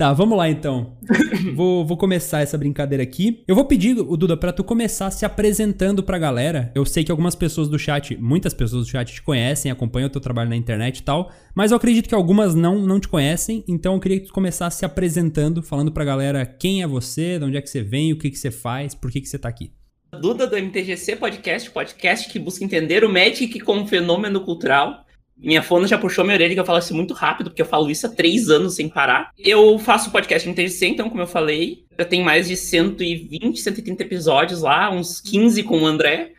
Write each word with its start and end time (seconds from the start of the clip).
Tá, 0.00 0.14
vamos 0.14 0.38
lá 0.38 0.48
então. 0.48 0.96
vou, 1.54 1.84
vou 1.84 1.94
começar 1.94 2.40
essa 2.40 2.56
brincadeira 2.56 3.02
aqui. 3.02 3.44
Eu 3.46 3.54
vou 3.54 3.66
pedir, 3.66 3.98
o 3.98 4.16
Duda, 4.16 4.34
pra 4.34 4.50
tu 4.50 4.64
começar 4.64 5.10
se 5.10 5.26
apresentando 5.26 6.02
pra 6.02 6.16
galera. 6.16 6.72
Eu 6.74 6.86
sei 6.86 7.04
que 7.04 7.10
algumas 7.10 7.34
pessoas 7.34 7.68
do 7.68 7.78
chat, 7.78 8.16
muitas 8.16 8.54
pessoas 8.54 8.86
do 8.86 8.90
chat 8.90 9.12
te 9.12 9.20
conhecem, 9.20 9.70
acompanham 9.70 10.06
o 10.06 10.10
teu 10.10 10.18
trabalho 10.18 10.48
na 10.48 10.56
internet 10.56 11.00
e 11.00 11.02
tal, 11.02 11.30
mas 11.54 11.70
eu 11.70 11.76
acredito 11.76 12.08
que 12.08 12.14
algumas 12.14 12.54
não, 12.54 12.78
não 12.78 12.98
te 12.98 13.08
conhecem, 13.08 13.62
então 13.68 13.92
eu 13.92 14.00
queria 14.00 14.18
que 14.20 14.28
tu 14.28 14.32
começasse 14.32 14.78
se 14.78 14.86
apresentando, 14.86 15.62
falando 15.62 15.92
pra 15.92 16.02
galera 16.02 16.46
quem 16.46 16.80
é 16.80 16.86
você, 16.86 17.38
de 17.38 17.44
onde 17.44 17.58
é 17.58 17.60
que 17.60 17.68
você 17.68 17.82
vem, 17.82 18.10
o 18.10 18.18
que 18.18 18.30
que 18.30 18.38
você 18.38 18.50
faz, 18.50 18.94
por 18.94 19.10
que 19.10 19.20
que 19.20 19.28
você 19.28 19.38
tá 19.38 19.50
aqui. 19.50 19.70
Duda 20.18 20.46
do 20.46 20.56
MTGC 20.56 21.16
Podcast, 21.16 21.70
podcast 21.70 22.26
que 22.30 22.38
busca 22.38 22.64
entender 22.64 23.04
o 23.04 23.12
Magic 23.12 23.60
como 23.60 23.86
fenômeno 23.86 24.40
cultural. 24.40 25.04
Minha 25.42 25.62
fona 25.62 25.86
já 25.86 25.96
puxou 25.96 26.24
minha 26.24 26.36
orelha 26.36 26.54
que 26.54 26.60
eu 26.60 26.64
falo 26.64 26.78
isso 26.78 26.94
muito 26.94 27.14
rápido, 27.14 27.50
porque 27.50 27.62
eu 27.62 27.66
falo 27.66 27.90
isso 27.90 28.06
há 28.06 28.10
três 28.10 28.50
anos 28.50 28.74
sem 28.74 28.88
parar. 28.88 29.32
Eu 29.38 29.78
faço 29.78 30.10
podcast 30.10 30.48
no 30.48 30.54
TGC, 30.54 30.86
então, 30.86 31.08
como 31.08 31.22
eu 31.22 31.26
falei, 31.26 31.84
já 31.98 32.04
tem 32.04 32.22
mais 32.22 32.48
de 32.48 32.56
120, 32.56 33.58
130 33.58 34.02
episódios 34.02 34.62
lá, 34.62 34.90
uns 34.90 35.20
15 35.20 35.62
com 35.62 35.82
o 35.82 35.86
André. 35.86 36.32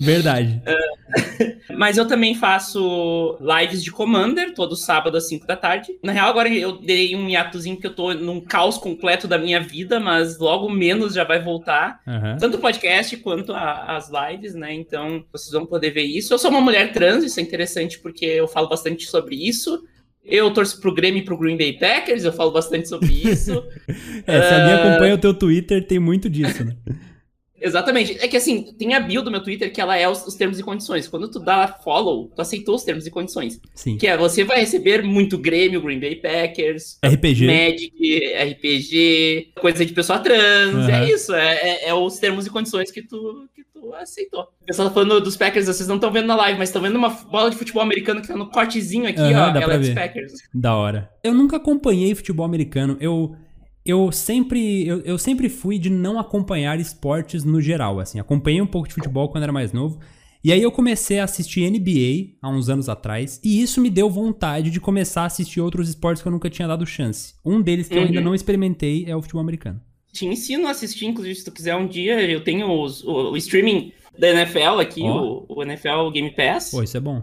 Verdade. 0.00 0.60
Mas 1.76 1.96
eu 1.96 2.06
também 2.06 2.34
faço 2.34 3.38
lives 3.40 3.82
de 3.82 3.90
Commander, 3.90 4.54
todo 4.54 4.76
sábado 4.76 5.16
às 5.16 5.28
5 5.28 5.46
da 5.46 5.56
tarde. 5.56 5.88
Na 6.02 6.12
real, 6.12 6.28
agora 6.28 6.48
eu 6.48 6.78
dei 6.80 7.14
um 7.16 7.28
hiatozinho 7.28 7.76
que 7.78 7.86
eu 7.86 7.94
tô 7.94 8.12
num 8.14 8.40
caos 8.40 8.78
completo 8.78 9.26
da 9.26 9.38
minha 9.38 9.60
vida, 9.60 9.98
mas 9.98 10.38
logo 10.38 10.68
menos 10.70 11.14
já 11.14 11.24
vai 11.24 11.42
voltar. 11.42 12.00
Aham. 12.06 12.36
Tanto 12.38 12.56
o 12.56 12.60
podcast 12.60 13.16
quanto 13.18 13.52
a- 13.52 13.96
as 13.96 14.10
lives, 14.10 14.54
né? 14.54 14.72
Então 14.74 15.24
vocês 15.32 15.52
vão 15.52 15.66
poder 15.66 15.90
ver 15.90 16.04
isso. 16.04 16.32
Eu 16.32 16.38
sou 16.38 16.50
uma 16.50 16.60
mulher 16.60 16.92
trans, 16.92 17.24
isso 17.24 17.40
é 17.40 17.42
interessante 17.42 17.98
porque 17.98 18.24
eu 18.24 18.46
falo 18.46 18.68
bastante 18.68 19.06
sobre 19.06 19.34
isso. 19.36 19.82
Eu 20.24 20.50
torço 20.52 20.80
pro 20.80 20.94
Grêmio 20.94 21.20
e 21.20 21.24
pro 21.24 21.36
Green 21.38 21.56
Bay 21.56 21.74
Packers, 21.74 22.24
eu 22.24 22.32
falo 22.32 22.50
bastante 22.50 22.88
sobre 22.88 23.12
isso. 23.12 23.62
É, 24.26 24.40
se 24.40 24.54
alguém 24.54 24.72
Ah. 24.72 24.88
acompanha 24.90 25.14
o 25.14 25.18
teu 25.18 25.34
Twitter, 25.34 25.86
tem 25.86 25.98
muito 25.98 26.30
disso, 26.30 26.64
né? 26.64 26.74
Exatamente. 27.64 28.18
É 28.20 28.28
que 28.28 28.36
assim, 28.36 28.74
tem 28.78 28.92
a 28.94 29.00
bio 29.00 29.22
do 29.22 29.30
meu 29.30 29.42
Twitter 29.42 29.72
que 29.72 29.80
ela 29.80 29.96
é 29.96 30.06
os, 30.08 30.26
os 30.26 30.34
termos 30.34 30.58
e 30.58 30.62
condições. 30.62 31.08
Quando 31.08 31.28
tu 31.30 31.40
dá 31.40 31.66
follow, 31.82 32.30
tu 32.36 32.42
aceitou 32.42 32.74
os 32.74 32.84
termos 32.84 33.06
e 33.06 33.10
condições. 33.10 33.58
Sim. 33.74 33.96
Que 33.96 34.06
é, 34.06 34.16
você 34.16 34.44
vai 34.44 34.60
receber 34.60 35.02
muito 35.02 35.38
Grêmio, 35.38 35.80
Green 35.80 35.98
Bay 35.98 36.16
Packers, 36.16 36.98
RPG. 37.04 37.46
Magic, 37.46 38.34
RPG, 38.50 39.52
coisa 39.60 39.84
de 39.84 39.92
pessoa 39.92 40.18
trans. 40.18 40.74
Aham. 40.74 40.90
É 40.90 41.10
isso, 41.10 41.34
é, 41.34 41.54
é- 41.54 41.88
é 41.88 41.94
os 41.94 42.18
termos 42.18 42.46
e 42.46 42.50
condições 42.50 42.90
que 42.90 43.02
tu, 43.02 43.48
que 43.54 43.62
tu 43.72 43.94
aceitou. 43.94 44.42
O 44.62 44.66
pessoal 44.66 44.88
tá 44.88 44.94
falando 44.94 45.20
dos 45.20 45.36
Packers, 45.36 45.66
vocês 45.66 45.88
não 45.88 45.96
estão 45.96 46.10
vendo 46.12 46.26
na 46.26 46.36
live, 46.36 46.58
mas 46.58 46.68
estão 46.68 46.82
vendo 46.82 46.96
uma 46.96 47.08
bola 47.10 47.50
de 47.50 47.56
futebol 47.56 47.82
americano 47.82 48.20
que 48.20 48.28
tá 48.28 48.36
no 48.36 48.50
cortezinho 48.50 49.06
aqui, 49.08 49.20
Aham, 49.20 49.48
ó. 49.48 49.52
dá 49.52 49.60
Ela 49.60 49.74
é 49.74 49.78
dos. 49.78 49.90
Packers. 49.90 50.32
Da 50.54 50.76
hora. 50.76 51.10
Eu 51.22 51.34
nunca 51.34 51.56
acompanhei 51.56 52.14
futebol 52.14 52.44
americano. 52.44 52.96
Eu, 53.00 53.36
eu 53.84 54.10
sempre 54.12 54.86
eu, 54.86 55.00
eu 55.02 55.18
sempre 55.18 55.48
fui 55.48 55.78
de 55.78 55.90
não 55.90 56.18
acompanhar 56.18 56.78
esportes 56.80 57.44
no 57.44 57.60
geral, 57.60 58.00
assim. 58.00 58.18
Acompanhei 58.18 58.60
um 58.60 58.66
pouco 58.66 58.88
de 58.88 58.94
futebol 58.94 59.28
quando 59.28 59.44
era 59.44 59.52
mais 59.52 59.72
novo. 59.72 59.98
E 60.42 60.52
aí 60.52 60.60
eu 60.62 60.70
comecei 60.70 61.18
a 61.20 61.24
assistir 61.24 61.70
NBA 61.70 62.36
há 62.42 62.50
uns 62.50 62.68
anos 62.68 62.86
atrás, 62.90 63.40
e 63.42 63.62
isso 63.62 63.80
me 63.80 63.88
deu 63.88 64.10
vontade 64.10 64.70
de 64.70 64.78
começar 64.78 65.22
a 65.22 65.26
assistir 65.26 65.58
outros 65.58 65.88
esportes 65.88 66.20
que 66.22 66.28
eu 66.28 66.32
nunca 66.32 66.50
tinha 66.50 66.68
dado 66.68 66.84
chance. 66.84 67.34
Um 67.42 67.62
deles 67.62 67.88
que 67.88 67.94
eu 67.94 68.00
Uhum. 68.02 68.08
ainda 68.08 68.20
não 68.20 68.34
experimentei 68.34 69.06
é 69.06 69.16
o 69.16 69.22
futebol 69.22 69.40
americano. 69.40 69.80
Te 70.12 70.26
ensino 70.26 70.66
a 70.66 70.70
assistir, 70.72 71.06
inclusive, 71.06 71.34
se 71.34 71.44
tu 71.46 71.50
quiser 71.50 71.74
um 71.76 71.86
dia. 71.88 72.20
Eu 72.30 72.44
tenho 72.44 72.70
os- 72.70 73.02
o, 73.02 73.32
o 73.32 73.36
streaming 73.38 73.92
da 74.18 74.28
NFL 74.28 74.80
aqui, 74.80 75.00
Ó. 75.02 75.44
o, 75.48 75.56
o 75.58 75.62
NFL 75.62 76.10
Game 76.12 76.30
Pass. 76.36 76.70
Pô, 76.70 76.82
isso 76.82 76.96
é 76.96 77.00
bom. 77.00 77.22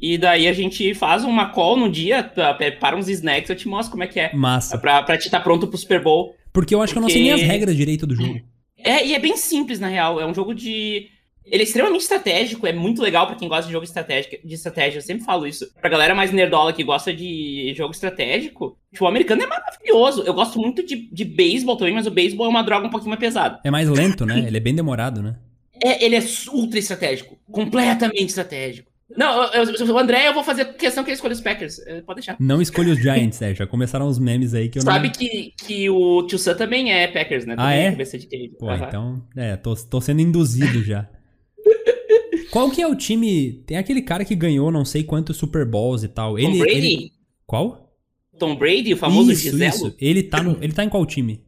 E 0.00 0.16
daí 0.18 0.46
a 0.46 0.52
gente 0.52 0.94
faz 0.94 1.24
uma 1.24 1.50
call 1.50 1.76
no 1.76 1.90
dia, 1.90 2.22
tá, 2.22 2.54
prepara 2.54 2.96
uns 2.96 3.08
snacks, 3.08 3.50
eu 3.50 3.56
te 3.56 3.66
mostro 3.68 3.90
como 3.90 4.04
é 4.04 4.06
que 4.06 4.20
é. 4.20 4.32
Massa. 4.34 4.78
Pra, 4.78 5.02
pra 5.02 5.16
te 5.18 5.26
estar 5.26 5.40
pronto 5.40 5.66
pro 5.66 5.76
Super 5.78 6.02
Bowl. 6.02 6.34
Porque 6.52 6.74
eu 6.74 6.80
acho 6.82 6.92
que 6.92 6.98
eu 6.98 7.02
não 7.02 7.08
sei 7.08 7.22
nem 7.22 7.32
as 7.32 7.40
Porque- 7.40 7.52
regras 7.52 7.76
direito 7.76 8.06
do 8.06 8.14
jogo. 8.14 8.40
É, 8.78 9.04
e 9.04 9.14
é 9.14 9.18
bem 9.18 9.36
simples, 9.36 9.80
na 9.80 9.88
real. 9.88 10.20
É 10.20 10.26
um 10.26 10.32
jogo 10.34 10.54
de. 10.54 11.08
Ele 11.44 11.62
é 11.62 11.64
extremamente 11.64 12.02
estratégico, 12.02 12.66
é 12.66 12.72
muito 12.74 13.00
legal 13.02 13.26
pra 13.26 13.34
quem 13.34 13.48
gosta 13.48 13.64
de 13.66 13.72
jogo 13.72 13.84
estratégico, 13.84 14.36
de 14.46 14.54
estratégia. 14.54 14.98
Eu 14.98 15.02
sempre 15.02 15.24
falo 15.24 15.46
isso. 15.46 15.66
Pra 15.80 15.88
galera 15.88 16.14
mais 16.14 16.30
nerdola 16.30 16.72
que 16.74 16.84
gosta 16.84 17.12
de 17.12 17.72
jogo 17.74 17.92
estratégico, 17.92 18.76
tipo, 18.92 19.04
o 19.04 19.08
americano 19.08 19.42
é 19.42 19.46
maravilhoso. 19.46 20.22
Eu 20.24 20.34
gosto 20.34 20.60
muito 20.60 20.84
de, 20.84 21.08
de 21.10 21.24
beisebol 21.24 21.76
também, 21.76 21.94
mas 21.94 22.06
o 22.06 22.10
beisebol 22.10 22.46
é 22.46 22.50
uma 22.50 22.62
droga 22.62 22.86
um 22.86 22.90
pouquinho 22.90 23.08
mais 23.10 23.20
pesada. 23.20 23.58
É 23.64 23.70
mais 23.70 23.88
lento, 23.88 24.26
né? 24.26 24.44
Ele 24.46 24.56
é 24.58 24.60
bem 24.60 24.74
demorado, 24.74 25.22
né? 25.22 25.36
É, 25.82 26.04
ele 26.04 26.16
é 26.16 26.22
ultra 26.52 26.78
estratégico. 26.78 27.38
Completamente 27.50 28.26
estratégico. 28.26 28.87
Não, 29.16 29.42
eu, 29.54 29.64
eu- 29.64 29.94
o 29.94 29.98
André, 29.98 30.28
eu 30.28 30.34
vou 30.34 30.44
fazer 30.44 30.66
questão 30.74 31.02
que 31.02 31.10
ele 31.10 31.14
escolha 31.14 31.32
os 31.32 31.40
Packers. 31.40 31.78
É, 31.86 32.02
Pode 32.02 32.16
deixar. 32.18 32.36
Não 32.38 32.60
escolha 32.60 32.92
os 32.92 32.98
Giants, 33.00 33.40
é. 33.40 33.54
Já 33.54 33.66
começaram 33.66 34.06
os 34.06 34.18
memes 34.18 34.52
aí 34.52 34.68
que 34.68 34.78
eu 34.78 34.82
Sabe 34.82 35.06
não... 35.08 35.14
que, 35.14 35.54
que 35.56 35.88
o 35.88 36.26
Tio 36.26 36.38
Sam 36.38 36.54
também 36.56 36.92
é 36.92 37.08
Packers, 37.08 37.46
né? 37.46 37.54
Ah, 37.56 37.62
Também 37.70 37.86
é? 37.86 37.90
cabeça 37.90 38.18
de 38.18 38.26
queijo. 38.26 38.54
Pô, 38.58 38.68
Aham. 38.68 38.86
então, 38.86 39.26
é, 39.36 39.56
tô, 39.56 39.74
tô 39.74 40.00
sendo 40.00 40.20
induzido 40.20 40.82
já. 40.84 41.08
Qual 42.50 42.70
que 42.70 42.80
é 42.82 42.86
o 42.86 42.94
time? 42.94 43.62
Tem 43.66 43.76
aquele 43.76 44.02
cara 44.02 44.24
que 44.24 44.34
ganhou 44.34 44.70
não 44.70 44.84
sei 44.84 45.02
quantos 45.04 45.36
Super 45.36 45.64
Bowls 45.66 46.02
e 46.02 46.08
tal. 46.08 46.32
Tom 46.34 46.38
Ele, 46.38 46.58
Brady? 46.58 46.76
ele- 46.76 47.12
Qual? 47.46 47.96
Tom 48.38 48.56
Brady, 48.56 48.92
o 48.92 48.96
famoso 48.96 49.32
isso, 49.32 49.42
Giselo. 49.50 49.68
isso. 49.74 49.96
Ele 49.98 50.22
tá, 50.22 50.42
no, 50.42 50.56
ele 50.62 50.72
tá 50.72 50.84
em 50.84 50.88
qual 50.88 51.04
time? 51.04 51.42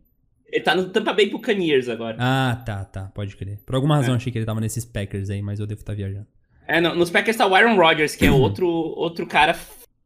Ele 0.50 0.65
tá 0.65 0.75
no 0.75 0.88
Tampa 0.88 1.12
Bay 1.12 1.31
Buccaneers 1.31 1.88
agora. 1.88 2.16
Ah, 2.19 2.60
tá, 2.66 2.84
tá. 2.84 3.04
Pode 3.15 3.37
crer. 3.37 3.59
Por 3.65 3.75
alguma 3.77 3.94
É. 3.97 3.98
razão 4.00 4.15
achei 4.16 4.32
que 4.32 4.38
ele 4.38 4.47
tava 4.47 4.60
nesses 4.60 4.84
Packers 4.84 5.31
aí, 5.31 5.41
mas 5.41 5.60
eu 5.60 5.66
devo 5.66 5.81
estar 5.81 5.94
viajando. 5.94 6.27
É, 6.66 6.81
não, 6.81 6.94
nos 6.94 7.10
Packers 7.10 7.37
tá 7.37 7.47
o 7.47 7.54
Aaron 7.54 7.76
Rodgers, 7.76 8.15
que 8.15 8.25
é 8.26 8.31
outro, 8.31 8.66
outro 8.69 9.26
cara 9.26 9.56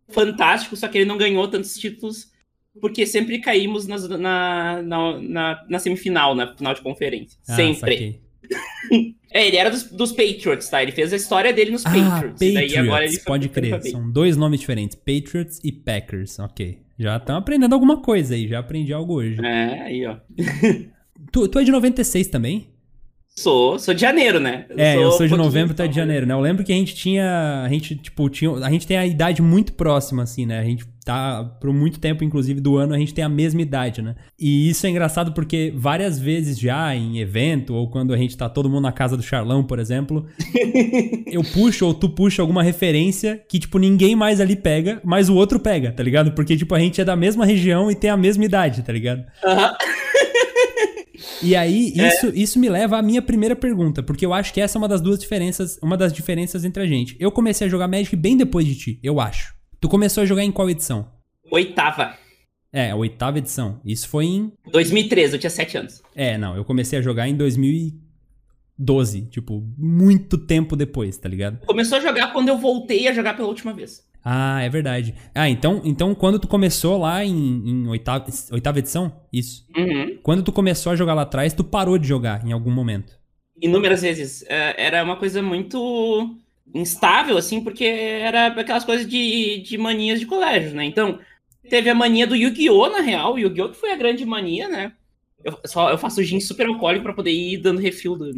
fantástico, 0.09 0.76
só 0.76 0.88
que 0.88 0.98
ele 0.98 1.04
não 1.04 1.16
ganhou 1.19 1.47
tantos 1.48 1.76
títulos 1.76 2.32
porque 2.81 3.06
sempre 3.06 3.38
caímos 3.38 3.87
nas- 3.87 4.09
na, 4.09 4.82
na, 4.82 5.19
na, 5.20 5.65
na 5.69 5.78
semifinal, 5.78 6.34
na 6.34 6.54
final 6.56 6.75
de 6.75 6.81
conferência. 6.82 7.38
Ah, 7.48 7.54
sempre. 7.56 8.20
É, 9.37 9.48
ele 9.48 9.56
era 9.56 9.69
dos, 9.69 9.91
dos 9.91 10.12
Patriots, 10.12 10.69
tá? 10.69 10.81
Ele 10.81 10.92
fez 10.92 11.12
a 11.12 11.16
história 11.16 11.53
dele 11.53 11.72
nos 11.72 11.84
Ah, 11.84 11.91
Patriots. 11.91 12.38
daí 12.38 12.76
agora 12.76 12.91
Patriots. 13.00 13.15
ele 13.16 13.25
Pode 13.25 13.48
crer. 13.48 13.82
São 13.91 14.09
dois 14.12 14.36
nomes 14.36 14.60
diferentes. 14.60 14.94
Patriots 14.97 15.59
e 15.65 15.72
Packers. 15.72 16.38
Ok. 16.38 16.78
Já 16.97 17.16
estão 17.16 17.36
aprendendo 17.36 17.72
alguma 17.72 18.00
coisa 18.00 18.34
aí. 18.36 18.47
Já 18.47 18.60
aprendi 18.60 18.92
algo 18.92 19.15
hoje. 19.15 19.44
É, 19.44 19.81
aí, 19.82 20.06
ó. 20.06 20.16
Tu, 21.32 21.48
tu 21.48 21.59
é 21.59 21.65
de 21.65 21.72
96 21.72 22.28
também? 22.28 22.69
Sou, 23.37 23.81
sou 23.81 23.93
de 23.93 24.00
janeiro, 24.00 24.39
né? 24.39 24.65
É, 24.77 24.97
eu 24.97 25.11
sou 25.11 25.27
de 25.27 25.37
novembro, 25.37 25.75
é 25.77 25.89
de 25.89 25.97
janeiro, 25.97 26.25
né? 26.25 26.33
Eu 26.33 26.41
lembro 26.41 26.62
que 26.62 26.72
a 26.72 26.77
gente 26.77 26.95
tinha. 26.95 27.65
A 27.65 27.69
gente, 27.69 27.97
tipo, 27.97 28.28
tinha. 28.31 28.53
A 28.65 28.71
gente 28.71 28.87
tem 28.87 28.97
a 28.97 29.05
idade 29.05 29.43
muito 29.43 29.72
próxima, 29.72 30.22
assim, 30.22 30.47
né? 30.47 30.61
A 30.61 30.65
gente 30.65 30.87
tá. 31.05 31.45
Por 31.61 31.72
muito 31.72 31.99
tempo, 31.99 32.22
inclusive, 32.22 32.61
do 32.61 32.77
ano, 32.77 32.95
a 32.95 32.99
gente 32.99 33.12
tem 33.12 33.25
a 33.25 33.28
mesma 33.28 33.61
idade, 33.61 34.00
né? 34.00 34.15
E 34.39 34.71
isso 34.71 34.87
é 34.87 34.91
engraçado 34.91 35.33
porque 35.33 35.72
várias 35.77 36.17
vezes 36.17 36.56
já 36.56 36.95
em 36.95 37.19
evento, 37.19 37.75
ou 37.75 37.91
quando 37.91 38.15
a 38.15 38.17
gente 38.17 38.37
tá 38.37 38.49
todo 38.49 38.71
mundo 38.71 38.83
na 38.83 38.93
casa 38.93 39.17
do 39.17 39.22
Charlão, 39.22 39.65
por 39.65 39.81
exemplo, 39.81 40.25
eu 41.27 41.43
puxo 41.43 41.87
ou 41.87 41.93
tu 41.93 42.09
puxa 42.09 42.41
alguma 42.41 42.62
referência 42.62 43.43
que, 43.49 43.59
tipo, 43.59 43.81
ninguém 43.81 44.15
mais 44.15 44.41
ali 44.41 44.55
pega, 44.55 45.01
mas 45.05 45.28
o 45.28 45.34
outro 45.34 45.59
pega, 45.59 45.91
tá 45.91 46.05
ligado? 46.05 46.31
Porque, 46.33 46.56
tipo, 46.56 46.72
a 46.72 46.78
gente 46.78 47.01
é 47.01 47.05
da 47.05 47.16
mesma 47.16 47.45
região 47.45 47.91
e 47.91 47.97
tem 47.97 48.11
a 48.11 48.16
mesma 48.16 48.45
idade, 48.45 48.83
tá 48.84 48.93
ligado? 48.93 49.25
Aham. 49.45 49.75
E 51.43 51.55
aí, 51.55 51.93
isso, 51.95 52.33
isso 52.35 52.59
me 52.59 52.69
leva 52.69 52.99
à 52.99 53.03
minha 53.03 53.23
primeira 53.23 53.57
pergunta, 53.57 54.03
porque 54.03 54.25
eu 54.25 54.33
acho 54.33 54.53
que 54.53 54.61
essa 54.61 54.77
é 54.77 54.79
uma 54.79 54.89
das 54.89 55.01
duas 55.01 55.19
diferenças, 55.19 55.79
uma 55.83 55.97
das 55.97 56.12
diferenças 56.12 56.65
entre 56.65 56.83
a 56.83 56.87
gente. 56.87 57.17
Eu 57.19 57.31
comecei 57.31 57.67
a 57.67 57.71
jogar 57.71 57.89
Magic 57.89 58.15
bem 58.17 58.37
depois 58.37 58.67
de 58.67 58.75
ti, 58.75 59.01
eu 59.03 59.21
acho. 59.21 59.55
Tu 59.81 59.89
começou 59.89 60.23
a 60.23 60.27
jogar 60.27 60.43
em 60.43 60.53
qual 60.53 60.71
edição? 60.71 61.09
Oitava. 61.51 62.17
É, 62.73 62.91
a 62.91 62.97
oitava 62.97 63.39
edição. 63.39 63.81
Isso 63.84 64.09
foi 64.09 64.25
em. 64.25 64.53
2013, 64.71 65.34
eu 65.34 65.39
tinha 65.39 65.51
7 65.51 65.79
anos. 65.79 66.03
É, 66.15 66.37
não, 66.37 66.57
eu 66.57 66.65
comecei 66.65 66.99
a 66.99 67.03
jogar 67.03 67.29
em 67.29 67.37
2012, 67.37 69.27
tipo, 69.27 69.63
muito 69.79 70.37
tempo 70.39 70.75
depois, 70.75 71.17
tá 71.17 71.29
ligado? 71.29 71.65
Começou 71.67 71.99
a 71.99 72.01
jogar 72.01 72.33
quando 72.33 72.49
eu 72.49 72.59
voltei 72.59 73.07
a 73.07 73.13
jogar 73.13 73.37
pela 73.37 73.49
última 73.49 73.73
vez. 73.73 74.03
Ah, 74.25 74.62
é 74.62 74.69
verdade. 74.71 75.15
Ah, 75.35 75.51
então, 75.51 75.83
então 75.85 76.15
quando 76.15 76.39
tu 76.39 76.49
começou 76.49 76.97
lá 76.99 77.23
em, 77.23 77.35
em 77.69 77.89
oitava, 77.89 78.25
oitava 78.51 78.79
edição? 78.79 79.21
Isso. 79.31 79.66
Uhum. 79.77 80.19
Quando 80.22 80.43
tu 80.43 80.51
começou 80.51 80.93
a 80.93 80.97
jogar 80.97 81.13
lá 81.13 81.22
atrás, 81.22 81.53
tu 81.53 81.63
parou 81.63 81.98
de 81.98 82.09
jogar 82.09 82.45
em 82.47 82.53
algum 82.53 82.71
momento. 82.71 83.13
Inúmeras 83.60 84.01
vezes. 84.01 84.43
É, 84.48 84.87
Era 84.87 85.04
uma 85.04 85.16
coisa 85.16 85.43
muito 85.43 86.37
instável, 86.75 87.37
assim, 87.37 87.63
porque 87.63 87.84
era 87.84 88.47
aquelas 88.47 88.84
coisas 88.84 89.07
de, 89.07 89.60
de 89.60 89.77
manias 89.77 90.19
de 90.19 90.27
colégio, 90.27 90.75
né? 90.75 90.84
Então, 90.87 91.19
teve 91.69 91.91
a 91.91 91.95
mania 91.95 92.27
do 92.27 92.34
Yu-Gi-Oh! 92.34 92.89
na 92.89 93.01
real. 93.01 93.34
O 93.34 93.39
Yu-Gi-Oh! 93.39 93.69
que 93.69 93.77
foi 93.77 93.93
a 93.93 93.97
grande 93.97 94.25
mania, 94.25 94.69
né? 94.69 94.93
Eu, 95.45 95.59
só, 95.66 95.91
eu 95.91 95.98
faço 95.98 96.22
gin 96.22 96.41
super 96.41 96.66
alcoólico 96.66 97.04
pra 97.04 97.13
poder 97.13 97.31
ir 97.31 97.59
dando 97.59 97.78
refil. 97.81 98.16
Do... 98.16 98.31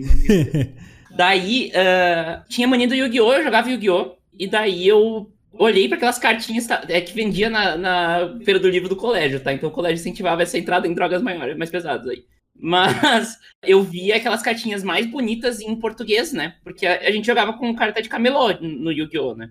daí, 1.17 1.71
ah, 1.77 2.45
tinha 2.49 2.67
a 2.67 2.71
mania 2.71 2.89
do 2.89 2.95
Yu-Gi-Oh! 2.97 3.35
Eu 3.35 3.45
jogava 3.45 3.71
Yu-Gi-Oh! 3.71 4.17
E 4.39 4.49
daí 4.49 4.87
eu 4.87 5.31
olhei 5.59 5.89
para 5.89 5.97
aquelas 5.97 6.19
cartinhas 6.19 6.67
tá, 6.67 6.83
é, 6.89 7.01
que 7.01 7.13
vendia 7.13 7.49
na, 7.51 7.77
na 7.77 8.39
feira 8.45 8.59
do 8.61 8.69
livro 8.69 8.89
do 8.89 8.97
colégio, 8.97 9.41
tá? 9.41 9.53
Então 9.53 9.69
o 9.69 9.73
colégio 9.73 10.01
incentivava 10.01 10.43
essa 10.43 10.59
entrada 10.59 10.87
em 10.87 10.95
drogas 10.95 11.23
maiores, 11.23 11.57
mais 11.57 11.71
pesadas 11.71 12.09
aí. 12.09 12.25
Mas 12.59 13.37
eu 13.63 13.83
via 13.83 14.17
aquelas 14.17 14.43
cartinhas 14.43 14.83
mais 14.83 15.07
bonitas 15.07 15.61
em 15.61 15.75
português, 15.77 16.33
né? 16.33 16.55
Porque 16.65 16.87
a, 16.87 17.01
a 17.01 17.11
gente 17.11 17.27
jogava 17.27 17.53
com 17.53 17.75
carta 17.75 18.01
de 18.03 18.09
camelô 18.09 18.53
no 18.61 18.91
Yu-Gi-Oh, 18.93 19.35
né? 19.35 19.51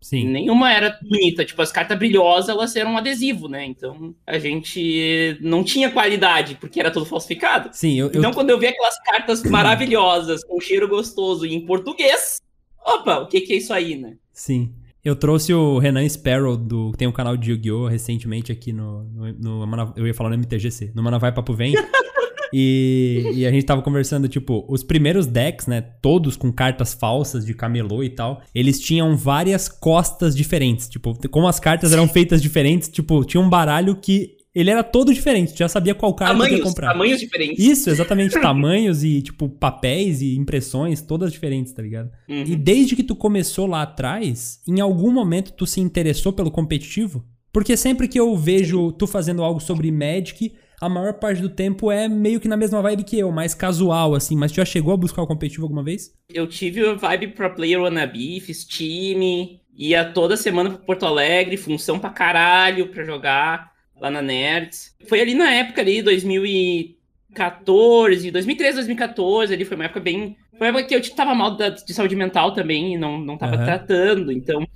Sim. 0.00 0.28
Nenhuma 0.28 0.72
era 0.72 0.98
bonita. 1.02 1.44
Tipo, 1.44 1.62
as 1.62 1.72
cartas 1.72 1.98
brilhosas, 1.98 2.48
elas 2.50 2.76
eram 2.76 2.92
um 2.92 2.96
adesivo, 2.98 3.48
né? 3.48 3.64
Então, 3.64 4.14
a 4.26 4.38
gente 4.38 5.36
não 5.40 5.64
tinha 5.64 5.90
qualidade, 5.90 6.56
porque 6.60 6.78
era 6.78 6.90
tudo 6.90 7.06
falsificado. 7.06 7.70
Sim, 7.72 7.98
eu, 7.98 8.06
eu- 8.12 8.18
Então, 8.18 8.32
quando 8.32 8.50
eu 8.50 8.58
vi 8.58 8.66
aquelas 8.66 8.96
cartas 9.02 9.42
maravilhosas, 9.50 10.44
com 10.44 10.60
cheiro 10.60 10.86
gostoso 10.86 11.44
e 11.46 11.54
em 11.54 11.64
português, 11.64 12.40
opa, 12.84 13.18
o 13.18 13.26
que 13.26 13.40
que 13.40 13.54
é 13.54 13.56
isso 13.56 13.72
aí, 13.72 13.96
né? 13.96 14.16
Sim. 14.32 14.72
Eu 15.06 15.14
trouxe 15.14 15.54
o 15.54 15.78
Renan 15.78 16.08
Sparrow, 16.08 16.56
do, 16.56 16.90
que 16.90 16.98
tem 16.98 17.06
um 17.06 17.12
canal 17.12 17.36
de 17.36 17.52
Yu-Gi-Oh! 17.52 17.86
recentemente 17.86 18.50
aqui 18.50 18.72
no, 18.72 19.04
no, 19.04 19.64
no 19.64 19.92
Eu 19.94 20.04
ia 20.04 20.12
falar 20.12 20.30
no 20.30 20.36
MTGC, 20.36 20.90
no 20.96 21.00
Mana 21.00 21.16
Vai 21.16 21.30
Papo 21.30 21.54
Vem. 21.54 21.74
e, 22.52 23.30
e 23.32 23.46
a 23.46 23.52
gente 23.52 23.64
tava 23.64 23.82
conversando, 23.82 24.26
tipo, 24.26 24.66
os 24.68 24.82
primeiros 24.82 25.24
decks, 25.24 25.68
né? 25.68 25.80
Todos 25.80 26.36
com 26.36 26.50
cartas 26.50 26.92
falsas 26.92 27.46
de 27.46 27.54
camelô 27.54 28.02
e 28.02 28.10
tal, 28.10 28.42
eles 28.52 28.80
tinham 28.80 29.16
várias 29.16 29.68
costas 29.68 30.34
diferentes. 30.34 30.88
Tipo, 30.88 31.16
como 31.28 31.46
as 31.46 31.60
cartas 31.60 31.92
eram 31.92 32.08
feitas 32.08 32.42
diferentes, 32.42 32.88
tipo, 32.88 33.24
tinha 33.24 33.40
um 33.40 33.48
baralho 33.48 33.94
que 33.94 34.35
ele 34.56 34.70
era 34.70 34.82
todo 34.82 35.12
diferente, 35.12 35.52
tu 35.52 35.58
já 35.58 35.68
sabia 35.68 35.94
qual 35.94 36.14
carta 36.14 36.34
tu 36.34 36.38
ia 36.38 36.44
Tamanhos, 36.48 36.64
comprar. 36.66 36.88
tamanhos 36.92 37.20
diferentes. 37.20 37.62
Isso, 37.62 37.90
exatamente. 37.90 38.32
Tamanhos 38.40 39.04
e, 39.04 39.20
tipo, 39.20 39.50
papéis 39.50 40.22
e 40.22 40.34
impressões, 40.34 41.02
todas 41.02 41.30
diferentes, 41.30 41.74
tá 41.74 41.82
ligado? 41.82 42.10
Uhum. 42.26 42.42
E 42.46 42.56
desde 42.56 42.96
que 42.96 43.02
tu 43.02 43.14
começou 43.14 43.66
lá 43.66 43.82
atrás, 43.82 44.62
em 44.66 44.80
algum 44.80 45.12
momento 45.12 45.52
tu 45.52 45.66
se 45.66 45.78
interessou 45.78 46.32
pelo 46.32 46.50
competitivo? 46.50 47.22
Porque 47.52 47.76
sempre 47.76 48.08
que 48.08 48.18
eu 48.18 48.34
vejo 48.34 48.92
tu 48.92 49.06
fazendo 49.06 49.44
algo 49.44 49.60
sobre 49.60 49.92
Magic, 49.92 50.54
a 50.80 50.88
maior 50.88 51.12
parte 51.14 51.42
do 51.42 51.50
tempo 51.50 51.90
é 51.90 52.08
meio 52.08 52.40
que 52.40 52.48
na 52.48 52.56
mesma 52.56 52.80
vibe 52.80 53.04
que 53.04 53.18
eu, 53.18 53.30
mais 53.30 53.54
casual, 53.54 54.14
assim. 54.14 54.36
Mas 54.36 54.52
tu 54.52 54.56
já 54.56 54.64
chegou 54.64 54.94
a 54.94 54.96
buscar 54.96 55.20
o 55.20 55.26
competitivo 55.26 55.64
alguma 55.64 55.82
vez? 55.82 56.12
Eu 56.32 56.46
tive 56.46 56.82
a 56.86 56.94
vibe 56.94 57.28
pro 57.28 57.54
player 57.54 57.82
wannabe, 57.82 58.40
fiz 58.40 58.64
time, 58.64 59.60
ia 59.76 60.02
toda 60.02 60.34
semana 60.34 60.70
pro 60.70 60.78
Porto 60.86 61.04
Alegre, 61.04 61.58
função 61.58 61.98
pra 61.98 62.08
caralho 62.08 62.88
pra 62.88 63.04
jogar 63.04 63.75
lá 64.00 64.10
na 64.10 64.22
Nerds. 64.22 64.94
Foi 65.08 65.20
ali 65.20 65.34
na 65.34 65.52
época 65.52 65.80
ali, 65.80 66.00
2014, 66.02 68.30
2013, 68.30 68.74
2014, 68.76 69.52
ali 69.54 69.64
foi 69.64 69.74
uma 69.76 69.84
época 69.86 69.98
bem... 70.00 70.36
Foi 70.58 70.70
uma 70.70 70.78
época 70.80 71.00
que 71.00 71.08
eu 71.10 71.14
tava 71.14 71.34
mal 71.34 71.56
da- 71.56 71.68
de 71.70 71.92
saúde 71.92 72.14
mental 72.16 72.52
também 72.54 72.94
e 72.94 72.98
não, 72.98 73.18
não 73.18 73.36
tava 73.36 73.56
Aham. 73.56 73.64
tratando, 73.64 74.30
então... 74.32 74.66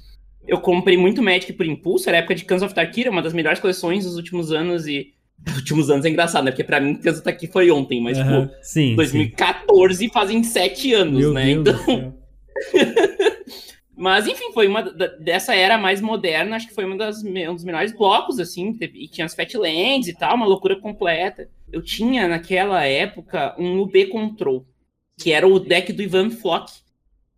Eu 0.49 0.58
comprei 0.58 0.96
muito 0.96 1.22
Magic 1.22 1.52
por 1.52 1.67
impulso, 1.67 2.08
era 2.08 2.17
a 2.19 2.20
época 2.20 2.34
de 2.34 2.44
Cans 2.44 2.62
of 2.62 2.75
Tarkir, 2.75 3.08
uma 3.08 3.22
das 3.22 3.32
melhores 3.34 3.61
coleções 3.61 4.05
dos 4.05 4.17
últimos 4.17 4.50
anos 4.52 4.87
e... 4.87 5.14
Dos 5.40 5.56
últimos 5.56 5.88
anos 5.90 6.05
é 6.05 6.11
engraçado, 6.11 6.44
né? 6.44 6.50
Porque 6.50 6.64
pra 6.64 6.78
mim 6.81 6.94
Cans 6.96 7.17
of 7.17 7.25
Tarkir 7.25 7.50
foi 7.50 7.70
ontem, 7.70 8.00
mas 8.02 8.19
Aham. 8.19 8.46
tipo... 8.46 8.55
Sim, 8.62 8.94
2014 8.96 10.08
fazem 10.11 10.43
sete 10.44 10.93
anos, 10.93 11.19
Meu 11.20 11.32
né? 11.32 11.55
Deus 11.55 11.81
então. 11.81 12.14
mas 14.00 14.26
enfim, 14.26 14.50
foi 14.55 14.67
uma 14.67 14.81
da- 14.82 15.08
dessa 15.19 15.55
era 15.55 15.76
mais 15.76 16.00
moderna, 16.00 16.56
acho 16.56 16.67
que 16.67 16.75
foi 16.75 16.87
uma 16.87 16.97
das, 16.97 17.23
um 17.23 17.55
dos 17.55 17.64
melhores 17.64 17.93
blocos, 17.93 18.38
assim, 18.41 18.75
e 18.81 19.06
tinha 19.06 19.26
as 19.26 19.35
Fatlands 19.35 20.08
e 20.08 20.14
tal, 20.17 20.37
uma 20.37 20.47
loucura 20.47 20.75
completa. 20.81 21.50
Eu 21.70 21.82
tinha, 21.82 22.26
naquela 22.26 22.82
época, 22.82 23.55
um 23.58 23.79
UB 23.79 24.06
Control, 24.06 24.64
que 25.19 25.32
era 25.32 25.47
o 25.47 25.58
deck 25.61 25.93
do 25.93 26.02
Ivan 26.02 26.31
Flock, 26.31 26.73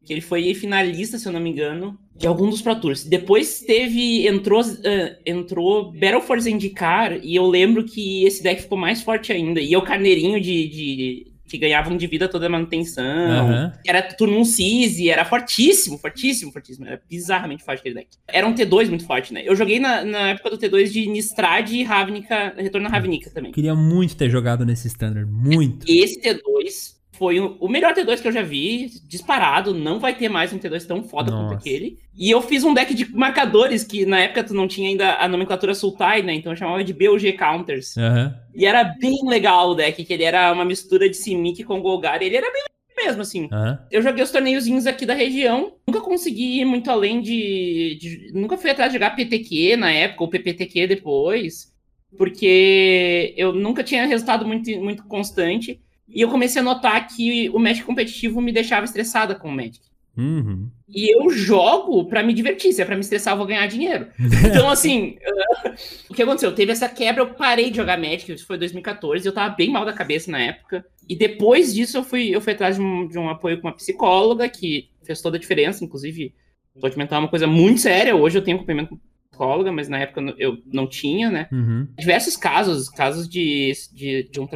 que 0.04 0.12
ele 0.12 0.20
foi 0.20 0.54
finalista, 0.54 1.18
se 1.18 1.26
eu 1.26 1.32
não 1.32 1.40
me 1.40 1.50
engano, 1.50 1.98
de 2.14 2.28
algum 2.28 2.48
dos 2.48 2.62
Pro 2.62 2.80
Tours. 2.80 3.02
Depois 3.04 3.60
teve, 3.62 4.28
entrou, 4.28 4.60
ah, 4.60 5.16
entrou 5.26 5.90
Battle 5.90 6.20
for 6.22 6.38
Zendikar, 6.40 7.18
e 7.24 7.34
eu 7.34 7.44
lembro 7.44 7.84
que 7.84 8.24
esse 8.24 8.40
deck 8.40 8.62
ficou 8.62 8.78
mais 8.78 9.02
forte 9.02 9.32
ainda, 9.32 9.60
e 9.60 9.74
é 9.74 9.78
o 9.78 9.82
carneirinho 9.82 10.40
de... 10.40 10.68
de 10.68 11.31
que 11.46 11.58
ganhavam 11.58 11.96
de 11.96 12.06
vida 12.06 12.28
toda 12.28 12.46
a 12.46 12.48
manutenção, 12.48 13.04
Aham. 13.04 13.72
era 13.86 14.02
turno 14.02 14.38
1 14.38 14.44
Seize, 14.44 15.10
era 15.10 15.24
fortíssimo, 15.24 15.98
fortíssimo, 15.98 16.52
fortíssimo. 16.52 16.86
Era 16.86 17.00
bizarramente 17.08 17.62
forte 17.62 17.80
aquele 17.80 17.94
deck. 17.94 18.08
Era 18.26 18.46
um 18.46 18.54
T2 18.54 18.88
muito 18.88 19.06
forte, 19.06 19.32
né? 19.32 19.42
Eu 19.44 19.54
joguei 19.54 19.78
na, 19.78 20.04
na 20.04 20.30
época 20.30 20.50
do 20.50 20.58
T2 20.58 20.90
de 20.90 21.06
Nistrad 21.06 21.70
e 21.70 21.82
Ravnica, 21.82 22.54
Retorno 22.56 22.86
a 22.86 22.90
Ravnica 22.90 23.30
também. 23.30 23.52
Queria 23.52 23.74
muito 23.74 24.16
ter 24.16 24.30
jogado 24.30 24.64
nesse 24.64 24.88
standard. 24.88 25.30
Muito. 25.30 25.84
Esse 25.88 26.20
T2 26.20 27.01
foi 27.22 27.38
o, 27.38 27.68
melhor 27.68 27.94
T2 27.94 28.20
que 28.20 28.26
eu 28.26 28.32
já 28.32 28.42
vi, 28.42 28.90
disparado. 29.06 29.72
Não 29.72 30.00
vai 30.00 30.12
ter 30.12 30.28
mais 30.28 30.52
um 30.52 30.58
T2 30.58 30.84
tão 30.88 31.04
foda 31.04 31.30
quanto 31.30 31.42
Nossa. 31.42 31.54
aquele. 31.54 31.96
E 32.18 32.28
eu 32.28 32.42
fiz 32.42 32.64
um 32.64 32.74
deck 32.74 32.92
de 32.92 33.08
marcadores, 33.14 33.84
que 33.84 34.04
na 34.04 34.18
época 34.18 34.42
tu 34.42 34.52
não 34.52 34.66
tinha 34.66 34.88
ainda 34.88 35.14
a 35.14 35.28
nomenclatura 35.28 35.72
Sultai, 35.72 36.20
né? 36.22 36.34
Então 36.34 36.50
eu 36.50 36.56
chamava 36.56 36.82
de 36.82 36.92
BOG 36.92 37.34
Counters. 37.34 37.96
Aham. 37.96 38.34
E 38.52 38.66
era 38.66 38.82
bem 38.82 39.20
legal 39.28 39.70
o 39.70 39.74
deck, 39.76 40.04
que 40.04 40.12
ele 40.12 40.24
era 40.24 40.52
uma 40.52 40.64
mistura 40.64 41.08
de 41.08 41.16
Simic 41.16 41.62
com 41.62 41.80
Golgar. 41.80 42.20
E 42.20 42.26
ele 42.26 42.36
era 42.38 42.50
bem 42.50 42.64
legal 42.64 43.06
mesmo, 43.06 43.22
assim. 43.22 43.48
Aham. 43.52 43.78
Eu 43.88 44.02
joguei 44.02 44.24
os 44.24 44.32
torneiozinhos 44.32 44.88
aqui 44.88 45.06
da 45.06 45.14
região. 45.14 45.74
Nunca 45.86 46.00
consegui 46.00 46.60
ir 46.60 46.64
muito 46.64 46.90
além 46.90 47.22
de. 47.22 47.98
de- 48.00 48.32
nunca 48.34 48.58
fui 48.58 48.68
atrás 48.70 48.90
de 48.90 48.98
jogar 48.98 49.14
PTQ 49.14 49.76
na 49.76 49.92
época, 49.92 50.24
ou 50.24 50.28
PPTQ 50.28 50.88
depois. 50.88 51.72
Porque 52.18 53.32
eu 53.36 53.52
nunca 53.52 53.84
tinha 53.84 54.06
resultado 54.06 54.44
muito, 54.44 54.68
muito 54.80 55.04
constante. 55.04 55.80
E 56.08 56.20
eu 56.20 56.28
comecei 56.28 56.60
a 56.60 56.64
notar 56.64 57.08
que 57.08 57.48
o 57.50 57.58
Magic 57.58 57.84
competitivo 57.84 58.40
me 58.40 58.52
deixava 58.52 58.84
estressada 58.84 59.34
com 59.34 59.48
o 59.48 59.52
Magic. 59.52 59.80
Uhum. 60.16 60.68
E 60.88 61.14
eu 61.14 61.30
jogo 61.30 62.04
pra 62.04 62.22
me 62.22 62.34
divertir. 62.34 62.72
Se 62.72 62.82
é 62.82 62.84
pra 62.84 62.94
me 62.94 63.00
estressar, 63.00 63.32
eu 63.32 63.38
vou 63.38 63.46
ganhar 63.46 63.66
dinheiro. 63.66 64.08
Então, 64.44 64.68
assim, 64.70 65.16
o 66.08 66.14
que 66.14 66.22
aconteceu? 66.22 66.54
Teve 66.54 66.72
essa 66.72 66.88
quebra, 66.88 67.22
eu 67.22 67.34
parei 67.34 67.70
de 67.70 67.76
jogar 67.76 67.98
Magic, 67.98 68.30
isso 68.32 68.46
foi 68.46 68.58
2014, 68.58 69.26
eu 69.26 69.32
tava 69.32 69.54
bem 69.54 69.70
mal 69.70 69.84
da 69.84 69.92
cabeça 69.92 70.30
na 70.30 70.38
época. 70.38 70.84
E 71.08 71.16
depois 71.16 71.74
disso, 71.74 71.96
eu 71.96 72.04
fui, 72.04 72.28
eu 72.28 72.40
fui 72.40 72.52
atrás 72.52 72.76
de 72.76 72.82
um, 72.82 73.08
de 73.08 73.18
um 73.18 73.28
apoio 73.28 73.60
com 73.60 73.68
uma 73.68 73.74
psicóloga, 73.74 74.48
que 74.48 74.90
fez 75.02 75.20
toda 75.20 75.36
a 75.36 75.40
diferença, 75.40 75.84
inclusive, 75.84 76.34
vou 76.76 76.90
te 76.90 76.94
comentar 76.94 77.18
uma 77.18 77.28
coisa 77.28 77.46
muito 77.46 77.80
séria. 77.80 78.14
Hoje 78.14 78.38
eu 78.38 78.42
tenho 78.42 78.56
acompanhamento 78.58 78.90
com 78.90 79.00
psicóloga, 79.32 79.72
mas 79.72 79.88
na 79.88 79.98
época 79.98 80.20
eu 80.38 80.58
não- 80.72 80.86
tinha, 80.86 81.30
né? 81.30 81.48
Uhum. 81.50 81.88
diversos 81.98 82.36
casos, 82.36 82.88
casos 82.88 83.28
de, 83.28 83.72
de, 83.92 84.28
de 84.30 84.40
um, 84.40 84.46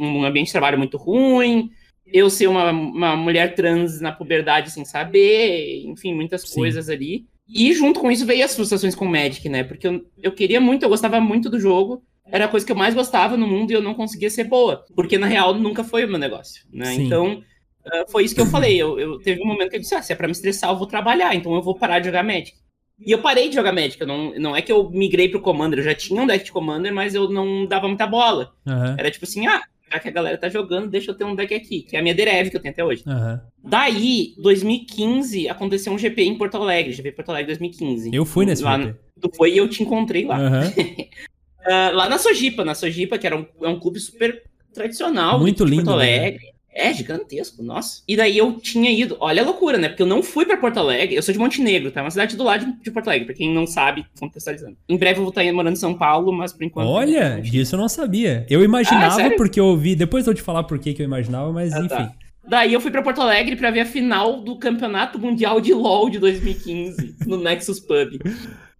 um 0.00 0.24
ambiente 0.24 0.46
de 0.46 0.52
trabalho 0.52 0.76
muito 0.76 0.96
ruim, 0.96 1.70
eu 2.06 2.28
ser 2.28 2.48
uma, 2.48 2.70
uma 2.70 3.16
mulher 3.16 3.54
trans 3.54 4.00
na 4.00 4.12
puberdade 4.12 4.70
sem 4.70 4.84
saber, 4.84 5.82
enfim, 5.86 6.14
muitas 6.14 6.42
Sim. 6.42 6.56
coisas 6.56 6.88
ali. 6.88 7.26
E 7.48 7.72
junto 7.72 8.00
com 8.00 8.10
isso 8.10 8.26
veio 8.26 8.44
as 8.44 8.54
frustrações 8.54 8.94
com 8.94 9.04
o 9.04 9.10
Magic, 9.10 9.48
né? 9.48 9.62
Porque 9.62 9.86
eu, 9.86 10.04
eu 10.22 10.32
queria 10.32 10.60
muito, 10.60 10.82
eu 10.82 10.88
gostava 10.88 11.20
muito 11.20 11.48
do 11.48 11.60
jogo, 11.60 12.02
era 12.26 12.46
a 12.46 12.48
coisa 12.48 12.64
que 12.64 12.72
eu 12.72 12.76
mais 12.76 12.94
gostava 12.94 13.36
no 13.36 13.46
mundo 13.46 13.70
e 13.70 13.74
eu 13.74 13.82
não 13.82 13.94
conseguia 13.94 14.30
ser 14.30 14.44
boa, 14.44 14.84
porque 14.96 15.18
na 15.18 15.26
real 15.26 15.54
nunca 15.54 15.84
foi 15.84 16.04
o 16.04 16.08
meu 16.08 16.18
negócio, 16.18 16.64
né? 16.72 16.86
Sim. 16.86 17.06
Então, 17.06 17.42
ah, 17.86 18.04
foi 18.08 18.24
isso 18.24 18.34
que 18.34 18.40
eu 18.40 18.46
falei. 18.46 18.80
Eu, 18.80 18.98
eu 18.98 19.18
teve 19.18 19.42
um 19.42 19.46
momento 19.46 19.70
que 19.70 19.76
eu 19.76 19.80
disse: 19.80 19.94
ah, 19.94 20.02
se 20.02 20.12
é 20.12 20.16
pra 20.16 20.26
me 20.26 20.32
estressar, 20.32 20.70
eu 20.70 20.76
vou 20.78 20.86
trabalhar, 20.86 21.34
então 21.34 21.54
eu 21.54 21.62
vou 21.62 21.74
parar 21.76 21.98
de 21.98 22.06
jogar 22.06 22.24
Magic. 22.24 22.54
E 22.98 23.10
eu 23.10 23.18
parei 23.18 23.48
de 23.48 23.54
jogar 23.54 23.72
Magic. 23.72 24.04
Não, 24.04 24.34
não 24.34 24.56
é 24.56 24.62
que 24.62 24.72
eu 24.72 24.88
migrei 24.90 25.28
pro 25.28 25.40
Commander, 25.40 25.78
eu 25.78 25.84
já 25.84 25.94
tinha 25.94 26.20
um 26.20 26.26
deck 26.26 26.44
de 26.44 26.52
Commander, 26.52 26.92
mas 26.94 27.14
eu 27.14 27.28
não 27.28 27.66
dava 27.66 27.88
muita 27.88 28.06
bola. 28.06 28.52
Aham. 28.66 28.96
Era 28.98 29.10
tipo 29.10 29.24
assim, 29.24 29.46
ah, 29.46 29.62
já 29.92 29.98
que 29.98 30.08
a 30.08 30.12
galera 30.12 30.38
tá 30.38 30.48
jogando, 30.48 30.88
deixa 30.88 31.10
eu 31.10 31.14
ter 31.14 31.24
um 31.24 31.34
deck 31.34 31.54
aqui, 31.54 31.82
que 31.82 31.96
é 31.96 32.00
a 32.00 32.02
minha 32.02 32.14
Derev 32.14 32.50
que 32.50 32.56
eu 32.56 32.60
tenho 32.60 32.72
até 32.72 32.84
hoje. 32.84 33.02
Aham. 33.06 33.40
Daí, 33.62 34.34
2015, 34.38 35.48
aconteceu 35.48 35.92
um 35.92 35.98
GP 35.98 36.22
em 36.22 36.36
Porto 36.36 36.56
Alegre, 36.56 36.92
GP 36.92 37.12
Porto 37.12 37.30
Alegre 37.30 37.46
2015. 37.48 38.14
Eu 38.14 38.24
fui 38.24 38.44
nesse 38.46 38.62
lá, 38.62 38.78
GP. 38.78 38.98
Tu 39.20 39.30
foi 39.36 39.52
e 39.52 39.58
eu 39.58 39.68
te 39.68 39.82
encontrei 39.82 40.24
lá. 40.24 40.38
Aham. 40.38 40.72
Ah, 41.66 41.90
lá 41.94 42.08
na 42.10 42.18
Sojipa, 42.18 42.62
na 42.62 42.74
Sojipa, 42.74 43.16
que 43.16 43.26
era 43.26 43.34
um, 43.34 43.46
é 43.62 43.68
um 43.68 43.80
clube 43.80 43.98
super 43.98 44.42
tradicional. 44.74 45.40
Muito 45.40 45.64
lindo, 45.64 45.84
Porto 45.84 45.98
né? 45.98 46.36
É, 46.76 46.92
gigantesco, 46.92 47.62
nossa. 47.62 48.02
E 48.08 48.16
daí 48.16 48.36
eu 48.36 48.54
tinha 48.60 48.90
ido, 48.90 49.16
olha 49.20 49.42
a 49.42 49.44
loucura, 49.44 49.78
né? 49.78 49.88
Porque 49.88 50.02
eu 50.02 50.06
não 50.06 50.22
fui 50.24 50.44
pra 50.44 50.56
Porto 50.56 50.78
Alegre, 50.78 51.14
eu 51.14 51.22
sou 51.22 51.32
de 51.32 51.38
Montenegro, 51.38 51.92
tá? 51.92 52.02
Uma 52.02 52.10
cidade 52.10 52.36
do 52.36 52.42
lado 52.42 52.66
de, 52.66 52.82
de 52.82 52.90
Porto 52.90 53.06
Alegre, 53.08 53.26
pra 53.26 53.34
quem 53.34 53.54
não 53.54 53.64
sabe, 53.66 54.04
contextualizando. 54.18 54.76
Em 54.88 54.96
breve 54.96 55.18
eu 55.20 55.22
vou 55.22 55.28
estar 55.30 55.44
morando 55.52 55.74
em 55.74 55.78
São 55.78 55.94
Paulo, 55.94 56.32
mas 56.32 56.52
por 56.52 56.64
enquanto... 56.64 56.88
Olha, 56.88 57.40
disso 57.40 57.76
eu 57.76 57.78
não 57.80 57.88
sabia. 57.88 58.44
Eu 58.50 58.64
imaginava 58.64 59.22
Ah, 59.22 59.30
porque 59.36 59.60
eu 59.60 59.66
ouvi. 59.66 59.94
Depois 59.94 60.26
eu 60.26 60.32
vou 60.32 60.34
te 60.34 60.42
falar 60.42 60.64
por 60.64 60.78
que 60.80 60.96
eu 60.98 61.04
imaginava, 61.04 61.52
mas 61.52 61.72
Ah, 61.72 61.78
enfim. 61.78 61.88
tá. 61.88 62.12
Daí 62.46 62.74
eu 62.74 62.80
fui 62.80 62.90
pra 62.90 63.00
Porto 63.02 63.22
Alegre 63.22 63.56
pra 63.56 63.70
ver 63.70 63.80
a 63.80 63.86
final 63.86 64.40
do 64.42 64.58
Campeonato 64.58 65.18
Mundial 65.18 65.60
de 65.60 65.72
LoL 65.72 66.10
de 66.10 66.18
2015, 66.18 67.16
no 67.26 67.38
Nexus 67.38 67.80
Pub. 67.80 68.20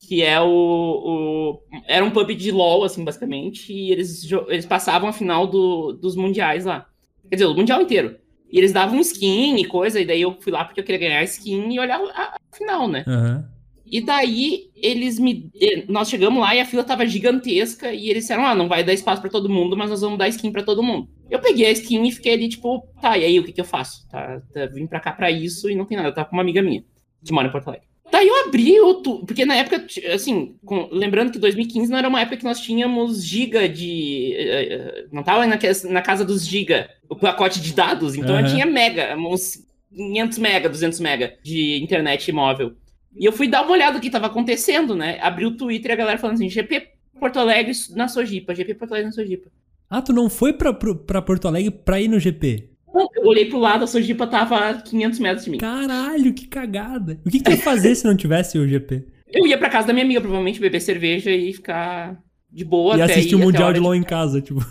Que 0.07 0.21
é 0.23 0.39
o, 0.41 0.47
o- 0.49 1.61
Era 1.89 2.05
um 2.05 2.11
pub 2.11 2.31
de 2.35 2.51
LoL, 2.51 2.85
assim, 2.85 3.03
basicamente, 3.05 3.73
e 3.73 3.91
eles, 3.91 4.29
eles 4.49 4.67
passavam 4.67 5.09
a 5.09 5.13
final 5.13 5.47
do- 5.47 5.93
dos 5.95 6.15
mundiais 6.17 6.65
lá. 6.67 6.87
Quer 7.29 7.37
dizer, 7.37 7.47
o 7.47 7.55
mundial 7.55 7.81
inteiro. 7.83 8.17
E 8.51 8.59
eles 8.59 8.73
davam 8.73 9.01
skin 9.01 9.57
e 9.57 9.65
coisa, 9.65 10.01
e 10.01 10.05
daí 10.05 10.21
eu 10.23 10.37
fui 10.41 10.53
lá 10.53 10.65
porque 10.65 10.79
eu 10.81 10.85
queria 10.85 11.01
ganhar 11.09 11.23
skin 11.25 11.73
e 11.73 11.81
olhar 11.81 12.01
a, 12.01 12.23
a 12.37 12.57
final, 12.57 12.87
né? 12.89 13.05
Aham. 13.07 13.49
E 13.87 14.01
daí 14.01 14.71
eles 14.75 15.19
me. 15.19 15.51
eh, 15.61 15.85
Nós 15.89 16.09
chegamos 16.09 16.41
lá 16.41 16.55
e 16.55 16.61
a 16.61 16.65
fila 16.67 16.83
tava 16.83 17.05
gigantesca 17.07 17.93
e 17.93 18.09
eles 18.09 18.23
disseram: 18.25 18.47
ah, 18.47 18.55
não 18.55 18.67
vai 18.69 18.83
dar 18.83 18.93
espaço 18.95 19.21
pra 19.21 19.31
todo 19.31 19.49
mundo, 19.49 19.77
mas 19.77 19.91
nós 19.91 20.01
vamos 20.01 20.19
dar 20.19 20.29
skin 20.29 20.51
pra 20.53 20.63
todo 20.63 20.83
mundo. 20.83 21.09
Eu 21.31 21.39
peguei 21.41 21.67
a 21.67 21.71
skin 21.71 22.03
e 22.07 22.13
fiquei 22.13 22.33
ali, 22.33 22.49
tipo, 22.49 22.87
tá, 23.01 23.17
e 23.19 23.25
aí 23.25 23.39
o 23.39 23.45
que, 23.45 23.53
que 23.53 23.61
eu 23.61 23.65
faço? 23.65 24.09
Tá, 24.09 24.41
tá, 24.53 24.67
vim 24.67 24.87
pra 24.87 25.01
cá 25.01 25.13
pra 25.13 25.31
isso 25.31 25.69
e 25.69 25.75
não 25.75 25.85
tem 25.85 25.97
nada. 25.97 26.09
Eu 26.09 26.15
tava 26.15 26.29
com 26.29 26.37
uma 26.37 26.43
amiga 26.43 26.63
minha, 26.63 26.83
que 27.25 27.33
mora 27.33 27.49
em 27.49 27.53
Porto 27.53 27.69
Alegre. 27.69 27.87
Daí 28.11 28.29
eu 28.29 28.47
abri 28.47 28.79
o. 28.81 28.95
tu- 28.95 29.25
Porque 29.27 29.45
na 29.45 29.57
época, 29.57 29.87
assim, 30.13 30.57
com- 30.65 30.89
lembrando 30.93 31.33
que 31.33 31.39
2015 31.39 31.91
não 31.91 31.99
era 31.99 32.09
uma 32.09 32.21
época 32.21 32.37
que 32.37 32.45
nós 32.45 32.61
tínhamos 32.61 33.25
giga 33.25 33.69
de. 33.69 34.33
eh, 34.37 34.75
eh, 34.75 35.07
Não 35.11 35.23
tava 35.23 35.47
na, 35.47 35.59
na 35.91 36.03
casa 36.03 36.25
dos 36.25 36.47
giga, 36.47 36.89
o 37.09 37.17
pacote 37.17 37.61
de 37.61 37.73
dados. 37.73 38.15
Então 38.15 38.31
eu 38.39 38.45
Aham. 38.45 38.55
tinha 38.55 38.67
mega, 38.67 39.17
uns 39.17 39.65
500 39.95 40.39
mega, 40.39 40.69
200 40.69 41.01
mega 41.01 41.35
de 41.43 41.83
internet 41.83 42.31
móvel. 42.31 42.73
E 43.17 43.25
eu 43.25 43.33
fui 43.33 43.49
dar 43.49 43.63
uma 43.63 43.73
olhada 43.73 43.95
no 43.97 44.01
que 44.01 44.11
tava 44.11 44.27
acontecendo, 44.27 44.95
né? 44.97 45.19
Abri 45.21 45.47
o 45.47 45.57
Twitter 45.57 45.91
e 45.91 45.95
a 45.95 45.97
galera 45.97 46.19
falando 46.19 46.35
assim, 46.37 46.49
GP 46.51 46.89
Porto 47.19 47.39
Alegre 47.39 47.73
na 47.91 48.09
Sojipa, 48.09 48.55
GP 48.55 48.75
Porto 48.75 48.91
Alegre 48.93 49.07
na 49.07 49.13
Sojipa. 49.13 49.49
Ah, 49.89 50.03
tu 50.03 50.13
não 50.13 50.29
foi 50.29 50.53
pra, 50.53 50.75
pra 50.75 51.23
Porto 51.23 51.47
Alegre 51.47 51.71
pra 51.71 52.01
ir 52.01 52.09
no 52.09 52.19
GP? 52.19 52.71
Eu 53.17 53.27
olhei 53.27 53.47
pro 53.47 53.59
lado, 53.59 53.85
a 53.85 53.87
Sojipa 53.87 54.27
tava 54.27 54.57
a 54.57 54.75
500 54.75 55.19
metros 55.19 55.45
de 55.45 55.51
mim. 55.51 55.59
Caralho, 55.59 56.33
que 56.33 56.47
cagada. 56.47 57.19
O 57.25 57.31
que, 57.31 57.39
que 57.39 57.45
tu 57.45 57.51
ia 57.51 57.57
fazer 57.57 57.95
se 57.95 58.05
não 58.05 58.17
tivesse 58.17 58.59
o 58.59 58.69
GP? 58.69 59.05
Eu 59.27 59.47
ia 59.47 59.59
pra 59.59 59.69
casa 59.69 59.89
da 59.89 59.93
minha 59.93 60.05
amiga, 60.05 60.21
provavelmente 60.21 60.61
beber 60.61 60.81
cerveja 60.81 61.31
e 61.31 61.53
ficar 61.53 62.23
de 62.51 62.65
boa. 62.65 62.97
E 62.97 63.03
assistir 63.03 63.35
o 63.35 63.39
Mundial 63.39 63.73
de 63.73 63.81
LoL 63.81 63.95
em 63.95 64.03
casa, 64.03 64.41
tipo. 64.41 64.65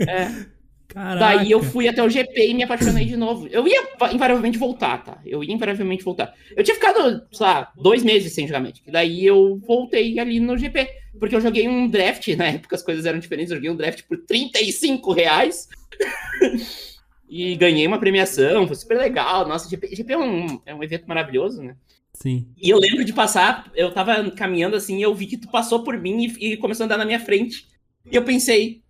É. 0.00 0.50
Caraca. 0.88 1.20
Daí 1.20 1.52
eu 1.52 1.62
fui 1.62 1.86
até 1.86 2.02
o 2.02 2.10
GP 2.10 2.48
e 2.48 2.52
me 2.52 2.64
apaixonei 2.64 3.04
de 3.04 3.16
novo. 3.16 3.46
Eu 3.46 3.66
ia 3.68 3.80
invariavelmente 4.12 4.58
voltar, 4.58 5.04
tá? 5.04 5.20
Eu 5.24 5.44
ia 5.44 5.54
invariavelmente 5.54 6.02
voltar. 6.02 6.34
Eu 6.56 6.64
tinha 6.64 6.74
ficado, 6.74 7.22
sei 7.30 7.46
lá, 7.46 7.70
dois 7.76 8.02
meses 8.02 8.32
sem 8.32 8.44
jogar 8.48 8.58
Magic. 8.58 8.90
Daí 8.90 9.24
eu 9.24 9.60
voltei 9.64 10.18
ali 10.18 10.40
no 10.40 10.58
GP. 10.58 10.88
Porque 11.18 11.36
eu 11.36 11.40
joguei 11.40 11.68
um 11.68 11.88
draft, 11.88 12.26
na 12.36 12.46
época 12.46 12.74
as 12.74 12.82
coisas 12.82 13.06
eram 13.06 13.20
diferentes. 13.20 13.52
Eu 13.52 13.58
joguei 13.58 13.70
um 13.70 13.76
draft 13.76 14.02
por 14.08 14.18
35 14.18 15.12
reais. 15.12 15.68
e 17.30 17.54
ganhei 17.54 17.86
uma 17.86 17.98
premiação, 18.00 18.66
foi 18.66 18.74
super 18.76 18.98
legal. 18.98 19.46
Nossa, 19.46 19.70
GP, 19.70 19.94
GP 19.94 20.12
é, 20.12 20.18
um, 20.18 20.60
é 20.66 20.74
um 20.74 20.82
evento 20.82 21.04
maravilhoso, 21.06 21.62
né? 21.62 21.76
Sim. 22.12 22.48
E 22.60 22.68
eu 22.68 22.78
lembro 22.78 23.04
de 23.04 23.12
passar, 23.12 23.70
eu 23.74 23.92
tava 23.92 24.28
caminhando 24.32 24.74
assim 24.74 24.98
e 24.98 25.02
eu 25.02 25.14
vi 25.14 25.26
que 25.26 25.36
tu 25.36 25.48
passou 25.48 25.84
por 25.84 25.96
mim 25.96 26.26
e, 26.40 26.52
e 26.52 26.56
começou 26.56 26.82
a 26.82 26.86
andar 26.86 26.98
na 26.98 27.04
minha 27.04 27.20
frente. 27.20 27.66
E 28.10 28.16
eu 28.16 28.22
pensei, 28.22 28.82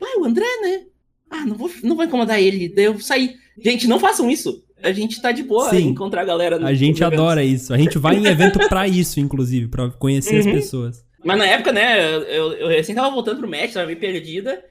vai, 0.00 0.14
o 0.16 0.24
André, 0.24 0.46
né? 0.62 0.84
Ah, 1.28 1.44
não 1.44 1.56
vou, 1.56 1.70
não 1.82 1.96
vou 1.96 2.04
incomodar 2.04 2.40
ele. 2.40 2.68
Daí 2.68 2.84
eu 2.84 2.98
saí. 3.00 3.34
Gente, 3.62 3.88
não 3.88 3.98
façam 3.98 4.30
isso. 4.30 4.64
A 4.80 4.92
gente 4.92 5.20
tá 5.20 5.32
de 5.32 5.42
boa 5.42 5.68
Sim. 5.70 5.88
encontrar 5.88 6.22
a 6.22 6.24
galera. 6.24 6.64
A 6.64 6.72
gente 6.72 7.02
adora 7.02 7.42
isso. 7.42 7.74
A 7.74 7.76
gente 7.76 7.98
vai 7.98 8.14
em 8.16 8.26
evento 8.26 8.60
pra 8.68 8.86
isso, 8.86 9.18
inclusive, 9.18 9.66
pra 9.66 9.90
conhecer 9.90 10.34
Uhum. 10.34 10.38
as 10.38 10.46
pessoas. 10.46 11.04
Mas 11.24 11.36
na 11.36 11.46
época, 11.46 11.72
né, 11.72 12.14
eu, 12.28 12.52
eu 12.52 12.68
recém 12.68 12.94
tava 12.94 13.10
voltando 13.10 13.40
pro 13.40 13.50
Magic, 13.50 13.74
tava 13.74 13.86
meio 13.86 13.98
perdida. 13.98 14.62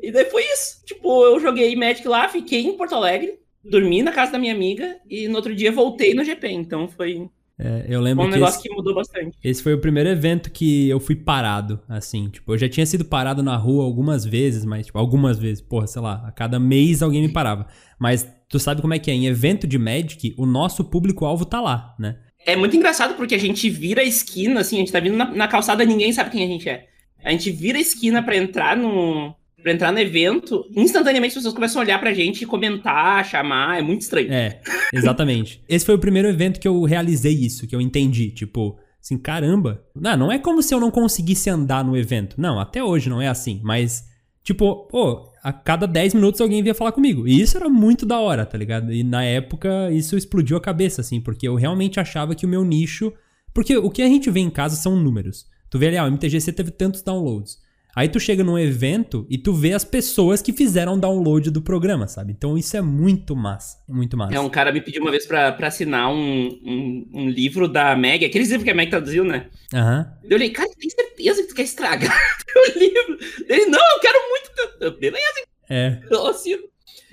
E 0.00 0.10
daí 0.12 0.24
foi 0.26 0.42
isso. 0.44 0.84
Tipo, 0.84 1.24
eu 1.24 1.40
joguei 1.40 1.74
Magic 1.76 2.06
lá, 2.06 2.28
fiquei 2.28 2.60
em 2.62 2.76
Porto 2.76 2.94
Alegre, 2.94 3.38
dormi 3.64 4.02
na 4.02 4.12
casa 4.12 4.32
da 4.32 4.38
minha 4.38 4.54
amiga 4.54 4.96
e 5.08 5.28
no 5.28 5.36
outro 5.36 5.54
dia 5.54 5.72
voltei 5.72 6.14
no 6.14 6.24
GP. 6.24 6.48
Então 6.48 6.88
foi 6.88 7.28
É, 7.58 7.86
eu 7.88 8.00
lembro 8.00 8.24
um 8.24 8.28
que 8.28 8.34
negócio 8.34 8.58
esse, 8.58 8.68
que 8.68 8.74
mudou 8.74 8.94
bastante. 8.94 9.38
esse 9.42 9.62
foi 9.62 9.74
o 9.74 9.80
primeiro 9.80 10.08
evento 10.08 10.50
que 10.50 10.88
eu 10.88 11.00
fui 11.00 11.16
parado, 11.16 11.80
assim. 11.88 12.28
Tipo, 12.28 12.52
eu 12.54 12.58
já 12.58 12.68
tinha 12.68 12.84
sido 12.84 13.04
parado 13.04 13.42
na 13.42 13.56
rua 13.56 13.84
algumas 13.84 14.24
vezes, 14.24 14.64
mas, 14.64 14.86
tipo, 14.86 14.98
algumas 14.98 15.38
vezes. 15.38 15.60
Porra, 15.62 15.86
sei 15.86 16.02
lá, 16.02 16.24
a 16.26 16.32
cada 16.32 16.58
mês 16.58 17.02
alguém 17.02 17.22
me 17.22 17.32
parava. 17.32 17.66
Mas 17.98 18.28
tu 18.48 18.58
sabe 18.58 18.82
como 18.82 18.92
é 18.94 18.98
que 18.98 19.10
é? 19.10 19.14
Em 19.14 19.26
evento 19.26 19.66
de 19.66 19.78
Magic, 19.78 20.34
o 20.36 20.44
nosso 20.46 20.84
público-alvo 20.84 21.44
tá 21.44 21.60
lá, 21.60 21.94
né? 21.98 22.18
É 22.46 22.54
muito 22.56 22.76
engraçado 22.76 23.14
porque 23.14 23.34
a 23.34 23.38
gente 23.38 23.70
vira 23.70 24.02
a 24.02 24.04
esquina, 24.04 24.60
assim, 24.60 24.76
a 24.76 24.78
gente 24.80 24.92
tá 24.92 25.00
vindo 25.00 25.16
na, 25.16 25.24
na 25.30 25.48
calçada 25.48 25.82
ninguém 25.84 26.12
sabe 26.12 26.30
quem 26.30 26.44
a 26.44 26.46
gente 26.46 26.68
é. 26.68 26.86
A 27.24 27.30
gente 27.30 27.50
vira 27.50 27.78
a 27.78 27.80
esquina 27.80 28.22
pra 28.22 28.36
entrar 28.36 28.76
no. 28.76 29.34
Pra 29.64 29.72
entrar 29.72 29.90
no 29.90 29.98
evento, 29.98 30.66
instantaneamente 30.76 31.30
as 31.30 31.36
pessoas 31.36 31.54
começam 31.54 31.80
a 31.80 31.84
olhar 31.86 31.98
pra 31.98 32.12
gente, 32.12 32.44
comentar, 32.44 33.24
chamar, 33.24 33.78
é 33.78 33.82
muito 33.82 34.02
estranho. 34.02 34.30
É, 34.30 34.60
exatamente. 34.92 35.58
Esse 35.66 35.86
foi 35.86 35.94
o 35.94 35.98
primeiro 35.98 36.28
evento 36.28 36.60
que 36.60 36.68
eu 36.68 36.82
realizei 36.82 37.32
isso, 37.32 37.66
que 37.66 37.74
eu 37.74 37.80
entendi. 37.80 38.28
Tipo, 38.28 38.78
assim, 39.00 39.16
caramba. 39.16 39.82
Não, 39.98 40.18
não 40.18 40.30
é 40.30 40.38
como 40.38 40.62
se 40.62 40.74
eu 40.74 40.78
não 40.78 40.90
conseguisse 40.90 41.48
andar 41.48 41.82
no 41.82 41.96
evento. 41.96 42.38
Não, 42.38 42.60
até 42.60 42.84
hoje 42.84 43.08
não 43.08 43.22
é 43.22 43.28
assim. 43.28 43.58
Mas, 43.64 44.04
tipo, 44.42 44.86
pô, 44.90 45.32
a 45.42 45.50
cada 45.50 45.86
10 45.86 46.12
minutos 46.12 46.42
alguém 46.42 46.62
vinha 46.62 46.74
falar 46.74 46.92
comigo. 46.92 47.26
E 47.26 47.40
isso 47.40 47.56
era 47.56 47.70
muito 47.70 48.04
da 48.04 48.20
hora, 48.20 48.44
tá 48.44 48.58
ligado? 48.58 48.92
E 48.92 49.02
na 49.02 49.24
época 49.24 49.90
isso 49.90 50.14
explodiu 50.14 50.58
a 50.58 50.60
cabeça, 50.60 51.00
assim, 51.00 51.22
porque 51.22 51.48
eu 51.48 51.54
realmente 51.54 51.98
achava 51.98 52.34
que 52.34 52.44
o 52.44 52.48
meu 52.50 52.66
nicho. 52.66 53.14
Porque 53.54 53.74
o 53.78 53.88
que 53.88 54.02
a 54.02 54.08
gente 54.08 54.30
vê 54.30 54.40
em 54.40 54.50
casa 54.50 54.76
são 54.76 54.94
números. 54.94 55.46
Tu 55.70 55.78
vê 55.78 55.86
ali, 55.86 55.96
ah, 55.96 56.04
o 56.04 56.10
MTGC 56.10 56.52
teve 56.52 56.70
tantos 56.70 57.00
downloads. 57.00 57.63
Aí 57.96 58.08
tu 58.08 58.18
chega 58.18 58.42
num 58.42 58.58
evento 58.58 59.26
e 59.30 59.38
tu 59.38 59.52
vê 59.52 59.72
as 59.72 59.84
pessoas 59.84 60.42
que 60.42 60.52
fizeram 60.52 60.98
download 60.98 61.50
do 61.50 61.62
programa, 61.62 62.08
sabe? 62.08 62.32
Então 62.32 62.58
isso 62.58 62.76
é 62.76 62.80
muito 62.80 63.36
massa. 63.36 63.78
Muito 63.88 64.16
massa. 64.16 64.34
É, 64.34 64.40
um 64.40 64.48
cara 64.50 64.72
me 64.72 64.80
pediu 64.80 65.00
uma 65.02 65.10
vez 65.10 65.26
pra, 65.26 65.52
pra 65.52 65.68
assinar 65.68 66.10
um, 66.10 66.48
um, 66.64 67.08
um 67.14 67.28
livro 67.28 67.68
da 67.68 67.94
Meg, 67.94 68.24
aqueles 68.24 68.48
livros 68.48 68.64
que 68.64 68.70
a 68.70 68.74
Meg 68.74 68.90
traduziu, 68.90 69.24
né? 69.24 69.46
Aham. 69.72 70.12
Eu 70.28 70.36
olhei, 70.36 70.50
cara, 70.50 70.68
tem 70.78 70.90
certeza 70.90 71.42
que 71.42 71.48
tu 71.48 71.54
quer 71.54 71.62
estragar 71.62 72.18
o 72.56 72.78
livro? 72.78 73.18
Ele, 73.48 73.66
não, 73.66 73.78
eu 73.78 74.00
quero 74.00 74.18
muito. 74.28 74.98
Beleza, 75.00 75.44
É. 75.70 76.00
eu 76.10 76.26
assino. 76.26 76.62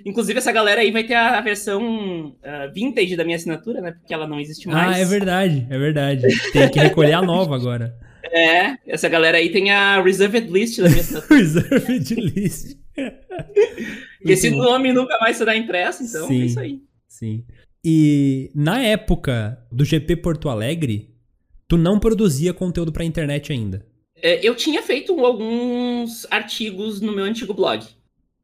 Inclusive, 0.04 0.40
essa 0.40 0.52
galera 0.52 0.82
aí 0.82 0.90
vai 0.90 1.04
ter 1.04 1.14
a 1.14 1.40
versão 1.42 2.36
ah, 2.44 2.68
vintage 2.74 3.16
da 3.16 3.24
minha 3.24 3.36
assinatura, 3.36 3.82
né? 3.82 3.92
Porque 3.92 4.12
ela 4.14 4.28
não 4.28 4.40
existe 4.40 4.68
mais. 4.68 4.96
Ah, 4.98 5.00
é 5.00 5.06
verdade, 5.06 5.68
é 5.70 5.78
verdade. 5.78 6.24
Tem 6.52 6.70
que 6.70 6.80
recolher 6.80 7.14
a 7.14 7.22
nova 7.22 7.56
agora. 7.56 7.96
É, 8.32 8.78
essa 8.88 9.10
galera 9.10 9.38
aí 9.38 9.50
tem 9.52 9.72
a 9.72 10.02
Reserved 10.02 10.50
List 10.52 10.80
da 10.80 10.90
minha 10.90 11.02
assinatura. 11.02 11.40
Reserved 11.40 12.16
list. 12.16 12.78
esse 14.26 14.50
Muito 14.50 14.64
bom. 14.64 14.72
nome 14.72 14.94
nunca 14.94 15.18
mais 15.20 15.38
será 15.38 15.56
impresso, 15.56 16.04
então 16.04 16.28
Sim. 16.28 16.42
é 16.42 16.46
isso 16.46 16.60
aí. 16.60 16.82
Sim. 17.08 17.44
E 17.84 18.52
na 18.56 18.80
época 18.82 19.58
do 19.72 19.84
GP 19.84 20.18
Porto 20.18 20.50
Alegre, 20.50 21.10
tu 21.68 21.78
não 21.78 22.00
produzia 22.00 22.54
conteúdo 22.54 22.92
pra 22.92 23.04
internet 23.04 23.52
ainda. 23.52 23.86
É, 24.16 24.40
eu 24.48 24.56
tinha 24.56 24.82
feito 24.84 25.20
alguns 25.26 26.28
artigos 26.30 27.02
no 27.02 27.12
meu 27.12 27.26
antigo 27.26 27.54
blog. 27.54 27.84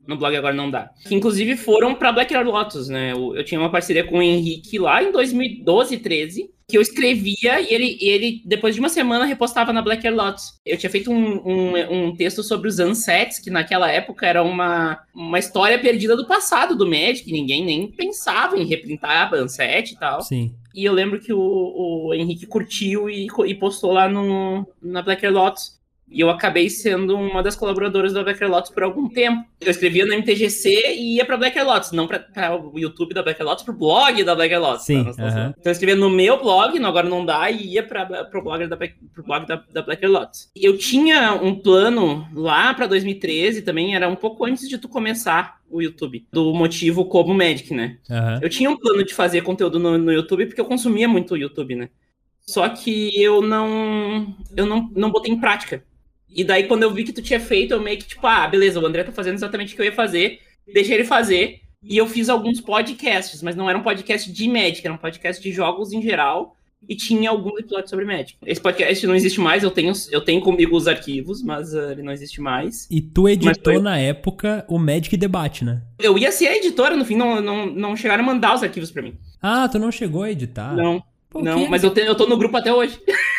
No 0.07 0.17
blog 0.17 0.35
agora 0.35 0.55
não 0.55 0.71
dá. 0.71 0.89
Que 1.07 1.13
inclusive 1.13 1.55
foram 1.55 1.93
pra 1.93 2.11
Black 2.11 2.35
Lotus, 2.35 2.87
né? 2.89 3.11
Eu, 3.11 3.35
eu 3.35 3.43
tinha 3.43 3.59
uma 3.59 3.69
parceria 3.69 4.03
com 4.05 4.17
o 4.17 4.21
Henrique 4.21 4.79
lá 4.79 5.03
em 5.03 5.11
2012, 5.11 5.97
13, 5.97 6.49
que 6.69 6.77
eu 6.77 6.81
escrevia 6.81 7.61
e 7.61 7.73
ele, 7.73 7.97
ele 8.01 8.41
depois 8.45 8.75
de 8.75 8.81
uma 8.81 8.89
semana, 8.89 9.23
repostava 9.23 9.71
na 9.71 9.81
Black 9.81 10.05
Air 10.05 10.15
Lotus. 10.15 10.59
Eu 10.65 10.77
tinha 10.77 10.89
feito 10.89 11.09
um, 11.09 11.41
um, 11.45 12.07
um 12.07 12.15
texto 12.15 12.43
sobre 12.43 12.67
os 12.67 12.77
Unsets, 12.77 13.39
que 13.39 13.49
naquela 13.49 13.89
época 13.89 14.25
era 14.25 14.43
uma, 14.43 14.99
uma 15.15 15.39
história 15.39 15.79
perdida 15.79 16.15
do 16.17 16.27
passado 16.27 16.75
do 16.75 16.85
Magic, 16.85 17.31
ninguém 17.31 17.63
nem 17.63 17.89
pensava 17.89 18.57
em 18.57 18.65
reprintar 18.65 19.33
Unset 19.33 19.93
e 19.93 19.97
tal. 19.97 20.21
Sim. 20.21 20.53
E 20.75 20.83
eu 20.83 20.91
lembro 20.91 21.21
que 21.21 21.31
o, 21.31 21.39
o 21.39 22.13
Henrique 22.13 22.45
curtiu 22.45 23.09
e, 23.09 23.27
e 23.45 23.55
postou 23.55 23.93
lá 23.93 24.09
no, 24.09 24.67
na 24.81 25.01
Black 25.01 25.25
Air 25.25 25.33
Lotus. 25.33 25.77
E 26.09 26.21
eu 26.21 26.29
acabei 26.29 26.69
sendo 26.69 27.17
uma 27.17 27.43
das 27.43 27.55
colaboradoras 27.55 28.13
da 28.13 28.23
Black 28.23 28.41
Air 28.41 28.51
Lotus 28.51 28.71
por 28.71 28.83
algum 28.83 29.09
tempo. 29.09 29.45
Eu 29.59 29.69
escrevia 29.69 30.05
no 30.05 30.13
MTGC 30.13 30.93
e 30.95 31.15
ia 31.15 31.25
pra 31.25 31.35
Black 31.35 31.57
Air 31.57 31.67
Lotus, 31.67 31.91
não 31.91 32.07
pra, 32.07 32.19
pra 32.19 32.55
o 32.55 32.79
YouTube 32.79 33.13
da 33.13 33.21
Black 33.21 33.41
Air 33.41 33.49
Lotus, 33.49 33.63
pro 33.63 33.73
blog 33.73 34.23
da 34.23 34.33
Black 34.33 34.53
Air 34.53 34.61
Lotus. 34.61 34.85
Sim, 34.85 35.03
tá? 35.03 35.09
Estamos 35.09 35.31
aham. 35.31 35.39
falando. 35.39 35.55
Então 35.59 35.69
eu 35.69 35.71
escrevia 35.71 35.95
no 35.95 36.09
meu 36.09 36.41
blog, 36.41 36.79
no 36.79 36.87
agora 36.87 37.09
não 37.09 37.25
dá, 37.25 37.51
e 37.51 37.73
ia 37.73 37.83
pra, 37.83 38.05
pro 38.25 38.41
blog, 38.41 38.65
da, 38.67 38.77
pro 38.77 39.23
blog 39.23 39.45
da, 39.45 39.55
da 39.55 40.07
Lotus. 40.07 40.49
Eu 40.55 40.77
tinha 40.77 41.33
um 41.33 41.55
plano 41.55 42.25
lá 42.33 42.73
pra 42.73 42.87
2013 42.87 43.61
também, 43.61 43.95
era 43.95 44.07
um 44.07 44.15
pouco 44.15 44.45
antes 44.45 44.69
de 44.69 44.77
tu 44.77 44.87
começar 44.87 45.57
o 45.69 45.81
YouTube, 45.81 46.25
do 46.31 46.53
motivo 46.53 47.05
como 47.05 47.33
Magic, 47.33 47.73
né? 47.73 47.97
Eu 48.41 48.49
tinha 48.49 48.69
um 48.69 48.77
plano 48.77 49.03
de 49.03 49.13
fazer 49.13 49.41
conteúdo 49.41 49.77
no, 49.77 49.97
no 49.97 50.11
YouTube 50.11 50.45
porque 50.45 50.61
eu 50.61 50.65
consumia 50.65 51.07
muito 51.07 51.33
o 51.33 51.37
YouTube, 51.37 51.75
né? 51.75 51.89
Só 52.41 52.69
que 52.69 53.11
eu 53.21 53.41
não 53.41 54.33
eu 54.55 54.65
não, 54.65 54.89
não 54.95 55.11
botei 55.11 55.33
em 55.33 55.39
prática. 55.39 55.83
E 56.37 56.43
daí 56.43 56.63
quando 56.67 56.83
eu 56.83 56.93
vi 56.93 57.03
que 57.03 57.11
tu 57.11 57.21
tinha 57.21 57.39
feito, 57.39 57.73
eu 57.73 57.81
meio 57.81 57.97
que 57.97 58.05
tipo, 58.05 58.25
ah, 58.27 58.47
beleza, 58.47 58.79
o 58.79 58.85
André 58.85 59.03
tá 59.03 59.11
fazendo 59.11 59.33
exatamente 59.35 59.73
o 59.73 59.75
que 59.75 59.81
eu 59.81 59.85
ia 59.87 59.91
fazer, 59.91 60.39
deixei 60.71 60.95
ele 60.95 61.03
fazer. 61.03 61.61
E 61.83 61.97
eu 61.97 62.05
fiz 62.07 62.29
alguns 62.29 62.61
podcasts, 62.61 63.41
mas 63.41 63.55
não 63.55 63.67
era 63.69 63.77
um 63.77 63.83
podcast 63.83 64.31
de 64.31 64.47
Magic, 64.47 64.81
era 64.85 64.93
um 64.93 64.97
podcast 64.97 65.41
de 65.41 65.51
jogos 65.51 65.91
em 65.91 66.01
geral. 66.01 66.53
E 66.87 66.95
tinha 66.95 67.31
alguns 67.31 67.59
episódios 67.59 67.89
sobre 67.89 68.05
Magic. 68.05 68.35
Esse 68.45 68.61
podcast 68.61 69.05
não 69.07 69.15
existe 69.15 69.39
mais, 69.41 69.63
eu 69.63 69.71
tenho, 69.71 69.91
eu 70.11 70.21
tenho 70.21 70.39
comigo 70.41 70.77
os 70.77 70.87
arquivos, 70.87 71.41
mas 71.41 71.73
ah, 71.73 71.91
ele 71.91 72.03
não 72.03 72.13
existe 72.13 72.39
mais. 72.39 72.87
E 72.91 73.01
tu 73.01 73.27
editou 73.27 73.73
foi- 73.73 73.81
na 73.81 73.97
época 73.97 74.63
o 74.69 74.77
Magic 74.77 75.17
Debate, 75.17 75.65
né? 75.65 75.81
Eu 75.97 76.17
ia 76.19 76.31
ser 76.31 76.47
a 76.47 76.55
editora, 76.55 76.95
no 76.95 77.03
fim, 77.03 77.15
não, 77.15 77.41
não, 77.41 77.65
não 77.65 77.95
chegaram 77.97 78.23
a 78.23 78.27
mandar 78.27 78.53
os 78.55 78.61
arquivos 78.61 78.91
pra 78.91 79.01
mim. 79.01 79.15
Ah, 79.41 79.67
tu 79.67 79.79
não 79.79 79.91
chegou 79.91 80.21
a 80.21 80.31
editar? 80.31 80.75
Não, 80.75 81.01
Pô, 81.29 81.41
não, 81.41 81.67
mas 81.67 81.83
eu, 81.83 81.89
te- 81.89 82.01
eu 82.01 82.15
tô 82.15 82.27
no 82.27 82.37
grupo 82.37 82.55
até 82.57 82.71
hoje. 82.71 82.99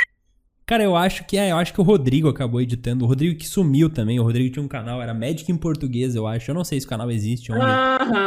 Cara, 0.68 0.84
eu 0.84 0.94
acho 0.94 1.24
que 1.24 1.38
é, 1.38 1.50
eu 1.50 1.56
acho 1.56 1.72
que 1.72 1.80
o 1.80 1.82
Rodrigo 1.82 2.28
acabou 2.28 2.60
editando. 2.60 3.02
O 3.02 3.08
Rodrigo 3.08 3.38
que 3.38 3.48
sumiu 3.48 3.88
também. 3.88 4.20
O 4.20 4.22
Rodrigo 4.22 4.52
tinha 4.52 4.62
um 4.62 4.68
canal, 4.68 5.00
era 5.00 5.14
Magic 5.14 5.50
em 5.50 5.56
português, 5.56 6.14
eu 6.14 6.26
acho. 6.26 6.50
Eu 6.50 6.54
não 6.54 6.62
sei 6.62 6.78
se 6.78 6.84
o 6.84 6.88
canal 6.90 7.10
existe, 7.10 7.50
onde, 7.50 7.64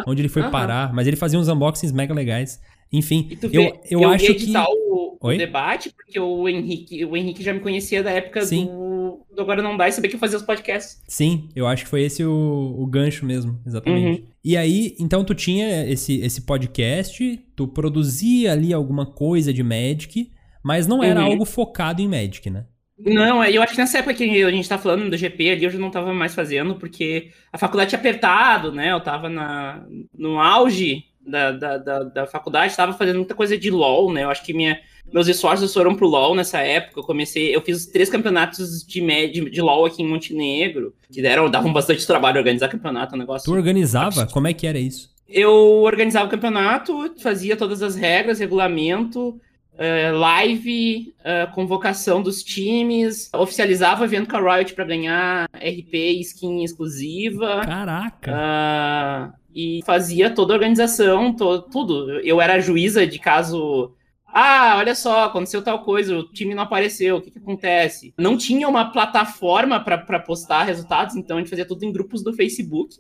onde 0.07 0.21
ele 0.23 0.27
foi 0.27 0.49
parar, 0.49 0.91
mas 0.91 1.05
ele 1.05 1.15
fazia 1.15 1.37
uns 1.37 1.47
unboxings 1.47 1.91
mega 1.91 2.11
legais. 2.15 2.59
Enfim, 2.91 3.37
tu 3.39 3.45
eu, 3.45 3.51
vê, 3.51 3.79
eu, 3.91 4.01
eu, 4.01 4.09
acho 4.09 4.25
ia 4.25 4.33
que. 4.33 4.41
editar 4.41 4.65
o, 4.67 5.19
o 5.21 5.27
Oi? 5.27 5.37
debate, 5.37 5.91
porque 5.95 6.19
o 6.19 6.49
Henrique, 6.49 7.05
o 7.05 7.15
Henrique 7.15 7.43
já 7.43 7.53
me 7.53 7.59
conhecia 7.59 8.01
da 8.01 8.09
época 8.09 8.41
Sim. 8.41 8.65
do, 8.65 9.19
do 9.35 9.41
Agora 9.43 9.61
Não 9.61 9.77
Dá 9.77 9.87
e 9.87 9.91
sabia 9.91 10.09
que 10.09 10.15
eu 10.15 10.19
fazia 10.19 10.39
os 10.39 10.43
podcasts. 10.43 10.99
Sim, 11.07 11.47
eu 11.55 11.67
acho 11.67 11.83
que 11.83 11.89
foi 11.91 12.01
esse 12.01 12.25
o, 12.25 12.75
o 12.75 12.87
gancho 12.87 13.23
mesmo, 13.23 13.61
exatamente. 13.67 14.21
Uhum. 14.21 14.27
E 14.43 14.57
aí, 14.57 14.95
então 14.99 15.23
tu 15.23 15.35
tinha 15.35 15.87
esse, 15.87 16.19
esse 16.21 16.41
podcast, 16.41 17.39
tu 17.55 17.67
produzia 17.67 18.51
ali 18.51 18.73
alguma 18.73 19.05
coisa 19.05 19.53
de 19.53 19.61
Magic, 19.61 20.31
mas 20.63 20.87
não 20.87 21.03
era 21.03 21.19
Uhum. 21.21 21.25
algo 21.27 21.45
focado 21.45 22.01
em 22.01 22.07
Magic, 22.07 22.49
né? 22.49 22.65
Não, 23.03 23.43
eu 23.43 23.63
acho 23.63 23.73
que 23.73 23.79
nessa 23.79 23.97
época 23.97 24.13
que 24.13 24.43
a 24.43 24.51
gente 24.51 24.69
tá 24.69 24.77
falando 24.77 25.09
do 25.09 25.17
GP 25.17 25.49
ali, 25.49 25.63
eu 25.63 25.71
já 25.71 25.79
não 25.79 25.89
tava 25.89 26.13
mais 26.13 26.35
fazendo, 26.35 26.75
porque 26.75 27.31
a 27.51 27.57
faculdade 27.57 27.89
tinha 27.89 27.99
apertado, 27.99 28.71
né? 28.71 28.91
Eu 28.91 28.99
tava 28.99 29.27
na, 29.27 29.83
no 30.15 30.39
auge 30.39 31.05
da, 31.25 31.51
da, 31.51 31.77
da, 31.77 32.03
da 32.03 32.27
faculdade, 32.27 32.67
estava 32.71 32.93
fazendo 32.93 33.15
muita 33.17 33.33
coisa 33.33 33.57
de 33.57 33.71
LOL, 33.71 34.13
né? 34.13 34.23
Eu 34.23 34.29
acho 34.29 34.43
que 34.43 34.53
minha, 34.53 34.79
meus 35.11 35.27
esforços 35.27 35.73
foram 35.73 35.95
pro 35.95 36.07
LoL 36.07 36.35
nessa 36.35 36.59
época. 36.59 36.99
Eu 36.99 37.03
comecei, 37.03 37.55
eu 37.55 37.61
fiz 37.61 37.87
três 37.87 38.07
campeonatos 38.07 38.85
de, 38.85 39.01
de, 39.31 39.49
de 39.49 39.61
LoL 39.61 39.85
aqui 39.85 40.03
em 40.03 40.07
Montenegro, 40.07 40.93
que 41.11 41.23
deram, 41.23 41.49
davam 41.49 41.73
bastante 41.73 42.05
trabalho 42.05 42.37
organizar 42.37 42.67
campeonato, 42.69 43.15
um 43.15 43.19
negócio. 43.19 43.51
Tu 43.51 43.55
organizava? 43.57 44.27
Como 44.27 44.47
é 44.47 44.53
que 44.53 44.67
era 44.67 44.77
isso? 44.77 45.09
Eu 45.27 45.51
organizava 45.81 46.27
o 46.27 46.29
campeonato, 46.29 47.15
fazia 47.19 47.55
todas 47.55 47.81
as 47.81 47.95
regras, 47.95 48.39
regulamento, 48.39 49.39
uh, 49.73 50.17
live, 50.17 51.13
uh, 51.19 51.53
convocação 51.53 52.21
dos 52.21 52.43
times, 52.43 53.29
oficializava 53.33 54.01
o 54.01 54.05
evento 54.05 54.29
com 54.29 54.37
a 54.37 54.55
Riot 54.55 54.73
para 54.73 54.85
ganhar 54.85 55.49
RP 55.55 55.93
e 55.93 56.21
skin 56.21 56.63
exclusiva. 56.63 57.61
Caraca! 57.65 58.31
Uh, 58.31 59.41
e 59.53 59.81
fazia 59.85 60.29
toda 60.29 60.53
a 60.53 60.55
organização, 60.55 61.33
to 61.33 61.61
tudo. 61.63 62.19
Eu 62.21 62.39
era 62.39 62.59
juíza 62.59 63.05
de 63.05 63.19
caso 63.19 63.93
ah, 64.33 64.75
olha 64.77 64.95
só, 64.95 65.25
aconteceu 65.25 65.61
tal 65.61 65.83
coisa, 65.83 66.17
o 66.17 66.23
time 66.23 66.55
não 66.55 66.63
apareceu, 66.63 67.17
o 67.17 67.21
que, 67.21 67.31
que 67.31 67.37
acontece? 67.37 68.13
Não 68.17 68.37
tinha 68.37 68.67
uma 68.67 68.89
plataforma 68.91 69.77
para 69.79 70.19
postar 70.19 70.63
resultados, 70.63 71.15
então 71.15 71.35
a 71.35 71.39
gente 71.41 71.49
fazia 71.49 71.65
tudo 71.65 71.83
em 71.83 71.91
grupos 71.91 72.23
do 72.23 72.33
Facebook. 72.33 72.95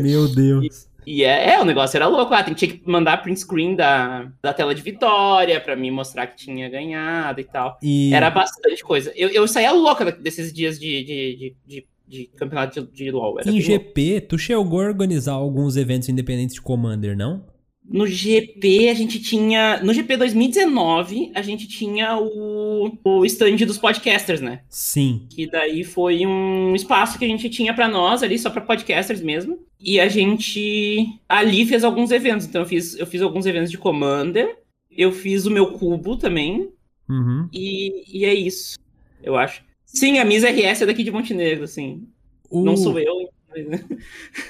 Meu 0.00 0.26
Deus. 0.28 0.88
E, 1.06 1.24
é, 1.24 1.54
é, 1.54 1.60
o 1.60 1.64
negócio 1.64 1.96
era 1.96 2.06
louco. 2.06 2.32
Ah, 2.32 2.42
tinha 2.42 2.54
que 2.54 2.82
mandar 2.86 3.22
print 3.22 3.40
screen 3.40 3.74
da, 3.74 4.30
da 4.42 4.52
tela 4.52 4.74
de 4.74 4.82
vitória 4.82 5.60
para 5.60 5.76
me 5.76 5.90
mostrar 5.90 6.26
que 6.26 6.36
tinha 6.36 6.68
ganhado 6.68 7.40
e 7.40 7.44
tal. 7.44 7.78
E... 7.82 8.12
Era 8.14 8.30
bastante 8.30 8.82
coisa. 8.82 9.12
Eu, 9.16 9.28
eu 9.30 9.46
saía 9.48 9.72
louca 9.72 10.10
desses 10.12 10.52
dias 10.52 10.78
de, 10.78 11.04
de, 11.04 11.56
de, 11.66 11.86
de 12.06 12.26
campeonato 12.36 12.82
de, 12.82 12.92
de 12.92 13.10
LoL. 13.10 13.40
Era 13.40 13.50
em 13.50 13.60
GP, 13.60 14.22
tu 14.22 14.38
chegou 14.38 14.80
a 14.80 14.84
organizar 14.84 15.32
alguns 15.32 15.76
eventos 15.76 16.08
independentes 16.08 16.54
de 16.54 16.62
Commander, 16.62 17.16
não? 17.16 17.51
No 17.92 18.06
GP 18.06 18.88
a 18.88 18.94
gente 18.94 19.20
tinha. 19.20 19.82
No 19.82 19.92
GP 19.92 20.16
2019, 20.16 21.30
a 21.34 21.42
gente 21.42 21.68
tinha 21.68 22.16
o, 22.16 22.96
o 23.04 23.24
stand 23.26 23.56
dos 23.56 23.76
podcasters, 23.76 24.40
né? 24.40 24.62
Sim. 24.70 25.26
Que 25.28 25.46
daí 25.46 25.84
foi 25.84 26.26
um 26.26 26.74
espaço 26.74 27.18
que 27.18 27.24
a 27.24 27.28
gente 27.28 27.50
tinha 27.50 27.74
para 27.74 27.88
nós 27.88 28.22
ali, 28.22 28.38
só 28.38 28.48
para 28.48 28.62
podcasters 28.62 29.20
mesmo. 29.20 29.58
E 29.78 30.00
a 30.00 30.08
gente 30.08 31.06
ali 31.28 31.66
fez 31.66 31.84
alguns 31.84 32.10
eventos. 32.10 32.46
Então 32.46 32.62
eu 32.62 32.66
fiz, 32.66 32.98
eu 32.98 33.06
fiz 33.06 33.20
alguns 33.20 33.44
eventos 33.44 33.70
de 33.70 33.76
Commander. 33.76 34.56
Eu 34.90 35.12
fiz 35.12 35.44
o 35.44 35.50
meu 35.50 35.72
cubo 35.72 36.16
também. 36.16 36.70
Uhum. 37.08 37.48
E, 37.52 38.20
e 38.20 38.24
é 38.24 38.32
isso, 38.32 38.78
eu 39.22 39.36
acho. 39.36 39.62
Sim, 39.84 40.18
a 40.18 40.24
Miss 40.24 40.42
RS 40.42 40.82
é 40.82 40.86
daqui 40.86 41.04
de 41.04 41.10
Montenegro, 41.10 41.64
assim. 41.64 42.06
O... 42.48 42.64
Não 42.64 42.76
sou 42.76 42.98
eu. 42.98 43.28
Mas... 43.50 43.84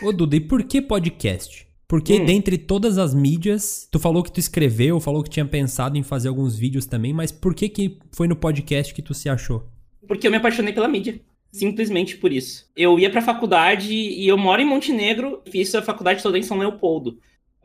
Ô, 0.00 0.12
Duda, 0.12 0.36
e 0.36 0.40
por 0.40 0.62
que 0.62 0.80
podcast? 0.80 1.66
Porque 1.92 2.14
hum. 2.14 2.24
dentre 2.24 2.56
todas 2.56 2.96
as 2.96 3.12
mídias, 3.12 3.86
tu 3.90 3.98
falou 3.98 4.22
que 4.22 4.32
tu 4.32 4.40
escreveu, 4.40 4.98
falou 4.98 5.22
que 5.22 5.28
tinha 5.28 5.44
pensado 5.44 5.98
em 5.98 6.02
fazer 6.02 6.28
alguns 6.28 6.56
vídeos 6.56 6.86
também, 6.86 7.12
mas 7.12 7.30
por 7.30 7.54
que 7.54 7.68
que 7.68 7.98
foi 8.12 8.26
no 8.26 8.34
podcast 8.34 8.94
que 8.94 9.02
tu 9.02 9.12
se 9.12 9.28
achou? 9.28 9.68
Porque 10.08 10.26
eu 10.26 10.30
me 10.30 10.38
apaixonei 10.38 10.72
pela 10.72 10.88
mídia. 10.88 11.20
Simplesmente 11.52 12.16
por 12.16 12.32
isso. 12.32 12.66
Eu 12.74 12.98
ia 12.98 13.10
pra 13.10 13.20
faculdade 13.20 13.92
e 13.92 14.26
eu 14.26 14.38
moro 14.38 14.62
em 14.62 14.64
Montenegro, 14.64 15.42
fiz 15.50 15.74
a 15.74 15.82
faculdade 15.82 16.22
toda 16.22 16.38
em 16.38 16.42
São 16.42 16.56
Leopoldo. 16.56 17.18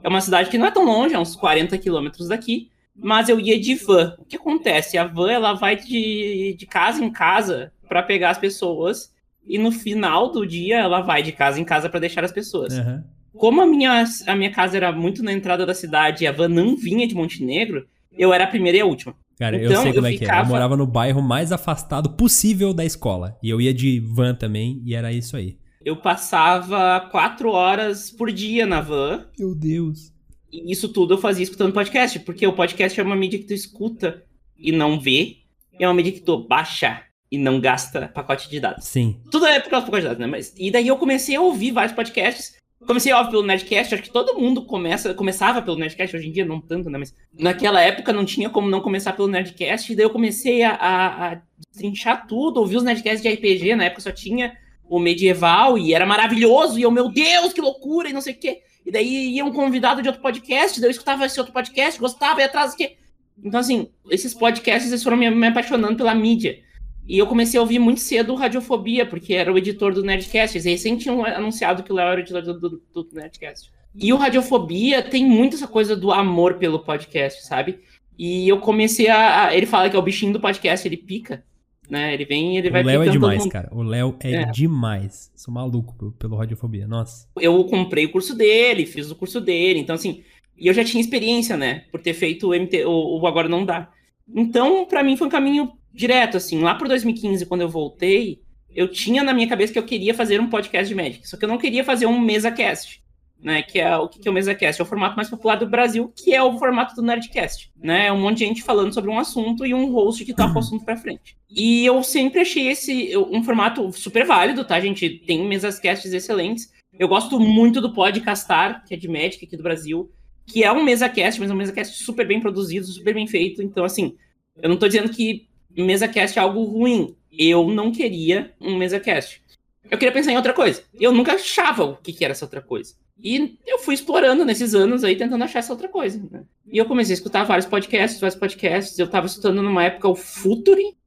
É 0.04 0.10
uma 0.10 0.20
cidade 0.20 0.50
que 0.50 0.58
não 0.58 0.66
é 0.66 0.72
tão 0.72 0.84
longe, 0.84 1.16
é 1.16 1.20
uns 1.20 1.34
40 1.34 1.78
quilômetros 1.78 2.28
daqui, 2.28 2.70
mas 2.94 3.30
eu 3.30 3.40
ia 3.40 3.58
de 3.58 3.76
van. 3.76 4.18
O 4.20 4.26
que 4.26 4.36
acontece? 4.36 4.98
A 4.98 5.08
van 5.08 5.32
ela 5.32 5.54
vai 5.54 5.78
de, 5.78 6.54
de 6.60 6.66
casa 6.66 7.02
em 7.02 7.10
casa 7.10 7.72
para 7.88 8.04
pegar 8.04 8.32
as 8.32 8.38
pessoas 8.38 9.10
e 9.46 9.58
no 9.58 9.72
final 9.72 10.30
do 10.34 10.46
dia 10.46 10.80
ela 10.80 11.00
vai 11.00 11.24
de 11.24 11.32
casa 11.32 11.62
em 11.62 11.64
casa 11.64 11.88
para 11.90 12.02
deixar 12.02 12.26
as 12.26 12.32
pessoas. 12.34 12.78
Uhum 12.78 13.16
como 13.38 13.62
a 13.62 13.66
minha, 13.66 14.04
a 14.26 14.36
minha 14.36 14.52
casa 14.52 14.78
era 14.78 14.92
muito 14.92 15.24
na 15.24 15.32
entrada 15.32 15.66
da 15.66 15.74
cidade 15.74 16.24
e 16.24 16.28
a 16.28 16.32
van 16.32 16.50
não 16.50 16.76
vinha 16.76 17.08
de 17.08 17.16
Montenegro, 17.16 17.88
eu 18.18 18.34
era 18.34 18.44
a 18.44 18.48
primeira 18.48 18.78
e 18.78 18.82
a 18.82 18.86
última. 18.86 19.16
Cara, 19.40 19.56
então, 19.56 19.72
eu 19.72 19.82
sei 19.84 19.94
como 19.94 20.08
eu 20.08 20.10
é 20.10 20.18
ficava... 20.18 20.42
que 20.42 20.46
é. 20.46 20.50
Eu 20.50 20.50
morava 20.50 20.76
no 20.76 20.88
bairro 20.88 21.22
mais 21.22 21.52
afastado 21.52 22.12
possível 22.12 22.74
da 22.74 22.84
escola. 22.84 23.38
E 23.42 23.50
eu 23.50 23.62
ia 23.62 23.74
de 23.74 24.00
van 24.00 24.34
também, 24.34 24.82
e 24.84 24.96
era 24.96 25.14
isso 25.14 25.38
aí. 25.38 25.58
Eu 25.86 25.96
passava 25.96 27.08
quatro 27.12 27.52
horas 27.52 28.10
por 28.10 28.32
dia 28.32 28.66
na 28.66 28.82
van. 28.82 29.26
Meu 29.38 29.54
Deus. 29.54 30.12
E 30.52 30.72
isso 30.72 30.90
tudo 30.90 31.14
eu 31.14 31.18
fazia 31.18 31.44
escutando 31.44 31.72
podcast, 31.72 32.20
porque 32.22 32.48
o 32.48 32.54
podcast 32.54 33.00
é 33.00 33.04
uma 33.04 33.16
mídia 33.16 33.40
que 33.40 33.46
tu 33.46 33.54
escuta 33.54 34.24
e 34.58 34.72
não 34.72 35.00
vê. 35.00 35.38
E 35.80 35.84
é 35.84 35.88
uma 35.88 35.94
mídia 35.94 36.12
que 36.12 36.22
tu 36.22 36.40
baixa 36.40 37.04
e 37.32 37.38
não 37.38 37.60
gasta 37.60 38.08
pacote 38.08 38.50
de 38.50 38.60
dados. 38.60 38.86
Sim. 38.86 39.22
Tudo 39.30 39.46
é 39.46 39.60
por 39.60 39.70
causa 39.70 39.86
do 39.86 39.92
pacote 39.92 40.02
de 40.02 40.08
dados, 40.08 40.20
né? 40.20 40.28
Mas, 40.28 40.54
e 40.58 40.72
daí 40.72 40.88
eu 40.88 40.98
comecei 40.98 41.36
a 41.36 41.42
ouvir 41.42 41.72
vários 41.72 41.94
podcasts 41.94 42.57
Comecei, 42.86 43.12
óbvio, 43.12 43.32
pelo 43.32 43.44
Nerdcast, 43.44 43.96
acho 43.96 44.04
que 44.04 44.12
todo 44.12 44.40
mundo 44.40 44.64
começa, 44.64 45.14
começava 45.14 45.62
pelo 45.62 45.78
Nerdcast, 45.78 46.16
hoje 46.16 46.28
em 46.28 46.32
dia 46.32 46.46
não 46.46 46.62
tanto, 46.62 46.90
né? 46.90 47.00
Mas 47.00 47.14
naquela 47.38 47.82
época 47.82 48.14
não 48.14 48.24
tinha 48.24 48.50
como 48.50 48.70
não 48.70 48.82
começar 48.82 49.14
pelo 49.14 49.28
Nerdcast, 49.28 49.92
e 49.92 49.96
daí 49.96 50.06
eu 50.06 50.12
comecei 50.12 50.62
a, 50.62 50.76
a, 50.76 51.34
a 51.34 51.42
trinchar 51.76 52.28
tudo, 52.28 52.60
ouvir 52.60 52.78
os 52.78 52.84
Nerdcasts 52.84 53.22
de 53.22 53.30
RPG, 53.30 53.76
na 53.76 53.86
época 53.86 54.02
só 54.02 54.12
tinha 54.12 54.56
o 54.88 55.00
medieval, 55.00 55.78
e 55.78 55.94
era 55.94 56.06
maravilhoso, 56.06 56.78
e 56.78 56.84
eu, 56.84 56.92
meu 56.92 57.10
Deus, 57.10 57.52
que 57.52 57.60
loucura, 57.60 58.10
e 58.10 58.14
não 58.14 58.22
sei 58.22 58.34
o 58.34 58.38
quê. 58.38 58.62
E 58.86 58.92
daí 58.92 59.32
ia 59.32 59.44
um 59.44 59.52
convidado 59.52 60.02
de 60.02 60.08
outro 60.08 60.22
podcast, 60.22 60.80
daí 60.80 60.88
eu 60.88 60.92
escutava 60.92 61.26
esse 61.26 61.40
outro 61.40 61.54
podcast, 61.54 62.00
gostava, 62.00 62.42
e 62.42 62.44
atrás 62.44 62.72
do 62.72 62.78
quê. 62.78 62.96
Então, 63.44 63.60
assim, 63.60 63.90
esses 64.10 64.34
podcasts 64.34 64.92
eles 64.92 65.04
foram 65.04 65.18
me, 65.18 65.30
me 65.30 65.48
apaixonando 65.48 65.98
pela 65.98 66.14
mídia. 66.14 66.60
E 67.08 67.18
eu 67.18 67.26
comecei 67.26 67.58
a 67.58 67.62
ouvir 67.62 67.80
muito 67.80 68.02
cedo 68.02 68.36
Radiofobia, 68.36 69.06
porque 69.06 69.34
era 69.34 69.52
o 69.52 69.58
editor 69.58 69.94
do 69.94 70.04
Nerdcast. 70.04 70.58
Eles 70.58 70.66
recém 70.66 70.98
tinham 70.98 71.26
anunciado 71.26 71.82
que 71.82 71.92
o 71.92 71.96
Léo 71.96 72.08
era 72.10 72.18
o 72.18 72.24
editor 72.24 72.42
do, 72.42 72.60
do, 72.60 72.82
do, 72.94 73.08
Nerdcast. 73.14 73.72
E 73.96 74.12
o 74.12 74.18
Radiofobia 74.18 75.02
tem 75.02 75.26
muito 75.26 75.56
essa 75.56 75.68
coisa 75.68 75.96
do 75.96 76.12
amor 76.12 76.56
pelo 76.56 76.80
podcast, 76.80 77.46
sabe? 77.46 77.80
E 78.18 78.48
eu 78.50 78.60
comecei 78.60 79.08
a. 79.08 79.56
Ele 79.56 79.66
fala 79.66 79.90
que 79.90 79.96
é 79.96 80.00
o 80.00 80.04
bichinho 80.04 80.34
do 80.34 80.40
podcast, 80.40 80.86
ele 80.86 80.98
pica. 80.98 81.44
Né? 81.90 82.14
Ele 82.14 82.26
vem 82.26 82.58
ele 82.58 82.70
vai 82.70 82.84
O 82.84 82.86
Léo 82.86 83.04
é 83.04 83.10
demais, 83.10 83.46
cara. 83.48 83.70
O 83.72 83.82
Léo 83.82 84.18
é, 84.20 84.34
é, 84.34 84.46
demais. 84.46 85.32
Sou 85.34 85.54
maluco 85.54 86.12
pelo 86.20 86.36
Radiofobia, 86.36 86.86
nossa. 86.86 87.30
Eu 87.40 87.64
comprei 87.64 88.06
o 88.06 88.12
curso 88.12 88.36
dele, 88.36 88.86
fiz 88.86 89.10
o 89.10 89.16
curso 89.16 89.40
dele, 89.40 89.80
então 89.80 89.96
assim. 89.96 90.24
E 90.58 90.68
eu 90.68 90.74
já 90.74 90.84
tinha 90.84 91.00
experiência, 91.00 91.56
né? 91.56 91.86
Por 91.92 92.02
ter 92.02 92.14
feito 92.14 92.50
o 92.50 92.54
MT, 92.54 92.84
o, 92.86 93.22
o 93.22 93.28
Agora 93.28 93.48
Não 93.48 93.64
Dá. 93.64 93.90
Então, 94.36 94.86
para 94.86 95.04
mim, 95.04 95.16
foi 95.16 95.28
um 95.28 95.32
caminho 95.32 95.72
direto, 95.98 96.38
assim. 96.38 96.62
Lá 96.62 96.76
por 96.76 96.88
2015, 96.88 97.46
quando 97.48 97.62
eu 97.62 97.70
voltei, 97.70 98.40
eu 98.74 98.88
tinha 98.88 99.24
na 99.24 99.34
minha 99.34 99.48
cabeça 99.48 99.74
que 99.74 99.80
eu 99.80 99.86
queria 99.86 100.14
fazer 100.14 100.40
um 100.40 100.50
podcast 100.50 100.88
de 100.88 100.96
Magic. 100.96 101.28
Só 101.28 101.36
que 101.36 101.44
eu 101.44 101.50
não 101.50 101.58
queria 101.58 101.84
fazer 101.84 102.06
um 102.06 102.20
mesa 102.20 102.52
cast, 102.52 103.02
né? 103.42 103.64
Que 103.64 103.80
é 103.80 103.98
o 103.98 104.08
que 104.08 104.28
é 104.28 104.32
o 104.32 104.34
mesa 104.34 104.54
cast? 104.54 104.80
É 104.80 104.86
o 104.86 104.88
formato 104.88 105.16
mais 105.16 105.30
popular 105.30 105.56
do 105.56 105.68
Brasil, 105.68 106.14
que 106.16 106.34
é 106.34 106.42
o 106.42 106.58
formato 106.60 106.96
do 106.96 107.02
Nerdcast, 107.02 107.72
né? 107.76 108.06
É 108.08 108.12
um 108.12 108.22
monte 108.22 108.38
de 108.38 108.46
gente 108.46 108.62
falando 108.62 108.94
sobre 108.94 109.10
um 109.10 109.18
assunto 109.18 109.66
e 109.66 109.74
um 109.74 109.92
host 109.92 110.24
que 110.24 110.34
toca 110.34 110.54
o 110.54 110.60
assunto 110.60 110.86
para 110.86 110.96
frente. 110.96 111.36
E 111.50 111.84
eu 111.84 112.04
sempre 112.04 112.42
achei 112.42 112.68
esse 112.68 113.18
um 113.18 113.44
formato 113.44 113.92
super 113.92 114.24
válido, 114.24 114.64
tá, 114.64 114.80
gente? 114.80 115.10
Tem 115.26 115.44
mesas 115.48 115.80
casts 115.80 116.14
excelentes. 116.14 116.72
Eu 117.00 117.08
gosto 117.08 117.40
muito 117.40 117.82
do 117.82 117.94
Podcastar, 117.94 118.86
que 118.86 118.94
é 118.94 118.98
de 118.98 119.08
Magic 119.08 119.44
aqui 119.44 119.58
do 119.58 119.64
Brasil, 119.64 120.12
que 120.46 120.64
é 120.64 120.72
um 120.72 120.84
mesa 120.84 121.10
cast, 121.10 121.40
mas 121.40 121.50
é 121.50 121.54
um 121.54 121.58
mesa 121.58 121.74
cast 121.74 122.04
super 122.04 122.28
bem 122.28 122.40
produzido, 122.40 122.86
super 122.86 123.14
bem 123.14 123.26
feito. 123.26 123.62
Então, 123.64 123.84
assim, 123.84 124.16
eu 124.62 124.70
não 124.70 124.78
tô 124.78 124.88
dizendo 124.88 125.10
que 125.10 125.48
mesa 125.84 126.08
cast 126.08 126.38
é 126.38 126.42
algo 126.42 126.64
ruim. 126.64 127.16
Eu 127.32 127.68
não 127.68 127.92
queria 127.92 128.54
um 128.60 128.76
mesa 128.78 129.00
cast. 129.00 129.42
Eu 129.90 129.98
queria 129.98 130.12
pensar 130.12 130.32
em 130.32 130.38
outra 130.38 130.54
coisa. 130.54 130.84
Eu 131.00 131.12
nunca 131.12 131.34
achava 131.34 131.84
o 131.84 131.96
que, 131.98 132.12
que 132.12 132.24
era 132.24 132.32
essa 132.34 132.46
outra 132.46 132.62
coisa. 132.62 132.96
E 133.22 133.58
eu 133.66 133.80
fui 133.80 133.96
explorando 133.96 134.46
nesses 134.46 134.76
anos 134.76 135.04
aí, 135.04 135.16
tentando 135.16 135.44
achar 135.44 135.60
essa 135.60 135.74
outra 135.74 135.88
coisa. 135.88 136.22
Né? 136.32 136.44
E 136.72 136.78
eu 136.78 136.86
comecei 136.86 137.14
a 137.14 137.18
escutar 137.18 137.44
vários 137.44 137.66
podcasts, 137.66 138.20
vários 138.20 138.40
podcasts. 138.40 138.98
Eu 139.00 139.10
tava 139.10 139.28
escutando 139.28 139.62
numa 139.62 139.84
época 139.84 140.08
o 140.08 140.16
Futuri, 140.16 140.98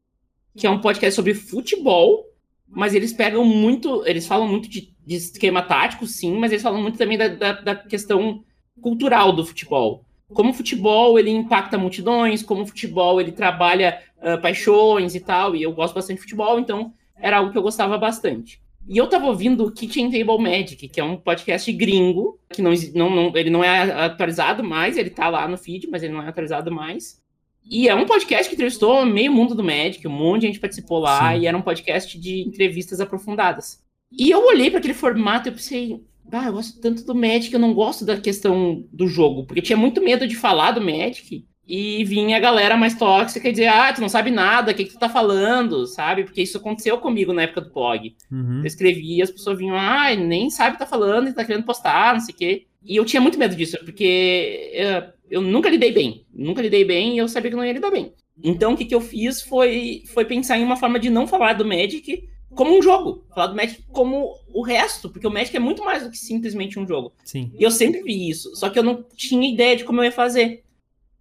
que 0.56 0.66
é 0.66 0.70
um 0.70 0.80
podcast 0.80 1.14
sobre 1.14 1.34
futebol, 1.34 2.26
mas 2.66 2.94
eles 2.94 3.12
pegam 3.12 3.44
muito. 3.44 4.04
Eles 4.06 4.26
falam 4.26 4.48
muito 4.48 4.68
de, 4.68 4.94
de 5.06 5.14
esquema 5.14 5.62
tático, 5.62 6.06
sim, 6.06 6.36
mas 6.36 6.50
eles 6.50 6.62
falam 6.62 6.82
muito 6.82 6.98
também 6.98 7.18
da, 7.18 7.28
da, 7.28 7.52
da 7.52 7.74
questão 7.74 8.42
cultural 8.80 9.32
do 9.32 9.44
futebol 9.44 10.04
como 10.32 10.50
o 10.50 10.54
futebol 10.54 11.18
ele 11.18 11.30
impacta 11.30 11.78
multidões, 11.78 12.42
como 12.42 12.62
o 12.62 12.66
futebol 12.66 13.20
ele 13.20 13.32
trabalha 13.32 14.00
uh, 14.18 14.40
paixões 14.40 15.14
e 15.14 15.20
tal, 15.20 15.54
e 15.56 15.62
eu 15.62 15.72
gosto 15.72 15.94
bastante 15.94 16.16
de 16.16 16.22
futebol, 16.22 16.58
então 16.58 16.92
era 17.16 17.38
algo 17.38 17.52
que 17.52 17.58
eu 17.58 17.62
gostava 17.62 17.98
bastante. 17.98 18.60
E 18.88 18.96
eu 18.96 19.06
tava 19.06 19.26
ouvindo 19.26 19.64
o 19.64 19.70
Kitchen 19.70 20.10
Table 20.10 20.42
Magic, 20.42 20.88
que 20.88 21.00
é 21.00 21.04
um 21.04 21.16
podcast 21.16 21.70
gringo, 21.72 22.40
que 22.48 22.62
não, 22.62 22.72
não, 22.94 23.10
não, 23.10 23.36
ele 23.36 23.50
não 23.50 23.62
é 23.62 23.82
atualizado 24.04 24.64
mais, 24.64 24.96
ele 24.96 25.10
tá 25.10 25.28
lá 25.28 25.46
no 25.46 25.58
feed, 25.58 25.86
mas 25.88 26.02
ele 26.02 26.12
não 26.12 26.22
é 26.22 26.28
atualizado 26.28 26.72
mais. 26.72 27.20
E 27.64 27.88
é 27.88 27.94
um 27.94 28.06
podcast 28.06 28.48
que 28.48 28.54
entrevistou 28.54 29.04
meio 29.04 29.32
mundo 29.32 29.54
do 29.54 29.62
Magic, 29.62 30.06
um 30.08 30.10
monte 30.10 30.40
de 30.40 30.46
gente 30.48 30.60
participou 30.60 30.98
lá, 30.98 31.32
Sim. 31.32 31.40
e 31.40 31.46
era 31.46 31.56
um 31.56 31.62
podcast 31.62 32.18
de 32.18 32.40
entrevistas 32.40 33.00
aprofundadas. 33.00 33.80
E 34.10 34.30
eu 34.30 34.44
olhei 34.44 34.70
para 34.70 34.78
aquele 34.78 34.94
formato 34.94 35.48
e 35.48 35.52
pensei, 35.52 36.02
ah, 36.32 36.46
eu 36.46 36.52
gosto 36.52 36.80
tanto 36.80 37.04
do 37.04 37.14
Magic, 37.14 37.52
eu 37.52 37.60
não 37.60 37.74
gosto 37.74 38.04
da 38.04 38.20
questão 38.20 38.84
do 38.92 39.06
jogo, 39.06 39.44
porque 39.44 39.62
tinha 39.62 39.76
muito 39.76 40.02
medo 40.02 40.26
de 40.26 40.36
falar 40.36 40.72
do 40.72 40.80
Magic 40.80 41.44
e 41.66 42.04
vinha 42.04 42.36
a 42.36 42.40
galera 42.40 42.76
mais 42.76 42.96
tóxica 42.96 43.48
e 43.48 43.52
dizer, 43.52 43.68
ah, 43.68 43.92
tu 43.92 44.00
não 44.00 44.08
sabe 44.08 44.30
nada, 44.30 44.72
o 44.72 44.74
que, 44.74 44.84
que 44.84 44.92
tu 44.92 44.98
tá 44.98 45.08
falando, 45.08 45.86
sabe? 45.86 46.24
Porque 46.24 46.42
isso 46.42 46.58
aconteceu 46.58 46.98
comigo 46.98 47.32
na 47.32 47.42
época 47.42 47.60
do 47.60 47.72
blog. 47.72 48.16
Uhum. 48.30 48.58
Eu 48.58 48.66
escrevi 48.66 49.18
e 49.18 49.22
as 49.22 49.30
pessoas 49.30 49.56
vinham, 49.56 49.76
ah, 49.76 50.14
nem 50.16 50.50
sabe 50.50 50.70
o 50.70 50.72
que 50.72 50.78
tá 50.80 50.86
falando, 50.86 51.28
e 51.28 51.32
tá 51.32 51.44
querendo 51.44 51.64
postar, 51.64 52.14
não 52.14 52.20
sei 52.20 52.34
o 52.34 52.38
quê. 52.38 52.66
E 52.84 52.96
eu 52.96 53.04
tinha 53.04 53.20
muito 53.20 53.38
medo 53.38 53.54
disso, 53.54 53.78
porque 53.84 54.72
eu, 54.74 55.38
eu 55.38 55.40
nunca 55.40 55.70
lidei 55.70 55.92
bem. 55.92 56.26
Nunca 56.34 56.60
lidei 56.60 56.84
bem 56.84 57.14
e 57.14 57.18
eu 57.18 57.28
sabia 57.28 57.50
que 57.50 57.56
não 57.56 57.64
ia 57.64 57.72
lidar 57.72 57.90
bem. 57.90 58.12
Então, 58.42 58.72
o 58.72 58.76
que, 58.76 58.86
que 58.86 58.94
eu 58.94 59.00
fiz 59.00 59.42
foi, 59.42 60.02
foi 60.12 60.24
pensar 60.24 60.58
em 60.58 60.64
uma 60.64 60.76
forma 60.76 60.98
de 60.98 61.10
não 61.10 61.26
falar 61.26 61.52
do 61.52 61.64
Magic 61.64 62.24
como 62.54 62.76
um 62.76 62.82
jogo. 62.82 63.24
Falar 63.34 63.48
do 63.48 63.56
Magic 63.56 63.82
como 63.92 64.34
o 64.52 64.62
resto, 64.62 65.08
porque 65.08 65.26
o 65.26 65.30
Magic 65.30 65.56
é 65.56 65.60
muito 65.60 65.84
mais 65.84 66.02
do 66.02 66.10
que 66.10 66.18
simplesmente 66.18 66.78
um 66.78 66.86
jogo. 66.86 67.12
Sim. 67.24 67.52
E 67.58 67.62
eu 67.62 67.70
sempre 67.70 68.02
vi 68.02 68.28
isso, 68.28 68.54
só 68.56 68.68
que 68.68 68.78
eu 68.78 68.82
não 68.82 69.04
tinha 69.14 69.50
ideia 69.52 69.76
de 69.76 69.84
como 69.84 70.00
eu 70.00 70.04
ia 70.04 70.12
fazer. 70.12 70.64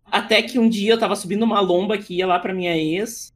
Até 0.06 0.42
que 0.42 0.58
um 0.58 0.68
dia 0.68 0.94
eu 0.94 1.00
tava 1.00 1.16
subindo 1.16 1.44
uma 1.44 1.60
lomba 1.60 1.98
que 1.98 2.16
ia 2.16 2.28
lá 2.28 2.40
pra 2.40 2.54
minha 2.54 2.76
ex, 2.76 3.32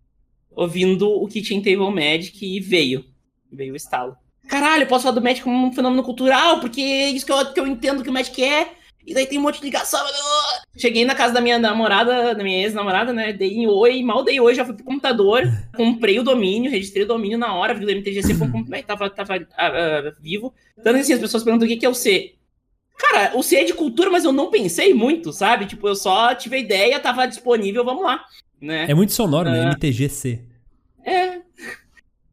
ouvindo 0.56 1.10
o 1.10 1.27
Kitchen 1.27 1.62
Table 1.62 1.91
Magic 1.91 2.43
e 2.43 2.60
veio. 2.60 3.06
Veio 3.51 3.73
o 3.73 3.77
estalo. 3.77 4.15
Caralho, 4.47 4.84
eu 4.84 4.88
posso 4.88 5.03
falar 5.03 5.15
do 5.15 5.21
Magic 5.21 5.43
como 5.43 5.67
um 5.67 5.71
fenômeno 5.71 6.03
cultural, 6.03 6.60
porque 6.60 6.82
é 6.82 7.10
isso 7.12 7.25
que 7.25 7.32
eu, 7.32 7.53
que 7.53 7.60
eu 7.60 7.67
entendo 7.67 8.03
que 8.03 8.10
o 8.10 8.13
Magic 8.13 8.43
é. 8.43 8.73
E 9.05 9.13
daí 9.13 9.25
tem 9.25 9.37
um 9.37 9.41
monte 9.41 9.59
de 9.59 9.65
ligação. 9.65 9.99
Cheguei 10.77 11.03
na 11.05 11.13
casa 11.13 11.33
da 11.33 11.41
minha 11.41 11.59
namorada, 11.59 12.33
da 12.33 12.43
minha 12.43 12.63
ex-namorada, 12.63 13.11
né? 13.11 13.33
Dei 13.33 13.67
oi, 13.67 14.01
mal 14.01 14.23
dei 14.23 14.39
oi, 14.39 14.55
já 14.55 14.63
fui 14.63 14.73
pro 14.73 14.85
computador, 14.85 15.43
comprei 15.75 16.19
o 16.19 16.23
domínio, 16.23 16.71
registrei 16.71 17.03
o 17.03 17.07
domínio 17.07 17.37
na 17.37 17.53
hora, 17.53 17.73
vi 17.73 17.85
o 17.85 17.89
MTGC, 17.89 18.33
tava, 18.87 19.09
tava 19.09 19.37
uh, 19.37 20.21
vivo. 20.21 20.53
Tanto 20.81 20.99
assim, 20.99 21.13
as 21.13 21.19
pessoas 21.19 21.43
perguntam 21.43 21.65
o 21.65 21.69
que, 21.69 21.77
que 21.77 21.85
é 21.85 21.89
o 21.89 21.93
C. 21.93 22.35
Cara, 22.97 23.35
o 23.35 23.43
C 23.43 23.57
é 23.57 23.63
de 23.63 23.73
cultura, 23.73 24.09
mas 24.09 24.23
eu 24.23 24.31
não 24.31 24.49
pensei 24.49 24.93
muito, 24.93 25.33
sabe? 25.33 25.65
Tipo, 25.65 25.87
eu 25.87 25.95
só 25.95 26.33
tive 26.33 26.55
a 26.55 26.59
ideia, 26.59 26.99
tava 26.99 27.25
disponível, 27.25 27.83
vamos 27.83 28.03
lá. 28.03 28.23
Né? 28.61 28.85
É 28.89 28.93
muito 28.93 29.11
sonoro, 29.11 29.49
né? 29.49 29.65
Uh, 29.65 29.67
ah. 29.67 29.71
MTGC. 29.71 30.39
É. 31.05 31.41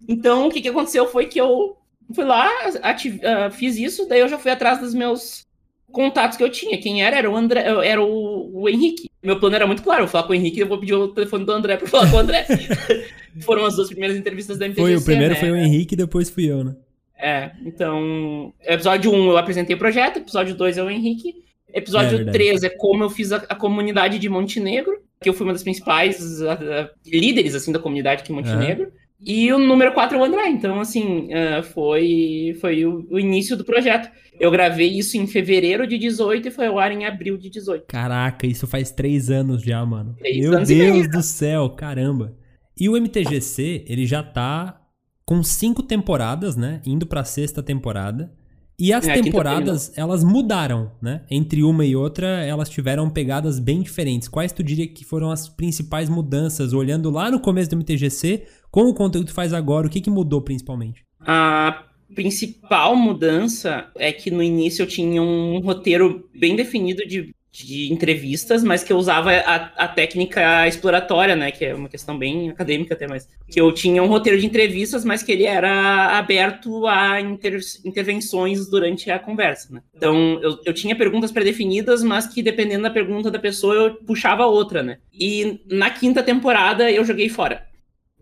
Então, 0.09 0.47
o 0.47 0.51
que, 0.51 0.61
que 0.61 0.69
aconteceu 0.69 1.09
foi 1.09 1.27
que 1.27 1.41
eu 1.41 1.77
fui 2.15 2.25
lá, 2.25 2.49
ativ... 2.83 3.17
uh, 3.17 3.51
fiz 3.51 3.77
isso, 3.77 4.07
daí 4.07 4.21
eu 4.21 4.29
já 4.29 4.39
fui 4.39 4.51
atrás 4.51 4.79
dos 4.79 4.95
meus 4.95 5.47
contatos 5.93 6.37
que 6.37 6.45
eu 6.45 6.51
tinha. 6.51 6.79
Quem 6.79 7.03
era? 7.03 7.17
Era 7.17 7.31
o 7.31 7.37
André, 7.37 7.61
era 7.85 8.03
o, 8.03 8.63
o 8.63 8.69
Henrique. 8.69 9.11
Meu 9.23 9.39
plano 9.39 9.57
era 9.57 9.67
muito 9.67 9.83
claro, 9.83 10.03
eu 10.03 10.07
vou 10.07 10.13
falar 10.13 10.25
com 10.25 10.33
o 10.33 10.35
Henrique 10.35 10.59
e 10.59 10.63
eu 10.63 10.67
vou 10.67 10.79
pedir 10.79 10.95
o 10.95 11.09
telefone 11.09 11.45
do 11.45 11.53
André 11.53 11.77
pra 11.77 11.87
falar 11.87 12.11
com 12.11 12.17
o 12.17 12.21
André. 12.21 12.47
Foram 13.43 13.65
as 13.67 13.77
duas 13.77 13.89
primeiras 13.89 14.17
entrevistas 14.17 14.59
da 14.59 14.67
MTGC, 14.67 14.83
Foi, 14.83 14.97
o 14.97 15.05
primeiro 15.05 15.35
né? 15.35 15.41
foi 15.41 15.51
o 15.51 15.57
Henrique 15.57 15.95
e 15.95 15.97
depois 15.97 16.31
fui 16.31 16.51
eu, 16.51 16.65
né? 16.65 16.75
É, 17.17 17.51
então, 17.65 18.53
episódio 18.65 19.13
1 19.13 19.31
eu 19.31 19.37
apresentei 19.37 19.77
o 19.77 19.79
projeto, 19.79 20.19
episódio 20.19 20.55
2 20.55 20.79
é 20.79 20.83
o 20.83 20.91
Henrique, 20.91 21.35
episódio 21.73 22.23
é 22.23 22.33
3 22.33 22.63
é 22.63 22.71
como 22.71 23.05
eu 23.05 23.11
fiz 23.11 23.31
a, 23.31 23.37
a, 23.37 23.55
comunidade 23.55 24.19
de 24.19 24.29
Montenegro, 24.29 25.03
que 25.23 25.29
eu 25.29 25.35
fui 25.35 25.47
uma 25.47 25.53
das 25.53 25.63
principais 25.63 26.43
a, 26.43 26.55
a, 26.55 26.91
líderes, 27.07 27.55
assim, 27.55 27.73
da 27.73 27.79
comunidade 27.79 28.23
aqui 28.23 28.33
em 28.33 28.37
Montenegro. 28.37 28.87
Uhum. 28.87 29.00
E 29.23 29.53
o 29.53 29.59
número 29.59 29.93
4 29.93 30.17
é 30.17 30.21
o 30.21 30.25
André, 30.25 30.49
então, 30.49 30.81
assim, 30.81 31.29
uh, 31.29 31.63
foi, 31.63 32.57
foi 32.61 32.87
o, 32.87 33.07
o, 33.11 33.21
início 33.21 33.57
do 33.57 33.65
projeto. 33.65 34.11
Eu 34.39 34.51
gravei 34.51 34.89
isso 34.89 35.19
em 35.19 35.27
fevereiro 35.27 35.87
de 35.87 35.99
18 35.99 36.49
e 36.49 36.51
foi 36.51 36.67
ao 36.67 36.79
ar 36.79 36.91
em 36.91 37.05
abril 37.05 37.37
de 37.37 37.51
18. 37.51 37.85
Caraca, 37.87 38.47
isso 38.47 38.67
faz 38.67 38.91
três 38.91 39.29
anos 39.29 39.63
já, 39.63 39.85
mano. 39.85 40.15
Três 40.19 40.39
Meu 40.39 40.65
Deus 40.65 41.11
do 41.11 41.23
céu, 41.23 41.69
caramba. 41.71 42.35
E 42.79 42.89
o 42.89 42.97
MTGC, 42.97 43.85
ele 43.87 44.07
já 44.07 44.23
tá 44.23 44.81
com 45.27 45.43
cinco 45.43 45.83
temporadas, 45.83 46.57
né? 46.57 46.81
Indo 46.87 47.07
pra 47.07 47.23
sexta 47.23 47.63
temporada. 47.63 48.33
E 48.81 48.95
as 48.95 49.07
é, 49.07 49.13
temporadas, 49.13 49.93
elas 49.95 50.25
mudaram, 50.25 50.91
né? 51.03 51.21
Entre 51.31 51.63
uma 51.63 51.85
e 51.85 51.95
outra, 51.95 52.27
elas 52.27 52.71
tiveram 52.71 53.11
pegadas 53.11 53.59
bem 53.59 53.83
diferentes. 53.83 54.27
Quais 54.27 54.53
tu 54.53 54.63
diria 54.63 54.89
que 54.89 55.05
foram 55.05 55.31
as 55.31 55.51
principais 55.51 56.09
mudanças, 56.09 56.73
olhando 56.73 57.11
lá 57.11 57.31
no 57.31 57.39
começo 57.39 57.69
do 57.69 57.77
MTGC, 57.77 58.47
com 58.71 58.85
o 58.85 58.95
conteúdo 58.95 59.27
que 59.27 59.33
faz 59.35 59.53
agora, 59.53 59.87
o 59.87 59.91
que, 59.91 60.01
que 60.01 60.09
mudou 60.09 60.41
principalmente? 60.41 61.05
A 61.21 61.85
principal 62.15 62.97
mudança 62.97 63.91
é 63.97 64.11
que 64.13 64.31
no 64.31 64.43
início 64.43 64.83
eu 64.83 64.87
tinha 64.87 65.23
um 65.23 65.61
roteiro 65.61 66.29
bem 66.35 66.57
definido 66.57 67.07
de 67.07 67.35
de 67.53 67.93
entrevistas, 67.93 68.63
mas 68.63 68.85
que 68.85 68.93
eu 68.93 68.97
usava 68.97 69.33
a, 69.33 69.55
a, 69.85 69.89
técnica 69.89 70.69
exploratória, 70.69 71.35
né? 71.35 71.51
Que 71.51 71.67
é 71.67 71.75
uma 71.75 71.89
questão 71.89 72.17
bem 72.17 72.49
acadêmica 72.49 72.95
até, 72.95 73.09
mas 73.09 73.29
que 73.49 73.61
eu 73.61 73.73
tinha 73.73 74.03
um 74.03 74.07
roteiro 74.07 74.39
de 74.39 74.47
entrevistas, 74.47 75.05
mas 75.05 75.23
que 75.23 75.33
ele 75.33 75.45
era 75.45 76.17
aberto 76.17 76.87
a 76.87 77.21
inter, 77.21 77.61
intervenções 77.85 78.71
durante 78.71 79.11
a 79.11 79.19
conversa, 79.19 79.75
né? 79.75 79.83
Então, 79.95 80.41
eu, 80.41 80.59
eu 80.65 80.73
tinha 80.73 80.95
perguntas 80.95 81.33
pré-definidas, 81.33 82.05
mas 82.05 82.27
que 82.27 82.43
dependendo 82.43 82.85
da 82.85 82.91
pergunta 82.91 83.31
da 83.31 83.39
pessoa, 83.39 83.75
eu 83.75 83.95
puxava 83.97 84.47
outra, 84.47 84.83
né? 84.83 84.99
E 85.13 85.61
na 85.69 85.91
quinta 85.91 86.23
temporada 86.23 86.91
eu 86.91 87.05
joguei 87.05 87.29
fora. 87.29 87.67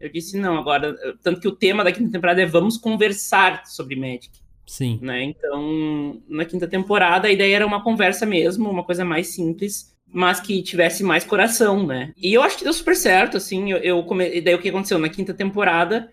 Eu 0.00 0.08
disse, 0.10 0.38
não, 0.38 0.56
agora, 0.56 0.96
tanto 1.22 1.40
que 1.40 1.48
o 1.48 1.54
tema 1.54 1.84
da 1.84 1.92
quinta 1.92 2.12
temporada 2.12 2.40
é 2.40 2.46
vamos 2.46 2.78
conversar 2.78 3.66
sobre 3.66 3.96
Magic. 3.96 4.30
Sim. 4.68 4.98
Né? 5.00 5.24
Então, 5.24 6.20
na 6.28 6.44
quinta 6.44 6.68
temporada, 6.68 7.26
a 7.26 7.32
ideia 7.32 7.56
era 7.56 7.66
uma 7.66 7.82
conversa 7.82 8.26
mesmo, 8.26 8.70
uma 8.70 8.84
coisa 8.84 9.02
mais 9.02 9.28
simples, 9.28 9.96
mas 10.06 10.40
que 10.40 10.62
tivesse 10.62 11.02
mais 11.02 11.24
coração, 11.24 11.86
né? 11.86 12.12
E 12.16 12.34
eu 12.34 12.42
acho 12.42 12.58
que 12.58 12.64
deu 12.64 12.72
super 12.72 12.94
certo, 12.94 13.38
assim. 13.38 13.72
Eu, 13.72 13.78
eu 13.78 14.02
come... 14.04 14.40
Daí 14.42 14.54
o 14.54 14.60
que 14.60 14.68
aconteceu? 14.68 14.98
Na 14.98 15.08
quinta 15.08 15.32
temporada, 15.32 16.10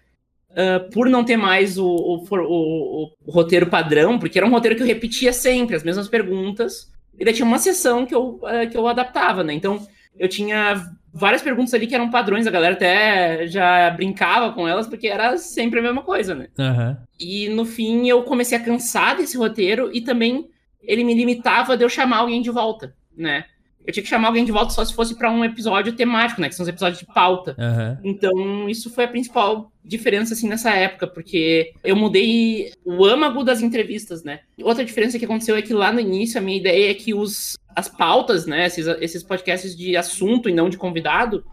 uh, 0.51 0.89
por 0.91 1.09
não 1.09 1.25
ter 1.25 1.35
mais 1.35 1.77
o, 1.77 1.85
o, 1.85 2.25
o, 2.31 3.11
o, 3.25 3.31
roteiro 3.31 3.67
padrão, 3.67 4.17
porque 4.17 4.39
era 4.39 4.47
um 4.47 4.51
roteiro 4.51 4.77
que 4.77 4.83
eu 4.83 4.87
repetia 4.87 5.33
sempre, 5.33 5.75
as 5.75 5.83
mesmas 5.83 6.07
perguntas, 6.07 6.89
e 7.19 7.25
daí 7.25 7.33
tinha 7.33 7.45
uma 7.45 7.59
sessão 7.59 8.05
que 8.05 8.15
eu, 8.15 8.39
uh, 8.41 8.69
que 8.71 8.77
eu 8.77 8.87
adaptava, 8.87 9.43
né? 9.43 9.53
Então, 9.53 9.85
eu 10.17 10.29
tinha 10.29 10.81
várias 11.15 11.41
perguntas 11.41 11.73
ali 11.73 11.87
que 11.87 11.95
eram 11.95 12.11
padrões, 12.11 12.45
a 12.45 12.51
galera 12.51 12.73
até 12.73 13.47
já 13.47 13.89
brincava 13.91 14.51
com 14.51 14.67
elas, 14.67 14.85
porque 14.85 15.07
era 15.07 15.37
sempre 15.37 15.79
a 15.79 15.81
mesma 15.81 16.01
coisa, 16.01 16.35
né? 16.35 16.49
Uhum. 16.59 16.97
E 17.17 17.47
no 17.47 17.63
fim 17.63 18.09
eu 18.09 18.21
comecei 18.23 18.57
a 18.57 18.61
cansar 18.61 19.15
desse 19.15 19.37
roteiro 19.37 19.89
e 19.93 20.01
também 20.01 20.49
ele 20.83 21.05
me 21.05 21.13
limitava 21.13 21.77
de 21.77 21.85
eu 21.85 21.89
chamar 21.89 22.17
alguém 22.17 22.41
de 22.41 22.51
volta, 22.51 22.93
né? 23.15 23.45
Eu 23.87 23.93
tinha 23.93 24.03
que 24.03 24.09
chamar 24.09 24.27
alguém 24.27 24.43
de 24.43 24.51
volta 24.51 24.73
só 24.73 24.83
se 24.83 24.93
fosse 24.93 25.15
para 25.15 25.31
um 25.31 25.45
episódio 25.45 25.93
temático, 25.93 26.41
né? 26.41 26.49
Que 26.49 26.55
são 26.55 26.63
os 26.63 26.69
episódios 26.69 26.99
de 26.99 27.05
pauta. 27.05 27.55
Uhum. 27.57 27.97
Então, 28.03 28.67
isso 28.67 28.89
foi 28.89 29.03
a 29.03 29.07
principal 29.07 29.71
diferença, 29.83 30.33
assim, 30.33 30.49
nessa 30.49 30.71
época, 30.71 31.05
porque 31.05 31.71
eu 31.83 31.95
mudei 31.95 32.73
o 32.83 33.05
âmago 33.05 33.43
das 33.43 33.61
entrevistas, 33.61 34.23
né? 34.23 34.39
Outra 34.63 34.83
diferença 34.83 35.19
que 35.19 35.25
aconteceu 35.25 35.55
é 35.55 35.61
que 35.61 35.71
lá 35.71 35.93
no 35.93 35.99
início 35.99 36.39
a 36.39 36.41
minha 36.41 36.57
ideia 36.57 36.89
é 36.89 36.93
que 36.95 37.13
os, 37.13 37.55
as 37.75 37.89
pautas, 37.89 38.45
né? 38.45 38.65
Esses, 38.65 38.87
esses 39.01 39.23
podcasts 39.23 39.75
de 39.75 39.97
assunto 39.97 40.47
e 40.47 40.53
não 40.53 40.69
de 40.69 40.77
convidado, 40.77 41.43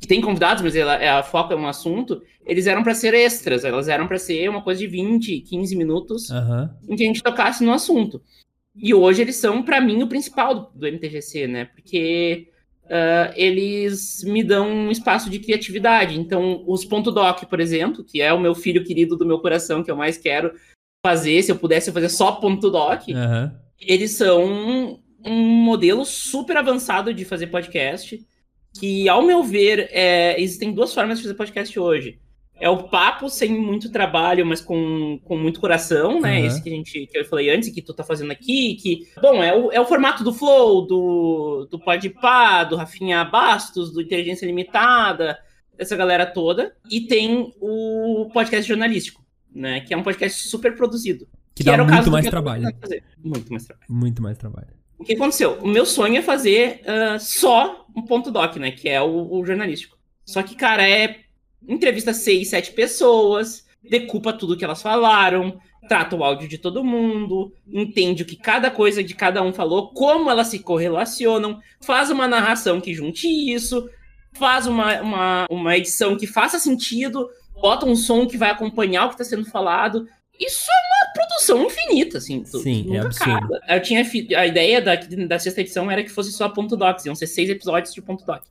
que 0.00 0.06
tem 0.06 0.20
convidados, 0.20 0.62
mas 0.62 0.74
ela, 0.74 1.18
a 1.18 1.22
foca 1.22 1.54
é 1.54 1.56
um 1.56 1.66
assunto, 1.66 2.22
eles 2.44 2.66
eram 2.66 2.82
para 2.82 2.94
ser 2.94 3.14
extras, 3.14 3.64
elas 3.64 3.88
eram 3.88 4.06
para 4.06 4.18
ser 4.18 4.48
uma 4.48 4.62
coisa 4.62 4.80
de 4.80 4.86
20, 4.86 5.40
15 5.40 5.76
minutos 5.76 6.30
uhum. 6.30 6.68
em 6.88 6.96
que 6.96 7.02
a 7.02 7.06
gente 7.06 7.22
tocasse 7.22 7.64
no 7.64 7.72
assunto. 7.72 8.22
E 8.74 8.92
hoje 8.92 9.22
eles 9.22 9.36
são, 9.36 9.62
para 9.62 9.80
mim, 9.80 10.02
o 10.02 10.08
principal 10.08 10.54
do, 10.54 10.68
do 10.74 10.86
MTGC, 10.86 11.46
né? 11.46 11.64
Porque 11.64 12.48
uh, 12.84 13.32
eles 13.34 14.22
me 14.24 14.44
dão 14.44 14.68
um 14.68 14.90
espaço 14.90 15.30
de 15.30 15.38
criatividade. 15.38 16.18
Então, 16.18 16.62
os 16.66 16.84
ponto 16.84 17.10
doc, 17.10 17.44
por 17.44 17.58
exemplo, 17.58 18.04
que 18.04 18.20
é 18.20 18.32
o 18.32 18.40
meu 18.40 18.54
filho 18.54 18.84
querido 18.84 19.16
do 19.16 19.24
meu 19.24 19.38
coração, 19.38 19.82
que 19.82 19.90
eu 19.90 19.96
mais 19.96 20.18
quero 20.18 20.52
fazer, 21.04 21.42
se 21.42 21.50
eu 21.50 21.56
pudesse 21.56 21.90
fazer 21.90 22.10
só 22.10 22.32
ponto 22.32 22.70
doc, 22.70 23.08
uhum. 23.08 23.50
eles 23.80 24.12
são 24.12 25.00
um 25.26 25.42
modelo 25.42 26.04
super 26.04 26.56
avançado 26.56 27.12
de 27.12 27.24
fazer 27.24 27.48
podcast. 27.48 28.24
Que, 28.78 29.08
ao 29.08 29.22
meu 29.22 29.42
ver, 29.42 29.88
é, 29.90 30.40
existem 30.40 30.72
duas 30.72 30.92
formas 30.92 31.18
de 31.18 31.24
fazer 31.24 31.34
podcast 31.34 31.80
hoje 31.80 32.20
é 32.58 32.68
o 32.70 32.84
papo 32.84 33.28
sem 33.28 33.50
muito 33.58 33.90
trabalho, 33.90 34.46
mas 34.46 34.60
com, 34.60 35.20
com 35.24 35.36
muito 35.36 35.60
coração, 35.60 36.20
né? 36.20 36.40
Uhum. 36.40 36.46
Esse 36.46 36.62
que 36.62 36.70
a 36.70 36.72
gente 36.72 37.06
que 37.06 37.18
eu 37.18 37.24
falei 37.24 37.50
antes, 37.50 37.68
que 37.68 37.82
tu 37.82 37.92
tá 37.92 38.02
fazendo 38.02 38.30
aqui, 38.30 38.76
que 38.76 39.06
bom, 39.20 39.42
é 39.42 39.54
o, 39.54 39.70
é 39.70 39.80
o 39.80 39.84
formato 39.84 40.24
do 40.24 40.32
Flow, 40.32 40.86
do 40.86 41.68
do 41.70 41.78
Podpah, 41.78 42.64
do 42.64 42.76
Rafinha 42.76 43.24
Bastos, 43.24 43.92
do 43.92 44.00
Inteligência 44.00 44.46
Limitada, 44.46 45.38
dessa 45.76 45.96
galera 45.96 46.24
toda, 46.24 46.74
e 46.90 47.02
tem 47.02 47.52
o 47.60 48.30
podcast 48.32 48.66
jornalístico, 48.66 49.22
né, 49.54 49.80
que 49.80 49.92
é 49.92 49.96
um 49.96 50.02
podcast 50.02 50.48
super 50.48 50.74
produzido. 50.74 51.28
Que, 51.54 51.62
que 51.62 51.70
dá 51.70 51.84
muito 51.84 52.10
mais 52.10 52.26
trabalho. 52.26 52.68
Muito 53.22 53.50
mais 53.50 53.64
trabalho. 53.64 53.86
Muito 53.88 54.22
mais 54.22 54.38
trabalho. 54.38 54.75
O 54.98 55.04
que 55.04 55.14
aconteceu? 55.14 55.58
O 55.60 55.68
meu 55.68 55.84
sonho 55.84 56.16
é 56.16 56.22
fazer 56.22 56.82
uh, 56.82 57.18
só 57.20 57.86
um 57.94 58.02
ponto 58.02 58.30
doc, 58.30 58.56
né, 58.56 58.70
que 58.70 58.88
é 58.88 59.00
o, 59.00 59.32
o 59.32 59.44
jornalístico. 59.44 59.96
Só 60.24 60.42
que, 60.42 60.54
cara, 60.54 60.88
é 60.88 61.20
entrevista 61.66 62.12
seis, 62.12 62.50
sete 62.50 62.72
pessoas, 62.72 63.66
decupa 63.82 64.32
tudo 64.32 64.56
que 64.56 64.64
elas 64.64 64.82
falaram, 64.82 65.60
trata 65.88 66.16
o 66.16 66.24
áudio 66.24 66.48
de 66.48 66.58
todo 66.58 66.84
mundo, 66.84 67.52
entende 67.66 68.22
o 68.22 68.26
que 68.26 68.36
cada 68.36 68.70
coisa 68.70 69.02
de 69.02 69.14
cada 69.14 69.42
um 69.42 69.52
falou, 69.52 69.88
como 69.92 70.30
elas 70.30 70.48
se 70.48 70.58
correlacionam, 70.58 71.60
faz 71.80 72.10
uma 72.10 72.26
narração 72.26 72.80
que 72.80 72.94
junte 72.94 73.28
isso, 73.28 73.88
faz 74.32 74.66
uma, 74.66 75.00
uma, 75.00 75.46
uma 75.50 75.76
edição 75.76 76.16
que 76.16 76.26
faça 76.26 76.58
sentido, 76.58 77.28
bota 77.60 77.86
um 77.86 77.96
som 77.96 78.26
que 78.26 78.36
vai 78.36 78.50
acompanhar 78.50 79.06
o 79.06 79.08
que 79.08 79.14
está 79.14 79.24
sendo 79.24 79.46
falado. 79.46 80.06
Isso 80.38 80.66
é 80.70 80.74
uma 80.74 81.24
opção 81.24 81.66
infinita, 81.66 82.18
assim. 82.18 82.42
Tu, 82.42 82.58
Sim, 82.58 82.84
tu 82.86 82.94
é 82.94 82.98
absurdo. 82.98 83.32
acaba. 83.32 83.60
Eu 83.68 83.82
tinha 83.82 84.04
a 84.36 84.46
ideia 84.46 84.82
da, 84.82 84.94
da 84.94 85.38
sexta 85.38 85.60
edição 85.60 85.90
era 85.90 86.02
que 86.02 86.10
fosse 86.10 86.32
só 86.32 86.48
ponto 86.48 86.76
docs, 86.76 87.06
iam 87.06 87.14
ser 87.14 87.26
seis 87.26 87.48
episódios 87.48 87.94
de 87.94 88.02
ponto 88.02 88.24
doc, 88.24 88.42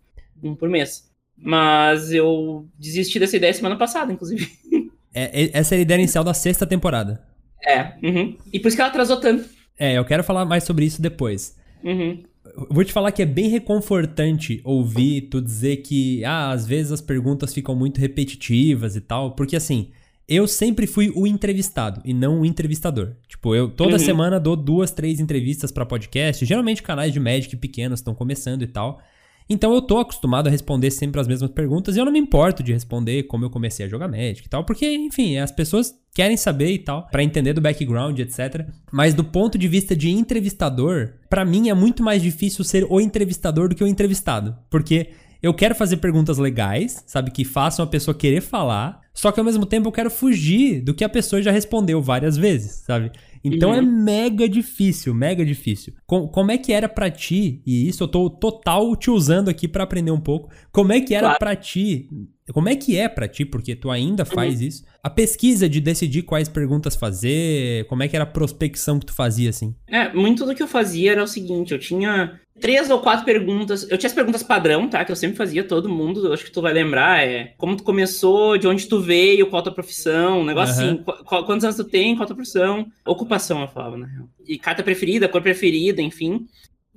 um 0.43 0.55
por 0.55 0.69
mês. 0.69 1.09
Mas 1.37 2.11
eu 2.11 2.67
desisti 2.79 3.19
dessa 3.19 3.35
ideia 3.35 3.53
semana 3.53 3.77
passada, 3.77 4.11
inclusive. 4.11 4.49
É, 5.17 5.57
essa 5.57 5.75
é 5.75 5.77
a 5.77 5.81
ideia 5.81 5.97
inicial 5.97 6.25
da 6.25 6.33
sexta 6.33 6.67
temporada. 6.67 7.23
É, 7.65 7.93
uhum. 8.03 8.37
e 8.51 8.59
por 8.59 8.67
isso 8.67 8.75
que 8.75 8.81
ela 8.81 8.89
atrasou 8.89 9.17
tanto. 9.17 9.47
É, 9.79 9.97
eu 9.97 10.03
quero 10.03 10.25
falar 10.25 10.43
mais 10.43 10.65
sobre 10.65 10.83
isso 10.83 11.01
depois. 11.01 11.55
Uhum. 11.81 12.21
Vou 12.69 12.83
te 12.83 12.91
falar 12.91 13.13
que 13.13 13.21
é 13.21 13.25
bem 13.25 13.47
reconfortante 13.47 14.59
ouvir 14.65 15.21
tu 15.29 15.41
dizer 15.41 15.77
que, 15.77 16.23
ah, 16.25 16.51
às 16.51 16.67
vezes 16.67 16.91
as 16.91 16.99
perguntas 16.99 17.53
ficam 17.53 17.73
muito 17.73 18.01
repetitivas 18.01 18.97
e 18.97 19.01
tal, 19.01 19.35
porque 19.35 19.55
assim, 19.55 19.89
eu 20.27 20.47
sempre 20.47 20.88
fui 20.88 21.11
o 21.15 21.27
entrevistado 21.27 22.01
e 22.03 22.13
não 22.13 22.41
o 22.41 22.45
entrevistador. 22.45 23.13
Tipo, 23.27 23.53
eu 23.55 23.69
toda 23.69 23.93
Uhum. 23.93 23.99
semana 23.99 24.39
dou 24.39 24.55
duas, 24.55 24.91
três 24.91 25.19
entrevistas 25.19 25.71
pra 25.71 25.85
podcast, 25.85 26.45
geralmente 26.45 26.81
canais 26.81 27.13
de 27.13 27.19
Magic 27.19 27.55
pequenos 27.57 27.99
estão 27.99 28.15
começando 28.15 28.61
e 28.63 28.67
tal. 28.67 28.99
Então 29.47 29.71
eu 29.75 29.81
tô 29.83 29.99
acostumado 29.99 30.47
a 30.47 30.49
responder 30.49 30.89
sempre 30.89 31.21
as 31.21 31.27
mesmas 31.27 31.51
perguntas 31.51 31.95
e 31.95 31.99
eu 31.99 32.05
não 32.05 32.11
me 32.11 32.17
importo 32.17 32.63
de 32.63 32.73
responder 32.73 33.23
como 33.23 33.45
eu 33.45 33.49
comecei 33.51 33.85
a 33.85 33.89
jogar 33.89 34.07
Magic 34.07 34.43
e 34.43 34.49
tal, 34.49 34.63
porque, 34.63 34.91
enfim, 34.91 35.38
as 35.38 35.51
pessoas 35.51 35.93
querem 36.15 36.35
saber 36.35 36.71
e 36.71 36.79
tal, 36.79 37.07
pra 37.11 37.23
entender 37.23 37.53
do 37.53 37.61
background, 37.61 38.17
etc. 38.17 38.65
Mas 38.91 39.13
do 39.13 39.23
ponto 39.23 39.55
de 39.59 39.67
vista 39.67 39.95
de 39.95 40.09
entrevistador, 40.09 41.13
pra 41.29 41.45
mim 41.45 41.69
é 41.69 41.75
muito 41.75 42.01
mais 42.01 42.23
difícil 42.23 42.63
ser 42.63 42.88
o 42.89 42.99
entrevistador 42.99 43.69
do 43.69 43.75
que 43.75 43.83
o 43.83 43.88
entrevistado, 43.88 44.55
porque 44.69 45.09
eu 45.41 45.53
quero 45.53 45.75
fazer 45.75 45.97
perguntas 45.97 46.37
legais, 46.37 47.03
sabe, 47.07 47.31
que 47.31 47.43
façam 47.45 47.83
a 47.83 47.87
pessoa 47.87 48.15
querer 48.15 48.41
falar, 48.41 49.01
só 49.13 49.31
que 49.31 49.39
ao 49.39 49.45
mesmo 49.45 49.65
tempo 49.65 49.87
eu 49.87 49.91
quero 49.91 50.09
fugir 50.11 50.81
do 50.81 50.93
que 50.93 51.03
a 51.03 51.09
pessoa 51.09 51.41
já 51.41 51.51
respondeu 51.51 52.01
várias 52.01 52.35
vezes, 52.37 52.83
sabe? 52.85 53.11
Então 53.43 53.69
Uhum. 53.69 53.75
é 53.75 53.81
mega 53.81 54.49
difícil, 54.49 55.13
mega 55.13 55.45
difícil. 55.45 55.93
Com- 56.07 56.27
como 56.27 56.49
é 56.51 56.57
que 56.57 56.73
era 56.73 56.89
pra 56.89 57.11
ti, 57.11 57.61
e 57.65 57.87
isso 57.87 58.03
eu 58.03 58.07
tô 58.07 58.27
total 58.29 58.95
te 58.95 59.11
usando 59.11 59.49
aqui 59.49 59.67
pra 59.67 59.83
aprender 59.83 60.09
um 60.09 60.19
pouco, 60.19 60.49
como 60.71 60.91
é 60.91 60.99
que 60.99 61.13
era 61.13 61.27
Claro. 61.27 61.39
pra 61.39 61.55
ti, 61.55 62.09
como 62.51 62.67
é 62.69 62.75
que 62.75 62.97
é 62.97 63.07
pra 63.07 63.27
ti, 63.27 63.45
porque 63.45 63.75
tu 63.75 63.91
ainda 63.91 64.25
faz 64.25 64.61
isso, 64.61 64.83
a 65.03 65.11
pesquisa 65.11 65.69
de 65.69 65.79
decidir 65.79 66.23
quais 66.23 66.49
perguntas 66.49 66.95
fazer, 66.95 67.85
como 67.87 68.01
é 68.01 68.07
que 68.07 68.15
era 68.15 68.23
a 68.23 68.27
prospecção 68.27 68.99
que 68.99 69.05
tu 69.05 69.13
fazia, 69.13 69.51
assim? 69.51 69.75
É, 69.87 70.11
muito 70.11 70.43
do 70.43 70.55
que 70.55 70.63
eu 70.63 70.67
fazia 70.67 71.11
era 71.11 71.23
o 71.23 71.27
seguinte, 71.27 71.71
eu 71.71 71.79
tinha 71.79 72.39
três 72.59 72.89
ou 72.89 72.99
quatro 72.99 73.25
perguntas, 73.25 73.83
eu 73.89 73.97
tinha 73.97 74.07
as 74.07 74.13
perguntas 74.13 74.41
padrão, 74.43 74.87
tá, 74.87 75.03
que 75.03 75.11
eu 75.11 75.15
sempre 75.15 75.35
fazia, 75.37 75.63
todo 75.63 75.89
mundo, 75.89 76.27
eu 76.27 76.33
acho 76.33 76.45
que 76.45 76.51
tu 76.51 76.61
vai 76.61 76.73
lembrar, 76.73 77.25
é 77.27 77.53
como 77.57 77.75
tu 77.75 77.83
começou, 77.83 78.57
de 78.57 78.67
onde 78.67 78.87
tu 78.87 78.99
veio, 78.99 79.47
qual 79.47 79.59
a 79.59 79.63
tua 79.63 79.73
profissão, 79.73 80.39
um 80.41 80.45
negócio 80.45 80.75
Aham. 80.75 80.85
assim, 80.93 81.03
qu- 81.03 81.23
qual- 81.25 81.45
quantos 81.45 81.63
anos 81.65 81.75
tu 81.75 81.83
tem, 81.83 82.15
qual 82.15 82.23
a 82.23 82.27
tua 82.27 82.35
profissão, 82.35 82.87
ocupação 83.05 83.61
eu 83.61 83.67
falava, 83.67 83.97
na 83.97 84.05
real. 84.07 84.27
E 84.47 84.57
carta 84.57 84.81
preferida, 84.83 85.27
cor 85.27 85.41
preferida, 85.41 86.01
enfim. 86.01 86.45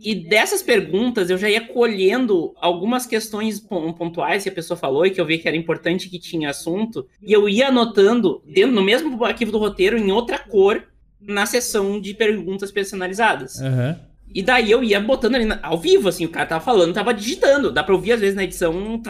E 0.00 0.14
dessas 0.14 0.62
perguntas 0.62 1.28
eu 1.28 1.36
já 1.36 1.50
ia 1.50 1.60
colhendo 1.60 2.54
algumas 2.60 3.04
questões 3.04 3.58
pon- 3.58 3.92
pontuais 3.92 4.44
que 4.44 4.48
a 4.48 4.52
pessoa 4.52 4.76
falou 4.78 5.04
e 5.04 5.10
que 5.10 5.20
eu 5.20 5.26
vi 5.26 5.38
que 5.38 5.48
era 5.48 5.56
importante 5.56 6.08
que 6.08 6.20
tinha 6.20 6.50
assunto, 6.50 7.04
e 7.20 7.32
eu 7.32 7.48
ia 7.48 7.66
anotando 7.66 8.40
dentro 8.46 8.70
no 8.70 8.82
mesmo 8.82 9.24
arquivo 9.24 9.50
do 9.50 9.58
roteiro 9.58 9.98
em 9.98 10.12
outra 10.12 10.38
cor 10.38 10.84
na 11.20 11.44
seção 11.46 12.00
de 12.00 12.14
perguntas 12.14 12.70
personalizadas. 12.70 13.60
Aham. 13.60 13.98
E 14.34 14.42
daí 14.42 14.70
eu 14.70 14.84
ia 14.84 15.00
botando 15.00 15.34
ali 15.36 15.44
na- 15.44 15.58
ao 15.62 15.78
vivo, 15.78 16.08
assim, 16.08 16.24
o 16.24 16.28
cara 16.28 16.46
tava 16.46 16.64
falando, 16.64 16.92
tava 16.94 17.14
digitando. 17.14 17.72
Dá 17.72 17.82
pra 17.82 17.94
ouvir 17.94 18.12
às 18.12 18.20
vezes 18.20 18.36
na 18.36 18.44
edição, 18.44 19.00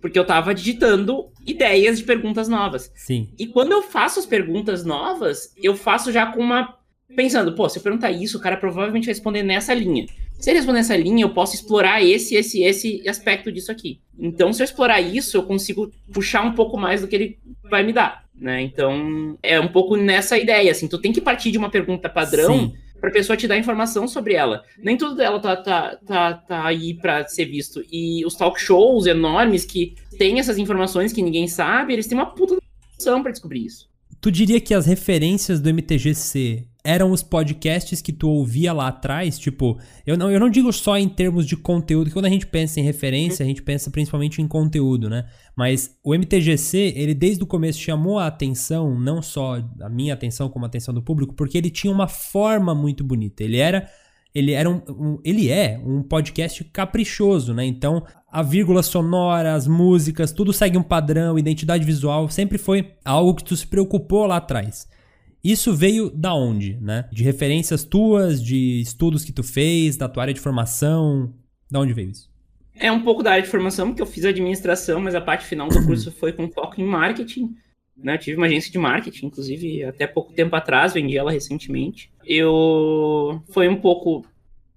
porque 0.00 0.18
eu 0.18 0.24
tava 0.24 0.54
digitando 0.54 1.28
ideias 1.46 1.98
de 1.98 2.04
perguntas 2.04 2.48
novas. 2.48 2.90
Sim. 2.94 3.28
E 3.38 3.46
quando 3.46 3.72
eu 3.72 3.82
faço 3.82 4.18
as 4.18 4.26
perguntas 4.26 4.84
novas, 4.84 5.52
eu 5.62 5.76
faço 5.76 6.10
já 6.12 6.26
com 6.26 6.40
uma. 6.40 6.76
Pensando, 7.14 7.54
pô, 7.54 7.68
se 7.68 7.78
eu 7.78 7.82
perguntar 7.82 8.10
isso, 8.10 8.38
o 8.38 8.40
cara 8.40 8.56
provavelmente 8.56 9.04
vai 9.04 9.12
responder 9.12 9.42
nessa 9.42 9.74
linha. 9.74 10.06
Se 10.40 10.48
ele 10.50 10.58
responder 10.58 10.78
nessa 10.78 10.96
linha, 10.96 11.22
eu 11.24 11.30
posso 11.30 11.54
explorar 11.54 12.02
esse, 12.02 12.34
esse, 12.34 12.62
esse 12.62 13.06
aspecto 13.06 13.52
disso 13.52 13.70
aqui. 13.70 14.00
Então, 14.18 14.50
se 14.52 14.62
eu 14.62 14.64
explorar 14.64 15.00
isso, 15.00 15.36
eu 15.36 15.42
consigo 15.42 15.92
puxar 16.12 16.42
um 16.42 16.52
pouco 16.52 16.78
mais 16.78 17.02
do 17.02 17.06
que 17.06 17.14
ele 17.14 17.38
vai 17.70 17.84
me 17.84 17.92
dar, 17.92 18.24
né? 18.34 18.62
Então, 18.62 19.38
é 19.42 19.60
um 19.60 19.68
pouco 19.68 19.94
nessa 19.94 20.38
ideia, 20.38 20.70
assim, 20.72 20.88
tu 20.88 20.98
tem 20.98 21.12
que 21.12 21.20
partir 21.20 21.50
de 21.50 21.58
uma 21.58 21.68
pergunta 21.70 22.08
padrão 22.08 22.58
Sim. 22.58 22.74
Pra 23.02 23.10
pessoa 23.10 23.36
te 23.36 23.48
dar 23.48 23.58
informação 23.58 24.06
sobre 24.06 24.34
ela. 24.34 24.62
Nem 24.78 24.96
tudo 24.96 25.16
dela 25.16 25.40
tá, 25.40 25.56
tá, 25.56 25.98
tá, 26.06 26.34
tá 26.34 26.64
aí 26.64 26.94
pra 26.94 27.26
ser 27.26 27.46
visto. 27.46 27.84
E 27.90 28.24
os 28.24 28.36
talk 28.36 28.58
shows 28.60 29.06
enormes 29.06 29.64
que 29.64 29.96
têm 30.16 30.38
essas 30.38 30.56
informações 30.56 31.12
que 31.12 31.20
ninguém 31.20 31.48
sabe, 31.48 31.92
eles 31.92 32.06
têm 32.06 32.16
uma 32.16 32.32
puta 32.32 32.54
informação 32.54 33.20
pra 33.20 33.32
descobrir 33.32 33.66
isso. 33.66 33.90
Tu 34.20 34.30
diria 34.30 34.60
que 34.60 34.72
as 34.72 34.86
referências 34.86 35.60
do 35.60 35.68
MTGC 35.68 36.64
eram 36.84 37.12
os 37.12 37.22
podcasts 37.22 38.02
que 38.02 38.12
tu 38.12 38.28
ouvia 38.28 38.72
lá 38.72 38.88
atrás? 38.88 39.38
Tipo, 39.38 39.78
eu 40.06 40.16
não, 40.16 40.30
eu 40.30 40.40
não 40.40 40.50
digo 40.50 40.72
só 40.72 40.98
em 40.98 41.08
termos 41.08 41.46
de 41.46 41.56
conteúdo, 41.56 42.06
que 42.08 42.12
quando 42.12 42.26
a 42.26 42.30
gente 42.30 42.46
pensa 42.46 42.80
em 42.80 42.82
referência, 42.82 43.44
a 43.44 43.46
gente 43.46 43.62
pensa 43.62 43.90
principalmente 43.90 44.42
em 44.42 44.48
conteúdo, 44.48 45.08
né? 45.08 45.24
Mas 45.56 45.96
o 46.02 46.12
MTGC, 46.14 46.92
ele 46.96 47.14
desde 47.14 47.42
o 47.42 47.46
começo 47.46 47.78
chamou 47.78 48.18
a 48.18 48.26
atenção, 48.26 48.98
não 48.98 49.22
só 49.22 49.62
a 49.80 49.88
minha 49.88 50.14
atenção 50.14 50.48
como 50.48 50.64
a 50.64 50.68
atenção 50.68 50.92
do 50.92 51.02
público, 51.02 51.34
porque 51.34 51.56
ele 51.58 51.70
tinha 51.70 51.92
uma 51.92 52.08
forma 52.08 52.74
muito 52.74 53.04
bonita. 53.04 53.44
Ele 53.44 53.58
era 53.58 53.88
ele 54.34 54.52
era 54.52 54.68
um, 54.70 54.80
um- 54.88 55.18
ele 55.22 55.50
é 55.50 55.78
um 55.84 56.02
podcast 56.02 56.64
caprichoso, 56.64 57.52
né? 57.52 57.66
Então, 57.66 58.02
a 58.30 58.42
vírgula 58.42 58.82
sonora, 58.82 59.54
as 59.54 59.66
músicas, 59.68 60.32
tudo 60.32 60.52
segue 60.54 60.78
um 60.78 60.82
padrão, 60.82 61.38
identidade 61.38 61.84
visual, 61.84 62.28
sempre 62.30 62.56
foi 62.56 62.94
algo 63.04 63.34
que 63.34 63.44
tu 63.44 63.54
se 63.54 63.66
preocupou 63.66 64.24
lá 64.26 64.38
atrás. 64.38 64.88
Isso 65.42 65.74
veio 65.74 66.08
da 66.10 66.34
onde, 66.34 66.78
né? 66.80 67.08
De 67.12 67.24
referências 67.24 67.84
tuas, 67.84 68.42
de 68.42 68.80
estudos 68.80 69.24
que 69.24 69.32
tu 69.32 69.42
fez, 69.42 69.96
da 69.96 70.08
tua 70.08 70.22
área 70.22 70.34
de 70.34 70.40
formação, 70.40 71.34
da 71.70 71.80
onde 71.80 71.92
veio 71.92 72.10
isso? 72.10 72.30
É 72.74 72.90
um 72.90 73.02
pouco 73.02 73.22
da 73.22 73.32
área 73.32 73.42
de 73.42 73.50
formação, 73.50 73.88
porque 73.88 74.02
eu 74.02 74.06
fiz 74.06 74.24
administração, 74.24 75.00
mas 75.00 75.14
a 75.14 75.20
parte 75.20 75.44
final 75.44 75.68
do 75.68 75.84
curso 75.84 76.10
foi 76.18 76.32
com 76.32 76.48
foco 76.50 76.80
em 76.80 76.84
marketing. 76.84 77.54
Né? 77.96 78.14
Eu 78.14 78.18
tive 78.18 78.36
uma 78.36 78.46
agência 78.46 78.70
de 78.70 78.78
marketing, 78.78 79.26
inclusive, 79.26 79.84
até 79.84 80.06
pouco 80.06 80.32
tempo 80.32 80.54
atrás, 80.56 80.94
vendi 80.94 81.16
ela 81.16 81.32
recentemente. 81.32 82.10
Eu. 82.24 83.42
Foi 83.50 83.68
um 83.68 83.76
pouco 83.76 84.24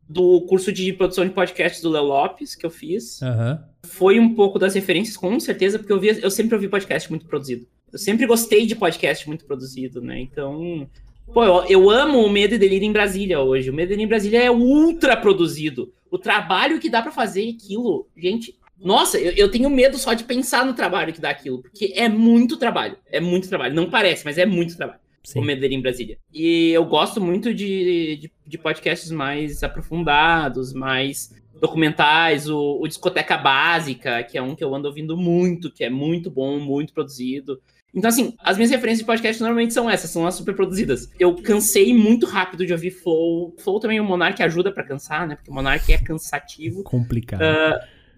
do 0.08 0.41
curso 0.41 0.71
de 0.71 0.93
produção 0.93 1.25
de 1.25 1.34
podcasts 1.34 1.82
do 1.82 1.89
Léo 1.89 2.04
Lopes 2.04 2.56
que 2.56 2.65
eu 2.65 2.69
fiz. 2.69 3.21
Aham. 3.21 3.63
Foi 3.86 4.19
um 4.19 4.34
pouco 4.34 4.60
das 4.60 4.75
referências, 4.75 5.15
com 5.15 5.39
certeza, 5.39 5.80
porque 5.80 5.93
eu, 5.93 5.99
via, 5.99 6.19
eu 6.19 6.32
sempre 6.32 6.56
ouvi 6.56 6.67
podcast 6.67 7.10
muito 7.10 7.25
produzido. 7.25 7.67
Eu 7.96 8.00
sempre 8.00 8.26
gostei 8.26 8.66
de 8.66 8.76
podcast 8.76 9.26
muito 9.26 9.46
produzido, 9.46 10.02
né? 10.02 10.20
Então. 10.20 10.86
Pô, 11.34 11.46
eu, 11.46 11.66
eu 11.70 11.90
amo 11.90 12.26
o 12.26 12.30
Medo 12.30 12.54
e 12.54 12.58
Delírio 12.58 12.86
em 12.86 12.92
Brasília 12.92 13.40
hoje. 13.40 13.70
O 13.70 13.74
Medo 13.74 13.88
e 13.88 13.90
Delírio 13.92 14.06
em 14.06 14.10
Brasília 14.10 14.44
é 14.44 14.52
ultra 14.52 15.16
produzido. 15.16 15.94
O 16.12 16.20
trabalho 16.20 16.78
que 16.78 16.90
dá 16.90 17.02
pra 17.02 17.14
fazer 17.14 17.50
aquilo, 17.50 18.06
gente. 18.18 18.54
Nossa, 18.78 19.18
eu, 19.18 19.32
eu 19.38 19.50
tenho 19.50 19.70
medo 19.70 19.98
só 19.98 20.14
de 20.14 20.26
pensar 20.26 20.66
no 20.66 20.74
trabalho 20.74 21.14
que 21.14 21.22
dá 21.22 21.30
aquilo, 21.30 21.62
porque 21.62 21.94
é 21.96 22.10
muito 22.10 22.58
trabalho. 22.58 22.98
É 23.10 23.22
muito 23.22 23.48
trabalho. 23.48 23.74
Não 23.74 23.90
parece, 23.90 24.26
mas 24.26 24.38
é 24.38 24.46
muito 24.46 24.76
trabalho 24.76 25.00
Sim. 25.24 25.40
o 25.40 25.42
Medellín 25.42 25.78
em 25.78 25.82
Brasília. 25.82 26.18
E 26.34 26.72
eu 26.72 26.84
gosto 26.84 27.22
muito 27.22 27.54
de, 27.54 28.18
de, 28.18 28.32
de 28.46 28.58
podcasts 28.58 29.10
mais 29.10 29.64
aprofundados, 29.64 30.74
mais 30.74 31.34
documentais, 31.62 32.50
o, 32.50 32.78
o 32.82 32.88
Discoteca 32.90 33.38
Básica, 33.38 34.22
que 34.22 34.38
é 34.38 34.42
um 34.42 34.54
que 34.54 34.66
eu 34.66 34.76
ando 34.76 34.90
ouvindo 34.90 35.16
muito, 35.16 35.72
que 35.72 35.86
é 35.86 35.90
muito 35.90 36.30
bom, 36.30 36.60
muito 36.60 36.92
produzido. 36.92 37.62
Então, 37.96 38.10
assim, 38.10 38.34
as 38.44 38.58
minhas 38.58 38.72
referências 38.72 39.00
de 39.00 39.06
podcast 39.06 39.42
normalmente 39.42 39.74
são 39.74 39.90
essas, 39.90 40.10
são 40.10 40.28
as 40.28 40.36
super 40.36 40.54
produzidas. 40.54 41.10
Eu 41.18 41.34
cansei 41.36 41.94
muito 41.96 42.26
rápido 42.26 42.66
de 42.66 42.74
ouvir 42.74 42.92
Flow. 42.92 43.56
Flow 43.58 43.80
também 43.80 43.98
é 43.98 44.02
um 44.02 44.06
Monark 44.06 44.42
ajuda 44.44 44.72
pra 44.72 44.84
cansar, 44.84 45.26
né? 45.28 45.36
Porque 45.36 45.50
o 45.50 45.54
Monark 45.54 45.92
é 45.94 45.98
cansativo. 45.98 46.84
Complicado. 46.84 47.42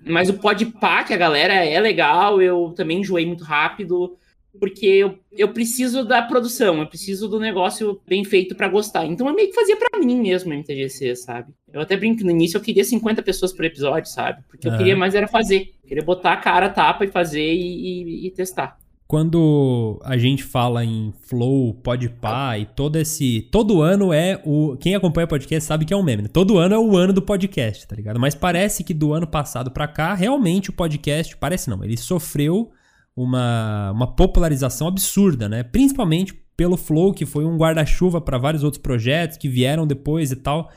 Mas 0.05 0.29
o 0.29 0.33
Podpah, 0.35 1.03
que 1.03 1.13
a 1.13 1.17
galera 1.17 1.53
é 1.53 1.79
legal, 1.79 2.41
eu 2.41 2.73
também 2.75 3.01
enjoei 3.01 3.25
muito 3.25 3.43
rápido, 3.43 4.17
porque 4.59 4.85
eu, 4.85 5.19
eu 5.33 5.49
preciso 5.49 6.03
da 6.05 6.21
produção, 6.23 6.79
eu 6.79 6.87
preciso 6.87 7.27
do 7.27 7.39
negócio 7.39 8.01
bem 8.07 8.23
feito 8.23 8.55
pra 8.55 8.67
gostar. 8.67 9.05
Então 9.05 9.27
eu 9.27 9.35
meio 9.35 9.49
que 9.49 9.55
fazia 9.55 9.75
pra 9.77 9.99
mim 9.99 10.19
mesmo 10.21 10.51
o 10.51 10.53
MTGC, 10.55 11.15
sabe? 11.15 11.51
Eu 11.71 11.81
até 11.81 11.95
brinco, 11.97 12.23
no 12.23 12.31
início 12.31 12.57
eu 12.57 12.61
queria 12.61 12.83
50 12.83 13.21
pessoas 13.21 13.53
por 13.53 13.63
episódio, 13.65 14.09
sabe? 14.09 14.41
Porque 14.49 14.67
eu 14.67 14.71
queria 14.77 14.95
mais 14.95 15.13
era 15.13 15.27
fazer. 15.27 15.73
Eu 15.83 15.87
queria 15.89 16.03
botar 16.03 16.33
a 16.33 16.37
cara, 16.37 16.65
a 16.67 16.69
tapa 16.69 17.05
e 17.05 17.09
fazer 17.09 17.53
e, 17.53 18.23
e- 18.23 18.27
e 18.27 18.31
testar. 18.31 18.77
Quando 19.07 20.01
a 20.03 20.17
gente 20.17 20.43
fala 20.43 20.83
em 20.83 21.13
flow, 21.21 21.73
podpah 21.75 22.59
e 22.59 22.65
todo 22.65 22.97
esse. 22.97 23.47
Todo 23.51 23.81
ano 23.81 24.11
é 24.11 24.41
o. 24.43 24.75
Quem 24.75 24.95
acompanha 24.95 25.25
podcast 25.25 25.65
sabe 25.65 25.85
que 25.85 25.93
é 25.93 25.97
um 25.97 26.03
meme, 26.03 26.23
né? 26.23 26.27
Todo 26.27 26.57
ano 26.57 26.75
é 26.75 26.77
o 26.77 26.97
ano 26.97 27.13
do 27.13 27.21
podcast, 27.21 27.87
tá 27.87 27.95
ligado? 27.95 28.19
Mas 28.19 28.35
parece 28.35 28.83
que 28.83 28.93
do 28.93 29.13
ano 29.13 29.25
passado 29.25 29.71
pra 29.71 29.87
cá, 29.87 30.13
realmente 30.13 30.71
o 30.71 30.73
podcast. 30.73 31.37
Parece 31.37 31.69
não, 31.69 31.81
ele 31.85 31.95
sofreu 31.95 32.69
uma, 33.15 33.91
uma 33.91 34.13
popularização 34.13 34.89
absurda, 34.89 35.47
né? 35.47 35.63
Principalmente 35.63 36.33
pelo 36.57 36.75
Flow, 36.75 37.13
que 37.13 37.25
foi 37.25 37.45
um 37.45 37.55
guarda-chuva 37.55 38.19
pra 38.19 38.37
vários 38.37 38.63
outros 38.63 38.81
projetos 38.81 39.37
que 39.37 39.47
vieram 39.47 39.87
depois 39.87 40.31
e 40.33 40.35
tal. 40.35 40.69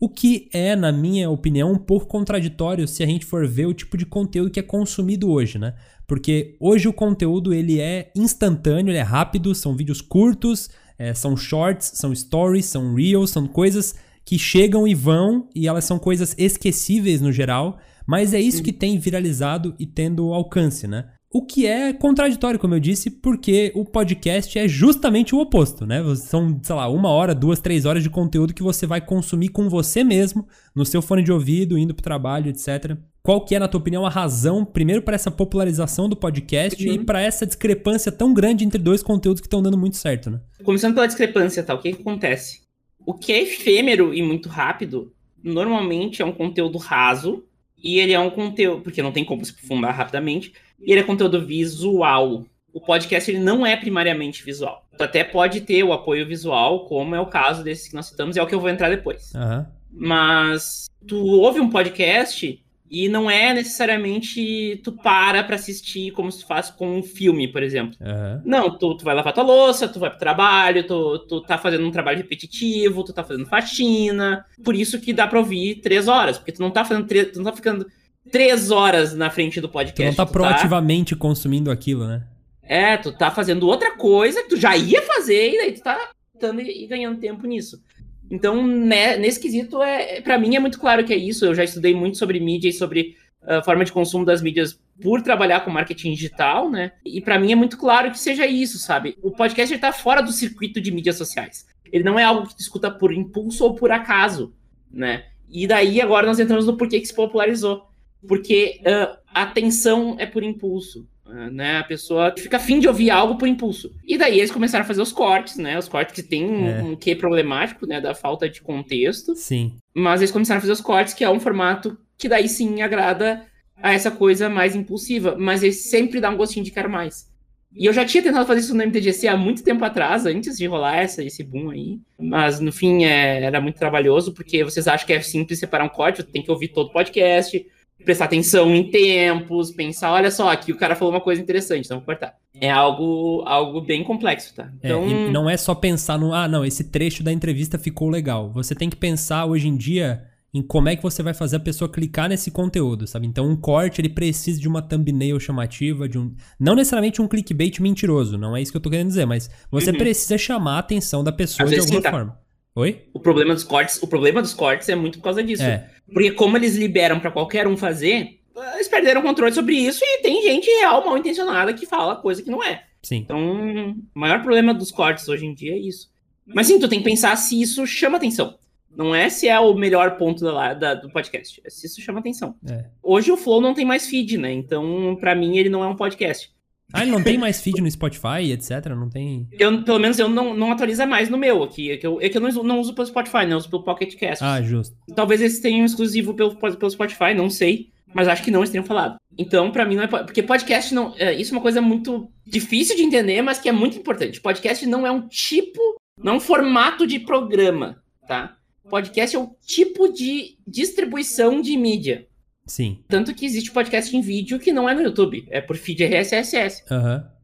O 0.00 0.08
que 0.08 0.48
é, 0.52 0.76
na 0.76 0.92
minha 0.92 1.28
opinião, 1.28 1.72
um 1.72 1.78
pouco 1.78 2.06
contraditório 2.06 2.86
se 2.86 3.02
a 3.02 3.06
gente 3.06 3.24
for 3.24 3.46
ver 3.48 3.66
o 3.66 3.74
tipo 3.74 3.96
de 3.96 4.06
conteúdo 4.06 4.50
que 4.50 4.60
é 4.60 4.62
consumido 4.62 5.28
hoje, 5.28 5.58
né? 5.58 5.74
Porque 6.08 6.56
hoje 6.58 6.88
o 6.88 6.92
conteúdo 6.92 7.54
ele 7.54 7.78
é 7.78 8.10
instantâneo, 8.16 8.90
ele 8.90 8.98
é 8.98 9.02
rápido, 9.02 9.54
são 9.54 9.76
vídeos 9.76 10.00
curtos, 10.00 10.68
É, 11.00 11.14
são 11.14 11.36
shorts, 11.36 11.92
são 11.94 12.12
stories, 12.12 12.66
são 12.66 12.92
reels, 12.96 13.30
são 13.30 13.46
coisas 13.46 13.94
que 14.24 14.36
chegam 14.36 14.84
e 14.84 14.96
vão 14.96 15.48
e 15.54 15.68
elas 15.68 15.84
são 15.84 15.96
coisas 15.96 16.34
esquecíveis 16.36 17.20
no 17.20 17.30
geral, 17.30 17.78
mas 18.04 18.34
é 18.34 18.40
isso 18.40 18.64
que 18.64 18.72
tem 18.72 18.98
viralizado 18.98 19.76
e 19.78 19.86
tendo 19.86 20.34
alcance, 20.34 20.88
né? 20.88 21.04
O 21.32 21.46
que 21.46 21.66
é 21.66 21.92
contraditório, 21.92 22.58
como 22.58 22.74
eu 22.74 22.80
disse, 22.80 23.10
porque 23.10 23.70
o 23.76 23.84
podcast 23.84 24.58
é 24.58 24.66
justamente 24.66 25.36
o 25.36 25.40
oposto, 25.40 25.86
né? 25.86 26.02
São, 26.16 26.58
sei 26.62 26.74
lá, 26.74 26.88
uma 26.88 27.10
hora, 27.10 27.32
duas, 27.32 27.60
três 27.60 27.84
horas 27.84 28.02
de 28.02 28.10
conteúdo 28.10 28.52
que 28.54 28.62
você 28.62 28.84
vai 28.86 29.00
consumir 29.00 29.50
com 29.50 29.68
você 29.68 30.02
mesmo, 30.02 30.48
no 30.74 30.84
seu 30.84 31.00
fone 31.00 31.22
de 31.22 31.30
ouvido, 31.30 31.78
indo 31.78 31.94
pro 31.94 32.02
trabalho, 32.02 32.48
etc. 32.48 32.96
Qual 33.28 33.42
que 33.42 33.54
é, 33.54 33.58
na 33.58 33.68
tua 33.68 33.78
opinião, 33.78 34.06
a 34.06 34.08
razão, 34.08 34.64
primeiro, 34.64 35.02
para 35.02 35.14
essa 35.14 35.30
popularização 35.30 36.08
do 36.08 36.16
podcast 36.16 36.82
uhum. 36.82 36.94
e 36.94 37.04
para 37.04 37.20
essa 37.20 37.44
discrepância 37.44 38.10
tão 38.10 38.32
grande 38.32 38.64
entre 38.64 38.78
dois 38.78 39.02
conteúdos 39.02 39.42
que 39.42 39.46
estão 39.46 39.60
dando 39.60 39.76
muito 39.76 39.98
certo, 39.98 40.30
né? 40.30 40.40
Começando 40.64 40.94
pela 40.94 41.06
discrepância, 41.06 41.62
tá? 41.62 41.74
O 41.74 41.78
que, 41.78 41.92
que 41.92 42.00
acontece? 42.00 42.62
O 43.04 43.12
que 43.12 43.30
é 43.30 43.42
efêmero 43.42 44.14
e 44.14 44.22
muito 44.22 44.48
rápido, 44.48 45.12
normalmente 45.44 46.22
é 46.22 46.24
um 46.24 46.32
conteúdo 46.32 46.78
raso, 46.78 47.44
e 47.76 47.98
ele 47.98 48.14
é 48.14 48.18
um 48.18 48.30
conteúdo, 48.30 48.80
porque 48.80 49.02
não 49.02 49.12
tem 49.12 49.26
como 49.26 49.44
se 49.44 49.52
aprofundar 49.52 49.94
rapidamente, 49.94 50.54
e 50.80 50.90
ele 50.90 51.00
é 51.02 51.04
conteúdo 51.04 51.44
visual. 51.44 52.46
O 52.72 52.80
podcast 52.80 53.30
ele 53.30 53.40
não 53.40 53.66
é 53.66 53.76
primariamente 53.76 54.42
visual. 54.42 54.86
Tu 54.96 55.04
até 55.04 55.22
pode 55.22 55.60
ter 55.60 55.84
o 55.84 55.92
apoio 55.92 56.26
visual, 56.26 56.86
como 56.86 57.14
é 57.14 57.20
o 57.20 57.26
caso 57.26 57.62
desse 57.62 57.90
que 57.90 57.94
nós 57.94 58.06
citamos, 58.06 58.36
e 58.36 58.38
é 58.38 58.42
o 58.42 58.46
que 58.46 58.54
eu 58.54 58.60
vou 58.60 58.70
entrar 58.70 58.88
depois. 58.88 59.34
Uhum. 59.34 59.66
Mas 59.92 60.86
tu 61.06 61.18
ouve 61.18 61.60
um 61.60 61.68
podcast 61.68 62.58
e 62.90 63.08
não 63.08 63.30
é 63.30 63.52
necessariamente 63.52 64.80
tu 64.82 64.92
para 64.92 65.42
pra 65.44 65.56
assistir 65.56 66.12
como 66.12 66.30
se 66.30 66.44
faz 66.44 66.70
com 66.70 66.98
um 66.98 67.02
filme, 67.02 67.48
por 67.48 67.62
exemplo. 67.62 67.96
Uhum. 68.00 68.42
Não, 68.44 68.78
tu, 68.78 68.96
tu 68.96 69.04
vai 69.04 69.14
lavar 69.14 69.32
tua 69.32 69.42
louça, 69.42 69.88
tu 69.88 69.98
vai 69.98 70.10
pro 70.10 70.18
trabalho, 70.18 70.86
tu, 70.86 71.18
tu 71.20 71.40
tá 71.42 71.58
fazendo 71.58 71.86
um 71.86 71.90
trabalho 71.90 72.18
repetitivo, 72.18 73.04
tu 73.04 73.12
tá 73.12 73.22
fazendo 73.22 73.46
faxina. 73.46 74.44
Por 74.64 74.74
isso 74.74 75.00
que 75.00 75.12
dá 75.12 75.26
pra 75.26 75.38
ouvir 75.38 75.76
três 75.76 76.08
horas, 76.08 76.38
porque 76.38 76.52
tu 76.52 76.60
não 76.60 76.70
tá 76.70 76.84
fazendo 76.84 77.06
três, 77.06 77.32
tu 77.32 77.38
não 77.38 77.50
tá 77.50 77.56
ficando 77.56 77.86
três 78.30 78.70
horas 78.70 79.14
na 79.14 79.30
frente 79.30 79.60
do 79.60 79.68
podcast. 79.68 80.02
Tu 80.02 80.04
não 80.04 80.14
tá 80.14 80.24
tu 80.24 80.32
tá 80.32 80.32
proativamente 80.32 81.14
tá... 81.14 81.20
consumindo 81.20 81.70
aquilo, 81.70 82.06
né? 82.06 82.22
É, 82.62 82.96
tu 82.96 83.12
tá 83.12 83.30
fazendo 83.30 83.66
outra 83.66 83.96
coisa 83.96 84.42
que 84.42 84.50
tu 84.50 84.56
já 84.56 84.76
ia 84.76 85.00
fazer 85.02 85.54
e 85.54 85.58
daí 85.58 85.72
tu 85.72 85.82
tá 85.82 86.10
dando 86.38 86.60
e 86.60 86.86
ganhando 86.86 87.18
tempo 87.18 87.46
nisso. 87.46 87.82
Então, 88.30 88.66
né, 88.66 89.16
nesse 89.16 89.40
quesito, 89.40 89.82
é, 89.82 90.20
para 90.20 90.38
mim 90.38 90.54
é 90.54 90.60
muito 90.60 90.78
claro 90.78 91.04
que 91.04 91.12
é 91.12 91.16
isso. 91.16 91.44
Eu 91.44 91.54
já 91.54 91.64
estudei 91.64 91.94
muito 91.94 92.18
sobre 92.18 92.38
mídia 92.38 92.68
e 92.68 92.72
sobre 92.72 93.16
a 93.42 93.58
uh, 93.58 93.64
forma 93.64 93.84
de 93.84 93.92
consumo 93.92 94.24
das 94.24 94.42
mídias 94.42 94.78
por 95.00 95.22
trabalhar 95.22 95.60
com 95.60 95.70
marketing 95.70 96.12
digital, 96.12 96.70
né? 96.70 96.92
E 97.04 97.20
para 97.20 97.38
mim 97.38 97.52
é 97.52 97.54
muito 97.54 97.78
claro 97.78 98.10
que 98.10 98.18
seja 98.18 98.46
isso, 98.46 98.78
sabe? 98.78 99.16
O 99.22 99.30
podcast 99.30 99.74
está 99.74 99.92
fora 99.92 100.20
do 100.20 100.32
circuito 100.32 100.80
de 100.80 100.90
mídias 100.90 101.16
sociais. 101.16 101.66
Ele 101.90 102.04
não 102.04 102.18
é 102.18 102.24
algo 102.24 102.46
que 102.46 102.56
tu 102.56 102.60
escuta 102.60 102.90
por 102.90 103.12
impulso 103.12 103.64
ou 103.64 103.74
por 103.74 103.90
acaso, 103.90 104.52
né? 104.90 105.24
E 105.48 105.66
daí 105.66 106.00
agora 106.00 106.26
nós 106.26 106.38
entramos 106.38 106.66
no 106.66 106.76
porquê 106.76 107.00
que 107.00 107.06
se 107.06 107.14
popularizou. 107.14 107.86
Porque 108.26 108.80
uh, 108.80 109.16
a 109.32 109.42
atenção 109.42 110.16
é 110.18 110.26
por 110.26 110.42
impulso 110.42 111.08
né? 111.28 111.78
A 111.78 111.84
pessoa 111.84 112.34
fica 112.36 112.56
afim 112.56 112.78
de 112.78 112.88
ouvir 112.88 113.10
algo 113.10 113.36
por 113.36 113.46
impulso. 113.46 113.94
E 114.04 114.16
daí 114.16 114.38
eles 114.38 114.50
começaram 114.50 114.84
a 114.84 114.86
fazer 114.86 115.02
os 115.02 115.12
cortes, 115.12 115.56
né? 115.56 115.78
Os 115.78 115.88
cortes 115.88 116.14
que 116.14 116.22
tem 116.22 116.68
é. 116.68 116.82
um, 116.82 116.96
quê 116.96 117.14
problemático, 117.14 117.86
né? 117.86 118.00
Da 118.00 118.14
falta 118.14 118.48
de 118.48 118.60
contexto. 118.60 119.34
Sim. 119.36 119.76
Mas 119.94 120.20
eles 120.20 120.32
começaram 120.32 120.58
a 120.58 120.60
fazer 120.60 120.72
os 120.72 120.80
cortes, 120.80 121.14
que 121.14 121.24
é 121.24 121.30
um 121.30 121.40
formato 121.40 121.98
que 122.16 122.28
daí 122.28 122.48
sim 122.48 122.82
agrada 122.82 123.44
a 123.80 123.92
essa 123.92 124.10
coisa 124.10 124.48
mais 124.48 124.74
impulsiva. 124.74 125.36
Mas 125.38 125.62
ele 125.62 125.72
sempre 125.72 126.20
dá 126.20 126.30
um 126.30 126.36
gostinho 126.36 126.64
de 126.64 126.70
quero 126.70 126.90
mais. 126.90 127.28
E 127.74 127.84
eu 127.84 127.92
já 127.92 128.04
tinha 128.04 128.22
tentado 128.22 128.46
fazer 128.46 128.60
isso 128.60 128.74
no 128.74 128.82
MTGC 128.82 129.28
há 129.28 129.36
muito 129.36 129.62
tempo 129.62 129.84
atrás, 129.84 130.24
antes 130.24 130.56
de 130.56 130.66
rolar 130.66 130.96
essa, 130.96 131.22
esse 131.22 131.44
boom 131.44 131.70
aí. 131.70 132.00
Mas, 132.18 132.60
no 132.60 132.72
fim, 132.72 133.04
é, 133.04 133.42
era 133.42 133.60
muito 133.60 133.78
trabalhoso, 133.78 134.32
porque 134.32 134.64
vocês 134.64 134.88
acham 134.88 135.06
que 135.06 135.12
é 135.12 135.20
simples 135.20 135.58
separar 135.58 135.84
um 135.84 135.88
corte, 135.88 136.22
tem 136.22 136.42
que 136.42 136.50
ouvir 136.50 136.68
todo 136.68 136.88
o 136.88 136.92
podcast, 136.92 137.64
prestar 138.04 138.26
atenção 138.26 138.74
em 138.74 138.90
tempos, 138.90 139.70
pensar, 139.70 140.12
olha 140.12 140.30
só, 140.30 140.50
aqui 140.50 140.72
o 140.72 140.76
cara 140.76 140.94
falou 140.94 141.12
uma 141.12 141.20
coisa 141.20 141.40
interessante, 141.42 141.84
então 141.84 141.98
vou 141.98 142.06
cortar. 142.06 142.34
É 142.60 142.70
algo, 142.70 143.42
algo 143.46 143.80
bem 143.80 144.02
complexo, 144.02 144.54
tá? 144.54 144.72
É, 144.82 144.88
então... 144.88 145.04
É, 145.04 145.30
não 145.30 145.48
é 145.48 145.56
só 145.56 145.74
pensar 145.74 146.18
no, 146.18 146.32
ah, 146.32 146.48
não, 146.48 146.64
esse 146.64 146.84
trecho 146.84 147.22
da 147.22 147.32
entrevista 147.32 147.78
ficou 147.78 148.08
legal. 148.08 148.50
Você 148.52 148.74
tem 148.74 148.88
que 148.90 148.96
pensar 148.96 149.46
hoje 149.46 149.68
em 149.68 149.76
dia 149.76 150.24
em 150.52 150.62
como 150.62 150.88
é 150.88 150.96
que 150.96 151.02
você 151.02 151.22
vai 151.22 151.34
fazer 151.34 151.56
a 151.56 151.60
pessoa 151.60 151.90
clicar 151.90 152.28
nesse 152.28 152.50
conteúdo, 152.50 153.06
sabe? 153.06 153.26
Então 153.26 153.46
um 153.48 153.54
corte, 153.54 154.00
ele 154.00 154.08
precisa 154.08 154.58
de 154.58 154.66
uma 154.66 154.80
thumbnail 154.80 155.38
chamativa, 155.38 156.08
de 156.08 156.18
um... 156.18 156.34
Não 156.58 156.74
necessariamente 156.74 157.20
um 157.20 157.28
clickbait 157.28 157.78
mentiroso, 157.80 158.38
não 158.38 158.56
é 158.56 158.62
isso 158.62 158.72
que 158.72 158.76
eu 158.76 158.82
tô 158.82 158.90
querendo 158.90 159.08
dizer, 159.08 159.26
mas 159.26 159.50
você 159.70 159.90
uhum. 159.90 159.98
precisa 159.98 160.38
chamar 160.38 160.76
a 160.76 160.78
atenção 160.78 161.22
da 161.22 161.32
pessoa 161.32 161.68
de 161.68 161.78
alguma 161.78 162.00
tá. 162.00 162.10
forma. 162.10 162.47
Oi? 162.74 163.08
O 163.12 163.20
problema 163.20 163.54
dos 163.54 163.64
cortes, 163.64 164.02
o 164.02 164.06
problema 164.06 164.40
dos 164.40 164.54
cortes 164.54 164.88
é 164.88 164.94
muito 164.94 165.18
por 165.18 165.24
causa 165.24 165.42
disso. 165.42 165.62
É. 165.62 165.90
Porque 166.12 166.30
como 166.30 166.56
eles 166.56 166.76
liberam 166.76 167.18
para 167.18 167.30
qualquer 167.30 167.66
um 167.66 167.76
fazer, 167.76 168.38
eles 168.74 168.88
perderam 168.88 169.20
o 169.20 169.24
controle 169.24 169.52
sobre 169.52 169.74
isso 169.74 170.00
e 170.02 170.22
tem 170.22 170.42
gente 170.42 170.66
real 170.66 171.04
mal 171.04 171.18
intencionada 171.18 171.74
que 171.74 171.86
fala 171.86 172.16
coisa 172.16 172.42
que 172.42 172.50
não 172.50 172.62
é. 172.62 172.84
Sim. 173.02 173.16
Então, 173.16 173.94
o 174.14 174.18
maior 174.18 174.42
problema 174.42 174.74
dos 174.74 174.90
cortes 174.90 175.28
hoje 175.28 175.46
em 175.46 175.54
dia 175.54 175.72
é 175.72 175.78
isso. 175.78 176.10
Mas 176.46 176.66
sim, 176.66 176.78
tu 176.78 176.88
tem 176.88 176.98
que 176.98 177.04
pensar 177.04 177.36
se 177.36 177.60
isso 177.60 177.86
chama 177.86 178.16
atenção. 178.16 178.56
Não 178.90 179.14
é 179.14 179.28
se 179.28 179.46
é 179.46 179.60
o 179.60 179.74
melhor 179.74 180.16
ponto 180.16 180.42
da, 180.42 180.74
da 180.74 180.94
do 180.94 181.10
podcast, 181.10 181.60
é 181.64 181.70
se 181.70 181.86
isso 181.86 182.00
chama 182.00 182.20
atenção. 182.20 182.56
É. 182.68 182.86
Hoje 183.02 183.30
o 183.30 183.36
Flow 183.36 183.60
não 183.60 183.74
tem 183.74 183.84
mais 183.84 184.06
feed, 184.06 184.38
né? 184.38 184.52
Então, 184.52 185.16
para 185.20 185.34
mim, 185.34 185.56
ele 185.56 185.68
não 185.68 185.84
é 185.84 185.86
um 185.86 185.94
podcast. 185.94 186.50
Ah, 186.92 187.02
ele 187.02 187.10
não 187.10 187.22
tem 187.22 187.36
mais 187.36 187.60
feed 187.60 187.80
no 187.82 187.90
Spotify, 187.90 188.50
etc? 188.50 188.86
Não 188.96 189.10
tem. 189.10 189.46
Eu, 189.52 189.82
pelo 189.82 189.98
menos 189.98 190.18
eu 190.18 190.28
não, 190.28 190.54
não 190.54 190.72
atualiza 190.72 191.06
mais 191.06 191.28
no 191.28 191.36
meu 191.36 191.62
aqui. 191.62 191.90
É 191.90 191.96
que 191.98 192.06
eu, 192.06 192.18
é 192.20 192.28
que 192.28 192.36
eu 192.38 192.40
não, 192.40 192.50
não 192.62 192.80
uso 192.80 192.94
pelo 192.94 193.06
Spotify, 193.06 193.44
né? 193.44 193.52
Eu 193.52 193.58
uso 193.58 193.68
pelo 193.68 193.82
Pocket 193.82 194.14
Cast. 194.16 194.42
Ah, 194.42 194.62
justo. 194.62 194.96
Talvez 195.14 195.40
eles 195.40 195.60
tenham 195.60 195.84
exclusivo 195.84 196.32
pelo, 196.32 196.56
pelo 196.56 196.90
Spotify, 196.90 197.34
não 197.34 197.50
sei. 197.50 197.90
Mas 198.14 198.26
acho 198.26 198.42
que 198.42 198.50
não, 198.50 198.60
eles 198.60 198.70
tenham 198.70 198.86
falado. 198.86 199.16
Então, 199.36 199.70
para 199.70 199.84
mim, 199.84 199.96
não 199.96 200.04
é. 200.04 200.06
Porque 200.06 200.42
podcast 200.42 200.94
não. 200.94 201.14
É, 201.18 201.34
isso 201.34 201.52
é 201.52 201.56
uma 201.56 201.62
coisa 201.62 201.82
muito 201.82 202.30
difícil 202.46 202.96
de 202.96 203.02
entender, 203.02 203.42
mas 203.42 203.58
que 203.58 203.68
é 203.68 203.72
muito 203.72 203.98
importante. 203.98 204.40
Podcast 204.40 204.86
não 204.86 205.06
é 205.06 205.10
um 205.10 205.28
tipo. 205.28 205.80
Não 206.16 206.32
é 206.32 206.36
um 206.36 206.40
formato 206.40 207.06
de 207.06 207.20
programa, 207.20 208.02
tá? 208.26 208.56
Podcast 208.88 209.36
é 209.36 209.38
um 209.38 209.50
tipo 209.64 210.10
de 210.10 210.56
distribuição 210.66 211.60
de 211.60 211.76
mídia. 211.76 212.26
Sim. 212.68 213.02
Tanto 213.08 213.34
que 213.34 213.46
existe 213.46 213.72
podcast 213.72 214.14
em 214.16 214.20
vídeo 214.20 214.58
que 214.58 214.72
não 214.72 214.88
é 214.88 214.94
no 214.94 215.02
YouTube, 215.02 215.48
é 215.50 215.60
por 215.60 215.76
feed 215.76 216.04
RSS. 216.04 216.84
Aham. 216.90 217.16
Uhum. 217.16 217.38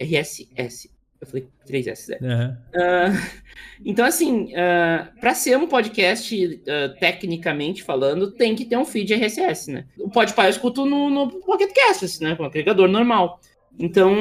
RSS. 0.00 0.90
Eu 1.20 1.26
falei 1.26 1.46
3S, 1.68 2.08
né? 2.08 2.18
Uhum. 2.22 2.80
Uh, 2.80 3.30
então, 3.84 4.06
assim, 4.06 4.54
uh, 4.54 4.56
ah, 4.56 5.08
para 5.20 5.34
ser 5.34 5.58
um 5.58 5.68
podcast, 5.68 6.34
uh, 6.34 6.98
tecnicamente 6.98 7.82
falando, 7.82 8.32
tem 8.32 8.56
que 8.56 8.64
ter 8.64 8.78
um 8.78 8.86
feed 8.86 9.12
RSS, 9.12 9.70
né? 9.70 9.84
O 9.98 10.08
Podpah 10.08 10.46
eu 10.46 10.50
escuto 10.50 10.86
no, 10.86 11.10
no 11.10 11.28
Pocket 11.42 11.70
Cast, 11.74 12.06
assim, 12.06 12.24
né? 12.24 12.34
Com 12.34 12.44
um 12.44 12.46
agregador 12.46 12.88
normal. 12.88 13.38
Então, 13.78 14.14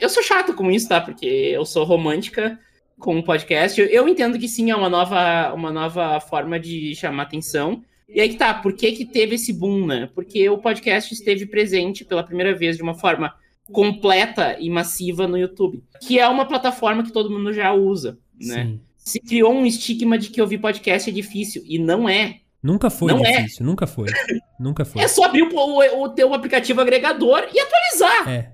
eu 0.00 0.08
sou 0.08 0.22
chato 0.22 0.54
com 0.54 0.70
isso, 0.70 0.88
tá? 0.88 1.00
Porque 1.00 1.26
eu 1.26 1.64
sou 1.64 1.82
romântica 1.82 2.56
com 3.00 3.18
o 3.18 3.24
podcast. 3.24 3.80
Eu, 3.80 3.88
eu 3.88 4.08
entendo 4.08 4.38
que 4.38 4.48
sim, 4.48 4.70
é 4.70 4.76
uma 4.76 4.88
nova, 4.88 5.52
uma 5.54 5.72
nova 5.72 6.20
forma 6.20 6.58
de 6.60 6.94
chamar 6.94 7.24
atenção. 7.24 7.82
E 8.08 8.20
aí 8.20 8.28
que 8.28 8.36
tá, 8.36 8.54
por 8.54 8.72
que 8.72 8.92
que 8.92 9.04
teve 9.04 9.34
esse 9.34 9.52
boom, 9.52 9.86
né? 9.86 10.08
Porque 10.14 10.48
o 10.48 10.58
podcast 10.58 11.12
esteve 11.12 11.46
presente 11.46 12.04
pela 12.04 12.22
primeira 12.22 12.54
vez 12.54 12.76
de 12.76 12.82
uma 12.82 12.94
forma 12.94 13.34
completa 13.72 14.56
e 14.60 14.70
massiva 14.70 15.26
no 15.26 15.36
YouTube, 15.36 15.82
que 16.00 16.18
é 16.18 16.28
uma 16.28 16.46
plataforma 16.46 17.02
que 17.02 17.12
todo 17.12 17.30
mundo 17.30 17.52
já 17.52 17.72
usa, 17.72 18.18
né? 18.40 18.64
Sim. 18.64 18.80
Se 18.96 19.20
criou 19.20 19.52
um 19.52 19.66
estigma 19.66 20.18
de 20.18 20.30
que 20.30 20.40
ouvir 20.40 20.58
podcast 20.58 21.10
é 21.10 21.12
difícil, 21.12 21.62
e 21.66 21.78
não 21.78 22.08
é. 22.08 22.40
Nunca 22.62 22.90
foi 22.90 23.12
não 23.12 23.24
é. 23.24 23.38
difícil, 23.38 23.64
é. 23.64 23.66
nunca 23.66 23.86
foi. 23.86 24.06
Nunca 24.58 24.86
foi. 24.86 25.02
É 25.02 25.08
só 25.08 25.24
abrir 25.24 25.42
o, 25.42 25.54
o, 25.54 26.04
o 26.04 26.08
teu 26.08 26.32
aplicativo 26.32 26.80
agregador 26.80 27.46
e 27.52 27.60
atualizar. 27.60 28.26
É. 28.26 28.52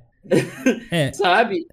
é. 0.90 1.12
Sabe? 1.12 1.64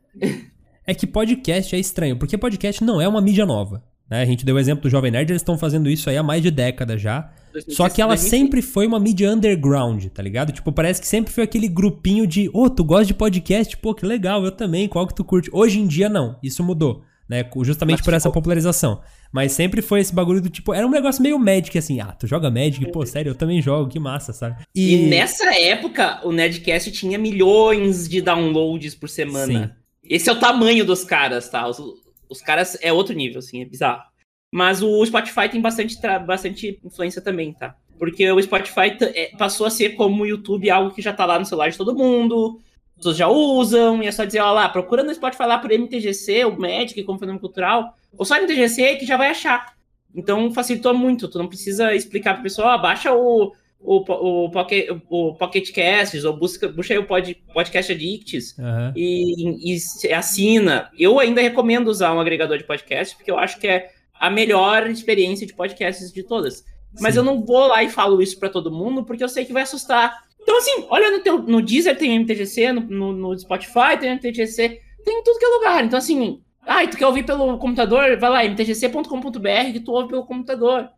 É 0.86 0.94
que 0.94 1.08
podcast 1.08 1.76
é 1.76 1.80
estranho, 1.80 2.16
porque 2.16 2.38
podcast 2.38 2.84
não 2.84 3.02
é 3.02 3.08
uma 3.08 3.22
mídia 3.22 3.44
nova. 3.44 3.84
Né? 4.08 4.22
A 4.22 4.26
gente 4.26 4.46
deu 4.46 4.56
o 4.56 4.60
exemplo 4.60 4.84
do 4.84 4.90
Jovem 4.90 5.12
Nerd, 5.12 5.32
eles 5.32 5.42
estão 5.42 5.58
fazendo 5.58 5.90
isso 5.90 6.10
aí 6.10 6.18
há 6.18 6.22
mais 6.22 6.44
de 6.44 6.52
década 6.52 6.96
já. 6.96 7.32
Só 7.70 7.90
que 7.90 8.02
ela 8.02 8.18
sempre 8.18 8.62
foi 8.62 8.86
uma 8.86 9.00
mídia 9.00 9.32
underground, 9.32 10.06
tá 10.08 10.22
ligado? 10.22 10.52
Tipo, 10.52 10.72
parece 10.72 11.02
que 11.02 11.08
sempre 11.08 11.34
foi 11.34 11.44
aquele 11.44 11.68
grupinho 11.68 12.26
de, 12.28 12.50
ô, 12.50 12.64
oh, 12.64 12.70
tu 12.70 12.84
gosta 12.84 13.06
de 13.06 13.14
podcast? 13.14 13.76
Pô, 13.78 13.94
que 13.94 14.06
legal, 14.06 14.44
eu 14.44 14.52
também, 14.52 14.88
qual 14.88 15.08
que 15.08 15.16
tu 15.16 15.24
curte? 15.24 15.50
Hoje 15.54 15.80
em 15.80 15.88
dia 15.88 16.10
não, 16.10 16.38
isso 16.44 16.64
mudou, 16.64 17.04
né? 17.28 17.50
Justamente 17.64 18.00
Mas, 18.00 18.06
por 18.06 18.14
essa 18.14 18.32
popularização. 18.32 19.02
Mas 19.32 19.52
sempre 19.52 19.82
foi 19.82 20.00
esse 20.00 20.14
bagulho 20.14 20.42
do 20.42 20.50
tipo, 20.50 20.74
era 20.74 20.86
um 20.86 20.90
negócio 20.90 21.22
meio 21.22 21.38
Magic, 21.38 21.78
assim, 21.78 22.00
ah, 22.00 22.12
tu 22.12 22.26
joga 22.26 22.50
Magic? 22.50 22.92
Pô, 22.92 23.06
sério, 23.06 23.32
eu 23.32 23.36
também 23.36 23.62
jogo, 23.62 23.90
que 23.90 24.00
massa, 24.00 24.34
sabe? 24.34 24.64
E, 24.74 24.96
e 24.96 25.08
nessa 25.08 25.54
época, 25.56 26.20
o 26.24 26.32
Nerdcast 26.32 26.92
tinha 26.92 27.18
milhões 27.18 28.08
de 28.08 28.22
downloads 28.22 28.96
por 28.96 29.10
semana. 29.10 29.68
Sim. 29.68 29.80
Esse 30.04 30.30
é 30.30 30.34
o 30.34 30.40
tamanho 30.40 30.84
dos 30.84 31.04
caras, 31.04 31.50
tá? 31.50 31.68
Os, 31.68 31.80
os 32.28 32.42
caras 32.42 32.78
é 32.82 32.92
outro 32.92 33.16
nível, 33.16 33.40
assim, 33.40 33.62
é 33.62 33.66
bizarro. 33.66 34.09
Mas 34.52 34.82
o 34.82 35.06
Spotify 35.06 35.48
tem 35.50 35.62
bastante, 35.62 35.98
bastante 36.26 36.80
influência 36.84 37.22
também, 37.22 37.54
tá? 37.54 37.76
Porque 37.98 38.32
o 38.32 38.42
Spotify 38.42 38.98
é, 39.14 39.32
passou 39.38 39.68
a 39.68 39.70
ser 39.70 39.90
como 39.92 40.24
o 40.24 40.26
YouTube, 40.26 40.70
algo 40.70 40.92
que 40.92 41.02
já 41.02 41.14
tá 41.14 41.26
lá 41.26 41.38
no 41.38 41.46
celular 41.46 41.70
de 41.70 41.78
todo 41.78 41.96
mundo. 41.96 42.60
pessoas 42.96 43.18
já 43.18 43.28
usam, 43.28 44.02
e 44.02 44.08
é 44.08 44.12
só 44.12 44.24
dizer, 44.24 44.40
ó 44.40 44.52
lá, 44.54 44.68
procura 44.70 45.04
no 45.04 45.14
Spotify 45.14 45.44
lá 45.44 45.60
por 45.60 45.72
MTGC, 45.72 46.46
o 46.46 46.60
Magic 46.60 47.04
como 47.04 47.20
fenômeno 47.20 47.42
cultural, 47.42 47.96
ou 48.18 48.26
só 48.26 48.40
MTGC 48.42 48.96
que 48.96 49.06
já 49.06 49.18
vai 49.18 49.30
achar. 49.30 49.74
Então 50.16 50.52
facilitou 50.52 50.94
muito, 50.94 51.28
tu 51.28 51.38
não 51.38 51.48
precisa 51.48 51.94
explicar 51.94 52.34
pra 52.34 52.44
pessoa, 52.44 52.74
ó, 52.74 52.78
baixa 52.78 53.14
o, 53.14 53.54
o, 53.80 53.98
o, 53.98 54.50
Pocket, 54.50 54.88
o 55.10 55.36
Pocket 55.36 55.72
Casts, 55.72 56.24
ou 56.24 56.36
busca, 56.36 56.68
busca 56.70 56.94
aí 56.94 57.00
o 57.00 57.06
pod, 57.06 57.36
Podcast 57.54 57.92
Addicts 57.92 58.58
Aham. 58.58 58.94
e, 58.96 59.76
e 59.76 60.14
assina. 60.14 60.90
Eu 60.98 61.20
ainda 61.20 61.42
recomendo 61.42 61.90
usar 61.90 62.14
um 62.14 62.20
agregador 62.20 62.58
de 62.58 62.64
podcast, 62.64 63.16
porque 63.16 63.30
eu 63.30 63.38
acho 63.38 63.60
que 63.60 63.68
é 63.68 63.92
a 64.20 64.30
melhor 64.30 64.90
experiência 64.90 65.48
de 65.48 65.54
podcasts 65.54 66.12
de 66.12 66.24
todas. 66.24 66.64
Mas 67.00 67.14
Sim. 67.14 67.20
eu 67.20 67.24
não 67.24 67.44
vou 67.44 67.68
lá 67.68 67.84
e 67.84 67.90
falo 67.90 68.22
isso 68.22 68.40
pra 68.40 68.50
todo 68.50 68.72
mundo, 68.72 69.04
porque 69.06 69.24
eu 69.24 69.30
sei 69.30 69.46
que 69.46 69.54
vai 69.54 69.64
assustar. 69.64 70.24
Então, 70.42 70.58
assim, 70.58 70.86
olha 70.90 71.12
no, 71.12 71.20
teu, 71.20 71.42
no 71.42 71.62
Deezer 71.62 71.98
tem 71.98 72.20
MTGC, 72.20 72.74
no, 72.74 72.82
no, 72.82 73.14
no 73.14 73.40
Spotify 73.40 73.98
tem 74.00 74.12
MTGC, 74.12 74.82
tem 75.06 75.20
em 75.20 75.24
tudo 75.24 75.40
que 75.40 75.46
é 75.46 75.48
lugar. 75.48 75.86
Então, 75.86 75.98
assim, 75.98 76.42
ah, 76.64 76.86
tu 76.88 76.98
quer 76.98 77.08
ouvir 77.08 77.26
pelo 77.26 77.58
computador? 77.58 78.18
Vai 78.18 78.30
lá, 78.30 78.44
mtgc.com.br 78.46 79.72
que 79.72 79.80
tu 79.80 79.92
ouve 79.92 80.10
pelo 80.10 80.26
computador, 80.26 80.90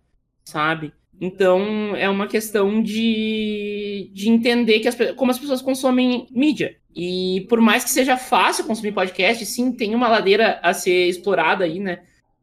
sabe? 0.43 0.93
Então, 1.19 1.95
é 1.95 2.09
uma 2.09 2.27
questão 2.27 2.81
de, 2.81 4.09
de 4.11 4.29
entender 4.29 4.79
que 4.79 4.87
as, 4.87 4.97
como 5.15 5.29
as 5.29 5.37
pessoas 5.37 5.61
consomem 5.61 6.27
mídia. 6.31 6.75
E 6.95 7.45
por 7.47 7.61
mais 7.61 7.83
que 7.83 7.91
seja 7.91 8.17
fácil 8.17 8.65
consumir 8.65 8.91
podcast, 8.91 9.45
sim, 9.45 9.71
tem 9.71 9.93
uma 9.93 10.07
ladeira 10.07 10.59
a 10.63 10.73
ser 10.73 11.07
explorada 11.07 11.63
aí, 11.63 11.79
né? 11.79 11.99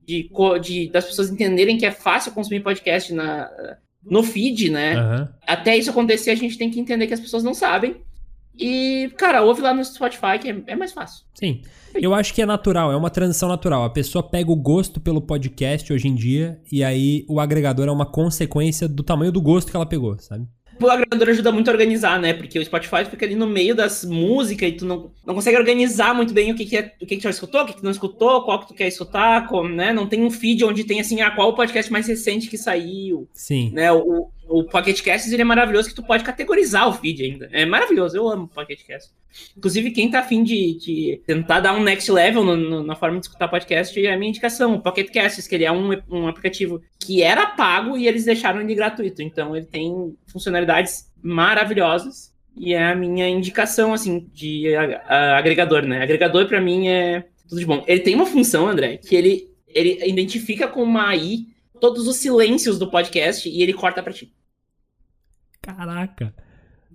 De, 0.08 0.30
de- 0.62 0.88
das 0.90 1.04
pessoas 1.04 1.28
entenderem 1.30 1.76
que 1.76 1.84
é 1.84 1.90
fácil 1.92 2.32
consumir 2.32 2.60
podcast 2.60 3.12
na, 3.12 3.50
no 4.02 4.22
feed, 4.22 4.70
né? 4.70 4.94
Aham. 4.94 5.28
Até 5.46 5.76
isso 5.76 5.90
acontecer, 5.90 6.30
a 6.30 6.34
gente 6.34 6.56
tem 6.56 6.70
que 6.70 6.80
entender 6.80 7.06
que 7.06 7.12
as 7.12 7.20
pessoas 7.20 7.44
não 7.44 7.52
sabem. 7.52 7.96
E, 8.58 9.12
cara, 9.18 9.42
ouve 9.42 9.60
lá 9.60 9.72
no 9.74 9.84
Spotify, 9.84 10.38
que 10.40 10.48
é, 10.50 10.62
é 10.68 10.74
mais 10.76 10.92
fácil. 10.92 11.24
Sim. 11.34 11.60
Eu 11.94 12.12
acho 12.14 12.32
que 12.34 12.42
é 12.42 12.46
natural, 12.46 12.90
é 12.90 12.96
uma 12.96 13.10
transição 13.10 13.48
natural. 13.48 13.84
A 13.84 13.90
pessoa 13.90 14.22
pega 14.22 14.50
o 14.50 14.56
gosto 14.56 14.98
pelo 15.00 15.20
podcast 15.20 15.92
hoje 15.92 16.08
em 16.08 16.14
dia 16.14 16.58
e 16.72 16.82
aí 16.82 17.24
o 17.28 17.38
agregador 17.38 17.86
é 17.86 17.92
uma 17.92 18.06
consequência 18.06 18.88
do 18.88 19.02
tamanho 19.02 19.30
do 19.30 19.40
gosto 19.40 19.70
que 19.70 19.76
ela 19.76 19.86
pegou, 19.86 20.18
sabe? 20.18 20.46
O 20.80 20.88
agregador 20.88 21.28
ajuda 21.28 21.50
muito 21.50 21.68
a 21.68 21.72
organizar, 21.72 22.20
né? 22.20 22.32
Porque 22.32 22.58
o 22.58 22.64
Spotify 22.64 23.04
fica 23.04 23.26
ali 23.26 23.34
no 23.34 23.46
meio 23.46 23.74
das 23.74 24.04
músicas 24.04 24.68
e 24.68 24.72
tu 24.72 24.86
não, 24.86 25.10
não 25.26 25.34
consegue 25.34 25.56
organizar 25.56 26.14
muito 26.14 26.32
bem 26.32 26.52
o 26.52 26.54
que, 26.54 26.64
que 26.64 26.76
é, 26.76 26.94
o 27.00 27.06
que, 27.06 27.16
que 27.16 27.16
tu 27.16 27.24
já 27.24 27.30
escutou, 27.30 27.62
o 27.62 27.66
que, 27.66 27.72
que 27.72 27.80
tu 27.80 27.84
não 27.84 27.90
escutou, 27.90 28.42
qual 28.44 28.60
que 28.60 28.68
tu 28.68 28.74
quer 28.74 28.86
escutar, 28.86 29.48
como, 29.48 29.68
né? 29.68 29.92
Não 29.92 30.06
tem 30.06 30.22
um 30.22 30.30
feed 30.30 30.64
onde 30.64 30.84
tem 30.84 31.00
assim, 31.00 31.20
ah, 31.20 31.30
qual 31.30 31.48
o 31.48 31.54
podcast 31.54 31.90
mais 31.90 32.06
recente 32.06 32.48
que 32.48 32.56
saiu, 32.56 33.28
Sim. 33.32 33.70
né? 33.72 33.90
O, 33.92 34.30
o 34.48 34.64
Pocket 34.64 35.00
Casts, 35.02 35.32
ele 35.32 35.42
é 35.42 35.44
maravilhoso 35.44 35.88
que 35.88 35.94
tu 35.94 36.02
pode 36.02 36.24
categorizar 36.24 36.88
o 36.88 36.92
feed 36.92 37.22
ainda. 37.22 37.48
É 37.52 37.66
maravilhoso, 37.66 38.16
eu 38.16 38.28
amo 38.28 38.44
o 38.44 38.48
Pocket 38.48 38.80
Cast. 38.86 39.10
Inclusive, 39.56 39.90
quem 39.90 40.10
tá 40.10 40.20
afim 40.20 40.42
de, 40.42 40.78
de 40.78 41.20
tentar 41.26 41.60
dar 41.60 41.74
um 41.74 41.82
next 41.82 42.10
level 42.10 42.42
no- 42.42 42.56
no- 42.56 42.82
na 42.82 42.94
forma 42.96 43.18
de 43.20 43.26
escutar 43.26 43.46
podcast, 43.48 44.04
é 44.04 44.12
a 44.12 44.16
minha 44.18 44.30
indicação, 44.30 44.74
o 44.74 44.80
Pocket 44.80 45.10
Casts, 45.12 45.46
que 45.46 45.54
ele 45.54 45.64
é 45.64 45.70
um, 45.72 45.90
um 46.10 46.26
aplicativo 46.26 46.80
que 46.98 47.22
era 47.22 47.46
pago 47.46 47.96
e 47.96 48.08
eles 48.08 48.24
deixaram 48.24 48.60
ele 48.60 48.74
gratuito. 48.74 49.22
Então, 49.22 49.54
ele 49.54 49.66
tem 49.66 50.16
funcionalidades 50.26 51.12
maravilhosas 51.22 52.32
e 52.56 52.74
é 52.74 52.82
a 52.90 52.94
minha 52.94 53.28
indicação, 53.28 53.92
assim, 53.92 54.26
de 54.32 54.74
a- 54.74 55.02
a- 55.06 55.38
agregador, 55.38 55.82
né? 55.82 56.02
Agregador, 56.02 56.46
pra 56.46 56.60
mim, 56.60 56.88
é 56.88 57.24
tudo 57.48 57.58
de 57.60 57.66
bom. 57.66 57.84
Ele 57.86 58.00
tem 58.00 58.14
uma 58.14 58.26
função, 58.26 58.66
André, 58.68 58.96
que 58.96 59.14
ele, 59.14 59.48
ele 59.68 59.98
identifica 60.08 60.66
com 60.66 60.82
uma 60.82 61.08
AI 61.08 61.46
todos 61.80 62.06
os 62.06 62.16
silêncios 62.16 62.78
do 62.78 62.90
podcast 62.90 63.48
e 63.48 63.62
ele 63.62 63.72
corta 63.72 64.02
pra 64.02 64.12
ti. 64.12 64.32
Caraca. 65.62 66.34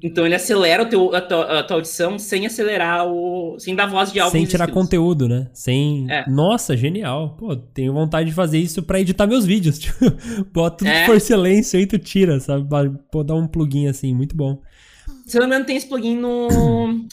Então 0.01 0.25
ele 0.25 0.35
acelera 0.35 0.83
o 0.83 0.85
teu, 0.89 1.15
a, 1.15 1.21
tua, 1.21 1.59
a 1.59 1.63
tua 1.63 1.77
audição 1.77 2.19
sem 2.19 2.45
acelerar 2.45 3.07
o. 3.07 3.57
sem 3.57 3.73
dar 3.73 3.85
voz 3.85 4.11
de 4.11 4.19
álbum. 4.19 4.31
Sem 4.31 4.45
tirar 4.45 4.69
conteúdo, 4.69 5.29
né? 5.29 5.49
Sem. 5.53 6.11
É. 6.11 6.29
Nossa, 6.29 6.75
genial. 6.75 7.37
Pô, 7.39 7.55
tenho 7.55 7.93
vontade 7.93 8.29
de 8.29 8.35
fazer 8.35 8.57
isso 8.59 8.83
pra 8.83 8.99
editar 8.99 9.25
meus 9.25 9.45
vídeos. 9.45 9.79
Tipo, 9.83 10.11
bota 10.51 10.79
tudo 10.79 10.89
É. 10.89 11.05
por 11.05 11.21
silêncio 11.21 11.79
aí 11.79 11.85
tu 11.87 11.97
tira, 11.97 12.37
sabe? 12.41 12.67
Pô, 13.09 13.23
dar 13.23 13.35
um 13.35 13.47
plugin 13.47 13.87
assim, 13.87 14.13
muito 14.13 14.35
bom. 14.35 14.61
Se 15.25 15.39
não 15.39 15.47
me 15.47 15.53
engano, 15.53 15.65
tem 15.65 15.77
esse 15.77 15.87
plugin 15.87 16.17
no. 16.17 17.07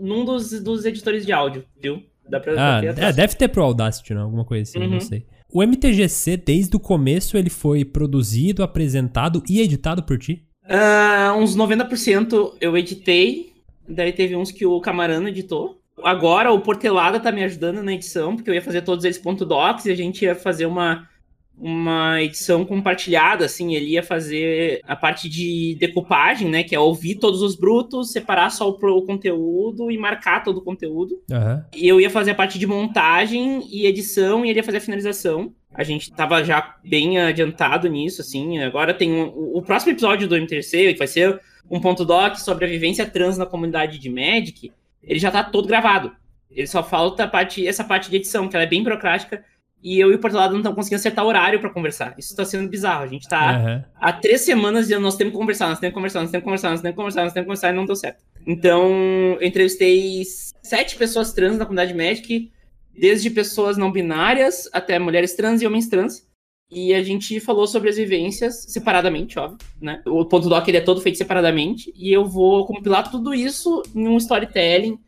num 0.00 0.24
dos, 0.24 0.50
dos 0.62 0.84
editores 0.84 1.26
de 1.26 1.32
áudio, 1.32 1.64
viu? 1.82 2.04
Dá 2.30 2.38
pra 2.40 2.52
Ah, 2.56 2.80
é, 2.84 3.12
deve 3.12 3.34
ter 3.34 3.48
pro 3.48 3.62
Audacity, 3.62 4.14
né? 4.14 4.20
Alguma 4.20 4.44
coisa 4.44 4.62
assim, 4.68 4.78
Uhum. 4.80 4.90
não 4.94 5.00
sei. 5.00 5.24
O 5.50 5.62
MTGC, 5.62 6.36
desde 6.36 6.76
o 6.76 6.80
começo, 6.80 7.36
ele 7.38 7.48
foi 7.48 7.84
produzido, 7.84 8.62
apresentado 8.62 9.42
e 9.48 9.60
editado 9.60 10.02
por 10.02 10.18
ti? 10.18 10.44
Ah, 10.68 11.34
uns 11.38 11.56
90% 11.56 12.54
eu 12.60 12.76
editei. 12.76 13.52
Daí 13.88 14.12
teve 14.12 14.36
uns 14.36 14.50
que 14.50 14.66
o 14.66 14.78
Camarano 14.80 15.28
editou. 15.28 15.78
Agora 16.04 16.52
o 16.52 16.60
Portelada 16.60 17.18
tá 17.18 17.32
me 17.32 17.42
ajudando 17.42 17.82
na 17.82 17.92
edição, 17.94 18.36
porque 18.36 18.50
eu 18.50 18.54
ia 18.54 18.62
fazer 18.62 18.82
todos 18.82 19.04
eles 19.04 19.18
ponto 19.18 19.44
.docs 19.46 19.86
e 19.86 19.90
a 19.90 19.96
gente 19.96 20.22
ia 20.24 20.34
fazer 20.34 20.66
uma, 20.66 21.08
uma 21.60 22.22
edição 22.22 22.64
compartilhada, 22.64 23.44
assim, 23.44 23.74
ele 23.74 23.90
ia 23.90 24.02
fazer 24.02 24.80
a 24.86 24.94
parte 24.94 25.28
de 25.28 25.76
decupagem, 25.78 26.48
né, 26.48 26.62
que 26.62 26.74
é 26.74 26.78
ouvir 26.78 27.16
todos 27.16 27.42
os 27.42 27.56
brutos, 27.56 28.12
separar 28.12 28.50
só 28.50 28.68
o, 28.70 28.72
o 28.72 29.02
conteúdo 29.02 29.90
e 29.90 29.98
marcar 29.98 30.44
todo 30.44 30.58
o 30.58 30.62
conteúdo. 30.62 31.20
Aham. 31.30 31.64
E 31.74 31.86
eu 31.88 32.00
ia 32.00 32.10
fazer 32.10 32.30
a 32.30 32.34
parte 32.34 32.58
de 32.58 32.66
montagem 32.66 33.66
e 33.70 33.86
edição 33.86 34.44
e 34.44 34.50
ele 34.50 34.60
ia 34.60 34.64
fazer 34.64 34.78
a 34.78 34.82
finalização. 34.82 35.52
A 35.74 35.82
gente 35.84 36.10
tava 36.12 36.42
já 36.44 36.76
bem 36.84 37.18
adiantado 37.20 37.88
nisso, 37.88 38.20
assim. 38.20 38.58
Agora 38.60 38.94
tem 38.94 39.12
um- 39.12 39.28
o, 39.28 39.58
o 39.58 39.62
próximo 39.62 39.92
episódio 39.92 40.26
do 40.28 40.36
MTC, 40.36 40.92
que 40.92 40.98
vai 40.98 41.06
ser 41.08 41.40
um 41.70 41.80
ponto 41.80 42.04
doc 42.04 42.36
sobre 42.36 42.64
a 42.64 42.68
vivência 42.68 43.04
trans 43.04 43.36
na 43.36 43.44
comunidade 43.44 43.98
de 43.98 44.08
Magic, 44.08 44.72
ele 45.02 45.18
já 45.18 45.30
tá 45.30 45.44
todo 45.44 45.68
gravado. 45.68 46.12
Ele 46.50 46.66
só 46.66 46.82
falta 46.82 47.24
a 47.24 47.28
parte, 47.28 47.66
essa 47.66 47.84
parte 47.84 48.08
de 48.10 48.16
edição, 48.16 48.48
que 48.48 48.56
ela 48.56 48.64
é 48.64 48.68
bem 48.68 48.82
burocrática, 48.82 49.44
e 49.82 49.98
eu 49.98 50.10
e 50.10 50.14
o 50.14 50.18
Portolado 50.18 50.52
não 50.52 50.60
estamos 50.60 50.76
conseguindo 50.76 51.00
acertar 51.00 51.24
horário 51.24 51.60
pra 51.60 51.70
conversar. 51.70 52.14
Isso 52.18 52.34
tá 52.34 52.44
sendo 52.44 52.68
bizarro. 52.68 53.04
A 53.04 53.06
gente 53.06 53.28
tá 53.28 53.56
Aham. 53.56 53.84
há 54.00 54.12
três 54.12 54.40
semanas 54.40 54.86
dizendo 54.86 55.02
nós 55.02 55.16
temos 55.16 55.32
que 55.32 55.38
conversar, 55.38 55.68
nós 55.68 55.78
temos 55.78 55.92
que 55.92 55.94
conversar, 55.94 56.20
nós 56.20 56.30
temos 56.30 56.42
que 56.42 56.46
conversar, 56.46 56.70
nós 56.70 56.80
temos 56.80 56.94
que 56.94 56.96
conversar, 56.96 57.22
nós 57.24 57.32
temos 57.32 57.44
que 57.44 57.48
conversar 57.48 57.72
e 57.72 57.76
não 57.76 57.86
deu 57.86 57.96
certo. 57.96 58.24
Então, 58.46 58.90
eu 59.40 59.46
entrevistei 59.46 60.22
sete 60.62 60.96
pessoas 60.96 61.32
trans 61.32 61.58
na 61.58 61.64
comunidade 61.64 61.94
Magic, 61.94 62.50
desde 62.98 63.30
pessoas 63.30 63.76
não 63.76 63.92
binárias 63.92 64.68
até 64.72 64.98
mulheres 64.98 65.34
trans 65.34 65.62
e 65.62 65.66
homens 65.66 65.88
trans. 65.88 66.26
E 66.70 66.92
a 66.92 67.02
gente 67.02 67.40
falou 67.40 67.66
sobre 67.66 67.88
as 67.88 67.96
vivências 67.96 68.66
separadamente, 68.68 69.38
óbvio, 69.38 69.58
né? 69.80 70.02
O 70.06 70.26
ponto 70.26 70.50
doc 70.50 70.68
ele 70.68 70.76
é 70.76 70.82
todo 70.82 71.00
feito 71.00 71.16
separadamente 71.16 71.90
e 71.96 72.12
eu 72.12 72.26
vou 72.26 72.66
compilar 72.66 73.10
tudo 73.10 73.32
isso 73.32 73.82
em 73.94 74.06
um 74.06 74.18
storytelling. 74.18 74.98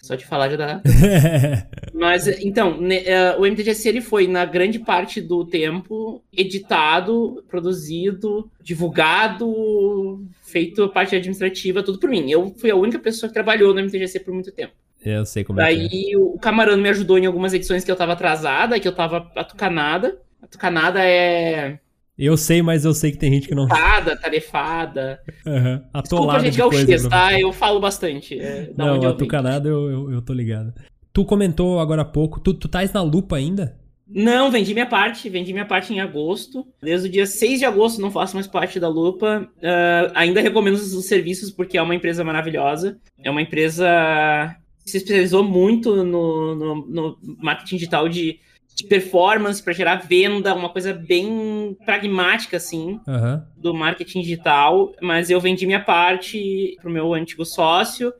Só 0.00 0.14
de 0.14 0.26
falar 0.26 0.48
já 0.50 0.56
dá 0.56 0.82
mas, 1.94 2.26
então, 2.26 2.80
ne- 2.80 3.04
eh, 3.04 3.36
o 3.38 3.46
MTGC 3.46 3.88
ele 3.88 4.00
foi, 4.00 4.26
na 4.26 4.44
grande 4.44 4.78
parte 4.78 5.20
do 5.20 5.44
tempo, 5.44 6.22
editado, 6.32 7.44
produzido, 7.48 8.50
divulgado, 8.62 10.24
feito 10.42 10.84
a 10.84 10.88
parte 10.88 11.14
administrativa, 11.16 11.82
tudo 11.82 11.98
por 11.98 12.10
mim. 12.10 12.30
Eu 12.30 12.54
fui 12.58 12.70
a 12.70 12.76
única 12.76 12.98
pessoa 12.98 13.28
que 13.28 13.34
trabalhou 13.34 13.72
no 13.74 13.80
MTGC 13.80 14.20
por 14.20 14.34
muito 14.34 14.50
tempo. 14.52 14.72
eu 15.04 15.24
sei 15.24 15.44
como 15.44 15.60
é 15.60 15.66
que 15.66 15.72
é. 15.72 15.88
Daí 15.88 16.16
o 16.16 16.38
Camarano 16.38 16.82
me 16.82 16.88
ajudou 16.88 17.18
em 17.18 17.26
algumas 17.26 17.52
edições 17.54 17.84
que 17.84 17.90
eu 17.90 17.96
tava 17.96 18.12
atrasada, 18.14 18.78
que 18.80 18.88
eu 18.88 18.94
tava 18.94 19.30
atucanada. 19.36 20.18
Atucanada 20.42 21.00
é 21.04 21.78
Eu 22.20 22.36
sei, 22.36 22.60
mas 22.60 22.84
eu 22.84 22.92
sei 22.92 23.10
que 23.10 23.16
tem 23.16 23.32
gente 23.32 23.48
que 23.48 23.54
não. 23.54 23.66
tarefada, 23.66 24.14
tarefada. 24.14 25.20
Aham. 25.46 25.76
Desculpa, 25.76 25.98
Atolado 25.98 26.44
gente, 26.44 26.52
de 26.52 26.58
gauchês, 26.58 27.08
tá? 27.08 27.40
Eu 27.40 27.50
falo 27.50 27.80
bastante. 27.80 28.38
É, 28.38 28.70
Não, 28.76 28.96
onde 28.96 29.06
a 29.06 29.08
eu 29.08 29.90
eu, 29.90 30.12
eu, 30.12 30.20
tô 30.20 30.34
ligado. 30.34 30.74
Tu 31.14 31.24
comentou 31.24 31.80
agora 31.80 32.02
há 32.02 32.04
pouco, 32.04 32.38
tu, 32.38 32.52
tu 32.52 32.68
tais 32.68 32.92
na 32.92 33.00
lupa 33.00 33.36
ainda? 33.36 33.80
Não, 34.06 34.50
vendi 34.50 34.74
minha 34.74 34.86
parte, 34.86 35.30
vendi 35.30 35.52
minha 35.52 35.64
parte 35.64 35.94
em 35.94 36.00
agosto. 36.00 36.66
Desde 36.82 37.08
o 37.08 37.10
dia 37.10 37.24
6 37.24 37.60
de 37.60 37.64
agosto 37.64 38.02
não 38.02 38.10
faço 38.10 38.34
mais 38.34 38.46
parte 38.46 38.78
da 38.78 38.88
Lupa. 38.88 39.48
Ah, 39.62 40.10
ainda 40.14 40.40
recomendo 40.40 40.74
os 40.74 41.06
serviços 41.06 41.50
porque 41.50 41.78
é 41.78 41.82
uma 41.82 41.94
empresa 41.94 42.24
maravilhosa. 42.24 42.98
É 43.22 43.30
uma 43.30 43.40
empresa 43.40 44.56
que 44.84 44.90
se 44.90 44.96
especializou 44.96 45.44
muito 45.44 46.04
no, 46.04 46.54
no, 46.54 46.86
no 46.86 47.18
marketing 47.38 47.76
digital 47.76 48.08
de, 48.08 48.40
de 48.74 48.84
performance 48.86 49.62
para 49.62 49.72
gerar 49.72 49.96
venda, 49.96 50.54
uma 50.54 50.68
coisa 50.70 50.92
bem 50.92 51.76
pragmática, 51.84 52.56
assim, 52.56 53.00
Aham. 53.06 53.46
do 53.56 53.74
marketing 53.74 54.22
digital. 54.22 54.92
Mas 55.00 55.30
eu 55.30 55.40
vendi 55.40 55.66
minha 55.66 55.80
parte 55.82 56.76
pro 56.80 56.90
meu 56.90 57.12
antigo 57.12 57.44
sócio. 57.44 58.12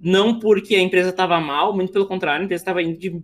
Não 0.00 0.38
porque 0.38 0.74
a 0.74 0.80
empresa 0.80 1.10
estava 1.10 1.40
mal, 1.40 1.74
muito 1.74 1.92
pelo 1.92 2.06
contrário, 2.06 2.42
a 2.42 2.44
empresa 2.44 2.62
estava 2.62 2.82
indo 2.82 2.98
de 2.98 3.22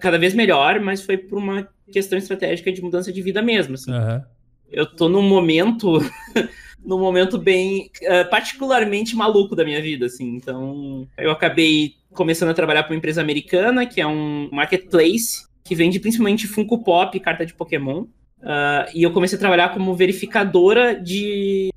cada 0.00 0.18
vez 0.18 0.34
melhor, 0.34 0.80
mas 0.80 1.02
foi 1.02 1.16
por 1.18 1.36
uma 1.36 1.68
questão 1.92 2.16
estratégica 2.16 2.72
de 2.72 2.80
mudança 2.80 3.12
de 3.12 3.20
vida 3.20 3.42
mesmo. 3.42 3.74
assim. 3.74 3.92
Aham. 3.92 4.22
Eu 4.70 4.86
tô 4.86 5.08
num 5.08 5.22
momento, 5.22 5.98
num 6.82 6.98
momento 6.98 7.38
bem 7.38 7.90
eh, 8.00 8.24
particularmente 8.24 9.14
maluco 9.14 9.54
da 9.54 9.64
minha 9.64 9.82
vida, 9.82 10.06
assim. 10.06 10.34
Então, 10.36 11.06
eu 11.18 11.30
acabei 11.30 11.94
começando 12.14 12.48
a 12.50 12.54
trabalhar 12.54 12.84
para 12.84 12.92
uma 12.92 12.98
empresa 12.98 13.20
americana, 13.20 13.84
que 13.84 14.00
é 14.00 14.06
um 14.06 14.48
marketplace 14.50 15.44
que 15.64 15.74
vende 15.74 16.00
principalmente 16.00 16.46
Funko 16.46 16.82
Pop 16.82 17.16
e 17.16 17.20
carta 17.20 17.46
de 17.46 17.54
Pokémon. 17.54 18.06
Ah, 18.42 18.88
e 18.92 19.02
eu 19.02 19.12
comecei 19.12 19.36
a 19.36 19.40
trabalhar 19.40 19.72
como 19.72 19.94
verificadora 19.94 21.00
de 21.00 21.70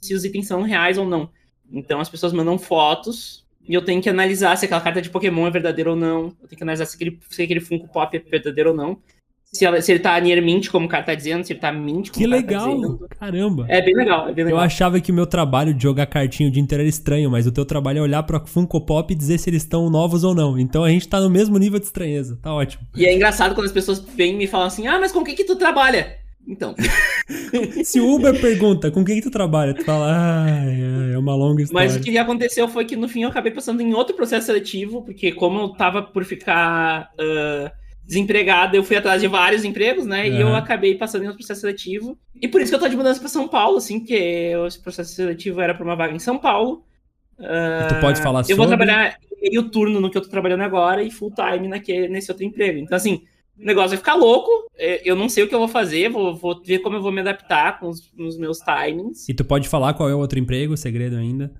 se 0.00 0.14
os 0.14 0.24
itens 0.24 0.46
são 0.46 0.62
reais 0.62 0.98
ou 0.98 1.06
não. 1.06 1.30
Então 1.72 2.00
as 2.00 2.08
pessoas 2.08 2.32
mandam 2.32 2.58
fotos 2.58 3.44
e 3.66 3.74
eu 3.74 3.82
tenho 3.82 4.02
que 4.02 4.08
analisar 4.08 4.56
se 4.56 4.66
aquela 4.66 4.80
carta 4.80 5.02
de 5.02 5.10
Pokémon 5.10 5.46
é 5.46 5.50
verdadeira 5.50 5.90
ou 5.90 5.96
não. 5.96 6.34
Eu 6.40 6.48
tenho 6.48 6.58
que 6.58 6.62
analisar 6.62 6.86
se 6.86 6.94
aquele, 6.94 7.18
se 7.28 7.42
aquele 7.42 7.60
Funko 7.60 7.88
Pop 7.88 8.16
é 8.16 8.20
verdadeiro 8.20 8.70
ou 8.70 8.76
não. 8.76 9.00
Se, 9.54 9.64
ela, 9.64 9.80
se 9.80 9.92
ele 9.92 10.00
tá 10.00 10.20
near 10.20 10.42
mint, 10.42 10.68
como 10.68 10.86
o 10.86 10.88
cara 10.88 11.04
tá 11.04 11.14
dizendo, 11.14 11.44
se 11.44 11.52
ele 11.52 11.60
tá 11.60 11.70
mint, 11.70 12.10
como 12.10 12.18
Que 12.18 12.26
o 12.26 12.30
cara 12.30 12.40
legal! 12.42 12.60
tá 12.68 12.74
dizendo. 12.74 13.06
Caramba! 13.20 13.66
É 13.68 13.80
bem 13.80 13.94
legal, 13.94 14.28
é 14.28 14.32
bem 14.32 14.42
Eu 14.42 14.46
legal. 14.46 14.60
achava 14.62 15.00
que 15.00 15.12
o 15.12 15.14
meu 15.14 15.26
trabalho 15.26 15.72
de 15.72 15.82
jogar 15.82 16.06
cartinha 16.06 16.48
o 16.48 16.52
dia 16.52 16.60
inteiro 16.62 16.82
era 16.82 16.88
estranho, 16.88 17.30
mas 17.30 17.46
o 17.46 17.52
teu 17.52 17.64
trabalho 17.64 17.98
é 17.98 18.02
olhar 18.02 18.22
pra 18.24 18.40
Funko 18.44 18.80
Pop 18.80 19.12
e 19.12 19.16
dizer 19.16 19.38
se 19.38 19.48
eles 19.48 19.62
estão 19.62 19.88
novos 19.88 20.24
ou 20.24 20.34
não. 20.34 20.58
Então 20.58 20.82
a 20.82 20.88
gente 20.90 21.06
tá 21.06 21.20
no 21.20 21.30
mesmo 21.30 21.56
nível 21.56 21.78
de 21.78 21.86
estranheza. 21.86 22.36
Tá 22.42 22.52
ótimo. 22.52 22.82
E 22.96 23.06
é 23.06 23.14
engraçado 23.14 23.54
quando 23.54 23.66
as 23.66 23.72
pessoas 23.72 24.00
vêm 24.00 24.34
e 24.34 24.36
me 24.38 24.46
falam 24.48 24.66
assim, 24.66 24.86
ah, 24.88 24.98
mas 24.98 25.12
com 25.12 25.20
o 25.20 25.24
que 25.24 25.34
que 25.34 25.44
tu 25.44 25.54
trabalha? 25.56 26.16
Então, 26.46 26.74
Se 27.84 28.00
o 28.00 28.14
Uber 28.16 28.38
pergunta 28.40 28.90
com 28.90 29.02
quem 29.04 29.16
que 29.16 29.22
tu 29.22 29.30
trabalha, 29.30 29.72
tu 29.72 29.82
fala, 29.84 30.12
ai, 30.14 31.12
é 31.14 31.18
uma 31.18 31.34
longa 31.34 31.62
história. 31.62 31.86
mas 31.88 31.96
o 31.96 32.00
que 32.00 32.18
aconteceu 32.18 32.68
foi 32.68 32.84
que 32.84 32.96
no 32.96 33.08
fim 33.08 33.22
eu 33.22 33.28
acabei 33.30 33.50
passando 33.52 33.80
em 33.80 33.94
outro 33.94 34.14
processo 34.14 34.46
seletivo, 34.46 35.00
porque 35.02 35.32
como 35.32 35.58
eu 35.60 35.68
tava 35.70 36.02
por 36.02 36.22
ficar 36.24 37.08
ah, 37.18 37.72
desempregado, 38.06 38.76
eu 38.76 38.84
fui 38.84 38.96
atrás 38.96 39.20
de 39.20 39.28
vários 39.28 39.64
empregos, 39.64 40.04
né? 40.06 40.28
E 40.28 40.40
eu 40.40 40.54
acabei 40.54 40.94
passando 40.94 41.22
em 41.22 41.26
outro 41.26 41.38
processo 41.38 41.62
seletivo. 41.62 42.18
E 42.40 42.46
por 42.46 42.60
isso 42.60 42.70
que 42.70 42.76
eu 42.76 42.80
tô 42.80 42.88
de 42.88 42.96
mudança 42.96 43.18
pra 43.20 43.28
São 43.28 43.48
Paulo, 43.48 43.78
assim, 43.78 44.00
porque 44.00 44.52
esse 44.66 44.80
processo 44.82 45.14
seletivo 45.14 45.60
era 45.60 45.74
pra 45.74 45.84
uma 45.84 45.96
vaga 45.96 46.14
em 46.14 46.18
São 46.18 46.38
Paulo. 46.38 46.84
E 47.38 47.88
tu 47.88 48.00
pode 48.00 48.20
falar 48.22 48.40
Eu 48.40 48.44
sobre... 48.44 48.56
vou 48.56 48.66
trabalhar 48.66 49.16
meio 49.42 49.68
turno 49.70 50.00
no 50.00 50.10
que 50.10 50.16
eu 50.16 50.22
tô 50.22 50.28
trabalhando 50.28 50.62
agora 50.62 51.02
e 51.02 51.10
full 51.10 51.32
time 51.32 51.68
naquele, 51.68 52.08
nesse 52.08 52.30
outro 52.30 52.44
emprego. 52.44 52.78
Então, 52.78 52.96
assim, 52.96 53.22
o 53.58 53.64
negócio 53.64 53.90
vai 53.90 53.98
ficar 53.98 54.14
louco. 54.14 54.50
é, 54.76 55.00
Eu 55.08 55.16
não 55.16 55.28
sei 55.28 55.44
o 55.44 55.48
que 55.48 55.54
eu 55.54 55.58
vou 55.58 55.68
fazer, 55.68 56.08
vou, 56.10 56.34
vou 56.34 56.62
ver 56.62 56.80
como 56.80 56.96
eu 56.96 57.02
vou 57.02 57.12
me 57.12 57.20
adaptar 57.20 57.78
com 57.78 57.88
os, 57.88 58.12
nos 58.16 58.38
meus 58.38 58.58
timings. 58.58 59.28
E 59.28 59.34
tu 59.34 59.44
pode 59.44 59.68
falar 59.68 59.94
qual 59.94 60.08
é 60.08 60.14
o 60.14 60.18
outro 60.18 60.38
emprego, 60.38 60.76
segredo 60.76 61.16
ainda? 61.16 61.52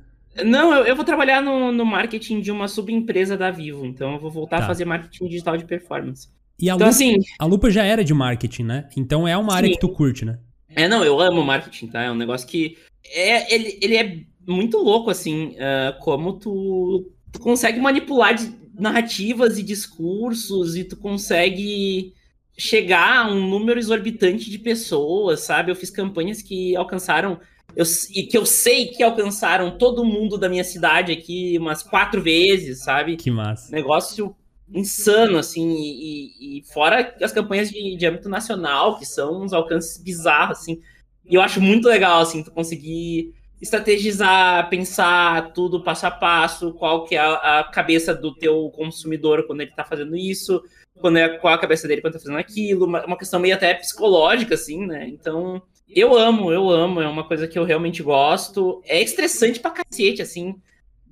Não, 0.44 0.72
eu, 0.74 0.84
eu 0.84 0.96
vou 0.96 1.04
trabalhar 1.04 1.42
no, 1.42 1.70
no 1.70 1.84
marketing 1.84 2.40
de 2.40 2.50
uma 2.50 2.66
subempresa 2.68 3.36
da 3.36 3.50
Vivo. 3.50 3.84
Então, 3.86 4.14
eu 4.14 4.18
vou 4.18 4.30
voltar 4.30 4.58
Tá. 4.58 4.64
a 4.64 4.66
fazer 4.66 4.84
marketing 4.84 5.26
digital 5.28 5.56
de 5.56 5.64
performance. 5.64 6.28
E 6.58 6.70
a, 6.70 6.74
Então, 6.74 6.86
Lupa, 6.86 6.90
assim, 6.96 7.16
a 7.38 7.44
Lupa 7.44 7.70
já 7.70 7.84
era 7.84 8.02
de 8.04 8.14
marketing, 8.14 8.62
né? 8.64 8.88
Então 8.96 9.26
é 9.28 9.36
uma 9.36 9.54
área 9.54 9.66
Sim. 9.68 9.74
que 9.74 9.80
tu 9.80 9.88
curte, 9.88 10.24
né? 10.24 10.38
é, 10.76 10.88
não, 10.88 11.04
eu 11.04 11.20
amo 11.20 11.42
marketing, 11.42 11.86
tá? 11.88 12.02
É 12.02 12.10
um 12.10 12.16
negócio 12.16 12.46
que. 12.48 12.76
É, 13.12 13.54
ele, 13.54 13.78
ele 13.82 13.96
é 13.96 14.18
muito 14.46 14.78
louco, 14.78 15.10
assim, 15.10 15.56
ah, 15.58 15.96
como 16.00 16.32
tu, 16.34 17.10
tu 17.32 17.38
consegue 17.40 17.80
manipular 17.80 18.34
narrativas 18.78 19.58
e 19.58 19.62
discursos 19.62 20.76
e 20.76 20.84
tu 20.84 20.96
consegue 20.96 22.12
chegar 22.56 23.26
a 23.26 23.30
um 23.30 23.48
número 23.48 23.78
exorbitante 23.78 24.50
de 24.50 24.58
pessoas, 24.58 25.40
sabe? 25.40 25.70
Eu 25.70 25.76
fiz 25.76 25.90
campanhas 25.90 26.40
que 26.42 26.74
alcançaram. 26.76 27.38
Eu, 27.76 27.84
e 28.14 28.24
que 28.24 28.36
eu 28.36 28.46
sei 28.46 28.88
que 28.88 29.02
alcançaram 29.02 29.76
todo 29.76 30.04
mundo 30.04 30.38
da 30.38 30.48
minha 30.48 30.64
cidade 30.64 31.12
aqui 31.12 31.58
umas 31.58 31.82
quatro 31.82 32.22
vezes, 32.22 32.82
sabe? 32.84 33.16
Que 33.16 33.30
massa. 33.30 33.72
negócio 33.72 34.34
insano, 34.72 35.38
assim, 35.38 35.74
e, 35.74 36.58
e- 36.58 36.62
fora 36.72 37.14
as 37.22 37.32
campanhas 37.32 37.70
de, 37.70 37.96
de 37.96 38.06
âmbito 38.06 38.28
nacional, 38.28 38.98
que 38.98 39.04
são 39.04 39.42
uns 39.42 39.52
alcances 39.52 40.02
bizarros, 40.02 40.58
assim. 40.58 40.80
E 41.24 41.34
eu 41.34 41.42
acho 41.42 41.60
muito 41.60 41.88
legal, 41.88 42.20
assim, 42.20 42.42
tu 42.42 42.50
conseguir 42.50 43.34
estrategizar, 43.60 44.68
pensar 44.68 45.52
tudo 45.52 45.82
passo 45.82 46.06
a 46.06 46.10
passo, 46.10 46.72
qual 46.74 47.04
que 47.04 47.14
é 47.14 47.18
a, 47.18 47.60
a 47.60 47.64
cabeça 47.64 48.14
do 48.14 48.34
teu 48.34 48.70
consumidor 48.70 49.46
quando 49.46 49.62
ele 49.62 49.70
tá 49.70 49.84
fazendo 49.84 50.16
isso, 50.16 50.62
quando 51.00 51.18
é, 51.18 51.38
qual 51.38 51.52
é 51.52 51.56
a 51.56 51.60
cabeça 51.60 51.88
dele 51.88 52.00
quando 52.00 52.14
tá 52.14 52.18
fazendo 52.18 52.38
aquilo, 52.38 52.86
uma, 52.86 53.04
uma 53.06 53.18
questão 53.18 53.40
meio 53.40 53.54
até 53.54 53.74
psicológica, 53.74 54.54
assim, 54.54 54.86
né? 54.86 55.08
Então, 55.08 55.62
eu 55.88 56.16
amo, 56.16 56.52
eu 56.52 56.68
amo, 56.70 57.00
é 57.00 57.08
uma 57.08 57.24
coisa 57.24 57.46
que 57.46 57.58
eu 57.58 57.64
realmente 57.64 58.02
gosto. 58.02 58.82
É 58.86 59.02
estressante 59.02 59.60
pra 59.60 59.70
cacete, 59.70 60.22
assim. 60.22 60.54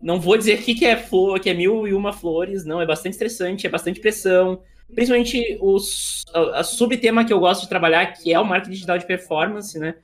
Não 0.02 0.20
vou 0.20 0.36
dizer 0.36 0.54
aqui 0.54 0.74
que 0.74 0.84
é 0.84 0.96
flor, 0.96 1.38
que 1.38 1.48
é 1.48 1.54
mil 1.54 1.86
e 1.86 1.94
uma 1.94 2.12
flores, 2.12 2.64
não, 2.64 2.80
é 2.80 2.86
bastante 2.86 3.12
estressante, 3.12 3.66
é 3.66 3.70
bastante 3.70 4.00
pressão. 4.00 4.60
Principalmente 4.92 5.58
a 6.54 6.64
subtema 6.64 7.24
que 7.24 7.32
eu 7.32 7.40
gosto 7.40 7.62
de 7.62 7.68
trabalhar, 7.68 8.06
que 8.06 8.32
é 8.32 8.38
o 8.38 8.44
marketing 8.44 8.72
digital 8.72 8.98
de 8.98 9.06
performance, 9.06 9.78
né? 9.78 9.94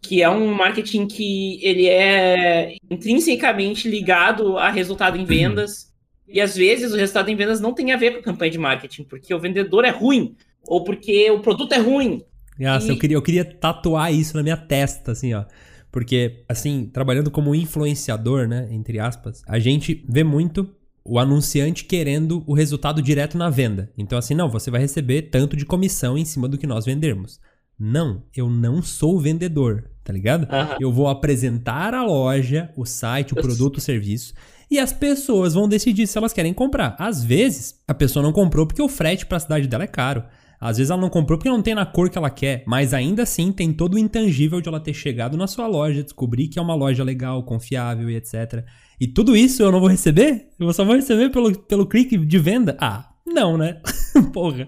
Que 0.00 0.22
é 0.22 0.28
um 0.28 0.52
marketing 0.52 1.06
que 1.06 1.60
ele 1.62 1.88
é 1.88 2.74
intrinsecamente 2.90 3.88
ligado 3.88 4.56
a 4.58 4.70
resultado 4.70 5.16
em 5.16 5.24
vendas. 5.24 5.92
E 6.26 6.40
às 6.40 6.56
vezes 6.56 6.92
o 6.92 6.96
resultado 6.96 7.28
em 7.28 7.36
vendas 7.36 7.60
não 7.60 7.74
tem 7.74 7.92
a 7.92 7.96
ver 7.96 8.12
com 8.12 8.18
a 8.20 8.22
campanha 8.22 8.50
de 8.50 8.58
marketing, 8.58 9.04
porque 9.04 9.34
o 9.34 9.38
vendedor 9.38 9.84
é 9.84 9.90
ruim, 9.90 10.34
ou 10.66 10.82
porque 10.82 11.30
o 11.30 11.40
produto 11.40 11.72
é 11.72 11.78
ruim. 11.78 12.24
Nossa, 12.58 12.86
E- 12.86 12.90
eu, 12.90 12.98
queria, 12.98 13.16
eu 13.16 13.22
queria 13.22 13.44
tatuar 13.44 14.12
isso 14.12 14.36
na 14.36 14.42
minha 14.42 14.56
testa, 14.56 15.12
assim, 15.12 15.34
ó. 15.34 15.44
Porque, 15.90 16.44
assim, 16.48 16.90
trabalhando 16.92 17.30
como 17.30 17.54
influenciador, 17.54 18.48
né, 18.48 18.68
entre 18.70 18.98
aspas, 18.98 19.42
a 19.46 19.58
gente 19.58 20.04
vê 20.08 20.24
muito 20.24 20.68
o 21.04 21.18
anunciante 21.18 21.84
querendo 21.84 22.42
o 22.46 22.54
resultado 22.54 23.00
direto 23.02 23.36
na 23.36 23.50
venda. 23.50 23.92
Então, 23.96 24.18
assim, 24.18 24.34
não, 24.34 24.48
você 24.48 24.70
vai 24.70 24.80
receber 24.80 25.22
tanto 25.22 25.56
de 25.56 25.64
comissão 25.66 26.16
em 26.18 26.24
cima 26.24 26.48
do 26.48 26.56
que 26.58 26.66
nós 26.66 26.84
vendermos. 26.84 27.38
Não, 27.78 28.22
eu 28.34 28.48
não 28.48 28.82
sou 28.82 29.20
vendedor, 29.20 29.90
tá 30.02 30.12
ligado? 30.12 30.48
Aham. 30.50 30.76
Eu 30.80 30.92
vou 30.92 31.08
apresentar 31.08 31.92
a 31.92 32.04
loja, 32.04 32.70
o 32.76 32.84
site, 32.84 33.32
o 33.32 33.36
produto, 33.36 33.76
o 33.76 33.80
serviço, 33.80 34.32
e 34.70 34.78
as 34.78 34.92
pessoas 34.92 35.54
vão 35.54 35.68
decidir 35.68 36.06
se 36.06 36.16
elas 36.16 36.32
querem 36.32 36.54
comprar. 36.54 36.96
Às 36.98 37.22
vezes, 37.22 37.80
a 37.86 37.92
pessoa 37.94 38.22
não 38.22 38.32
comprou 38.32 38.66
porque 38.66 38.80
o 38.82 38.88
frete 38.88 39.26
pra 39.26 39.38
cidade 39.38 39.68
dela 39.68 39.84
é 39.84 39.88
caro. 39.88 40.24
Às 40.64 40.78
vezes 40.78 40.90
ela 40.90 40.98
não 40.98 41.10
comprou 41.10 41.36
porque 41.36 41.50
não 41.50 41.60
tem 41.60 41.74
na 41.74 41.84
cor 41.84 42.08
que 42.08 42.16
ela 42.16 42.30
quer, 42.30 42.62
mas 42.66 42.94
ainda 42.94 43.24
assim 43.24 43.52
tem 43.52 43.70
todo 43.70 43.96
o 43.96 43.98
intangível 43.98 44.62
de 44.62 44.68
ela 44.70 44.80
ter 44.80 44.94
chegado 44.94 45.36
na 45.36 45.46
sua 45.46 45.66
loja, 45.66 46.02
descobrir 46.02 46.48
que 46.48 46.58
é 46.58 46.62
uma 46.62 46.74
loja 46.74 47.04
legal, 47.04 47.42
confiável 47.42 48.08
e 48.08 48.16
etc. 48.16 48.64
E 48.98 49.06
tudo 49.06 49.36
isso 49.36 49.62
eu 49.62 49.70
não 49.70 49.78
vou 49.78 49.90
receber? 49.90 50.48
Eu 50.58 50.72
só 50.72 50.82
vou 50.82 50.96
receber 50.96 51.28
pelo, 51.28 51.54
pelo 51.54 51.86
clique 51.86 52.16
de 52.16 52.38
venda? 52.38 52.78
Ah, 52.80 53.10
não, 53.26 53.58
né? 53.58 53.82
Porra. 54.32 54.66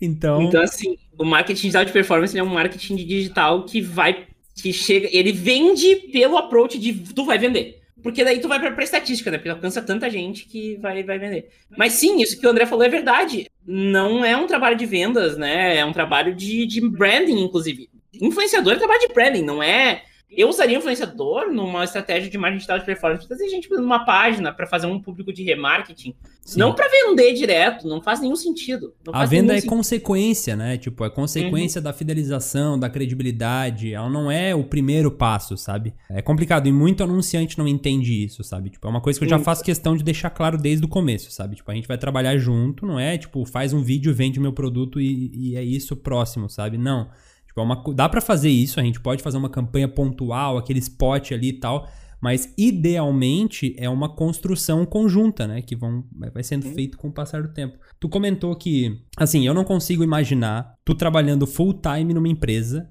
Então, 0.00 0.42
Então, 0.42 0.62
assim, 0.62 0.96
o 1.16 1.24
marketing 1.24 1.60
digital 1.60 1.84
de 1.84 1.92
performance 1.92 2.36
é 2.36 2.42
um 2.42 2.52
marketing 2.52 2.96
digital 2.96 3.64
que 3.64 3.80
vai. 3.80 4.26
que 4.60 4.72
chega. 4.72 5.08
Ele 5.12 5.30
vende 5.30 5.94
pelo 6.12 6.38
approach 6.38 6.76
de 6.76 6.92
tu 6.92 7.24
vai 7.24 7.38
vender. 7.38 7.79
Porque 8.02 8.24
daí 8.24 8.40
tu 8.40 8.48
vai 8.48 8.58
pra, 8.58 8.72
pra 8.72 8.84
estatística, 8.84 9.30
né? 9.30 9.38
Porque 9.38 9.50
alcança 9.50 9.82
tanta 9.82 10.08
gente 10.08 10.46
que 10.46 10.76
vai, 10.76 11.02
vai 11.02 11.18
vender. 11.18 11.50
Mas 11.76 11.94
sim, 11.94 12.20
isso 12.20 12.38
que 12.38 12.46
o 12.46 12.50
André 12.50 12.66
falou 12.66 12.84
é 12.84 12.88
verdade. 12.88 13.50
Não 13.66 14.24
é 14.24 14.36
um 14.36 14.46
trabalho 14.46 14.76
de 14.76 14.86
vendas, 14.86 15.36
né? 15.36 15.76
É 15.76 15.84
um 15.84 15.92
trabalho 15.92 16.34
de, 16.34 16.66
de 16.66 16.80
branding, 16.88 17.40
inclusive. 17.40 17.90
Influenciador 18.14 18.74
é 18.74 18.76
trabalho 18.76 19.00
de 19.00 19.14
branding, 19.14 19.42
não 19.42 19.62
é. 19.62 20.02
Eu 20.30 20.48
usaria 20.48 20.78
influenciador 20.78 21.52
numa 21.52 21.84
estratégia 21.84 22.30
de 22.30 22.38
marketing 22.38 22.58
digital 22.58 22.78
de 22.78 22.84
performance, 22.84 23.26
trazer 23.26 23.48
gente 23.48 23.68
numa 23.70 24.04
página 24.04 24.52
para 24.52 24.66
fazer 24.66 24.86
um 24.86 25.00
público 25.00 25.32
de 25.32 25.42
remarketing. 25.42 26.14
Sim. 26.44 26.58
Não 26.58 26.74
para 26.74 26.88
vender 26.88 27.32
direto, 27.34 27.86
não 27.86 28.00
faz 28.00 28.20
nenhum 28.20 28.36
sentido. 28.36 28.92
A 29.12 29.24
venda 29.24 29.52
é 29.52 29.56
sentido. 29.56 29.70
consequência, 29.70 30.56
né? 30.56 30.76
Tipo, 30.76 31.04
é 31.04 31.10
consequência 31.10 31.80
da 31.80 31.92
fidelização, 31.92 32.78
da 32.78 32.88
credibilidade. 32.88 33.92
Ela 33.92 34.08
não 34.08 34.30
é 34.30 34.54
o 34.54 34.64
primeiro 34.64 35.10
passo, 35.10 35.56
sabe? 35.56 35.94
É 36.08 36.22
complicado 36.22 36.66
e 36.66 36.72
muito 36.72 37.02
anunciante 37.02 37.58
não 37.58 37.68
entende 37.68 38.24
isso, 38.24 38.42
sabe? 38.42 38.70
Tipo, 38.70 38.86
é 38.86 38.90
uma 38.90 39.00
coisa 39.00 39.18
que 39.18 39.24
eu 39.24 39.28
já 39.28 39.38
faço 39.38 39.62
questão 39.62 39.96
de 39.96 40.02
deixar 40.02 40.30
claro 40.30 40.58
desde 40.58 40.84
o 40.84 40.88
começo, 40.88 41.30
sabe? 41.30 41.56
Tipo, 41.56 41.70
a 41.70 41.74
gente 41.74 41.88
vai 41.88 41.98
trabalhar 41.98 42.36
junto, 42.36 42.86
não 42.86 42.98
é 42.98 43.16
tipo, 43.18 43.44
faz 43.44 43.72
um 43.72 43.82
vídeo, 43.82 44.14
vende 44.14 44.40
meu 44.40 44.52
produto 44.52 45.00
e, 45.00 45.30
e 45.34 45.56
é 45.56 45.62
isso 45.62 45.96
próximo, 45.96 46.48
sabe? 46.48 46.78
Não. 46.78 47.08
Tipo, 47.46 47.60
é 47.60 47.64
uma, 47.64 47.82
dá 47.94 48.08
pra 48.08 48.20
fazer 48.20 48.48
isso, 48.48 48.78
a 48.78 48.82
gente 48.82 49.00
pode 49.00 49.22
fazer 49.22 49.36
uma 49.36 49.50
campanha 49.50 49.88
pontual, 49.88 50.56
aquele 50.56 50.78
spot 50.78 51.32
ali 51.32 51.48
e 51.48 51.52
tal, 51.54 51.88
mas 52.20 52.52
idealmente 52.56 53.74
é 53.78 53.88
uma 53.88 54.08
construção 54.08 54.84
conjunta, 54.84 55.46
né? 55.46 55.62
Que 55.62 55.74
vão, 55.74 56.04
vai 56.32 56.42
sendo 56.42 56.66
feito 56.66 56.98
com 56.98 57.08
o 57.08 57.12
passar 57.12 57.42
do 57.42 57.52
tempo. 57.52 57.78
Tu 57.98 58.08
comentou 58.08 58.54
que, 58.54 59.00
assim, 59.16 59.46
eu 59.46 59.54
não 59.54 59.64
consigo 59.64 60.04
imaginar 60.04 60.74
tu 60.84 60.94
trabalhando 60.94 61.46
full 61.46 61.74
time 61.74 62.12
numa 62.12 62.28
empresa, 62.28 62.88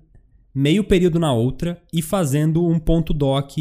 meio 0.53 0.83
período 0.83 1.19
na 1.19 1.31
outra 1.31 1.81
e 1.93 2.01
fazendo 2.01 2.65
um 2.65 2.79
ponto 2.79 3.13
doc 3.13 3.51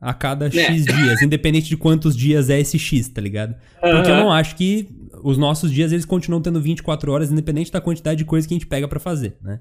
a 0.00 0.12
cada 0.12 0.50
X 0.50 0.84
dias, 0.84 1.22
independente 1.22 1.68
de 1.68 1.78
quantos 1.78 2.14
dias 2.14 2.50
é 2.50 2.60
esse 2.60 2.78
X, 2.78 3.08
tá 3.08 3.22
ligado? 3.22 3.54
Porque 3.80 4.10
eu 4.10 4.14
Aham. 4.14 4.24
não 4.24 4.32
acho 4.32 4.54
que 4.54 4.88
os 5.22 5.38
nossos 5.38 5.72
dias 5.72 5.92
eles 5.92 6.04
continuam 6.04 6.42
tendo 6.42 6.60
24 6.60 7.10
horas, 7.10 7.32
independente 7.32 7.72
da 7.72 7.80
quantidade 7.80 8.18
de 8.18 8.24
coisa 8.26 8.46
que 8.46 8.52
a 8.52 8.56
gente 8.56 8.66
pega 8.66 8.86
pra 8.86 9.00
fazer, 9.00 9.38
né? 9.40 9.60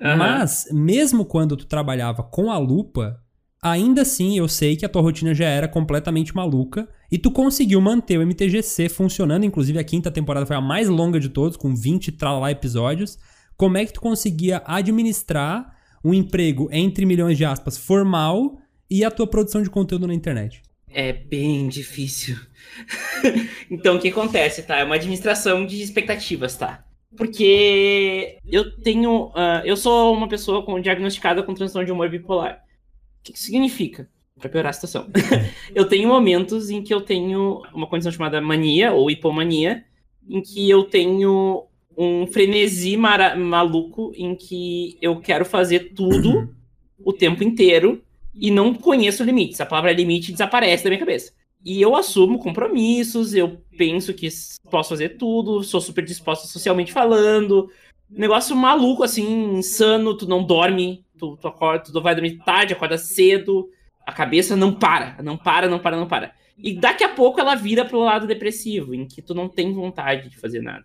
Aham. 0.00 0.16
Mas, 0.16 0.66
mesmo 0.72 1.26
quando 1.26 1.56
tu 1.56 1.66
trabalhava 1.66 2.22
com 2.22 2.50
a 2.50 2.56
lupa, 2.56 3.20
ainda 3.62 4.02
assim 4.02 4.38
eu 4.38 4.48
sei 4.48 4.76
que 4.76 4.84
a 4.84 4.88
tua 4.88 5.02
rotina 5.02 5.34
já 5.34 5.46
era 5.46 5.68
completamente 5.68 6.34
maluca 6.34 6.88
e 7.10 7.18
tu 7.18 7.30
conseguiu 7.30 7.80
manter 7.80 8.18
o 8.18 8.22
MTGC 8.22 8.88
funcionando. 8.88 9.44
Inclusive, 9.44 9.78
a 9.78 9.84
quinta 9.84 10.10
temporada 10.10 10.46
foi 10.46 10.56
a 10.56 10.60
mais 10.60 10.88
longa 10.88 11.20
de 11.20 11.28
todos, 11.28 11.56
com 11.56 11.74
20 11.74 12.12
tralá 12.12 12.50
episódios. 12.50 13.18
Como 13.56 13.78
é 13.78 13.84
que 13.84 13.92
tu 13.92 14.00
conseguia 14.00 14.62
administrar 14.66 15.74
um 16.04 16.12
emprego, 16.12 16.68
entre 16.70 17.06
milhões 17.06 17.36
de 17.36 17.44
aspas, 17.44 17.76
formal 17.78 18.58
e 18.90 19.04
a 19.04 19.10
tua 19.10 19.26
produção 19.26 19.62
de 19.62 19.70
conteúdo 19.70 20.06
na 20.06 20.14
internet? 20.14 20.62
É 20.88 21.12
bem 21.12 21.68
difícil. 21.68 22.36
então, 23.70 23.96
o 23.96 23.98
que 23.98 24.08
acontece, 24.08 24.62
tá? 24.62 24.78
É 24.78 24.84
uma 24.84 24.94
administração 24.94 25.66
de 25.66 25.82
expectativas, 25.82 26.56
tá? 26.56 26.84
Porque 27.16 28.38
eu 28.46 28.76
tenho. 28.82 29.32
ah, 29.34 29.62
eu 29.64 29.76
sou 29.76 30.14
uma 30.14 30.28
pessoa 30.28 30.64
com, 30.64 30.80
diagnosticada 30.80 31.42
com 31.42 31.54
transtorno 31.54 31.86
de 31.86 31.92
humor 31.92 32.08
bipolar. 32.10 32.62
Que, 33.32 33.38
significa? 33.38 34.08
Pra 34.38 34.48
piorar 34.48 34.70
a 34.70 34.72
situação. 34.72 35.08
eu 35.74 35.86
tenho 35.88 36.08
momentos 36.08 36.70
em 36.70 36.82
que 36.82 36.92
eu 36.92 37.00
tenho 37.00 37.62
uma 37.72 37.86
condição 37.86 38.12
chamada 38.12 38.40
mania 38.40 38.92
ou 38.92 39.10
hipomania, 39.10 39.84
em 40.28 40.42
que 40.42 40.68
eu 40.68 40.84
tenho 40.84 41.66
um 41.96 42.26
frenesi 42.26 42.96
maluco 42.96 44.12
em 44.14 44.34
que 44.34 44.98
eu 45.00 45.18
quero 45.20 45.44
fazer 45.44 45.94
tudo 45.94 46.54
o 47.02 47.12
tempo 47.12 47.42
inteiro 47.42 48.02
e 48.34 48.50
não 48.50 48.74
conheço 48.74 49.24
limites. 49.24 49.60
A 49.60 49.66
palavra 49.66 49.92
limite 49.92 50.32
desaparece 50.32 50.84
da 50.84 50.90
minha 50.90 51.00
cabeça. 51.00 51.32
E 51.64 51.80
eu 51.80 51.96
assumo 51.96 52.38
compromissos, 52.38 53.34
eu 53.34 53.60
penso 53.76 54.12
que 54.12 54.28
posso 54.70 54.90
fazer 54.90 55.16
tudo, 55.16 55.64
sou 55.64 55.80
super 55.80 56.04
disposta 56.04 56.46
socialmente 56.46 56.92
falando. 56.92 57.70
Negócio 58.08 58.54
maluco, 58.54 59.02
assim, 59.02 59.56
insano, 59.56 60.16
tu 60.16 60.28
não 60.28 60.44
dorme, 60.44 61.04
tu, 61.18 61.36
tu, 61.36 61.48
acorda, 61.48 61.84
tu 61.84 62.00
vai 62.00 62.14
dormir 62.14 62.38
tarde, 62.44 62.72
acorda 62.72 62.98
cedo, 62.98 63.68
a 64.06 64.12
cabeça 64.12 64.54
não 64.54 64.72
para, 64.72 65.22
não 65.22 65.36
para, 65.36 65.68
não 65.68 65.78
para, 65.78 65.96
não 65.96 66.06
para. 66.06 66.32
E 66.58 66.74
daqui 66.74 67.04
a 67.04 67.08
pouco 67.08 67.40
ela 67.40 67.54
vira 67.54 67.84
pro 67.84 68.00
lado 68.00 68.26
depressivo, 68.26 68.94
em 68.94 69.06
que 69.06 69.20
tu 69.20 69.34
não 69.34 69.48
tem 69.48 69.72
vontade 69.72 70.28
de 70.28 70.38
fazer 70.38 70.62
nada. 70.62 70.84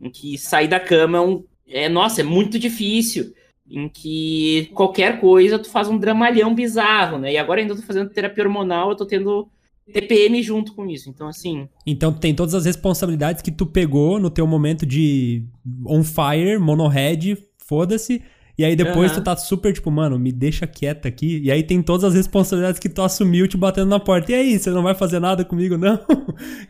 Em 0.00 0.10
que 0.10 0.36
sair 0.38 0.68
da 0.68 0.78
cama 0.78 1.18
é, 1.18 1.20
um, 1.20 1.44
é 1.66 1.88
nossa, 1.88 2.20
é 2.20 2.24
muito 2.24 2.58
difícil 2.58 3.32
em 3.68 3.88
que 3.88 4.70
qualquer 4.74 5.20
coisa 5.20 5.58
tu 5.58 5.70
faz 5.70 5.88
um 5.88 5.98
dramalhão 5.98 6.54
bizarro, 6.54 7.18
né? 7.18 7.32
E 7.32 7.38
agora 7.38 7.60
ainda 7.60 7.74
tô 7.74 7.82
fazendo 7.82 8.10
terapia 8.10 8.44
hormonal, 8.44 8.90
eu 8.90 8.96
tô 8.96 9.06
tendo 9.06 9.48
TPM 9.90 10.42
junto 10.42 10.74
com 10.74 10.86
isso. 10.86 11.08
Então, 11.08 11.28
assim. 11.28 11.68
Então 11.86 12.12
tem 12.12 12.34
todas 12.34 12.54
as 12.54 12.64
responsabilidades 12.64 13.42
que 13.42 13.50
tu 13.50 13.66
pegou 13.66 14.18
no 14.18 14.30
teu 14.30 14.46
momento 14.46 14.86
de 14.86 15.44
on 15.86 16.02
fire, 16.02 16.58
monohead, 16.58 17.36
foda-se. 17.58 18.22
E 18.56 18.64
aí 18.64 18.76
depois 18.76 19.10
uhum. 19.10 19.18
tu 19.18 19.24
tá 19.24 19.36
super 19.36 19.72
tipo, 19.72 19.90
mano, 19.90 20.18
me 20.18 20.30
deixa 20.30 20.66
quieta 20.66 21.08
aqui. 21.08 21.40
E 21.42 21.50
aí 21.50 21.62
tem 21.62 21.82
todas 21.82 22.04
as 22.04 22.14
responsabilidades 22.14 22.78
que 22.78 22.88
tu 22.88 23.02
assumiu 23.02 23.48
te 23.48 23.56
batendo 23.56 23.88
na 23.88 23.98
porta. 23.98 24.30
E 24.32 24.34
aí, 24.34 24.58
você 24.58 24.70
não 24.70 24.82
vai 24.82 24.94
fazer 24.94 25.18
nada 25.18 25.44
comigo, 25.44 25.76
não? 25.76 25.98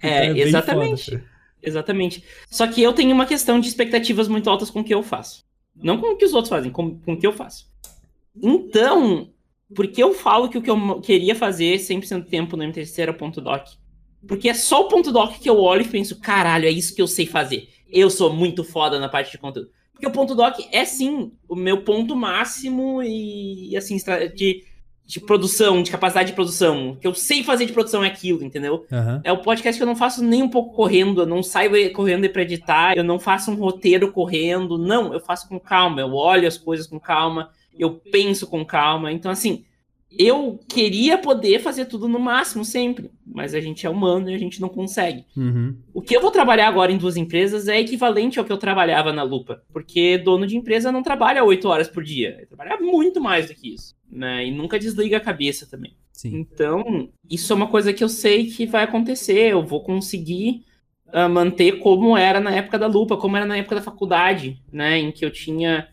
É, 0.03 0.27
então 0.31 0.37
é 0.37 0.41
exatamente. 0.41 1.11
Foda, 1.11 1.25
exatamente. 1.63 2.25
Só 2.51 2.67
que 2.67 2.83
eu 2.83 2.93
tenho 2.93 3.13
uma 3.13 3.27
questão 3.27 3.61
de 3.61 3.69
expectativas 3.69 4.29
muito 4.29 4.49
altas 4.49 4.71
com 4.71 4.81
o 4.81 4.85
que 4.85 4.95
eu 4.95 5.03
faço. 5.03 5.45
Não 5.77 5.99
com 5.99 6.13
o 6.13 6.17
que 6.17 6.25
os 6.25 6.33
outros 6.33 6.51
fazem, 6.51 6.71
com, 6.71 6.99
com 6.99 7.13
o 7.13 7.17
que 7.19 7.27
eu 7.27 7.33
faço. 7.33 7.67
Então, 8.43 9.29
por 9.75 9.87
que 9.87 10.03
eu 10.03 10.15
falo 10.15 10.49
que 10.49 10.57
o 10.57 10.63
que 10.63 10.71
eu 10.71 11.01
queria 11.01 11.35
fazer 11.35 11.77
100% 11.79 12.23
do 12.23 12.31
tempo 12.31 12.57
no 12.57 12.65
MTC 12.65 13.03
era 13.03 13.13
ponto 13.13 13.41
doc? 13.41 13.67
Porque 14.27 14.49
é 14.49 14.55
só 14.55 14.83
o 14.83 14.89
ponto 14.89 15.13
doc 15.13 15.39
que 15.39 15.51
eu 15.51 15.61
olho 15.61 15.83
e 15.83 15.89
penso, 15.89 16.19
caralho, 16.19 16.67
é 16.67 16.71
isso 16.71 16.95
que 16.95 17.03
eu 17.03 17.07
sei 17.07 17.27
fazer. 17.27 17.69
Eu 17.91 18.09
sou 18.09 18.33
muito 18.33 18.65
foda 18.65 18.99
na 18.99 19.09
parte 19.09 19.33
de 19.33 19.39
conteúdo. 19.39 19.71
Porque 19.95 20.07
o 20.07 20.11
ponto 20.11 20.35
doc 20.35 20.59
é 20.71 20.85
sim 20.85 21.33
o 21.49 21.57
meu 21.57 21.83
ponto 21.83 22.15
máximo 22.15 23.03
e 23.03 23.75
assim, 23.77 23.97
de 24.35 24.63
de 25.07 25.21
produção, 25.21 25.83
de 25.83 25.91
capacidade 25.91 26.31
de 26.31 26.35
produção. 26.35 26.91
O 26.91 26.97
que 26.97 27.07
eu 27.07 27.15
sei 27.15 27.45
fazer 27.45 27.67
de 27.67 27.73
produção 27.73 28.03
é 28.03 28.07
aquilo, 28.07 28.43
entendeu? 28.43 28.87
Uhum. 28.91 29.21
É 29.23 29.31
o 29.31 29.43
podcast 29.43 29.79
que 29.79 29.83
eu 29.83 29.87
não 29.87 29.97
faço 29.97 30.25
nem 30.25 30.43
um 30.43 30.49
pouco 30.49 30.75
correndo, 30.75 31.23
eu 31.23 31.27
não 31.27 31.43
saio 31.43 31.93
correndo 31.93 32.29
para 32.31 32.43
editar, 32.43 32.97
eu 32.97 33.05
não 33.05 33.19
faço 33.19 33.51
um 33.51 33.55
roteiro 33.55 34.11
correndo, 34.11 34.79
não, 34.79 35.13
eu 35.13 35.21
faço 35.21 35.47
com 35.49 35.61
calma, 35.61 36.01
eu 36.01 36.15
olho 36.15 36.49
as 36.49 36.57
coisas 36.57 36.87
com 36.87 36.99
calma, 36.99 37.51
eu 37.79 38.01
penso 38.11 38.47
com 38.47 38.65
calma. 38.65 39.13
Então, 39.13 39.31
assim, 39.31 39.65
eu 40.19 40.61
queria 40.69 41.19
poder 41.19 41.61
fazer 41.61 41.87
tudo 41.87 42.09
no 42.09 42.19
máximo 42.19 42.65
sempre, 42.65 43.11
mas 43.27 43.55
a 43.55 43.61
gente 43.61 43.87
é 43.87 43.91
humano 43.91 44.31
e 44.31 44.35
a 44.35 44.39
gente 44.39 44.61
não 44.61 44.69
consegue. 44.69 45.25
Uhum. 45.37 45.77
O 45.93 46.01
que 46.01 46.17
eu 46.17 46.21
vou 46.21 46.31
trabalhar 46.31 46.69
agora 46.69 46.93
em 46.93 46.99
duas 46.99 47.17
empresas 47.17 47.69
é 47.69 47.81
equivalente 47.81 48.39
ao 48.39 48.45
que 48.45 48.53
eu 48.53 48.57
trabalhava 48.57 49.13
na 49.13 49.23
Lupa, 49.23 49.63
porque 49.73 50.19
dono 50.19 50.47
de 50.47 50.57
empresa 50.57 50.93
não 50.93 51.03
trabalha 51.03 51.45
oito 51.45 51.69
horas 51.69 51.89
por 51.89 52.03
dia, 52.03 52.37
ele 52.39 52.47
trabalha 52.47 52.79
muito 52.81 53.21
mais 53.21 53.49
do 53.49 53.55
que 53.55 53.75
isso, 53.75 53.95
né? 54.11 54.47
E 54.47 54.51
nunca 54.51 54.79
desliga 54.79 55.17
a 55.17 55.21
cabeça 55.21 55.67
também. 55.67 55.95
Sim. 56.13 56.37
Então, 56.37 57.09
isso 57.29 57.53
é 57.53 57.57
uma 57.57 57.67
coisa 57.67 57.93
que 57.93 58.05
eu 58.05 58.09
sei 58.09 58.47
que 58.47 58.67
vai 58.67 58.85
acontecer, 58.85 59.53
eu 59.53 59.65
vou 59.65 59.83
conseguir 59.83 60.65
uh, 61.09 61.29
manter 61.29 61.81
como 61.81 62.17
era 62.17 62.41
na 62.41 62.55
época 62.55 62.79
da 62.79 62.87
Lupa, 62.87 63.17
como 63.17 63.37
era 63.37 63.45
na 63.45 63.57
época 63.57 63.77
da 63.77 63.83
faculdade, 63.83 64.63
né? 64.73 64.99
Em 64.99 65.11
que 65.11 65.25
eu 65.25 65.31
tinha 65.31 65.89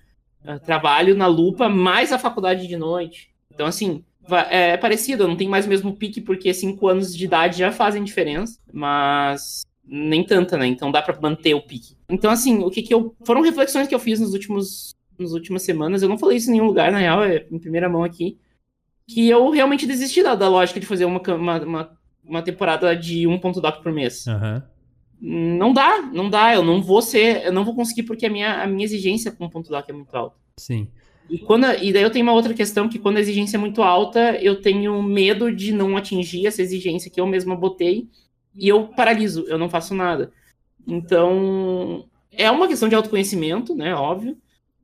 uh, 0.46 0.60
trabalho 0.60 1.16
na 1.16 1.28
Lupa 1.28 1.68
mais 1.68 2.12
a 2.12 2.20
faculdade 2.20 2.68
de 2.68 2.78
noite. 2.78 3.32
Então, 3.54 3.66
assim, 3.66 4.04
é 4.50 4.78
parecido, 4.78 5.28
não 5.28 5.36
tem 5.36 5.48
mais 5.48 5.66
o 5.66 5.70
mesmo 5.70 5.96
pique, 5.96 6.22
porque 6.22 6.54
cinco 6.54 6.88
anos 6.88 7.16
de 7.16 7.26
idade 7.26 7.60
já 7.60 7.72
fazem 7.72 8.04
diferença, 8.04 8.60
mas 8.72 9.64
nem 9.86 10.24
tanta, 10.24 10.58
né? 10.58 10.68
Então 10.68 10.92
dá 10.92 11.02
para 11.02 11.20
manter 11.20 11.54
o 11.54 11.62
pique. 11.62 11.98
Então, 12.10 12.32
assim, 12.32 12.60
o 12.60 12.70
que 12.70 12.82
que 12.82 12.94
eu. 12.94 13.16
Foram 13.26 13.42
reflexões 13.42 13.88
que 13.88 13.96
eu 13.96 14.00
fiz 14.00 14.20
nos 14.20 14.34
últimos. 14.34 14.96
Nas 15.20 15.34
últimas 15.34 15.62
semanas, 15.62 16.02
eu 16.02 16.10
não 16.10 16.18
falei 16.18 16.38
isso 16.38 16.50
em 16.50 16.54
nenhum 16.54 16.66
lugar, 16.66 16.92
na 16.92 16.98
real, 16.98 17.24
é 17.24 17.46
em 17.52 17.60
primeira 17.60 17.88
mão 17.88 18.04
aqui. 18.04 18.40
Que 19.08 19.30
eu 19.30 19.52
realmente 19.52 19.86
desisti 19.86 20.24
da, 20.24 20.34
da 20.34 20.50
lógica 20.50 20.80
de 20.80 20.86
fazer 20.86 21.06
uma, 21.06 21.22
uma, 21.22 21.62
uma, 21.62 21.98
uma 22.24 22.42
temporada 22.42 22.96
de 22.96 23.28
um 23.28 23.38
ponto 23.38 23.62
doc 23.62 23.84
por 23.84 23.92
mês. 23.92 24.26
Uhum. 24.26 24.62
Não 25.22 25.74
dá, 25.74 26.02
não 26.02 26.28
dá. 26.28 26.56
Eu 26.56 26.64
não 26.64 26.82
vou 26.82 27.02
ser. 27.02 27.46
Eu 27.46 27.54
não 27.54 27.64
vou 27.64 27.76
conseguir 27.76 28.04
porque 28.04 28.26
a 28.26 28.30
minha, 28.30 28.64
a 28.64 28.68
minha 28.68 28.86
exigência 28.86 29.32
com 29.32 29.46
um 29.46 29.50
ponto 29.50 29.70
doc 29.70 29.88
é 29.88 29.94
muito 29.94 30.16
alta. 30.16 30.36
Sim. 30.58 30.88
E, 31.30 31.40
quando, 31.40 31.66
e 31.82 31.94
daí 31.94 32.04
eu 32.04 32.10
tenho 32.10 32.26
uma 32.26 32.34
outra 32.34 32.54
questão, 32.54 32.90
que 32.90 33.00
quando 33.00 33.18
a 33.18 33.22
exigência 33.22 33.58
é 33.58 33.60
muito 33.60 33.82
alta, 33.82 34.38
eu 34.42 34.62
tenho 34.62 35.02
medo 35.02 35.52
de 35.52 35.72
não 35.72 35.96
atingir 35.96 36.46
essa 36.46 36.62
exigência 36.62 37.10
que 37.10 37.20
eu 37.22 37.26
mesma 37.26 37.56
botei, 37.56 38.08
e 38.56 38.68
eu 38.68 38.88
paraliso, 38.88 39.46
eu 39.48 39.58
não 39.58 39.70
faço 39.70 39.96
nada. 39.96 40.32
Então, 40.86 42.06
é 42.32 42.50
uma 42.52 42.68
questão 42.68 42.90
de 42.90 42.96
autoconhecimento, 42.96 43.74
né, 43.74 43.96
óbvio, 43.96 44.38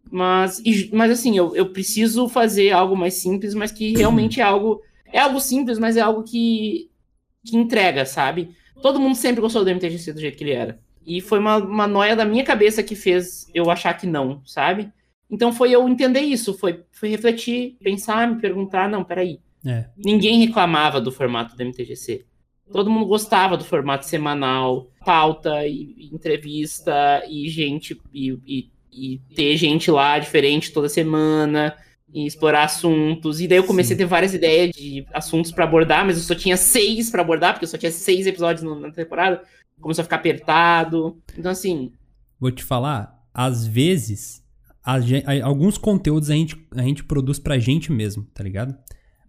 mas, 0.10 0.62
mas 0.94 1.12
assim, 1.12 1.38
eu, 1.38 1.56
eu 1.56 1.70
preciso 1.70 2.30
fazer 2.30 2.72
algo 2.72 2.96
mais 2.96 3.16
simples, 3.16 3.54
mas 3.54 3.72
que 3.72 3.96
realmente 3.98 4.40
é 4.40 4.44
algo, 4.44 4.82
é 5.12 5.20
algo 5.20 5.40
simples, 5.40 5.78
mas 5.78 5.98
é 5.98 6.02
algo 6.02 6.24
que, 6.24 6.90
que 7.46 7.58
entrega, 7.58 8.06
sabe? 8.06 8.56
Todo 8.82 9.00
mundo 9.00 9.16
sempre 9.16 9.42
gostou 9.42 9.64
do 9.64 9.70
MTGC 9.70 10.14
do 10.14 10.22
jeito 10.22 10.38
que 10.38 10.44
ele 10.44 10.54
era. 10.54 10.80
E 11.06 11.22
foi 11.22 11.40
uma, 11.40 11.58
uma 11.58 11.88
noia 11.88 12.16
da 12.16 12.26
minha 12.26 12.44
cabeça 12.44 12.84
que 12.84 12.96
fez 12.96 13.50
eu 13.54 13.70
achar 13.72 13.94
que 13.94 14.06
não, 14.06 14.42
sabe? 14.46 14.92
Então 15.30 15.52
foi 15.52 15.72
eu 15.72 15.88
entender 15.88 16.22
isso, 16.22 16.54
foi, 16.54 16.84
foi 16.92 17.10
refletir, 17.10 17.78
pensar, 17.82 18.28
me 18.28 18.40
perguntar, 18.40 18.90
não, 18.90 19.04
peraí. 19.04 19.40
É. 19.66 19.86
Ninguém 19.98 20.46
reclamava 20.46 21.02
do 21.02 21.12
formato 21.12 21.56
do 21.56 21.64
MTGC. 21.64 22.26
Todo 22.72 22.90
mundo 22.90 23.06
gostava 23.06 23.58
do 23.58 23.64
formato 23.64 24.06
semanal, 24.06 24.90
pauta 25.06 25.66
e, 25.66 26.10
entrevista 26.12 27.24
e 27.30 27.50
gente 27.50 28.00
e, 28.14 28.38
e, 28.46 28.72
e, 28.92 29.22
ter 29.36 29.56
gente 29.58 29.90
lá 29.90 30.20
diferente 30.20 30.72
toda 30.72 30.90
semana 30.90 31.76
e 32.14 32.26
explorar 32.26 32.64
assuntos. 32.64 33.40
E 33.40 33.48
daí 33.48 33.58
eu 33.58 33.64
comecei 33.64 33.96
Sim. 33.96 34.04
a 34.04 34.06
ter 34.06 34.10
várias 34.10 34.34
ideias 34.34 34.72
de 34.72 35.06
assuntos 35.14 35.52
para 35.52 35.64
abordar, 35.64 36.06
mas 36.06 36.18
eu 36.18 36.24
só 36.24 36.36
tinha 36.36 36.58
seis 36.58 37.10
para 37.10 37.22
abordar, 37.22 37.54
porque 37.54 37.66
eu 37.66 37.70
só 37.70 37.78
tinha 37.78 37.92
seis 37.92 38.28
episódios 38.28 38.64
na 38.64 38.92
temporada. 38.92 39.42
Começou 39.80 40.02
a 40.02 40.06
ficar 40.06 40.18
apertado. 40.18 41.18
Então, 41.38 41.52
assim. 41.52 41.92
Vou 42.40 42.52
te 42.52 42.64
falar, 42.64 43.24
às 43.34 43.66
vezes 43.66 44.44
a, 44.88 44.96
a, 44.96 45.46
alguns 45.46 45.78
conteúdos 45.78 46.30
a 46.30 46.34
gente, 46.34 46.56
a 46.74 46.82
gente 46.82 47.04
produz 47.04 47.38
pra 47.38 47.60
gente 47.60 47.92
mesmo, 47.92 48.24
tá 48.34 48.42
ligado? 48.42 48.74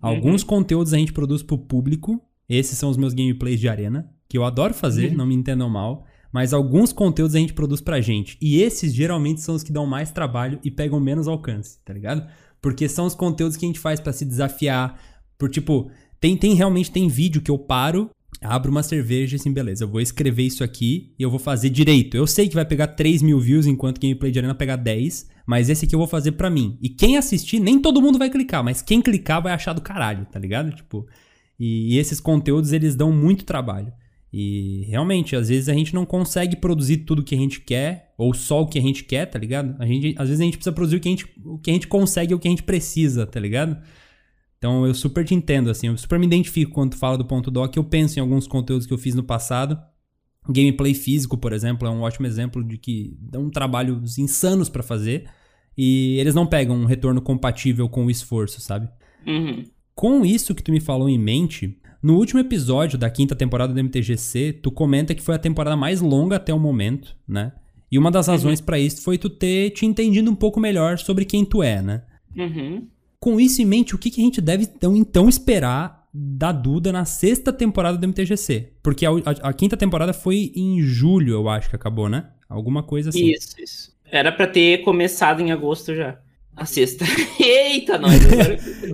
Alguns 0.01 0.43
uhum. 0.43 0.49
conteúdos 0.49 0.95
a 0.95 0.97
gente 0.97 1.13
produz 1.13 1.43
pro 1.43 1.59
público. 1.59 2.23
Esses 2.49 2.79
são 2.79 2.89
os 2.89 2.97
meus 2.97 3.13
gameplays 3.13 3.59
de 3.59 3.69
arena, 3.69 4.09
que 4.29 4.39
eu 4.39 4.45
adoro 4.45 4.73
fazer, 4.73 5.11
uhum. 5.11 5.17
não 5.17 5.27
me 5.27 5.35
entendam 5.35 5.69
mal. 5.69 6.07
Mas 6.33 6.53
alguns 6.53 6.93
conteúdos 6.93 7.35
a 7.35 7.41
gente 7.41 7.55
produz 7.55 7.81
pra 7.81 8.01
gente. 8.01 8.39
E 8.41 8.63
esses 8.63 8.95
geralmente 8.95 9.41
são 9.41 9.57
os 9.57 9.65
que 9.65 9.73
dão 9.73 9.85
mais 9.85 10.13
trabalho 10.13 10.61
e 10.63 10.71
pegam 10.71 11.01
menos 11.01 11.27
alcance, 11.27 11.79
tá 11.85 11.93
ligado? 11.93 12.25
Porque 12.63 12.89
são 12.89 13.07
os 13.07 13.15
conteúdos 13.17 13.57
que 13.57 13.65
a 13.65 13.69
gente 13.69 13.81
faz 13.81 13.99
para 13.99 14.13
se 14.13 14.25
desafiar. 14.25 15.01
Por 15.37 15.51
tipo, 15.51 15.91
tem, 16.21 16.37
tem 16.37 16.55
realmente 16.55 16.93
tem 16.93 17.09
vídeo 17.09 17.43
que 17.43 17.51
eu 17.51 17.59
paro 17.59 18.11
abro 18.41 18.71
uma 18.71 18.83
cerveja 18.83 19.35
e 19.35 19.39
assim, 19.39 19.53
beleza, 19.53 19.85
eu 19.85 19.89
vou 19.89 20.01
escrever 20.01 20.45
isso 20.45 20.63
aqui 20.63 21.13
e 21.19 21.23
eu 21.23 21.31
vou 21.31 21.39
fazer 21.39 21.71
direito. 21.71 22.17
Eu 22.17 22.27
sei 22.27 22.49
que 22.49 22.55
vai 22.55 22.65
pegar 22.65 22.89
3 22.89 23.23
mil 23.23 23.41
views 23.41 23.67
enquanto 23.67 24.01
gameplay 24.01 24.31
de 24.31 24.39
arena 24.39 24.55
pegar 24.55 24.77
10, 24.77 25.29
mas 25.47 25.69
esse 25.69 25.85
aqui 25.85 25.95
eu 25.95 25.99
vou 25.99 26.09
fazer 26.09 26.33
pra 26.33 26.51
mim. 26.51 26.79
E 26.81 26.89
quem 26.89 27.17
assistir, 27.17 27.59
nem 27.59 27.81
todo 27.81 28.03
mundo 28.03 28.19
vai 28.19 28.31
clicar, 28.31 28.63
mas 28.63 28.83
quem 28.83 29.03
clicar 29.03 29.43
vai 29.43 29.53
achar 29.53 29.73
do 29.73 29.81
caralho, 29.81 30.27
tá 30.27 30.39
ligado? 30.39 30.71
Tipo, 30.73 31.07
e, 31.59 31.95
e 31.95 31.99
esses 31.99 32.21
conteúdos 32.21 32.73
eles 32.73 32.95
dão 32.95 33.11
muito 33.13 33.45
trabalho. 33.45 33.93
E 34.33 34.85
realmente, 34.87 35.35
às 35.35 35.49
vezes 35.49 35.69
a 35.69 35.75
gente 35.75 35.95
não 35.95 36.05
consegue 36.05 36.57
produzir 36.57 36.99
tudo 36.99 37.25
que 37.25 37.35
a 37.35 37.39
gente 37.39 37.61
quer, 37.61 38.13
ou 38.17 38.35
só 38.35 38.61
o 38.61 38.67
que 38.67 38.79
a 38.79 38.83
gente 38.83 39.05
quer, 39.05 39.27
tá 39.27 39.39
ligado? 39.39 39.75
A 39.79 39.87
gente, 39.87 40.15
às 40.19 40.29
vezes 40.29 40.41
a 40.41 40.45
gente 40.45 40.59
precisa 40.59 40.73
produzir 40.73 40.97
o 40.97 41.01
que 41.01 41.09
a 41.09 41.11
gente, 41.11 41.27
o 41.45 41.59
que 41.59 41.71
a 41.71 41.75
gente 41.75 41.87
consegue 41.87 42.35
o 42.35 42.39
que 42.39 42.47
a 42.47 42.51
gente 42.51 42.63
precisa, 42.63 43.27
tá 43.27 43.41
ligado? 43.41 43.79
Então 44.59 44.85
eu 44.85 44.93
super 44.93 45.25
te 45.25 45.35
entendo, 45.35 45.71
assim, 45.71 45.87
eu 45.87 45.97
super 45.97 46.19
me 46.19 46.27
identifico 46.27 46.73
quando 46.73 46.91
tu 46.91 46.99
fala 46.99 47.17
do 47.17 47.25
ponto 47.25 47.51
doc. 47.51 47.75
Eu 47.77 47.85
penso 47.85 48.19
em 48.19 48.23
alguns 48.23 48.47
conteúdos 48.47 48.87
que 48.87 48.93
eu 48.93 48.99
fiz 48.99 49.15
no 49.15 49.23
passado. 49.23 49.79
Gameplay 50.49 50.95
físico, 50.95 51.37
por 51.37 51.53
exemplo, 51.53 51.87
é 51.87 51.91
um 51.91 52.01
ótimo 52.01 52.27
exemplo 52.27 52.65
de 52.65 52.79
que 52.79 53.17
dão 53.21 53.51
trabalhos 53.51 54.19
insanos 54.19 54.69
para 54.69 54.83
fazer 54.83 55.29
e 55.77 56.19
eles 56.19 56.35
não 56.35 56.47
pegam 56.47 56.77
um 56.77 56.87
retorno 56.87 57.21
compatível 57.21 57.89
com 57.89 58.07
o 58.07 58.11
esforço, 58.11 58.61
sabe? 58.61 58.89
Uhum. 59.27 59.65
Com 59.95 60.25
isso 60.25 60.55
que 60.55 60.63
tu 60.63 60.73
me 60.73 60.81
falou 60.81 61.09
em 61.09 61.19
mente, 61.19 61.79
no 62.03 62.17
último 62.17 62.41
episódio 62.41 62.99
da 62.99 63.11
quinta 63.11 63.37
temporada 63.37 63.73
do 63.73 63.81
MTGC, 63.81 64.55
tu 64.63 64.73
comenta 64.73 65.15
que 65.15 65.23
foi 65.23 65.35
a 65.35 65.39
temporada 65.39 65.77
mais 65.77 66.01
longa 66.01 66.37
até 66.37 66.53
o 66.53 66.59
momento, 66.59 67.17
né? 67.29 67.53
E 67.91 67.99
uma 67.99 68.11
das 68.11 68.27
uhum. 68.27 68.35
razões 68.35 68.59
uhum. 68.61 68.67
para 68.67 68.79
isso 68.79 69.03
foi 69.03 69.19
tu 69.19 69.31
ter 69.31 69.71
te 69.71 69.87
entendido 69.87 70.31
um 70.31 70.35
pouco 70.35 70.59
melhor 70.59 70.99
sobre 70.99 71.25
quem 71.25 71.45
tu 71.45 71.63
é, 71.63 71.81
né? 71.81 72.03
Uhum. 72.37 72.89
Com 73.21 73.41
isso 73.41 73.61
em 73.61 73.65
mente, 73.65 73.95
o 73.95 73.99
que, 73.99 74.11
que 74.11 74.21
a 74.21 74.25
gente 74.25 74.41
deve 74.41 74.65
então, 74.65 74.97
então 74.97 75.29
esperar 75.29 76.07
da 76.13 76.53
Duda 76.53 76.93
na 76.93 77.05
sexta 77.05 77.53
temporada 77.53 77.99
do 77.99 78.07
MTGC? 78.07 78.73
Porque 78.83 79.05
a, 79.05 79.11
a, 79.11 79.49
a, 79.49 79.53
quinta 79.53 79.77
temporada 79.77 80.13
foi 80.13 80.53
em 80.55 80.81
julho, 80.81 81.35
eu 81.35 81.49
acho 81.49 81.69
que 81.69 81.77
acabou, 81.77 82.09
né? 82.09 82.27
Alguma 82.49 82.83
coisa 82.83 83.11
assim. 83.11 83.31
Isso, 83.31 83.61
isso. 83.61 83.97
Era 84.11 84.33
para 84.33 84.47
ter 84.47 84.79
começado 84.83 85.41
em 85.41 85.53
agosto 85.53 85.95
já. 85.95 86.19
A 86.57 86.65
sexta. 86.65 87.05
Eita, 87.39 87.99
nós! 87.99 88.15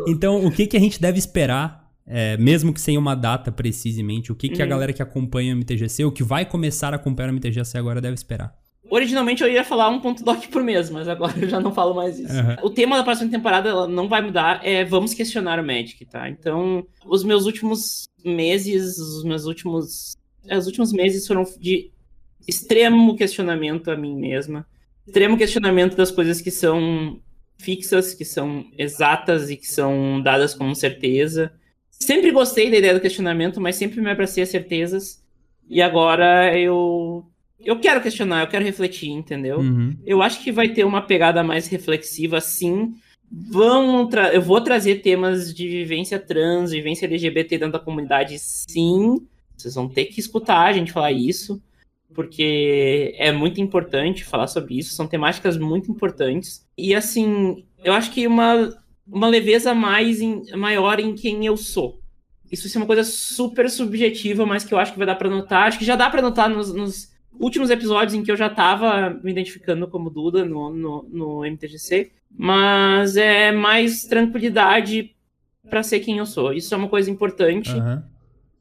então, 0.08 0.44
o 0.44 0.50
que, 0.50 0.66
que 0.66 0.76
a 0.76 0.80
gente 0.80 1.00
deve 1.00 1.18
esperar, 1.18 1.90
é, 2.06 2.36
mesmo 2.36 2.74
que 2.74 2.80
sem 2.80 2.98
uma 2.98 3.14
data 3.14 3.52
precisamente, 3.52 4.32
o 4.32 4.34
que, 4.34 4.48
que 4.48 4.60
a 4.60 4.64
uhum. 4.64 4.70
galera 4.70 4.92
que 4.92 5.02
acompanha 5.02 5.54
o 5.54 5.58
MTGC, 5.58 6.04
ou 6.04 6.12
que 6.12 6.22
vai 6.22 6.44
começar 6.44 6.92
a 6.92 6.96
acompanhar 6.96 7.30
o 7.30 7.34
MTGC 7.34 7.78
agora 7.78 8.00
deve 8.00 8.14
esperar? 8.14 8.54
Originalmente 8.94 9.42
eu 9.42 9.50
ia 9.50 9.64
falar 9.64 9.88
um 9.88 9.98
ponto 9.98 10.22
doc 10.22 10.46
por 10.46 10.62
mês, 10.62 10.88
mas 10.88 11.08
agora 11.08 11.36
eu 11.36 11.48
já 11.48 11.58
não 11.58 11.74
falo 11.74 11.96
mais 11.96 12.16
isso. 12.16 12.32
Uhum. 12.32 12.54
O 12.62 12.70
tema 12.70 12.96
da 12.96 13.02
próxima 13.02 13.28
temporada 13.28 13.88
não 13.88 14.06
vai 14.06 14.22
mudar, 14.22 14.60
é 14.64 14.84
vamos 14.84 15.12
questionar 15.12 15.58
o 15.58 15.66
Magic, 15.66 16.04
tá? 16.04 16.30
Então, 16.30 16.86
os 17.04 17.24
meus 17.24 17.44
últimos 17.44 18.04
meses, 18.24 18.96
os 18.96 19.24
meus 19.24 19.46
últimos. 19.46 20.16
Os 20.48 20.66
últimos 20.66 20.92
meses 20.92 21.26
foram 21.26 21.42
de 21.58 21.90
extremo 22.46 23.16
questionamento 23.16 23.90
a 23.90 23.96
mim 23.96 24.14
mesma. 24.14 24.64
Extremo 25.04 25.36
questionamento 25.36 25.96
das 25.96 26.12
coisas 26.12 26.40
que 26.40 26.52
são 26.52 27.20
fixas, 27.58 28.14
que 28.14 28.24
são 28.24 28.64
exatas 28.78 29.50
e 29.50 29.56
que 29.56 29.66
são 29.66 30.22
dadas 30.22 30.54
como 30.54 30.72
certeza. 30.72 31.52
Sempre 31.90 32.30
gostei 32.30 32.70
da 32.70 32.76
ideia 32.76 32.94
do 32.94 33.00
questionamento, 33.00 33.60
mas 33.60 33.74
sempre 33.74 34.00
me 34.00 34.10
abracei 34.10 34.44
a 34.44 34.46
certezas. 34.46 35.20
E 35.68 35.82
agora 35.82 36.56
eu 36.56 37.28
eu 37.64 37.78
quero 37.78 38.02
questionar, 38.02 38.42
eu 38.42 38.48
quero 38.48 38.64
refletir, 38.64 39.10
entendeu? 39.10 39.58
Uhum. 39.58 39.96
Eu 40.04 40.22
acho 40.22 40.42
que 40.42 40.52
vai 40.52 40.68
ter 40.68 40.84
uma 40.84 41.02
pegada 41.02 41.42
mais 41.42 41.66
reflexiva, 41.66 42.40
sim. 42.40 42.94
Vão 43.30 44.08
eu 44.32 44.42
vou 44.42 44.60
trazer 44.60 44.96
temas 44.96 45.52
de 45.52 45.66
vivência 45.68 46.18
trans, 46.18 46.70
vivência 46.70 47.06
LGBT 47.06 47.58
dentro 47.58 47.72
da 47.72 47.78
comunidade, 47.78 48.38
sim. 48.38 49.26
Vocês 49.56 49.74
vão 49.74 49.88
ter 49.88 50.06
que 50.06 50.20
escutar 50.20 50.66
a 50.66 50.72
gente 50.72 50.92
falar 50.92 51.12
isso, 51.12 51.62
porque 52.14 53.14
é 53.18 53.32
muito 53.32 53.60
importante 53.60 54.24
falar 54.24 54.46
sobre 54.46 54.78
isso. 54.78 54.94
São 54.94 55.06
temáticas 55.06 55.56
muito 55.56 55.90
importantes. 55.90 56.66
E 56.76 56.94
assim, 56.94 57.64
eu 57.82 57.92
acho 57.92 58.10
que 58.12 58.26
uma, 58.26 58.76
uma 59.06 59.28
leveza 59.28 59.74
mais 59.74 60.20
em, 60.20 60.42
maior 60.56 61.00
em 61.00 61.14
quem 61.14 61.46
eu 61.46 61.56
sou. 61.56 62.00
Isso 62.50 62.76
é 62.76 62.80
uma 62.80 62.86
coisa 62.86 63.02
super 63.02 63.68
subjetiva, 63.68 64.46
mas 64.46 64.64
que 64.64 64.72
eu 64.72 64.78
acho 64.78 64.92
que 64.92 64.98
vai 64.98 65.06
dar 65.06 65.16
para 65.16 65.30
notar. 65.30 65.66
Acho 65.66 65.78
que 65.78 65.84
já 65.84 65.96
dá 65.96 66.08
para 66.08 66.22
notar 66.22 66.48
nos, 66.48 66.72
nos 66.72 67.13
últimos 67.38 67.70
episódios 67.70 68.14
em 68.14 68.22
que 68.22 68.30
eu 68.30 68.36
já 68.36 68.48
tava 68.48 69.10
me 69.22 69.30
identificando 69.30 69.88
como 69.88 70.10
Duda 70.10 70.44
no, 70.44 70.72
no, 70.72 71.02
no 71.10 71.44
MTGC, 71.44 72.10
mas 72.30 73.16
é 73.16 73.52
mais 73.52 74.04
tranquilidade 74.04 75.14
para 75.68 75.82
ser 75.82 76.00
quem 76.00 76.18
eu 76.18 76.26
sou. 76.26 76.52
Isso 76.52 76.74
é 76.74 76.76
uma 76.76 76.88
coisa 76.88 77.10
importante 77.10 77.70
uhum. 77.72 78.02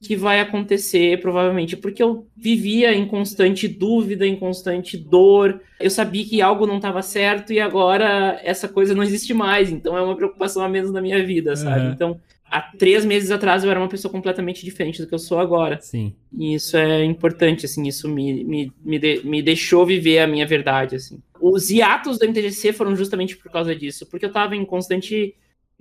que 0.01 0.15
vai 0.15 0.39
acontecer 0.39 1.19
provavelmente, 1.19 1.75
porque 1.75 2.01
eu 2.01 2.27
vivia 2.35 2.93
em 2.93 3.05
constante 3.07 3.67
dúvida, 3.67 4.25
em 4.25 4.35
constante 4.35 4.97
dor. 4.97 5.61
Eu 5.79 5.89
sabia 5.89 6.25
que 6.25 6.41
algo 6.41 6.67
não 6.67 6.77
estava 6.77 7.01
certo 7.01 7.51
e 7.51 7.59
agora 7.59 8.39
essa 8.43 8.67
coisa 8.67 8.95
não 8.95 9.03
existe 9.03 9.33
mais, 9.33 9.71
então 9.71 9.97
é 9.97 10.01
uma 10.01 10.15
preocupação 10.15 10.63
a 10.63 10.69
menos 10.69 10.91
na 10.91 11.01
minha 11.01 11.23
vida, 11.25 11.55
sabe? 11.55 11.87
Uhum. 11.87 11.91
Então 11.91 12.19
há 12.53 12.61
três 12.61 13.03
meses 13.03 13.31
atrás 13.31 13.63
eu 13.63 13.71
era 13.71 13.79
uma 13.79 13.89
pessoa 13.89 14.11
completamente 14.11 14.63
diferente 14.63 15.01
do 15.01 15.07
que 15.07 15.13
eu 15.13 15.19
sou 15.19 15.39
agora. 15.39 15.79
Sim. 15.81 16.13
E 16.37 16.53
isso 16.53 16.77
é 16.77 17.03
importante, 17.03 17.65
assim, 17.65 17.87
isso 17.87 18.07
me, 18.07 18.43
me, 18.43 18.71
me, 18.85 18.99
de, 18.99 19.21
me 19.23 19.41
deixou 19.41 19.83
viver 19.85 20.19
a 20.19 20.27
minha 20.27 20.45
verdade, 20.45 20.95
assim. 20.95 21.19
Os 21.41 21.71
hiatos 21.71 22.19
do 22.19 22.25
MTGC 22.25 22.71
foram 22.71 22.95
justamente 22.95 23.35
por 23.35 23.51
causa 23.51 23.75
disso, 23.75 24.05
porque 24.05 24.25
eu 24.25 24.27
estava 24.27 24.55
em 24.55 24.63
constante 24.63 25.33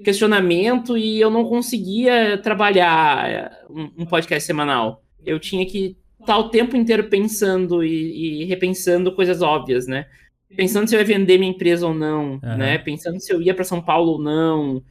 questionamento 0.03 0.97
e 0.97 1.20
eu 1.20 1.31
não 1.31 1.45
conseguia 1.45 2.39
trabalhar 2.39 3.31
eh, 3.31 3.51
um, 3.68 3.91
um 3.99 4.07
podcast 4.07 4.47
semanal. 4.47 5.05
Eu 5.25 5.39
tinha 5.39 5.66
que 5.66 5.95
estar 6.18 6.39
o 6.39 6.49
tempo 6.49 6.75
inteiro 6.75 7.05
pensando 7.05 7.85
e, 7.85 8.43
e, 8.43 8.45
repensando 8.47 9.12
coisas 9.12 9.43
óbvias, 9.43 9.87
né? 9.87 10.07
Pensando 10.57 10.89
se 10.89 10.97
eu 10.97 11.01
ia 11.01 11.05
vender 11.07 11.39
minha 11.39 11.53
empresa 11.53 11.87
ou 11.87 11.95
não, 11.95 12.41
uhum. 12.43 12.57
né? 12.57 12.79
Pensando 12.79 13.20
se 13.20 13.33
eu 13.33 13.43
ia 13.43 13.55
para 13.55 13.62
São 13.62 13.81
Paulo 13.81 14.12
ou 14.12 14.18
não 14.18 14.83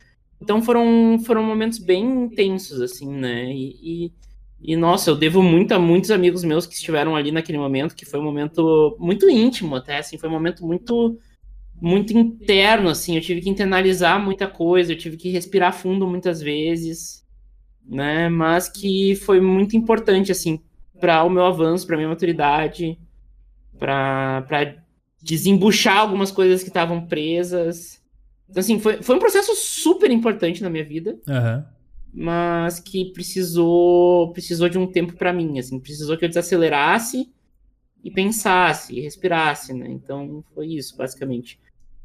então 0.41 0.61
foram, 0.61 1.19
foram 1.23 1.43
momentos 1.43 1.77
bem 1.77 2.03
intensos, 2.03 2.81
assim, 2.81 3.07
né? 3.07 3.51
E, 3.53 3.77
e, 3.81 4.73
e, 4.73 4.75
nossa, 4.75 5.09
eu 5.09 5.15
devo 5.15 5.43
muito 5.43 5.73
a 5.73 5.79
muitos 5.79 6.11
amigos 6.11 6.43
meus 6.43 6.65
que 6.65 6.73
estiveram 6.73 7.15
ali 7.15 7.31
naquele 7.31 7.57
momento, 7.57 7.95
que 7.95 8.05
foi 8.05 8.19
um 8.19 8.23
momento 8.23 8.97
muito 8.99 9.29
íntimo 9.29 9.75
até, 9.75 9.99
assim, 9.99 10.17
foi 10.17 10.29
um 10.29 10.33
momento 10.33 10.65
muito 10.65 11.19
muito 11.83 12.15
interno, 12.15 12.89
assim, 12.89 13.15
eu 13.15 13.21
tive 13.21 13.41
que 13.41 13.49
internalizar 13.49 14.23
muita 14.23 14.47
coisa, 14.47 14.93
eu 14.93 14.97
tive 14.97 15.17
que 15.17 15.31
respirar 15.31 15.73
fundo 15.73 16.05
muitas 16.07 16.39
vezes, 16.39 17.25
né? 17.83 18.29
Mas 18.29 18.69
que 18.69 19.15
foi 19.15 19.41
muito 19.41 19.75
importante, 19.75 20.31
assim, 20.31 20.61
para 20.99 21.23
o 21.23 21.29
meu 21.29 21.43
avanço, 21.43 21.87
para 21.87 21.97
minha 21.97 22.09
maturidade, 22.09 22.99
para 23.79 24.75
desembuchar 25.21 25.97
algumas 25.97 26.31
coisas 26.31 26.61
que 26.61 26.69
estavam 26.69 27.05
presas. 27.05 28.00
Então, 28.51 28.59
assim, 28.59 28.79
foi, 28.79 29.01
foi 29.01 29.15
um 29.15 29.19
processo 29.19 29.55
super 29.55 30.11
importante 30.11 30.61
na 30.61 30.69
minha 30.69 30.83
vida. 30.83 31.17
Uhum. 31.27 31.63
Mas 32.13 32.79
que 32.79 33.05
precisou 33.13 34.33
precisou 34.33 34.67
de 34.67 34.77
um 34.77 34.85
tempo 34.85 35.13
para 35.13 35.31
mim, 35.31 35.57
assim. 35.57 35.79
Precisou 35.79 36.17
que 36.17 36.25
eu 36.25 36.29
desacelerasse 36.29 37.31
e 38.03 38.11
pensasse, 38.11 38.93
e 38.93 39.01
respirasse, 39.01 39.73
né? 39.73 39.87
Então, 39.89 40.43
foi 40.53 40.67
isso, 40.67 40.97
basicamente. 40.97 41.57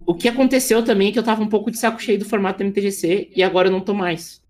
O 0.07 0.14
que 0.14 0.28
aconteceu 0.28 0.84
também 0.84 1.09
é 1.09 1.12
que 1.12 1.18
eu 1.18 1.24
tava 1.24 1.42
um 1.42 1.49
pouco 1.49 1.70
de 1.70 1.78
saco 1.78 2.01
cheio 2.01 2.18
do 2.18 2.24
formato 2.24 2.59
do 2.59 2.66
MTGC 2.66 3.30
e 3.34 3.42
agora 3.42 3.68
eu 3.68 3.72
não 3.72 3.80
tô 3.80 3.92
mais. 3.92 4.40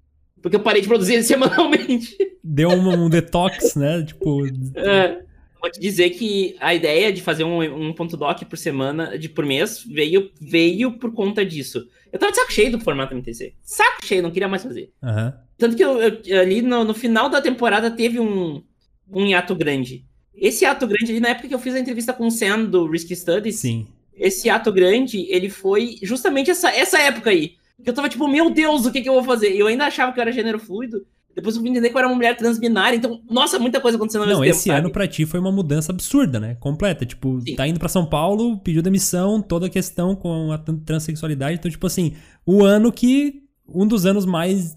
Porque 0.42 0.56
eu 0.56 0.62
parei 0.62 0.82
de 0.82 0.88
produzir 0.88 1.14
ele 1.14 1.22
semanalmente. 1.24 2.16
Deu 2.44 2.68
um, 2.68 3.06
um 3.06 3.08
detox, 3.08 3.74
né? 3.74 4.02
Tipo. 4.02 4.46
É. 4.74 5.24
Vou 5.60 5.70
te 5.70 5.80
dizer 5.80 6.10
que 6.10 6.56
a 6.60 6.74
ideia 6.74 7.12
de 7.12 7.22
fazer 7.22 7.44
um, 7.44 7.88
um 7.88 7.92
ponto 7.92 8.16
doc 8.16 8.42
por 8.44 8.58
semana, 8.58 9.18
de 9.18 9.28
por 9.28 9.44
mês, 9.44 9.84
veio, 9.84 10.30
veio 10.40 10.92
por 10.98 11.12
conta 11.12 11.44
disso. 11.44 11.88
Eu 12.12 12.18
tava 12.18 12.32
de 12.32 12.38
saco 12.38 12.52
cheio 12.52 12.70
do 12.70 12.80
formato 12.80 13.14
MTC. 13.14 13.54
Saco 13.62 14.04
cheio, 14.04 14.22
não 14.22 14.30
queria 14.30 14.48
mais 14.48 14.62
fazer. 14.62 14.92
Uhum. 15.02 15.32
Tanto 15.58 15.76
que 15.76 15.84
eu, 15.84 16.00
eu, 16.00 16.40
ali 16.40 16.62
no, 16.62 16.84
no, 16.84 16.94
final 16.94 17.28
da 17.28 17.40
temporada 17.40 17.90
teve 17.90 18.20
um, 18.20 18.62
um 19.10 19.26
hiato 19.26 19.54
grande. 19.54 20.04
Esse 20.34 20.64
ato 20.64 20.86
grande 20.86 21.12
ali, 21.12 21.20
na 21.20 21.30
época 21.30 21.48
que 21.48 21.54
eu 21.54 21.58
fiz 21.58 21.74
a 21.74 21.80
entrevista 21.80 22.12
com 22.12 22.26
o 22.26 22.30
Sam 22.30 22.64
do 22.64 22.86
Risky 22.86 23.16
Studies, 23.16 23.56
Sim. 23.56 23.86
esse 24.14 24.50
ato 24.50 24.70
grande, 24.70 25.26
ele 25.30 25.48
foi 25.48 25.96
justamente 26.02 26.50
essa, 26.50 26.70
essa 26.70 26.98
época 26.98 27.30
aí. 27.30 27.54
Que 27.82 27.90
eu 27.90 27.94
tava 27.94 28.08
tipo, 28.08 28.28
meu 28.28 28.50
Deus, 28.50 28.84
o 28.84 28.92
que, 28.92 29.00
que 29.00 29.08
eu 29.08 29.14
vou 29.14 29.24
fazer? 29.24 29.54
E 29.54 29.58
eu 29.58 29.66
ainda 29.66 29.86
achava 29.86 30.12
que 30.12 30.18
eu 30.18 30.22
era 30.22 30.32
gênero 30.32 30.58
fluido. 30.58 31.06
Depois 31.36 31.54
eu 31.54 31.62
vim 31.62 31.68
entender 31.68 31.90
que 31.90 31.94
eu 31.94 31.98
era 31.98 32.08
uma 32.08 32.14
mulher 32.14 32.34
transbinária, 32.34 32.96
então, 32.96 33.20
nossa, 33.30 33.58
muita 33.58 33.78
coisa 33.78 33.98
acontecendo 33.98 34.22
ao 34.22 34.28
Não, 34.28 34.40
mesmo 34.40 34.54
esse 34.54 34.70
ano 34.70 34.90
pra 34.90 35.06
ti 35.06 35.26
foi 35.26 35.38
uma 35.38 35.52
mudança 35.52 35.92
absurda, 35.92 36.40
né? 36.40 36.56
Completa. 36.58 37.04
Tipo, 37.04 37.42
Sim. 37.42 37.54
tá 37.54 37.68
indo 37.68 37.78
pra 37.78 37.90
São 37.90 38.06
Paulo, 38.06 38.56
pediu 38.56 38.80
demissão, 38.80 39.42
toda 39.42 39.66
a 39.66 39.70
questão 39.70 40.16
com 40.16 40.50
a 40.50 40.56
transexualidade. 40.56 41.58
Então, 41.58 41.70
tipo 41.70 41.86
assim, 41.86 42.14
o 42.46 42.64
ano 42.64 42.90
que. 42.90 43.42
Um 43.68 43.86
dos 43.86 44.06
anos 44.06 44.24
mais 44.24 44.76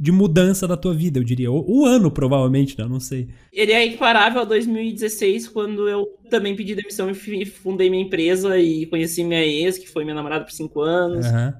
de 0.00 0.10
mudança 0.10 0.66
da 0.66 0.76
tua 0.76 0.92
vida, 0.92 1.20
eu 1.20 1.22
diria. 1.22 1.52
O, 1.52 1.82
o 1.82 1.84
ano, 1.84 2.10
provavelmente, 2.10 2.76
né? 2.76 2.84
Não 2.88 2.98
sei. 2.98 3.28
Ele 3.52 3.70
é 3.70 3.84
equiparável 3.84 4.40
a 4.40 4.44
2016, 4.44 5.48
quando 5.48 5.88
eu 5.88 6.08
também 6.28 6.56
pedi 6.56 6.74
demissão 6.74 7.08
e 7.10 7.44
fundei 7.44 7.88
minha 7.88 8.02
empresa 8.02 8.58
e 8.58 8.86
conheci 8.86 9.22
minha 9.22 9.44
ex, 9.44 9.78
que 9.78 9.88
foi 9.88 10.02
minha 10.02 10.16
namorada 10.16 10.44
por 10.44 10.52
cinco 10.52 10.80
anos. 10.80 11.26
Uhum 11.26 11.52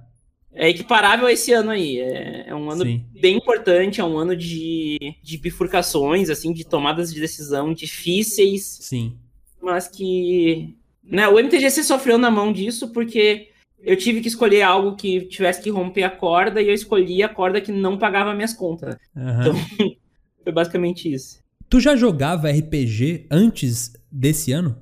é 0.55 0.69
equiparável 0.69 1.27
a 1.27 1.33
esse 1.33 1.53
ano 1.53 1.71
aí. 1.71 1.99
É, 1.99 2.49
é 2.49 2.55
um 2.55 2.71
ano 2.71 2.85
Sim. 2.85 3.05
bem 3.21 3.37
importante, 3.37 4.01
é 4.01 4.05
um 4.05 4.19
ano 4.19 4.37
de, 4.37 4.99
de 5.23 5.39
bifurcações, 5.39 6.29
assim, 6.31 6.53
de 6.53 6.65
tomadas 6.65 7.13
de 7.13 7.21
decisão 7.21 7.73
difíceis. 7.73 8.79
Sim. 8.81 9.17
Mas 9.61 9.89
que. 9.89 10.77
Né, 11.03 11.27
o 11.27 11.39
MTGC 11.39 11.83
sofreu 11.83 12.17
na 12.17 12.31
mão 12.31 12.53
disso 12.53 12.93
porque 12.93 13.49
eu 13.83 13.97
tive 13.97 14.21
que 14.21 14.29
escolher 14.29 14.63
algo 14.63 14.95
que 14.95 15.23
tivesse 15.23 15.61
que 15.61 15.71
romper 15.71 16.05
a 16.05 16.11
corda 16.11 16.63
e 16.63 16.69
eu 16.69 16.75
escolhi 16.75 17.23
a 17.23 17.29
corda 17.29 17.61
que 17.61 17.73
não 17.73 17.99
pagava 17.99 18.35
minhas 18.35 18.55
contas. 18.55 18.97
Uhum. 19.17 19.41
Então, 19.41 19.55
foi 20.45 20.53
basicamente 20.53 21.13
isso. 21.13 21.43
Tu 21.69 21.81
já 21.81 21.97
jogava 21.97 22.51
RPG 22.51 23.27
antes 23.31 23.93
desse 24.11 24.53
ano? 24.53 24.77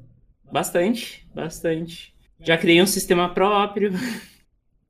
Bastante, 0.53 1.27
bastante. 1.35 2.12
Já 2.41 2.59
criei 2.59 2.83
um 2.83 2.87
sistema 2.87 3.33
próprio. 3.33 3.93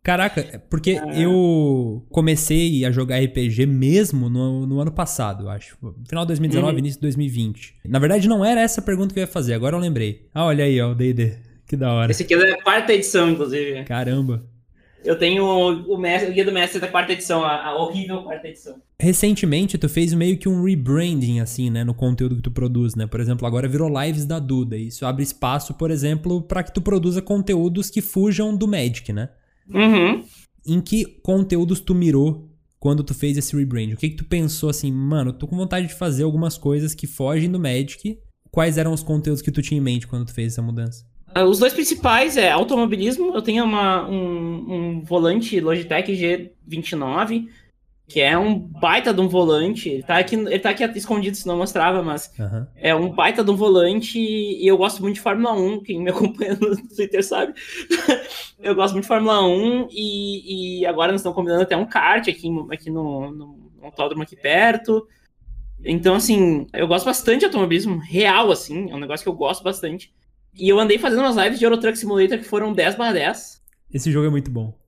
Caraca, 0.02 0.40
é 0.40 0.58
porque 0.58 0.92
é. 0.92 1.22
eu 1.22 2.06
comecei 2.08 2.84
a 2.86 2.90
jogar 2.90 3.18
RPG 3.22 3.66
mesmo 3.66 4.30
no, 4.30 4.66
no 4.66 4.80
ano 4.80 4.90
passado, 4.90 5.44
eu 5.44 5.50
acho. 5.50 5.76
Final 6.08 6.24
de 6.24 6.28
2019, 6.28 6.72
uhum. 6.72 6.78
início 6.78 6.98
de 6.98 7.02
2020. 7.02 7.80
Na 7.84 7.98
verdade, 7.98 8.26
não 8.26 8.42
era 8.42 8.62
essa 8.62 8.80
a 8.80 8.84
pergunta 8.84 9.12
que 9.12 9.20
eu 9.20 9.22
ia 9.22 9.26
fazer, 9.26 9.52
agora 9.52 9.76
eu 9.76 9.80
lembrei. 9.80 10.26
Ah, 10.34 10.46
olha 10.46 10.64
aí, 10.64 10.80
ó, 10.80 10.92
o 10.92 10.94
D&D. 10.94 11.36
Que 11.66 11.76
da 11.76 11.92
hora. 11.92 12.10
Esse 12.10 12.22
aqui 12.22 12.34
é 12.34 12.52
a 12.52 12.62
quarta 12.62 12.92
edição, 12.92 13.30
inclusive. 13.30 13.84
Caramba. 13.84 14.44
Eu 15.04 15.18
tenho 15.18 15.44
o, 15.44 15.96
mestre, 15.96 16.30
o 16.30 16.34
guia 16.34 16.44
do 16.44 16.52
mestre 16.52 16.80
da 16.80 16.88
quarta 16.88 17.12
edição, 17.12 17.44
a, 17.44 17.66
a, 17.66 17.76
horrível 17.76 18.22
quarta 18.22 18.48
edição. 18.48 18.76
Recentemente, 18.98 19.78
tu 19.78 19.88
fez 19.88 20.12
meio 20.12 20.36
que 20.36 20.48
um 20.48 20.62
rebranding, 20.62 21.40
assim, 21.40 21.70
né, 21.70 21.84
no 21.84 21.94
conteúdo 21.94 22.36
que 22.36 22.42
tu 22.42 22.50
produz, 22.50 22.94
né? 22.94 23.06
Por 23.06 23.20
exemplo, 23.20 23.46
agora 23.46 23.66
virou 23.66 23.88
lives 24.02 24.26
da 24.26 24.38
Duda. 24.38 24.76
Isso 24.76 25.06
abre 25.06 25.22
espaço, 25.22 25.74
por 25.74 25.90
exemplo, 25.90 26.42
para 26.42 26.62
que 26.62 26.72
tu 26.72 26.82
produza 26.82 27.22
conteúdos 27.22 27.88
que 27.88 28.02
fujam 28.02 28.54
do 28.54 28.68
Magic, 28.68 29.10
né? 29.12 29.30
Uhum. 29.72 30.24
Em 30.66 30.80
que 30.80 31.04
conteúdos 31.22 31.80
tu 31.80 31.94
mirou 31.94 32.48
quando 32.78 33.04
tu 33.04 33.14
fez 33.14 33.36
esse 33.36 33.54
rebrand? 33.56 33.92
O 33.92 33.96
que 33.96 34.10
que 34.10 34.16
tu 34.16 34.24
pensou 34.24 34.70
assim, 34.70 34.90
mano, 34.90 35.32
tô 35.32 35.46
com 35.46 35.56
vontade 35.56 35.86
de 35.86 35.94
fazer 35.94 36.24
algumas 36.24 36.56
coisas 36.56 36.94
que 36.94 37.06
fogem 37.06 37.50
do 37.50 37.60
Magic. 37.60 38.18
Quais 38.50 38.78
eram 38.78 38.92
os 38.92 39.02
conteúdos 39.02 39.42
que 39.42 39.52
tu 39.52 39.62
tinha 39.62 39.78
em 39.78 39.82
mente 39.82 40.06
quando 40.06 40.26
tu 40.26 40.34
fez 40.34 40.52
essa 40.52 40.62
mudança? 40.62 41.04
Uh, 41.36 41.44
os 41.44 41.60
dois 41.60 41.72
principais 41.72 42.36
é 42.36 42.50
automobilismo. 42.50 43.32
Eu 43.34 43.42
tenho 43.42 43.64
uma, 43.64 44.08
um, 44.08 44.74
um 44.74 45.04
volante 45.04 45.60
Logitech 45.60 46.12
G29 46.12 47.46
que 48.10 48.20
é 48.20 48.36
um 48.36 48.58
baita 48.58 49.14
de 49.14 49.20
um 49.20 49.28
volante. 49.28 49.88
Ele 49.88 50.02
tá 50.02 50.18
aqui, 50.18 50.34
ele 50.34 50.58
tá 50.58 50.70
aqui 50.70 50.82
escondido, 50.98 51.36
se 51.36 51.46
não 51.46 51.56
mostrava, 51.56 52.02
mas 52.02 52.32
Aham. 52.40 52.66
é 52.74 52.92
um 52.92 53.08
baita 53.08 53.44
de 53.44 53.50
um 53.52 53.54
volante 53.54 54.18
e 54.18 54.66
eu 54.66 54.76
gosto 54.76 55.00
muito 55.00 55.14
de 55.14 55.20
Fórmula 55.20 55.52
1, 55.54 55.84
quem 55.84 56.02
me 56.02 56.10
acompanha 56.10 56.58
no 56.60 56.76
Twitter 56.88 57.24
sabe. 57.24 57.54
eu 58.58 58.74
gosto 58.74 58.94
muito 58.94 59.04
de 59.04 59.08
Fórmula 59.08 59.46
1 59.46 59.88
e, 59.92 60.80
e 60.80 60.86
agora 60.86 61.12
nós 61.12 61.20
estamos 61.20 61.36
combinando 61.36 61.62
até 61.62 61.76
um 61.76 61.86
kart 61.86 62.26
aqui, 62.26 62.48
aqui 62.72 62.90
no, 62.90 63.30
no, 63.30 63.70
no 63.78 63.84
autódromo 63.84 64.24
aqui 64.24 64.34
perto. 64.34 65.06
Então, 65.84 66.16
assim, 66.16 66.66
eu 66.72 66.88
gosto 66.88 67.04
bastante 67.04 67.40
de 67.40 67.44
automobilismo, 67.44 67.96
real, 67.98 68.50
assim, 68.50 68.90
é 68.90 68.94
um 68.94 68.98
negócio 68.98 69.22
que 69.22 69.28
eu 69.28 69.34
gosto 69.34 69.62
bastante. 69.62 70.12
E 70.52 70.68
eu 70.68 70.80
andei 70.80 70.98
fazendo 70.98 71.20
umas 71.20 71.36
lives 71.36 71.60
de 71.60 71.64
Euro 71.64 71.78
Truck 71.78 71.96
Simulator 71.96 72.38
que 72.38 72.44
foram 72.44 72.72
10 72.72 72.96
barra 72.96 73.12
10. 73.12 73.62
Esse 73.94 74.10
jogo 74.10 74.26
é 74.26 74.30
muito 74.30 74.50
bom. 74.50 74.79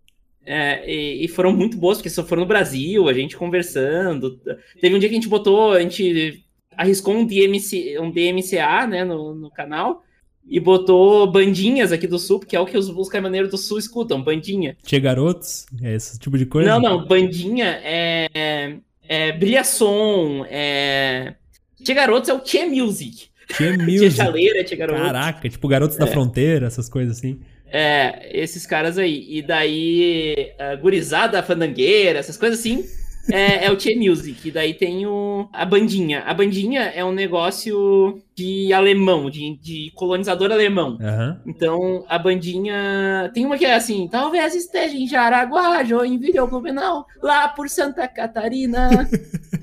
É, 0.44 0.90
e, 0.90 1.24
e 1.24 1.28
foram 1.28 1.52
muito 1.52 1.76
boas, 1.76 1.98
porque 1.98 2.10
só 2.10 2.24
foram 2.24 2.42
no 2.42 2.48
Brasil, 2.48 3.08
a 3.08 3.12
gente 3.12 3.36
conversando. 3.36 4.40
Teve 4.80 4.94
um 4.94 4.98
dia 4.98 5.08
que 5.08 5.14
a 5.14 5.18
gente 5.18 5.28
botou, 5.28 5.72
a 5.72 5.80
gente 5.80 6.44
arriscou 6.76 7.14
um, 7.14 7.24
DMC, 7.26 7.98
um 8.00 8.10
DMCA 8.10 8.86
né, 8.86 9.04
no, 9.04 9.34
no 9.34 9.50
canal 9.50 10.02
e 10.48 10.58
botou 10.58 11.30
bandinhas 11.30 11.92
aqui 11.92 12.06
do 12.06 12.18
Sul, 12.18 12.40
que 12.40 12.56
é 12.56 12.60
o 12.60 12.66
que 12.66 12.76
os, 12.76 12.88
os 12.88 13.08
caminhoneiros 13.08 13.50
do 13.50 13.56
Sul 13.56 13.78
escutam, 13.78 14.22
bandinha. 14.22 14.76
Tinha 14.82 15.00
garotos? 15.00 15.66
É 15.80 15.94
esse 15.94 16.18
tipo 16.18 16.36
de 16.36 16.46
coisa? 16.46 16.68
Não, 16.68 16.80
não, 16.80 17.06
bandinha 17.06 17.80
é, 17.82 18.28
é, 18.34 18.76
é 19.08 19.32
brilhação, 19.32 20.44
é... 20.48 21.34
Tia 21.82 21.94
Garotos 21.94 22.28
é 22.28 22.32
o 22.32 22.38
Tia 22.38 22.66
Music. 22.66 23.28
Tia 23.56 23.76
music. 23.78 24.12
Chaleira, 24.12 24.64
Tia 24.64 24.76
Garotos. 24.76 25.02
Caraca, 25.02 25.48
tipo 25.48 25.68
Garotos 25.68 25.96
da 25.96 26.06
É. 26.06 26.08
Fronteira, 26.08 26.66
essas 26.66 26.88
coisas 26.88 27.18
assim. 27.18 27.40
É, 27.72 28.28
esses 28.30 28.66
caras 28.66 28.98
aí. 28.98 29.26
E 29.28 29.42
daí, 29.42 30.52
a 30.58 30.76
gurizada, 30.76 31.42
fandangueira, 31.42 32.18
essas 32.18 32.36
coisas 32.36 32.60
assim, 32.60 32.84
é, 33.30 33.66
é 33.66 33.70
o 33.70 33.76
Tchê 33.76 33.94
Music. 33.94 34.50
Daí 34.50 34.74
tem 34.74 35.06
o, 35.06 35.48
a 35.52 35.64
bandinha. 35.64 36.20
A 36.20 36.34
bandinha 36.34 36.82
é 36.82 37.04
um 37.04 37.12
negócio 37.12 38.20
de 38.34 38.72
alemão, 38.72 39.30
de, 39.30 39.56
de 39.58 39.92
colonizador 39.94 40.50
alemão. 40.50 40.98
Aham. 41.00 41.40
Então, 41.46 42.04
a 42.08 42.18
bandinha. 42.18 43.30
Tem 43.32 43.46
uma 43.46 43.58
que 43.58 43.64
é 43.64 43.74
assim: 43.74 44.08
talvez 44.10 44.54
esteja 44.54 44.96
em 44.96 45.06
Jaraguá, 45.06 45.84
Joinville 45.84 46.40
ou 46.40 46.48
Blumenau, 46.48 47.06
lá 47.22 47.48
por 47.48 47.68
Santa 47.68 48.08
Catarina. 48.08 48.90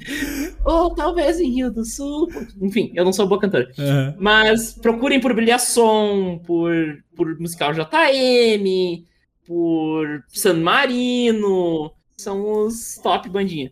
ou 0.63 0.93
talvez 0.93 1.39
em 1.39 1.51
Rio 1.51 1.71
do 1.71 1.83
Sul. 1.83 2.27
Enfim, 2.61 2.91
eu 2.95 3.03
não 3.03 3.13
sou 3.13 3.27
boa 3.27 3.41
cantora. 3.41 3.69
Aham. 3.77 4.15
Mas 4.19 4.73
procurem 4.73 5.19
por 5.19 5.33
Brilhação, 5.33 6.41
por, 6.45 6.73
por 7.15 7.39
Musical 7.39 7.73
JM, 7.73 9.03
por 9.45 10.23
San 10.29 10.55
Marino. 10.55 11.91
São 12.19 12.65
os 12.65 12.95
top 13.01 13.29
bandinha. 13.29 13.71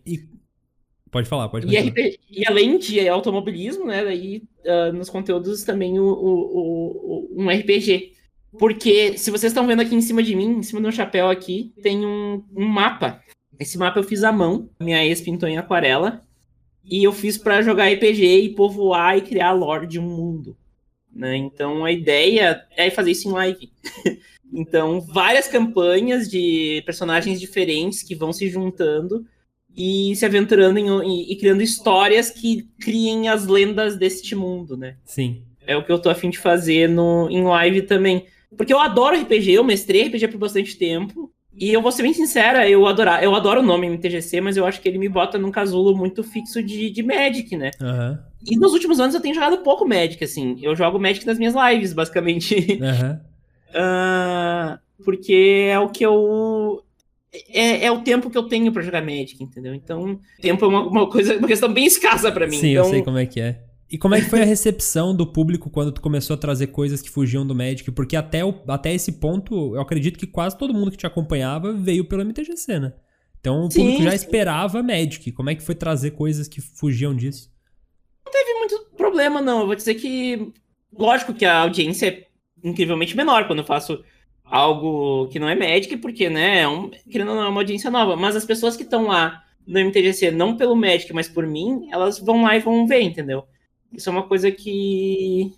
Pode 1.10 1.28
falar, 1.28 1.48
pode 1.48 1.66
E, 1.66 1.76
falar. 1.76 1.88
RP 1.90 2.18
e 2.30 2.46
além 2.46 2.78
de 2.78 3.08
automobilismo, 3.08 3.84
né? 3.86 4.04
Daí 4.04 4.42
ah, 4.66 4.92
nos 4.92 5.08
conteúdos 5.10 5.64
também 5.64 5.98
o, 5.98 6.04
o- 6.04 7.28
o- 7.36 7.42
um 7.42 7.48
RPG. 7.50 8.12
Porque 8.58 9.16
se 9.18 9.30
vocês 9.30 9.50
estão 9.52 9.66
vendo 9.66 9.80
aqui 9.82 9.94
em 9.94 10.00
cima 10.00 10.22
de 10.22 10.34
mim, 10.34 10.58
em 10.58 10.62
cima 10.62 10.80
do 10.80 10.84
meu 10.84 10.92
chapéu 10.92 11.28
aqui, 11.28 11.72
tem 11.82 12.04
um, 12.04 12.42
um 12.56 12.64
mapa. 12.66 13.22
Esse 13.60 13.76
mapa 13.76 13.98
eu 13.98 14.04
fiz 14.04 14.22
à 14.24 14.32
mão. 14.32 14.70
Minha 14.80 15.04
ex 15.04 15.20
pintou 15.20 15.48
em 15.48 15.58
aquarela. 15.58 16.24
E 16.84 17.04
eu 17.04 17.12
fiz 17.12 17.36
pra 17.36 17.60
jogar 17.60 17.92
RPG 17.92 18.24
e 18.44 18.54
povoar 18.54 19.18
e 19.18 19.20
criar 19.22 19.48
a 19.48 19.52
lore 19.52 19.86
de 19.86 19.98
um 19.98 20.08
mundo. 20.08 20.56
Né? 21.14 21.36
Então 21.36 21.84
a 21.84 21.92
ideia 21.92 22.64
é 22.76 22.88
fazer 22.90 23.10
isso 23.10 23.28
em 23.28 23.32
live. 23.32 23.70
então, 24.52 25.00
várias 25.00 25.46
campanhas 25.48 26.28
de 26.28 26.82
personagens 26.86 27.40
diferentes 27.40 28.02
que 28.02 28.14
vão 28.14 28.32
se 28.32 28.48
juntando 28.48 29.24
e 29.76 30.14
se 30.16 30.24
aventurando 30.24 30.78
em- 30.78 30.88
e, 31.28 31.32
e 31.32 31.36
criando 31.36 31.62
histórias 31.62 32.30
que 32.30 32.68
criem 32.80 33.28
as 33.28 33.46
lendas 33.46 33.96
deste 33.96 34.34
mundo, 34.34 34.76
né? 34.76 34.96
Sim. 35.04 35.42
É 35.66 35.76
o 35.76 35.84
que 35.84 35.92
eu 35.92 35.98
tô 35.98 36.08
afim 36.10 36.30
de 36.30 36.38
fazer 36.38 36.88
no, 36.88 37.28
em 37.30 37.42
live 37.44 37.82
também. 37.82 38.26
Porque 38.56 38.72
eu 38.72 38.80
adoro 38.80 39.14
RPG, 39.16 39.52
eu 39.52 39.62
mestrei 39.64 40.02
RPG 40.08 40.28
por 40.28 40.38
bastante 40.38 40.76
tempo. 40.76 41.30
E 41.60 41.72
eu 41.72 41.82
vou 41.82 41.90
ser 41.90 42.02
bem 42.02 42.14
sincera, 42.14 42.68
eu, 42.70 42.86
adorar, 42.86 43.22
eu 43.22 43.34
adoro 43.34 43.60
o 43.60 43.64
nome 43.64 43.88
MTGC, 43.88 44.40
mas 44.40 44.56
eu 44.56 44.64
acho 44.64 44.80
que 44.80 44.88
ele 44.88 44.96
me 44.98 45.08
bota 45.08 45.36
num 45.38 45.50
casulo 45.50 45.96
muito 45.96 46.22
fixo 46.22 46.62
de, 46.62 46.88
de 46.88 47.02
Magic, 47.02 47.56
né? 47.56 47.72
Aham. 47.80 48.18
E 48.48 48.56
nos 48.56 48.72
últimos 48.72 49.00
anos 49.00 49.14
eu 49.14 49.20
tenho 49.20 49.34
jogado 49.34 49.58
pouco 49.58 49.86
Magic, 49.86 50.22
assim. 50.22 50.56
Eu 50.62 50.76
jogo 50.76 51.00
Magic 51.00 51.26
nas 51.26 51.36
minhas 51.36 51.54
lives, 51.54 51.92
basicamente. 51.92 52.78
Aham. 52.80 53.20
Ah, 53.74 54.78
porque 55.04 55.68
é 55.70 55.78
o 55.78 55.88
que 55.88 56.04
eu. 56.04 56.82
É, 57.50 57.86
é 57.86 57.92
o 57.92 58.00
tempo 58.02 58.30
que 58.30 58.38
eu 58.38 58.44
tenho 58.44 58.72
pra 58.72 58.82
jogar 58.82 59.02
Magic, 59.02 59.42
entendeu? 59.42 59.74
Então, 59.74 60.18
tempo 60.40 60.64
é 60.64 60.68
uma, 60.68 60.86
uma 60.86 61.10
coisa, 61.10 61.36
uma 61.36 61.46
questão 61.46 61.72
bem 61.72 61.86
escassa 61.86 62.32
pra 62.32 62.46
mim. 62.46 62.56
Sim, 62.56 62.70
então, 62.70 62.84
eu 62.84 62.90
sei 62.90 63.02
como 63.02 63.18
é 63.18 63.26
que 63.26 63.40
é. 63.40 63.64
E 63.90 63.96
como 63.96 64.14
é 64.14 64.20
que 64.20 64.28
foi 64.28 64.42
a 64.42 64.44
recepção 64.44 65.14
do 65.14 65.26
público 65.26 65.70
quando 65.70 65.92
tu 65.92 66.00
começou 66.00 66.34
a 66.34 66.36
trazer 66.38 66.68
coisas 66.68 67.00
que 67.00 67.10
fugiam 67.10 67.46
do 67.46 67.54
Magic? 67.54 67.90
Porque 67.90 68.16
até, 68.16 68.44
o, 68.44 68.54
até 68.68 68.92
esse 68.92 69.12
ponto, 69.12 69.74
eu 69.74 69.80
acredito 69.80 70.18
que 70.18 70.26
quase 70.26 70.58
todo 70.58 70.74
mundo 70.74 70.90
que 70.90 70.96
te 70.96 71.06
acompanhava 71.06 71.72
veio 71.72 72.04
pelo 72.04 72.22
MTGC, 72.22 72.78
né? 72.78 72.92
Então 73.40 73.66
o 73.66 73.70
Sim, 73.70 73.80
público 73.80 74.02
já 74.02 74.14
esperava 74.14 74.82
Magic. 74.82 75.32
Como 75.32 75.48
é 75.48 75.54
que 75.54 75.62
foi 75.62 75.74
trazer 75.74 76.10
coisas 76.12 76.48
que 76.48 76.60
fugiam 76.60 77.14
disso? 77.14 77.50
não 78.28 78.32
teve 78.32 78.52
muito 78.58 78.86
problema, 78.96 79.40
não. 79.40 79.60
Eu 79.60 79.66
vou 79.66 79.74
dizer 79.74 79.94
que. 79.94 80.52
Lógico 80.96 81.34
que 81.34 81.44
a 81.44 81.60
audiência 81.60 82.06
é 82.06 82.27
incrivelmente 82.62 83.16
menor 83.16 83.46
quando 83.46 83.60
eu 83.60 83.64
faço 83.64 84.02
algo 84.44 85.28
que 85.28 85.38
não 85.38 85.48
é 85.48 85.54
Magic, 85.54 85.96
porque, 85.98 86.28
né, 86.28 86.60
é 86.60 86.68
um, 86.68 86.90
querendo 87.10 87.30
ou 87.30 87.36
não, 87.36 87.44
é 87.44 87.48
uma 87.48 87.60
audiência 87.60 87.90
nova. 87.90 88.16
Mas 88.16 88.36
as 88.36 88.44
pessoas 88.44 88.76
que 88.76 88.82
estão 88.82 89.06
lá 89.06 89.44
no 89.66 89.78
MTGC, 89.78 90.30
não 90.30 90.56
pelo 90.56 90.74
Magic, 90.74 91.12
mas 91.12 91.28
por 91.28 91.46
mim, 91.46 91.88
elas 91.90 92.18
vão 92.18 92.42
lá 92.42 92.56
e 92.56 92.60
vão 92.60 92.86
ver, 92.86 93.02
entendeu? 93.02 93.44
Isso 93.92 94.08
é 94.08 94.12
uma 94.12 94.26
coisa 94.26 94.50
que. 94.50 95.52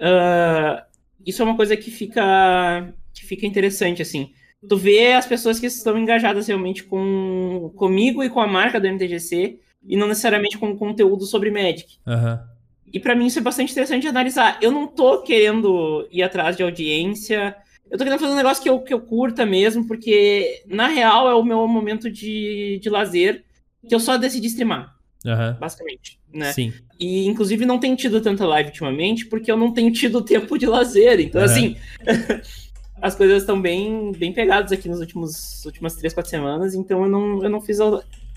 ah, 0.00 0.86
isso 1.26 1.42
é 1.42 1.44
uma 1.44 1.56
coisa 1.56 1.76
que 1.76 1.90
fica. 1.90 2.92
que 3.12 3.24
fica 3.24 3.46
interessante, 3.46 4.00
assim. 4.02 4.32
Tu 4.66 4.76
vê 4.76 5.12
as 5.12 5.26
pessoas 5.26 5.58
que 5.58 5.66
estão 5.66 5.98
engajadas 5.98 6.46
realmente 6.46 6.84
com 6.84 7.72
comigo 7.76 8.22
e 8.22 8.28
com 8.28 8.40
a 8.40 8.46
marca 8.46 8.78
do 8.78 8.86
MTGC, 8.86 9.58
e 9.86 9.96
não 9.96 10.08
necessariamente 10.08 10.58
com 10.58 10.76
conteúdo 10.76 11.24
sobre 11.24 11.50
Magic. 11.50 11.98
Aham. 12.06 12.59
E 12.92 12.98
pra 12.98 13.14
mim 13.14 13.26
isso 13.26 13.38
é 13.38 13.42
bastante 13.42 13.72
interessante 13.72 14.02
de 14.02 14.08
analisar. 14.08 14.58
Eu 14.60 14.70
não 14.70 14.86
tô 14.86 15.22
querendo 15.22 16.06
ir 16.10 16.22
atrás 16.22 16.56
de 16.56 16.62
audiência. 16.62 17.56
Eu 17.90 17.96
tô 17.96 18.04
querendo 18.04 18.20
fazer 18.20 18.32
um 18.32 18.36
negócio 18.36 18.62
que 18.62 18.68
eu, 18.68 18.80
que 18.80 18.94
eu 18.94 19.00
curta 19.00 19.46
mesmo, 19.46 19.86
porque 19.86 20.62
na 20.66 20.86
real 20.88 21.28
é 21.28 21.34
o 21.34 21.42
meu 21.44 21.66
momento 21.66 22.10
de, 22.10 22.78
de 22.82 22.88
lazer 22.90 23.44
que 23.88 23.94
eu 23.94 24.00
só 24.00 24.16
decidi 24.16 24.46
streamar, 24.48 24.94
Aham. 25.26 25.56
basicamente, 25.58 26.18
né? 26.32 26.52
Sim. 26.52 26.72
E 26.98 27.26
inclusive 27.26 27.64
não 27.64 27.78
tenho 27.78 27.96
tido 27.96 28.20
tanta 28.20 28.46
live 28.46 28.68
ultimamente, 28.68 29.26
porque 29.26 29.50
eu 29.50 29.56
não 29.56 29.72
tenho 29.72 29.92
tido 29.92 30.20
tempo 30.22 30.58
de 30.58 30.66
lazer. 30.66 31.20
Então, 31.20 31.40
Aham. 31.40 31.50
assim, 31.50 31.76
as 33.00 33.14
coisas 33.14 33.42
estão 33.42 33.60
bem, 33.60 34.12
bem 34.12 34.32
pegadas 34.32 34.70
aqui 34.72 34.88
nas 34.88 35.00
últimos, 35.00 35.64
últimas 35.64 35.96
três, 35.96 36.12
quatro 36.12 36.30
semanas, 36.30 36.74
então 36.74 37.04
eu 37.04 37.08
não, 37.08 37.42
eu 37.42 37.50
não 37.50 37.60
fiz. 37.60 37.78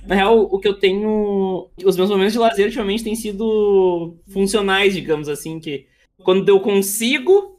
Na 0.05 0.15
real, 0.15 0.39
o 0.39 0.59
que 0.59 0.67
eu 0.67 0.73
tenho. 0.73 1.69
Os 1.83 1.95
meus 1.95 2.09
momentos 2.09 2.33
de 2.33 2.39
lazer 2.39 2.65
ultimamente 2.65 3.03
têm 3.03 3.15
sido 3.15 4.17
funcionais, 4.27 4.93
digamos 4.93 5.29
assim, 5.29 5.59
que 5.59 5.85
quando 6.23 6.47
eu 6.49 6.59
consigo. 6.59 7.51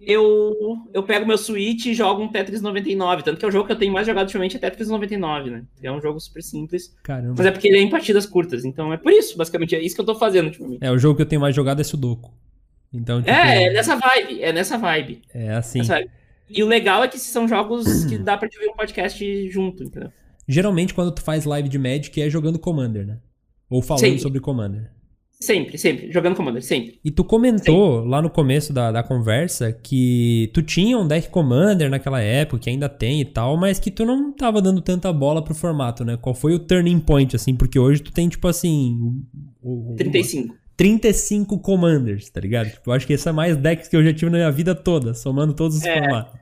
Eu, 0.00 0.54
eu 0.94 1.02
pego 1.02 1.26
meu 1.26 1.36
Switch 1.36 1.86
e 1.86 1.92
jogo 1.92 2.22
um 2.22 2.28
Tetris 2.28 2.62
99. 2.62 3.24
Tanto 3.24 3.36
que 3.36 3.44
é 3.44 3.48
o 3.48 3.50
jogo 3.50 3.66
que 3.66 3.72
eu 3.72 3.76
tenho 3.78 3.92
mais 3.92 4.06
jogado 4.06 4.26
ultimamente 4.26 4.54
é 4.56 4.60
Tetris 4.60 4.88
99, 4.88 5.50
né? 5.50 5.64
É 5.82 5.90
um 5.90 6.00
jogo 6.00 6.20
super 6.20 6.40
simples. 6.40 6.94
Caramba. 7.02 7.34
Mas 7.36 7.46
é 7.46 7.50
porque 7.50 7.66
ele 7.66 7.78
é 7.78 7.80
em 7.80 7.90
partidas 7.90 8.24
curtas. 8.24 8.64
Então 8.64 8.92
é 8.92 8.96
por 8.96 9.10
isso, 9.10 9.36
basicamente. 9.36 9.74
É 9.74 9.82
isso 9.82 9.96
que 9.96 10.00
eu 10.00 10.06
tô 10.06 10.14
fazendo 10.14 10.46
ultimamente. 10.46 10.84
É, 10.84 10.92
o 10.92 10.98
jogo 10.98 11.16
que 11.16 11.22
eu 11.22 11.26
tenho 11.26 11.40
mais 11.40 11.54
jogado 11.54 11.80
é 11.80 11.84
Sudoku. 11.84 12.32
Então, 12.94 13.20
tipo, 13.20 13.28
É, 13.34 13.64
é 13.64 13.72
nessa 13.72 13.96
vibe. 13.96 14.40
É 14.40 14.52
nessa 14.52 14.78
vibe. 14.78 15.22
é 15.34 15.50
assim. 15.50 15.78
Nessa 15.80 15.94
vibe. 15.94 16.10
E 16.48 16.62
o 16.62 16.68
legal 16.68 17.02
é 17.02 17.08
que 17.08 17.18
são 17.18 17.48
jogos 17.48 18.04
que 18.04 18.16
dá 18.16 18.38
pra 18.38 18.48
te 18.48 18.56
ver 18.56 18.68
um 18.68 18.74
podcast 18.76 19.50
junto, 19.50 19.82
entendeu? 19.82 20.12
Geralmente, 20.48 20.94
quando 20.94 21.12
tu 21.12 21.20
faz 21.22 21.44
live 21.44 21.68
de 21.68 21.78
Magic, 21.78 22.20
é 22.20 22.30
jogando 22.30 22.58
Commander, 22.58 23.06
né? 23.06 23.18
Ou 23.68 23.82
falando 23.82 24.00
Sim. 24.04 24.18
sobre 24.18 24.40
Commander. 24.40 24.90
Sempre, 25.40 25.78
sempre. 25.78 26.10
Jogando 26.10 26.34
Commander, 26.34 26.60
sempre. 26.62 26.98
E 27.04 27.10
tu 27.12 27.22
comentou 27.22 28.04
lá 28.04 28.20
no 28.20 28.28
começo 28.28 28.72
da, 28.72 28.90
da 28.90 29.04
conversa 29.04 29.70
que 29.72 30.50
tu 30.52 30.62
tinha 30.62 30.98
um 30.98 31.06
deck 31.06 31.28
Commander 31.28 31.88
naquela 31.88 32.20
época, 32.20 32.58
que 32.58 32.70
ainda 32.70 32.88
tem 32.88 33.20
e 33.20 33.24
tal, 33.24 33.56
mas 33.56 33.78
que 33.78 33.88
tu 33.90 34.04
não 34.04 34.32
tava 34.32 34.60
dando 34.60 34.80
tanta 34.80 35.12
bola 35.12 35.40
pro 35.44 35.54
formato, 35.54 36.04
né? 36.04 36.16
Qual 36.16 36.34
foi 36.34 36.54
o 36.54 36.58
turning 36.58 36.98
point, 36.98 37.36
assim? 37.36 37.54
Porque 37.54 37.78
hoje 37.78 38.02
tu 38.02 38.10
tem, 38.10 38.28
tipo 38.28 38.48
assim... 38.48 38.98
o- 39.62 39.92
o- 39.92 39.96
35. 39.96 40.56
35 40.76 41.58
Commanders, 41.60 42.30
tá 42.30 42.40
ligado? 42.40 42.70
Tipo, 42.70 42.90
eu 42.90 42.94
acho 42.94 43.06
que 43.06 43.12
esse 43.12 43.28
é 43.28 43.32
mais 43.32 43.56
decks 43.56 43.86
que 43.88 43.96
eu 43.96 44.02
já 44.02 44.12
tive 44.12 44.30
na 44.32 44.38
minha 44.38 44.50
vida 44.50 44.74
toda, 44.74 45.12
somando 45.14 45.52
todos 45.54 45.76
os 45.76 45.84
É. 45.84 45.98
formatos. 46.00 46.40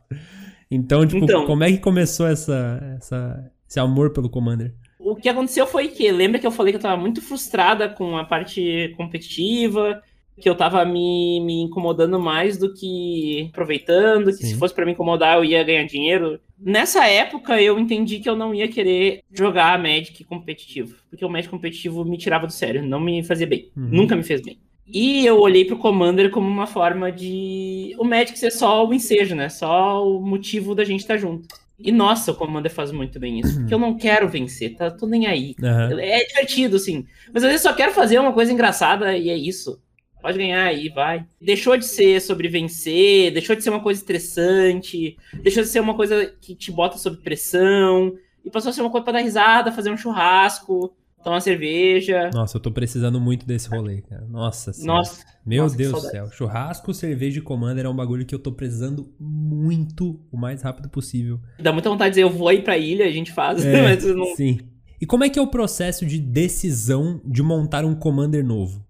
Então, 0.71 1.07
tipo, 1.07 1.25
Então. 1.25 1.47
como 1.47 1.65
é 1.65 1.71
que 1.73 1.79
começou 1.79 2.27
essa, 2.27 2.81
essa, 2.97 3.51
esse 3.69 3.79
amor 3.81 4.11
pelo 4.11 4.29
Commander? 4.31 4.75
O 4.99 5.14
que 5.14 5.29
aconteceu 5.29 5.67
foi 5.67 5.89
que, 5.89 6.11
lembra 6.11 6.39
que 6.39 6.47
eu 6.47 6.51
falei 6.51 6.73
que 6.73 6.77
eu 6.79 6.83
tava 6.83 7.01
muito 7.01 7.21
frustrada 7.23 7.89
com 7.89 8.17
a 8.17 8.25
parte 8.25 8.93
competitiva, 8.97 10.03
que 10.39 10.49
eu 10.49 10.55
tava 10.55 10.85
me, 10.85 11.41
me 11.41 11.62
incomodando 11.62 12.19
mais 12.21 12.59
do 12.59 12.73
que 12.75 13.49
aproveitando, 13.51 14.27
que 14.27 14.33
Sim. 14.39 14.47
se 14.49 14.55
fosse 14.57 14.75
pra 14.75 14.85
me 14.85 14.93
incomodar 14.93 15.37
eu 15.39 15.45
ia 15.45 15.62
ganhar 15.64 15.85
dinheiro. 15.85 16.39
Nessa 16.59 17.07
época 17.07 17.61
eu 17.61 17.79
entendi 17.79 18.19
que 18.19 18.29
eu 18.29 18.37
não 18.37 18.55
ia 18.55 18.69
querer 18.69 19.21
jogar 19.33 19.79
Magic 19.81 20.25
competitivo, 20.25 20.97
porque 21.09 21.25
o 21.25 21.29
Magic 21.31 21.49
competitivo 21.51 22.05
me 22.05 22.19
tirava 22.19 22.47
do 22.47 22.53
sério, 22.53 22.83
não 22.85 23.01
me 23.01 23.23
fazia 23.23 23.47
bem, 23.47 23.71
Uhum. 23.77 23.89
nunca 23.91 24.17
me 24.17 24.23
fez 24.23 24.43
bem. 24.43 24.59
E 24.87 25.27
eu 25.27 25.41
olhei 25.41 25.64
pro 25.64 25.79
Commander 25.79 26.31
como 26.31 26.47
uma 26.49 26.67
forma 26.67 27.11
de 27.11 27.95
o 27.99 28.05
Magic 28.05 28.39
ser 28.39 28.53
só 28.53 28.87
o 28.87 28.95
ensejo, 28.95 29.35
né? 29.35 29.49
Só 29.49 30.07
o 30.07 30.21
motivo 30.21 30.75
da 30.77 30.85
gente 30.85 31.01
estar 31.01 31.17
junto. 31.17 31.49
E 31.79 31.93
nossa, 31.93 32.33
o 32.33 32.35
Commander 32.35 32.72
faz 32.72 32.91
muito 32.91 33.20
bem 33.20 33.41
isso, 33.41 33.59
porque 33.59 33.74
eu 33.74 33.79
não 33.79 33.97
quero 33.97 34.29
vencer, 34.29 34.74
tá? 34.77 34.91
Tô 34.91 35.07
nem 35.07 35.27
aí. 35.27 35.55
Aham. 35.62 36.01
É 36.01 36.24
divertido, 36.24 36.79
sim. 36.79 37.05
Mas 37.33 37.45
às 37.45 37.51
vezes 37.51 37.62
só 37.62 37.72
quero 37.72 37.93
fazer 37.93 38.18
uma 38.18 38.33
coisa 38.33 38.53
engraçada 38.53 39.16
e 39.16 39.29
é 39.29 39.37
isso. 39.37 39.81
Pode 40.22 40.39
ganhar 40.39 40.64
aí, 40.64 40.89
vai. 40.89 41.24
Deixou 41.41 41.77
de 41.77 41.85
ser 41.85 42.20
sobre 42.20 42.49
vencer, 42.49 43.31
deixou 43.31 43.55
de 43.55 43.62
ser 43.62 43.70
uma 43.70 43.83
coisa 43.83 44.01
estressante, 44.01 45.16
deixou 45.35 45.62
de 45.62 45.68
ser 45.68 45.81
uma 45.81 45.95
coisa 45.95 46.35
que 46.41 46.55
te 46.55 46.72
bota 46.72 46.99
sob 46.99 47.18
pressão, 47.18 48.14
e 48.45 48.51
passou 48.51 48.70
a 48.70 48.72
ser 48.72 48.81
uma 48.81 48.91
coisa 48.91 49.05
pra 49.05 49.12
dar 49.12 49.20
risada, 49.20 49.72
fazer 49.72 49.91
um 49.91 49.97
churrasco, 49.97 50.97
tomar 51.23 51.37
uma 51.37 51.41
cerveja. 51.41 52.31
Nossa, 52.33 52.57
eu 52.57 52.61
tô 52.61 52.71
precisando 52.71 53.21
muito 53.21 53.47
desse 53.47 53.69
rolê, 53.69 54.03
cara. 54.03 54.27
Nossa 54.29 54.73
senhora. 54.73 54.99
Nossa, 54.99 55.25
Meu 55.45 55.64
nossa, 55.64 55.77
Deus 55.77 55.93
do 55.93 56.01
céu. 56.01 56.31
Churrasco, 56.31 56.95
cerveja 56.95 57.39
e 57.39 57.43
Commander 57.43 57.85
é 57.87 57.89
um 57.89 57.97
bagulho 57.97 58.25
que 58.27 58.35
eu 58.35 58.39
tô 58.39 58.53
precisando 58.53 59.12
muito 59.19 60.21
o 60.31 60.37
mais 60.37 60.62
rápido 60.62 60.89
possível. 60.89 61.41
dá 61.59 61.73
muita 61.73 61.89
vontade 61.91 62.11
de 62.14 62.21
dizer, 62.21 62.23
eu 62.23 62.31
vou 62.31 62.53
ir 62.53 62.62
pra 62.62 62.79
ilha, 62.79 63.07
a 63.07 63.11
gente 63.11 63.33
faz, 63.33 63.64
É, 63.64 63.83
mas 63.83 64.05
não. 64.05 64.35
Sim. 64.37 64.59
E 65.01 65.05
como 65.07 65.25
é 65.25 65.29
que 65.29 65.39
é 65.39 65.43
o 65.43 65.49
processo 65.49 66.07
de 66.07 66.19
decisão 66.19 67.21
de 67.25 67.43
montar 67.43 67.85
um 67.85 67.95
Commander 67.95 68.45
novo? 68.45 68.85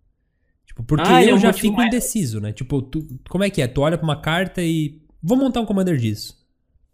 Tipo, 0.64 0.82
porque 0.84 1.08
Ah, 1.08 1.22
é 1.24 1.30
eu 1.30 1.36
um 1.36 1.38
já 1.38 1.52
fico 1.52 1.76
mais- 1.76 1.88
indeciso, 1.88 2.40
né? 2.40 2.52
Tipo, 2.52 2.82
tu- 2.82 3.06
como 3.28 3.42
é 3.42 3.50
que 3.50 3.60
é? 3.62 3.66
Tu 3.66 3.80
olha 3.80 3.96
pra 3.96 4.06
uma 4.06 4.20
carta 4.20 4.62
e. 4.62 5.00
Vou 5.22 5.36
montar 5.36 5.60
um 5.60 5.66
Commander 5.66 5.96
disso. 5.96 6.36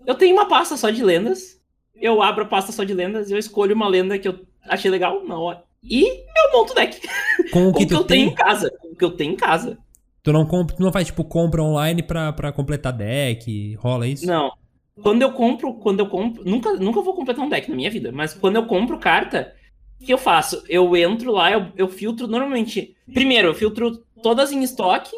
Eu 0.07 0.14
tenho 0.14 0.35
uma 0.35 0.49
pasta 0.49 0.76
só 0.76 0.89
de 0.89 1.03
lendas. 1.05 1.61
Eu 1.95 2.22
abro 2.22 2.45
a 2.45 2.47
pasta 2.47 2.72
só 2.72 2.85
de 2.85 2.95
lendas 2.95 3.28
e 3.28 3.33
eu 3.35 3.39
escolho 3.39 3.74
uma 3.74 3.87
lenda 3.89 4.18
que 4.18 4.26
eu 4.26 4.39
achei 4.68 4.90
legal 4.90 5.24
na 5.26 5.38
hora. 5.38 5.62
E 5.82 6.04
eu 6.04 6.52
monto 6.52 6.72
o 6.72 6.74
deck. 6.74 7.00
Com 7.50 7.68
o 7.68 7.72
que 7.72 7.84
o 7.84 7.88
que 7.88 7.94
eu 7.94 8.04
tenho 8.04 8.26
tem. 8.26 8.32
em 8.32 8.34
casa. 8.34 8.70
Com 8.80 8.88
o 8.88 8.96
que 8.96 9.04
eu 9.04 9.10
tenho 9.10 9.32
em 9.32 9.36
casa. 9.36 9.78
Tu 10.22 10.32
não, 10.32 10.46
compra, 10.46 10.76
tu 10.76 10.82
não 10.82 10.92
faz, 10.92 11.08
tipo, 11.08 11.24
compra 11.24 11.62
online 11.62 12.02
pra, 12.02 12.32
pra 12.32 12.52
completar 12.52 12.92
deck? 12.92 13.74
Rola 13.74 14.06
isso? 14.06 14.24
Não. 14.24 14.52
Quando 15.02 15.22
eu 15.22 15.32
compro, 15.32 15.74
quando 15.74 16.00
eu 16.00 16.06
compro. 16.06 16.44
Nunca, 16.44 16.74
nunca 16.74 17.00
vou 17.00 17.14
completar 17.14 17.44
um 17.44 17.48
deck 17.48 17.68
na 17.68 17.74
minha 17.74 17.90
vida, 17.90 18.12
mas 18.12 18.32
quando 18.34 18.56
eu 18.56 18.66
compro 18.66 18.98
carta, 18.98 19.52
o 20.00 20.04
que 20.04 20.12
eu 20.12 20.18
faço? 20.18 20.62
Eu 20.68 20.96
entro 20.96 21.32
lá, 21.32 21.50
eu, 21.50 21.66
eu 21.76 21.88
filtro 21.88 22.28
normalmente. 22.28 22.94
Primeiro, 23.12 23.48
eu 23.48 23.54
filtro 23.54 24.04
todas 24.22 24.52
em 24.52 24.62
estoque 24.62 25.10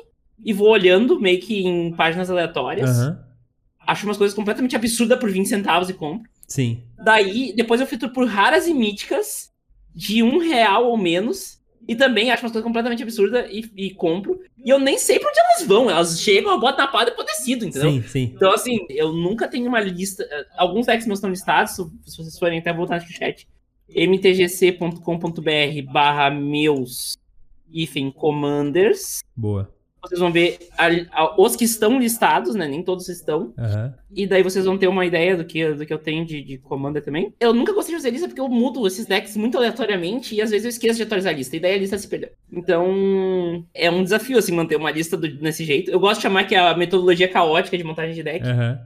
e 0.43 0.53
vou 0.53 0.69
olhando 0.71 1.21
meio 1.21 1.41
que 1.41 1.67
em 1.67 1.93
páginas 1.95 2.31
aleatórias. 2.31 2.99
Aham. 2.99 3.21
Acho 3.87 4.07
umas 4.07 4.17
coisas 4.17 4.35
completamente 4.35 4.75
absurdas 4.75 5.19
por 5.19 5.31
20 5.31 5.47
centavos 5.47 5.91
e 5.91 5.95
compro. 5.95 6.31
Sim. 6.47 6.83
Daí, 7.03 7.53
depois 7.57 7.81
eu 7.81 7.87
filtro 7.87 8.13
por 8.13 8.27
raras 8.27 8.67
e 8.67 8.75
míticas 8.75 9.51
de 9.95 10.23
um 10.23 10.39
real 10.39 10.87
ou 10.87 10.97
menos. 10.97 11.63
E 11.87 11.95
também 11.95 12.31
acho 12.31 12.43
umas 12.43 12.53
coisas 12.53 12.65
completamente 12.65 13.03
absurdas 13.03 13.47
e, 13.51 13.71
e 13.77 13.91
compro. 13.93 14.41
E 14.65 14.71
eu 14.71 14.79
nem 14.79 14.97
sei 14.97 15.19
pra 15.19 15.29
onde 15.29 15.39
elas 15.39 15.67
vão. 15.67 15.91
Elas 15.91 16.19
chegam, 16.19 16.51
eu 16.53 16.59
boto 16.59 16.79
na 16.79 16.87
pá 16.87 17.03
e 17.03 17.07
depois 17.07 17.27
decido, 17.27 17.67
entendeu? 17.67 17.91
Sim, 17.91 18.03
sim. 18.05 18.33
Então, 18.35 18.53
assim, 18.53 18.79
eu 18.89 19.13
nunca 19.13 19.47
tenho 19.47 19.69
uma 19.69 19.81
lista. 19.81 20.23
eh, 20.31 20.47
Alguns 20.57 20.87
decks 20.87 21.07
meus 21.07 21.19
estão 21.19 21.29
listados, 21.29 21.73
se 21.73 21.83
se 22.11 22.17
vocês 22.17 22.39
forem 22.39 22.59
até 22.59 22.73
voltar 22.73 23.03
no 23.03 23.07
chat. 23.07 23.47
mtgc.com.br 23.95 25.93
barra 25.93 26.31
meus 26.31 27.17
hífen 27.71 28.11
commanders. 28.11 29.19
Boa. 29.37 29.74
Vocês 30.05 30.21
vão 30.21 30.31
ver 30.31 30.59
a- 30.77 30.89
a- 31.23 31.41
os 31.41 31.57
que 31.57 31.65
estão 31.65 31.99
listados, 31.99 32.55
né? 32.55 32.69
Nem 32.69 32.83
todos 32.83 33.09
estão. 33.09 33.53
Aham. 33.59 33.95
E 34.15 34.27
daí 34.27 34.43
vocês 34.43 34.65
vão 34.65 34.79
ter 34.79 34.87
uma 34.87 35.05
ideia 35.05 35.37
do 35.37 35.45
que, 35.45 35.67
do 35.73 35.85
que 35.85 35.93
eu 35.93 35.99
tenho 35.99 36.25
de, 36.25 36.43
de 36.43 36.59
commander 36.59 37.03
também. 37.03 37.35
Eu 37.41 37.53
nunca 37.53 37.73
gostei 37.73 37.95
de 37.95 38.01
fazer 38.01 38.11
lista 38.11 38.29
porque 38.29 38.41
eu 38.41 38.49
mudo 38.49 38.87
esses 38.87 39.07
decks 39.07 39.37
muito 39.37 39.57
aleatoriamente 39.59 40.35
e 40.35 40.41
às 40.43 40.51
vezes 40.51 40.65
eu 40.65 40.71
esqueço 40.71 40.97
de 40.99 41.03
atualizar 41.03 41.33
a 41.33 41.37
lista. 41.37 41.57
E 41.57 41.61
daí 41.61 41.75
a 41.75 41.79
lista 41.79 41.99
se 41.99 42.07
perdeu. 42.07 42.31
Então, 42.53 43.65
é 43.75 43.91
um 43.91 44.03
desafio, 44.05 44.39
assim, 44.39 44.53
manter 44.53 44.77
uma 44.77 44.91
lista 44.91 45.17
do- 45.17 45.29
desse 45.29 45.65
jeito. 45.65 45.91
Eu 45.91 45.99
gosto 46.01 46.17
de 46.17 46.23
chamar 46.23 46.45
que 46.45 46.55
é 46.55 46.59
a 46.59 46.77
metodologia 46.77 47.29
caótica 47.29 47.77
de 47.77 47.85
montagem 47.85 48.15
de 48.15 48.23
deck. 48.23 48.47
Aham. 48.47 48.79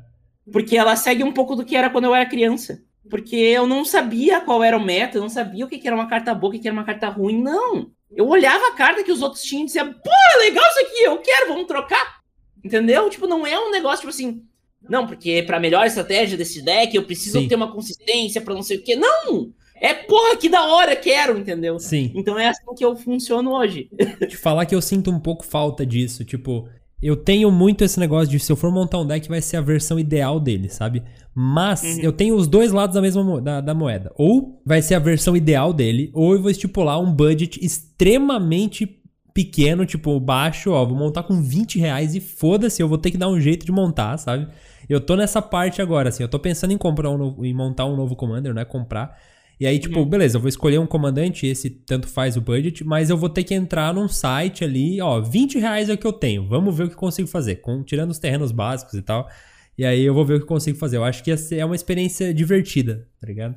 Porque 0.50 0.76
ela 0.76 0.96
segue 0.96 1.22
um 1.22 1.32
pouco 1.32 1.54
do 1.54 1.64
que 1.64 1.76
era 1.76 1.90
quando 1.90 2.04
eu 2.04 2.14
era 2.14 2.24
criança. 2.24 2.80
Porque 3.10 3.36
eu 3.36 3.66
não 3.66 3.84
sabia 3.84 4.40
qual 4.40 4.62
era 4.62 4.76
o 4.76 4.84
meta, 4.84 5.16
eu 5.18 5.22
não 5.22 5.28
sabia 5.28 5.64
o 5.64 5.68
que 5.68 5.78
que 5.78 5.86
era 5.86 5.96
uma 5.96 6.08
carta 6.08 6.34
boa, 6.34 6.50
o 6.50 6.52
que 6.52 6.58
que 6.58 6.68
era 6.68 6.74
uma 6.76 6.84
carta 6.84 7.08
ruim, 7.08 7.40
não. 7.40 7.90
Eu 8.10 8.26
olhava 8.26 8.68
a 8.68 8.72
carta 8.72 9.04
que 9.04 9.12
os 9.12 9.22
outros 9.22 9.42
tinham 9.42 9.62
e 9.62 9.66
dizia, 9.66 9.84
pô, 9.84 10.38
legal 10.38 10.64
isso 10.66 10.80
aqui, 10.80 11.02
eu 11.02 11.18
quero, 11.18 11.48
vamos 11.48 11.66
trocar. 11.66 12.18
Entendeu? 12.64 13.08
Tipo, 13.10 13.26
não 13.26 13.46
é 13.46 13.58
um 13.58 13.70
negócio, 13.70 13.98
tipo 13.98 14.10
assim, 14.10 14.42
não, 14.88 15.06
porque 15.06 15.42
pra 15.42 15.60
melhor 15.60 15.86
estratégia 15.86 16.36
desse 16.36 16.62
deck 16.62 16.94
eu 16.94 17.04
preciso 17.04 17.40
Sim. 17.40 17.48
ter 17.48 17.54
uma 17.54 17.72
consistência 17.72 18.40
pra 18.40 18.54
não 18.54 18.62
sei 18.62 18.78
o 18.78 18.82
quê. 18.82 18.96
Não! 18.96 19.52
É 19.80 19.94
porra, 19.94 20.36
que 20.36 20.48
da 20.48 20.64
hora, 20.64 20.96
quero, 20.96 21.38
entendeu? 21.38 21.78
Sim. 21.78 22.12
Então 22.14 22.38
é 22.38 22.48
assim 22.48 22.74
que 22.76 22.84
eu 22.84 22.96
funciono 22.96 23.52
hoje. 23.52 23.88
te 24.28 24.36
falar 24.36 24.66
que 24.66 24.74
eu 24.74 24.82
sinto 24.82 25.10
um 25.10 25.20
pouco 25.20 25.44
falta 25.44 25.86
disso. 25.86 26.24
Tipo, 26.24 26.68
eu 27.00 27.16
tenho 27.16 27.50
muito 27.50 27.84
esse 27.84 27.98
negócio 28.00 28.28
de 28.28 28.38
se 28.40 28.50
eu 28.50 28.56
for 28.56 28.70
montar 28.72 28.98
um 28.98 29.06
deck, 29.06 29.28
vai 29.28 29.40
ser 29.40 29.56
a 29.56 29.60
versão 29.60 29.98
ideal 29.98 30.40
dele, 30.40 30.68
sabe? 30.68 31.02
Mas 31.34 31.82
Uhum. 31.82 32.00
eu 32.02 32.12
tenho 32.12 32.34
os 32.34 32.48
dois 32.48 32.72
lados 32.72 32.94
da 32.94 33.00
mesma 33.00 33.40
da, 33.40 33.60
da 33.60 33.74
moeda. 33.74 34.10
Ou 34.16 34.60
vai 34.66 34.82
ser 34.82 34.94
a 34.94 34.98
versão 34.98 35.36
ideal 35.36 35.72
dele, 35.72 36.10
ou 36.12 36.34
eu 36.34 36.42
vou 36.42 36.50
estipular 36.50 37.00
um 37.00 37.12
budget 37.12 37.64
extremamente 37.64 38.96
pequeno, 39.32 39.86
tipo, 39.86 40.18
baixo, 40.18 40.70
ó, 40.72 40.84
vou 40.84 40.96
montar 40.96 41.22
com 41.22 41.40
20 41.40 41.78
reais 41.78 42.14
e 42.16 42.20
foda-se, 42.20 42.82
eu 42.82 42.88
vou 42.88 42.98
ter 42.98 43.12
que 43.12 43.16
dar 43.18 43.28
um 43.28 43.40
jeito 43.40 43.64
de 43.64 43.70
montar, 43.70 44.16
sabe? 44.18 44.48
Eu 44.88 45.00
tô 45.00 45.14
nessa 45.14 45.40
parte 45.40 45.80
agora, 45.80 46.08
assim, 46.08 46.24
eu 46.24 46.28
tô 46.28 46.40
pensando 46.40 46.72
em 46.72 46.78
comprar 46.78 47.10
um 47.10 47.16
novo, 47.18 47.44
em 47.44 47.54
montar 47.54 47.84
um 47.86 47.94
novo 47.94 48.16
commander, 48.16 48.52
não 48.52 48.60
é 48.60 48.64
comprar. 48.64 49.16
E 49.60 49.66
aí, 49.66 49.78
tipo, 49.78 50.04
beleza, 50.04 50.36
eu 50.36 50.40
vou 50.40 50.48
escolher 50.48 50.78
um 50.78 50.86
comandante, 50.86 51.46
esse 51.46 51.68
tanto 51.68 52.06
faz 52.06 52.36
o 52.36 52.40
budget, 52.40 52.84
mas 52.84 53.10
eu 53.10 53.16
vou 53.16 53.28
ter 53.28 53.42
que 53.42 53.54
entrar 53.54 53.92
num 53.92 54.06
site 54.06 54.62
ali, 54.62 55.00
ó, 55.00 55.20
20 55.20 55.58
reais 55.58 55.88
é 55.88 55.94
o 55.94 55.98
que 55.98 56.06
eu 56.06 56.12
tenho, 56.12 56.46
vamos 56.46 56.76
ver 56.76 56.84
o 56.84 56.88
que 56.88 56.94
consigo 56.94 57.26
fazer, 57.26 57.56
com, 57.56 57.82
tirando 57.82 58.10
os 58.10 58.18
terrenos 58.18 58.52
básicos 58.52 58.94
e 58.94 59.02
tal. 59.02 59.28
E 59.76 59.84
aí 59.84 60.02
eu 60.02 60.12
vou 60.12 60.24
ver 60.24 60.34
o 60.34 60.40
que 60.40 60.46
consigo 60.46 60.76
fazer. 60.76 60.96
Eu 60.96 61.04
acho 61.04 61.22
que 61.22 61.32
é 61.52 61.64
uma 61.64 61.76
experiência 61.76 62.34
divertida, 62.34 63.06
tá 63.20 63.26
ligado? 63.26 63.54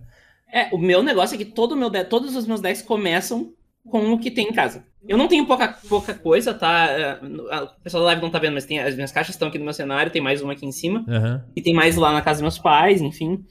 É, 0.53 0.69
o 0.73 0.77
meu 0.77 1.01
negócio 1.01 1.33
é 1.33 1.37
que 1.37 1.45
todo 1.45 1.75
meu 1.75 1.89
deck, 1.89 2.09
todos 2.09 2.35
os 2.35 2.45
meus 2.45 2.61
decks 2.61 2.83
começam 2.83 3.53
com 3.89 4.11
o 4.13 4.19
que 4.19 4.29
tem 4.29 4.49
em 4.49 4.53
casa. 4.53 4.85
Eu 5.07 5.17
não 5.17 5.27
tenho 5.27 5.47
pouca, 5.47 5.69
pouca 5.89 6.13
coisa, 6.13 6.53
tá? 6.53 6.85
É, 6.91 7.13
O 7.23 7.83
pessoal 7.83 8.03
da 8.03 8.07
live 8.07 8.21
não 8.21 8.29
tá 8.29 8.37
vendo, 8.37 8.53
mas 8.53 8.65
tem, 8.65 8.79
as 8.79 8.93
minhas 8.93 9.11
caixas 9.11 9.33
estão 9.33 9.47
aqui 9.47 9.57
no 9.57 9.63
meu 9.63 9.73
cenário, 9.73 10.11
tem 10.11 10.21
mais 10.21 10.41
uma 10.43 10.53
aqui 10.53 10.65
em 10.65 10.71
cima. 10.71 11.03
Aham. 11.07 11.43
E 11.55 11.61
tem 11.61 11.73
mais 11.73 11.95
lá 11.95 12.13
na 12.13 12.21
casa 12.21 12.37
dos 12.37 12.43
meus 12.43 12.59
pais, 12.59 13.01
enfim. 13.01 13.43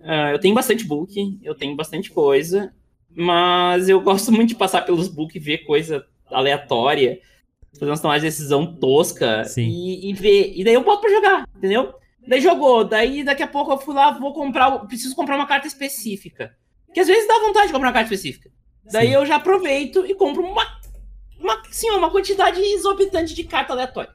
Ah, 0.00 0.30
eu 0.32 0.38
tenho 0.38 0.54
bastante 0.54 0.84
book, 0.84 1.38
eu 1.42 1.54
tenho 1.54 1.76
bastante 1.76 2.10
coisa. 2.10 2.72
Mas 3.14 3.88
eu 3.88 4.00
gosto 4.02 4.30
muito 4.30 4.50
de 4.50 4.54
passar 4.54 4.82
pelos 4.82 5.08
book 5.08 5.36
e 5.36 5.40
ver 5.40 5.58
coisa 5.58 6.06
aleatória. 6.30 7.20
Fazer 7.74 7.90
umas 7.90 8.00
tomadas 8.00 8.22
de 8.22 8.28
decisão 8.28 8.74
tosca. 8.76 9.42
E, 9.56 10.10
e 10.10 10.14
ver. 10.14 10.52
E 10.54 10.64
daí 10.64 10.74
eu 10.74 10.84
boto 10.84 11.02
pra 11.02 11.10
jogar, 11.10 11.48
entendeu? 11.56 11.94
Daí 12.26 12.42
jogou, 12.42 12.84
daí 12.84 13.24
daqui 13.24 13.42
a 13.42 13.46
pouco 13.46 13.72
eu 13.72 13.78
fui 13.78 13.94
lá, 13.94 14.10
vou 14.10 14.34
comprar, 14.34 14.70
preciso 14.86 15.16
comprar 15.16 15.36
uma 15.36 15.46
carta 15.46 15.66
específica. 15.66 16.54
Que 16.92 17.00
às 17.00 17.06
vezes 17.06 17.26
dá 17.26 17.38
vontade 17.40 17.68
de 17.68 17.72
comprar 17.72 17.88
uma 17.88 17.94
carta 17.94 18.12
específica. 18.12 18.50
Daí 18.84 19.08
Sim. 19.08 19.14
eu 19.14 19.24
já 19.24 19.36
aproveito 19.36 20.04
e 20.04 20.14
compro 20.14 20.42
uma, 20.42 20.62
uma, 21.38 21.62
assim, 21.62 21.88
uma 21.90 22.10
quantidade 22.10 22.60
exorbitante 22.60 23.34
de 23.34 23.44
carta 23.44 23.72
aleatória. 23.72 24.14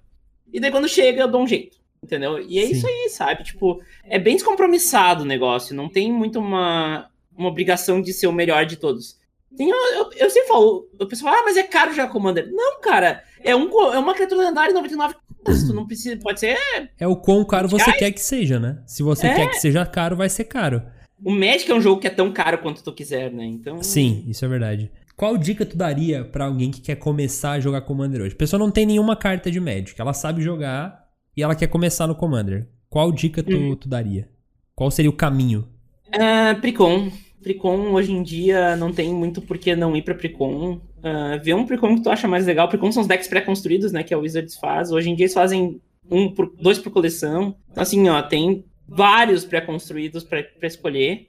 E 0.51 0.59
daí 0.59 0.69
quando 0.69 0.87
chega 0.87 1.21
eu 1.21 1.27
dou 1.27 1.41
um 1.41 1.47
jeito, 1.47 1.77
entendeu? 2.03 2.39
E 2.39 2.59
é 2.59 2.65
Sim. 2.67 2.71
isso 2.73 2.87
aí, 2.87 3.09
sabe? 3.09 3.43
Tipo, 3.43 3.81
é 4.05 4.19
bem 4.19 4.35
descompromissado 4.35 5.23
o 5.23 5.27
negócio, 5.27 5.75
não 5.75 5.89
tem 5.89 6.11
muito 6.11 6.39
uma, 6.39 7.09
uma 7.35 7.49
obrigação 7.49 8.01
de 8.01 8.13
ser 8.13 8.27
o 8.27 8.33
melhor 8.33 8.65
de 8.65 8.75
todos. 8.75 9.17
Tem, 9.55 9.69
eu, 9.69 9.77
eu, 9.95 10.09
eu 10.15 10.29
sempre 10.29 10.47
falo, 10.47 10.87
o 10.99 11.05
pessoal 11.05 11.31
fala, 11.31 11.43
ah, 11.43 11.45
mas 11.45 11.57
é 11.57 11.63
caro 11.63 11.93
já 11.93 12.07
Commander. 12.07 12.49
Não, 12.51 12.81
cara, 12.81 13.23
é, 13.43 13.55
um, 13.55 13.69
é 13.93 13.99
uma 13.99 14.13
criatura 14.13 14.47
lendária 14.47 14.73
99 14.73 15.15
custo, 15.43 15.73
não 15.73 15.85
precisa, 15.85 16.17
pode 16.17 16.39
ser 16.39 16.57
É 16.97 17.05
o 17.05 17.15
quão 17.15 17.43
caro 17.43 17.67
você 17.67 17.91
quer 17.93 18.11
que 18.11 18.21
seja, 18.21 18.59
né? 18.59 18.81
Se 18.87 19.03
você 19.03 19.27
É. 19.27 19.35
quer 19.35 19.49
que 19.49 19.59
seja 19.59 19.85
caro, 19.85 20.15
vai 20.15 20.29
ser 20.29 20.45
caro. 20.45 20.81
O 21.23 21.31
Magic 21.31 21.69
é 21.69 21.75
um 21.75 21.81
jogo 21.81 22.01
que 22.01 22.07
é 22.07 22.09
tão 22.09 22.31
caro 22.31 22.57
quanto 22.57 22.83
tu 22.83 22.91
quiser, 22.91 23.31
né? 23.31 23.45
Então. 23.45 23.81
Sim, 23.83 24.25
isso 24.27 24.43
é 24.43 24.47
verdade. 24.47 24.91
Qual 25.15 25.37
dica 25.37 25.65
tu 25.65 25.77
daria 25.77 26.25
pra 26.25 26.45
alguém 26.45 26.71
que 26.71 26.81
quer 26.81 26.95
começar 26.95 27.51
a 27.51 27.59
jogar 27.59 27.81
Commander 27.81 28.21
hoje? 28.21 28.33
A 28.33 28.37
pessoa 28.37 28.59
não 28.59 28.71
tem 28.71 28.85
nenhuma 28.85 29.15
carta 29.15 29.51
de 29.51 29.59
Magic, 29.59 29.99
ela 29.99 30.13
sabe 30.13 30.41
jogar 30.41 31.02
e 31.35 31.41
ela 31.43 31.55
quer 31.55 31.67
começar 31.67 32.07
no 32.07 32.15
Commander. 32.15 32.67
Qual 32.89 33.11
dica 33.11 33.41
tu, 33.43 33.55
Uhum. 33.55 33.75
tu 33.75 33.87
daria? 33.89 34.29
Qual 34.75 34.89
seria 34.91 35.09
o 35.09 35.15
caminho? 35.15 35.67
Ah, 36.11 36.55
Precon. 36.59 37.11
Precon 37.41 37.91
hoje 37.91 38.11
em 38.13 38.23
dia 38.23 38.75
não 38.77 38.93
tem 38.93 39.13
muito 39.13 39.41
por 39.41 39.57
que 39.57 39.75
não 39.75 39.95
ir 39.95 40.01
pra 40.03 40.15
Precon. 40.15 40.79
Ah, 41.03 41.37
vê 41.43 41.53
um 41.53 41.65
Precon 41.65 41.95
que 41.95 42.03
tu 42.03 42.09
acha 42.09 42.27
mais 42.27 42.45
legal. 42.45 42.67
Precon 42.69 42.91
são 42.91 43.01
os 43.01 43.07
decks 43.07 43.27
pré-construídos, 43.27 43.91
né? 43.91 44.03
Que 44.03 44.13
a 44.13 44.17
Wizards 44.17 44.55
faz. 44.57 44.91
Hoje 44.91 45.09
em 45.09 45.15
dia 45.15 45.25
eles 45.25 45.33
fazem 45.33 45.81
um 46.09 46.29
por, 46.31 46.53
dois 46.59 46.77
por 46.79 46.91
coleção. 46.91 47.55
Então, 47.71 47.81
assim, 47.83 48.07
ó, 48.09 48.21
tem 48.21 48.63
vários 48.87 49.43
pré-construídos 49.45 50.23
para 50.23 50.45
escolher. 50.63 51.27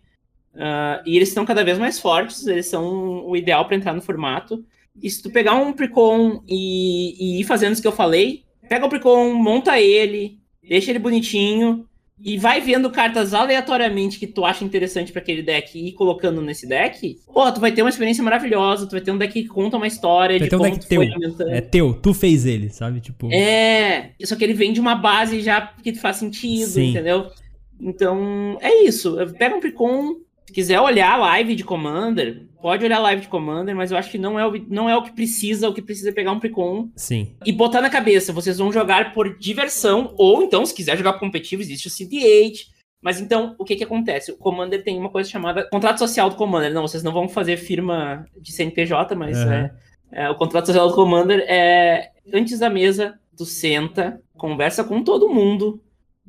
Uh, 0.55 1.03
e 1.05 1.17
eles 1.17 1.29
estão 1.31 1.45
cada 1.45 1.65
vez 1.65 1.79
mais 1.79 1.99
fortes, 1.99 2.47
eles 2.47 2.67
são 2.67 3.27
o 3.27 3.37
ideal 3.37 3.65
para 3.67 3.75
entrar 3.77 3.93
no 3.93 4.01
formato. 4.03 4.65
E 5.03 5.11
se 5.11 5.21
tu 5.21 5.31
pegar 5.31 5.55
um 5.57 5.73
Precon 5.73 6.43
e, 6.47 7.17
e 7.19 7.41
ir 7.41 7.45
fazendo 7.45 7.73
isso 7.73 7.83
que 7.83 7.89
eu 7.89 7.93
falei, 7.93 8.44
pega 8.69 8.87
o 8.87 8.89
Precon, 8.89 9.35
monta 9.35 9.81
ele, 9.81 10.39
deixa 10.63 10.91
ele 10.91 10.99
bonitinho, 10.99 11.87
e 12.21 12.39
vai 12.39 12.61
vendo 12.61 12.91
cartas 12.91 13.35
aleatoriamente 13.35 14.19
que 14.19 14.27
tu 14.27 14.45
acha 14.45 14.65
interessante 14.65 15.11
para 15.11 15.21
aquele 15.21 15.43
deck 15.43 15.77
e 15.77 15.89
ir 15.89 15.93
colocando 15.93 16.41
nesse 16.41 16.67
deck, 16.67 17.19
pô, 17.33 17.51
tu 17.51 17.61
vai 17.61 17.73
ter 17.73 17.83
uma 17.83 17.91
experiência 17.91 18.23
maravilhosa, 18.23 18.87
tu 18.87 18.93
vai 18.93 19.01
ter 19.01 19.11
um 19.11 19.19
deck 19.19 19.33
que 19.33 19.49
conta 19.49 19.77
uma 19.77 19.87
história 19.87 20.39
vai 20.39 20.49
de 20.49 20.55
um 20.55 20.59
como 20.59 20.71
deck 20.71 20.89
teu. 20.89 21.03
É 21.49 21.61
teu, 21.61 21.93
tu 21.95 22.15
fez 22.15 22.47
ele, 22.47 22.71
sabe? 22.71 23.01
Tipo. 23.01 23.33
É, 23.33 24.13
só 24.25 24.37
que 24.37 24.45
ele 24.45 24.55
vem 24.55 24.73
de 24.73 24.81
uma 24.81 24.95
base 24.95 25.41
já 25.41 25.61
que 25.83 25.93
faz 25.95 26.17
sentido, 26.17 26.69
Sim. 26.69 26.91
entendeu? 26.91 27.31
Então, 27.81 28.57
é 28.61 28.85
isso. 28.85 29.17
Pega 29.37 29.57
um 29.57 29.61
Precon, 29.61 30.17
se 30.47 30.53
quiser 30.53 30.81
olhar 30.81 31.13
a 31.13 31.17
live 31.17 31.55
de 31.55 31.65
Commander, 31.65 32.47
pode 32.61 32.85
olhar 32.85 32.97
a 32.97 33.03
live 33.03 33.23
de 33.23 33.29
Commander, 33.29 33.75
mas 33.75 33.91
eu 33.91 33.97
acho 33.97 34.11
que 34.11 34.19
não 34.19 34.39
é, 34.39 34.47
o, 34.47 34.53
não 34.69 34.89
é 34.89 34.97
o 34.97 35.03
que 35.03 35.13
precisa, 35.13 35.69
o 35.69 35.75
que 35.75 35.83
precisa 35.83 36.11
é 36.11 36.13
pegar 36.13 36.33
um 36.33 36.41
Precon. 36.41 36.91
Sim. 36.97 37.35
E 37.45 37.53
botar 37.53 37.81
na 37.81 37.91
cabeça, 37.91 38.33
vocês 38.33 38.59
vão 38.59 38.73
jogar 38.73 39.13
por 39.15 39.39
diversão, 39.39 40.15
ou 40.19 40.43
então, 40.43 40.65
se 40.65 40.75
quiser 40.75 40.97
jogar 40.97 41.15
competitivo, 41.15 41.63
existe 41.63 41.89
o 41.89 41.91
CD8. 41.91 42.75
Mas 43.03 43.21
então, 43.21 43.55
o 43.59 43.65
que 43.65 43.77
que 43.77 43.85
acontece? 43.85 44.33
O 44.33 44.37
Commander 44.39 44.83
tem 44.83 44.99
uma 44.99 45.11
coisa 45.11 45.29
chamada 45.29 45.69
contrato 45.69 45.99
social 45.99 46.31
do 46.31 46.37
Commander. 46.37 46.73
Não, 46.73 46.81
vocês 46.81 47.03
não 47.03 47.13
vão 47.13 47.29
fazer 47.29 47.59
firma 47.59 48.27
de 48.41 48.51
CNPJ, 48.51 49.15
mas 49.15 49.37
uhum. 49.37 49.53
é, 49.53 49.75
é, 50.11 50.31
o 50.31 50.35
contrato 50.35 50.67
social 50.67 50.89
do 50.89 50.95
Commander 50.95 51.41
é 51.41 52.13
antes 52.33 52.59
da 52.59 52.71
mesa, 52.71 53.19
tu 53.37 53.45
senta, 53.45 54.21
conversa 54.39 54.83
com 54.83 55.05
todo 55.05 55.29
mundo, 55.29 55.83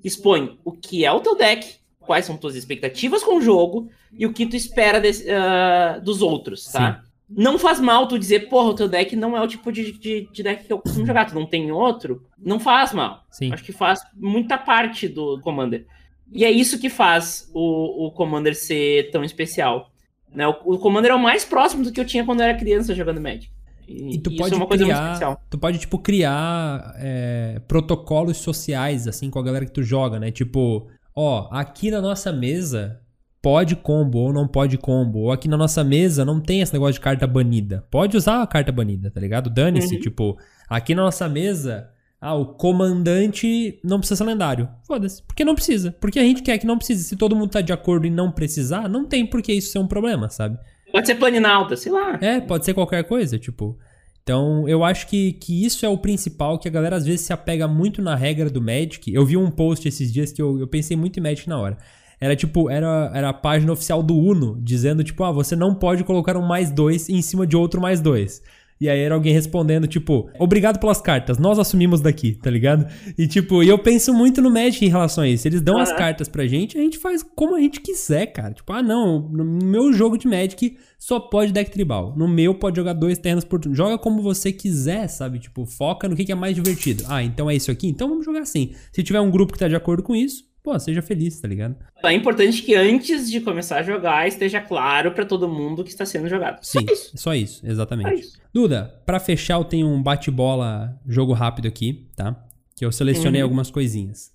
expõe 0.04 0.60
o 0.66 0.72
que 0.74 1.06
é 1.06 1.12
o 1.12 1.22
teu 1.22 1.38
deck, 1.38 1.78
quais 2.06 2.26
são 2.26 2.38
tuas 2.38 2.56
expectativas 2.56 3.24
com 3.24 3.38
o 3.38 3.42
jogo 3.42 3.90
e 4.18 4.26
o 4.26 4.34
que 4.34 4.46
tu 4.46 4.56
espera 4.56 5.00
desse, 5.00 5.26
uh, 5.26 6.02
dos 6.02 6.22
outros, 6.22 6.66
tá? 6.66 7.02
Sim. 7.02 7.06
Não 7.28 7.58
faz 7.58 7.80
mal 7.80 8.08
tu 8.08 8.20
dizer, 8.20 8.50
porra, 8.50 8.70
o 8.70 8.76
teu 8.76 8.88
deck 8.88 9.16
não 9.16 9.36
é 9.36 9.42
o 9.42 9.48
tipo 9.48 9.72
de, 9.72 9.92
de, 9.94 10.30
de, 10.32 10.44
deck 10.44 10.66
que 10.66 10.72
eu 10.72 10.78
costumo 10.78 11.08
jogar, 11.08 11.26
tu 11.26 11.34
não 11.34 11.46
tem 11.46 11.72
outro. 11.72 12.24
Não 12.38 12.60
faz 12.60 12.94
mal. 12.94 13.26
Sim. 13.32 13.52
Acho 13.52 13.64
que 13.64 13.72
faz 13.72 14.02
muita 14.16 14.60
parte 14.60 15.08
do 15.08 15.40
Commander. 15.42 15.88
E 16.32 16.46
é 16.46 16.52
isso 16.52 16.80
que 16.80 16.90
faz 16.90 17.50
o, 17.54 18.06
o 18.06 18.12
Commander 18.12 18.56
ser 18.56 19.10
tão 19.10 19.24
especial. 19.24 19.92
Né? 20.34 20.48
O, 20.48 20.76
o 20.76 20.78
Commander 20.78 21.12
é 21.12 21.16
o 21.16 21.20
mais 21.20 21.44
próximo 21.44 21.84
do 21.84 21.92
que 21.92 22.00
eu 22.00 22.06
tinha 22.06 22.24
quando 22.24 22.42
eu 22.42 22.46
era 22.46 22.58
criança 22.58 22.94
jogando 22.94 23.20
Magic. 23.20 23.50
E, 23.88 24.16
e 24.16 24.18
tu 24.18 24.36
pode 24.36 24.56
é 24.56 24.66
criar, 24.68 25.38
tu 25.50 25.58
pode 25.58 25.78
tipo 25.78 26.00
criar 26.00 26.96
é, 26.98 27.62
protocolos 27.68 28.38
sociais 28.38 29.08
assim 29.08 29.30
com 29.30 29.38
a 29.38 29.44
galera 29.44 29.66
que 29.66 29.72
tu 29.72 29.84
joga, 29.84 30.20
né? 30.20 30.32
Tipo, 30.32 30.88
ó, 31.16 31.48
aqui 31.52 31.90
na 31.90 32.02
nossa 32.02 32.32
mesa 32.32 33.02
pode 33.42 33.76
combo 33.76 34.18
ou 34.18 34.34
não 34.34 34.48
pode 34.48 34.78
combo. 34.78 35.20
Ou 35.20 35.32
aqui 35.32 35.48
na 35.48 35.56
nossa 35.56 35.84
mesa 35.84 36.26
não 36.26 36.40
tem 36.42 36.62
esse 36.62 36.74
negócio 36.74 36.96
de 36.96 37.00
carta 37.00 37.28
banida. 37.28 37.86
Pode 37.92 38.18
usar 38.18 38.42
a 38.42 38.48
carta 38.48 38.72
banida, 38.72 39.12
tá 39.12 39.22
ligado? 39.22 39.50
Dane-se, 39.50 39.96
uhum. 39.96 40.02
tipo, 40.02 40.38
aqui 40.68 40.96
na 40.96 41.04
nossa 41.04 41.30
mesa, 41.30 41.88
ah, 42.20 42.34
o 42.34 42.56
comandante 42.56 43.80
não 43.84 44.00
precisa 44.00 44.18
ser 44.18 44.24
lendário. 44.24 44.68
Foda-se. 44.88 45.22
Porque 45.22 45.46
não 45.46 45.54
precisa. 45.54 45.96
Porque 46.02 46.18
a 46.18 46.24
gente 46.24 46.42
quer 46.42 46.58
que 46.58 46.66
não 46.66 46.78
precise. 46.78 47.04
Se 47.04 47.16
todo 47.16 47.36
mundo 47.36 47.52
tá 47.52 47.62
de 47.62 47.72
acordo 47.72 48.08
em 48.08 48.12
não 48.12 48.32
precisar, 48.32 48.90
não 48.90 49.06
tem 49.06 49.24
por 49.26 49.44
que 49.44 49.54
isso 49.54 49.72
ser 49.72 49.78
um 49.78 49.88
problema, 49.88 50.28
sabe? 50.28 50.58
Pode 50.92 51.06
ser 51.06 51.16
planinalta, 51.16 51.76
sei 51.76 51.92
lá. 51.92 52.18
É, 52.22 52.42
pode 52.42 52.66
ser 52.66 52.74
qualquer 52.74 53.04
coisa, 53.04 53.38
tipo. 53.38 53.78
Então, 54.26 54.68
eu 54.68 54.84
acho 54.84 55.06
que, 55.06 55.34
que 55.34 55.64
isso 55.64 55.86
é 55.86 55.90
o 55.90 56.00
principal, 56.00 56.58
que 56.58 56.68
a 56.68 56.72
galera 56.72 56.96
às 56.96 57.06
vezes 57.06 57.28
se 57.28 57.32
apega 57.32 57.68
muito 57.68 58.02
na 58.02 58.16
regra 58.16 58.50
do 58.50 58.60
Magic. 58.60 59.14
Eu 59.14 59.24
vi 59.24 59.38
um 59.38 59.52
post 59.52 59.88
esses 59.88 60.12
dias 60.12 60.32
que 60.32 60.42
eu, 60.42 60.60
eu 60.60 60.68
pensei 60.68 60.98
muito 60.98 61.20
em 61.20 61.22
Magic 61.22 61.48
na 61.48 61.60
hora. 61.60 61.78
Era 62.20 62.36
tipo, 62.36 62.68
era, 62.68 63.12
era 63.14 63.30
a 63.30 63.34
página 63.34 63.72
oficial 63.72 64.02
do 64.02 64.18
Uno, 64.18 64.60
dizendo 64.64 65.04
tipo, 65.04 65.24
ah, 65.24 65.32
você 65.32 65.56
não 65.56 65.76
pode 65.76 66.04
colocar 66.04 66.36
um 66.38 66.42
mais 66.42 66.72
dois 66.72 67.08
em 67.08 67.22
cima 67.22 67.46
de 67.46 67.56
outro 67.56 67.80
mais 67.80 68.02
dois. 68.02 68.42
E 68.80 68.90
aí 68.90 69.00
era 69.00 69.16
alguém 69.16 69.32
respondendo, 69.32 69.88
tipo, 69.88 70.30
obrigado 70.38 70.80
pelas 70.80 71.00
cartas, 71.00 71.38
nós 71.38 71.58
assumimos 71.58 72.02
daqui, 72.02 72.34
tá 72.34 72.50
ligado? 72.50 72.86
E 73.18 73.26
tipo, 73.26 73.64
e 73.64 73.70
eu 73.70 73.80
penso 73.80 74.14
muito 74.14 74.42
no 74.42 74.52
Magic 74.52 74.86
em 74.86 74.90
relação 74.90 75.24
a 75.24 75.28
isso. 75.30 75.48
Eles 75.48 75.62
dão 75.62 75.76
uhum. 75.76 75.82
as 75.82 75.94
cartas 75.94 76.28
pra 76.28 76.46
gente, 76.46 76.78
a 76.78 76.82
gente 76.82 76.98
faz 76.98 77.24
como 77.24 77.56
a 77.56 77.60
gente 77.60 77.80
quiser, 77.80 78.28
cara. 78.28 78.54
Tipo, 78.54 78.74
ah, 78.74 78.84
não, 78.84 79.30
no 79.30 79.46
meu 79.46 79.94
jogo 79.94 80.18
de 80.18 80.28
Magic 80.28 80.78
só 81.00 81.20
pode 81.20 81.54
deck 81.54 81.72
tribal. 81.72 82.14
No 82.18 82.28
meu 82.28 82.56
pode 82.56 82.76
jogar 82.76 82.94
dois 82.94 83.18
terrenos 83.18 83.46
por 83.46 83.60
turno. 83.60 83.76
Joga 83.76 83.98
como 83.98 84.22
você 84.22 84.52
quiser, 84.52 85.08
sabe? 85.08 85.40
Tipo, 85.40 85.66
foca 85.66 86.10
no 86.10 86.16
que 86.16 86.32
é 86.32 86.36
mais 86.36 86.56
divertido. 86.56 87.06
Ah, 87.08 87.24
então 87.24 87.50
é 87.50 87.56
isso 87.56 87.72
aqui? 87.72 87.88
Então 87.88 88.10
vamos 88.10 88.26
jogar 88.26 88.42
assim. 88.42 88.74
Se 88.92 89.04
tiver 89.04 89.22
um 89.22 89.32
grupo 89.32 89.54
que 89.54 89.60
tá 89.60 89.68
de 89.68 89.76
acordo 89.76 90.04
com 90.04 90.16
isso, 90.16 90.44
pô, 90.66 90.78
seja 90.80 91.04
feliz, 91.04 91.40
tá 91.40 91.48
ligado? 91.48 91.76
É 92.04 92.12
importante 92.12 92.64
que 92.64 92.74
antes 92.74 93.30
de 93.30 93.40
começar 93.40 93.78
a 93.78 93.84
jogar 93.84 94.28
esteja 94.28 94.60
claro 94.60 95.12
para 95.12 95.24
todo 95.24 95.48
mundo 95.48 95.84
que 95.84 95.92
está 95.92 96.08
sendo 96.08 96.28
jogado. 96.28 96.58
Só 96.64 96.80
Sim, 96.80 96.88
isso. 96.92 97.12
só 97.16 97.36
isso, 97.36 97.62
exatamente. 97.64 98.10
Só 98.10 98.16
isso. 98.16 98.40
Duda, 98.52 99.00
para 99.06 99.20
fechar, 99.20 99.60
eu 99.60 99.64
tenho 99.64 99.88
um 99.88 100.02
bate-bola 100.02 101.00
jogo 101.08 101.34
rápido 101.34 101.68
aqui, 101.68 102.08
tá? 102.16 102.44
Que 102.76 102.84
eu 102.84 102.92
selecionei 102.92 103.42
uhum. 103.42 103.46
algumas 103.46 103.70
coisinhas. 103.70 104.34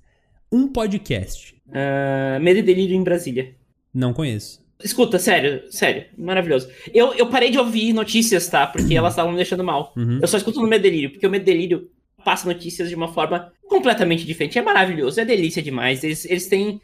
Um 0.53 0.68
podcast. 0.68 1.57
Uh, 1.66 2.41
Medo 2.41 2.61
e 2.61 2.62
Delírio 2.62 2.97
em 2.97 3.03
Brasília. 3.03 3.57
Não 3.93 4.12
conheço. 4.12 4.61
Escuta, 4.83 5.18
sério, 5.18 5.64
sério, 5.70 6.05
maravilhoso. 6.16 6.68
Eu, 6.95 7.12
eu 7.14 7.26
parei 7.26 7.51
de 7.51 7.59
ouvir 7.59 7.93
notícias, 7.93 8.49
tá? 8.49 8.68
Porque 8.68 8.95
elas 8.97 9.12
estavam 9.12 9.33
me 9.33 9.37
deixando 9.37 9.64
mal. 9.64 9.93
Uhum. 9.97 10.20
Eu 10.22 10.28
só 10.28 10.37
escuto 10.37 10.61
no 10.61 10.68
Medo 10.68 10.87
e 10.87 10.91
Delírio, 10.91 11.11
porque 11.11 11.26
o 11.26 11.31
Medo 11.31 11.43
e 11.43 11.53
Delírio 11.53 11.91
passa 12.25 12.47
notícias 12.47 12.89
de 12.89 12.95
uma 12.95 13.09
forma 13.09 13.53
completamente 13.66 14.25
diferente. 14.25 14.59
É 14.59 14.62
maravilhoso, 14.62 15.21
é 15.21 15.25
delícia 15.25 15.62
demais. 15.62 16.03
Eles, 16.05 16.25
eles 16.25 16.47
têm 16.47 16.81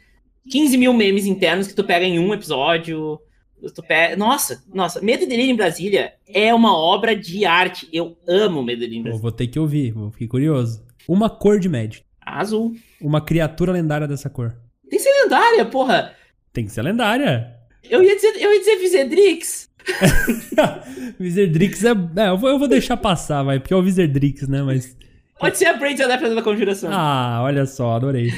15 0.49 0.77
mil 0.77 0.93
memes 0.93 1.25
internos 1.25 1.67
que 1.67 1.75
tu 1.75 1.83
pega 1.83 2.05
em 2.05 2.19
um 2.19 2.33
episódio. 2.33 3.19
Tu 3.73 3.83
pega... 3.83 4.15
Nossa, 4.15 4.63
nossa, 4.73 5.01
Medo 5.01 5.23
e 5.23 5.27
Delírio 5.27 5.51
em 5.51 5.55
Brasília 5.55 6.13
é 6.27 6.53
uma 6.53 6.77
obra 6.77 7.15
de 7.15 7.45
arte. 7.45 7.87
Eu 7.91 8.17
amo 8.27 8.63
Medo 8.63 8.77
e 8.77 8.81
Delírio 8.81 8.99
em 8.99 9.03
Brasília. 9.03 9.21
vou 9.21 9.31
ter 9.31 9.47
que 9.47 9.59
ouvir, 9.59 9.91
vou 9.91 10.11
ficar 10.11 10.27
curioso. 10.27 10.85
Uma 11.07 11.29
cor 11.29 11.59
de 11.59 11.67
Magic. 11.67 12.03
Azul. 12.21 12.75
Uma 13.01 13.21
criatura 13.21 13.71
lendária 13.71 14.07
dessa 14.07 14.29
cor. 14.29 14.55
Tem 14.89 14.99
que 14.99 15.03
ser 15.03 15.23
lendária, 15.23 15.65
porra. 15.65 16.13
Tem 16.51 16.65
que 16.65 16.71
ser 16.71 16.81
lendária. 16.81 17.55
Eu 17.89 18.03
ia 18.03 18.15
dizer, 18.15 18.35
eu 18.37 18.53
ia 18.53 18.59
dizer 18.59 18.75
Vizedrix. 18.77 19.69
Vizerdrix 21.19 21.83
é. 21.83 21.89
é 21.89 22.29
eu, 22.29 22.37
vou, 22.37 22.49
eu 22.49 22.59
vou 22.59 22.67
deixar 22.67 22.97
passar, 22.97 23.43
vai, 23.43 23.59
porque 23.59 23.73
é 23.73 23.77
o 23.77 23.83
Vizerdrix, 23.83 24.47
né? 24.47 24.61
Mas. 24.61 24.95
Pode 25.39 25.57
ser 25.57 25.65
a 25.65 25.73
Braids 25.73 26.01
adepta 26.01 26.33
da 26.33 26.41
conjuração. 26.41 26.89
Ah, 26.91 27.41
olha 27.43 27.65
só, 27.65 27.95
adorei. 27.95 28.31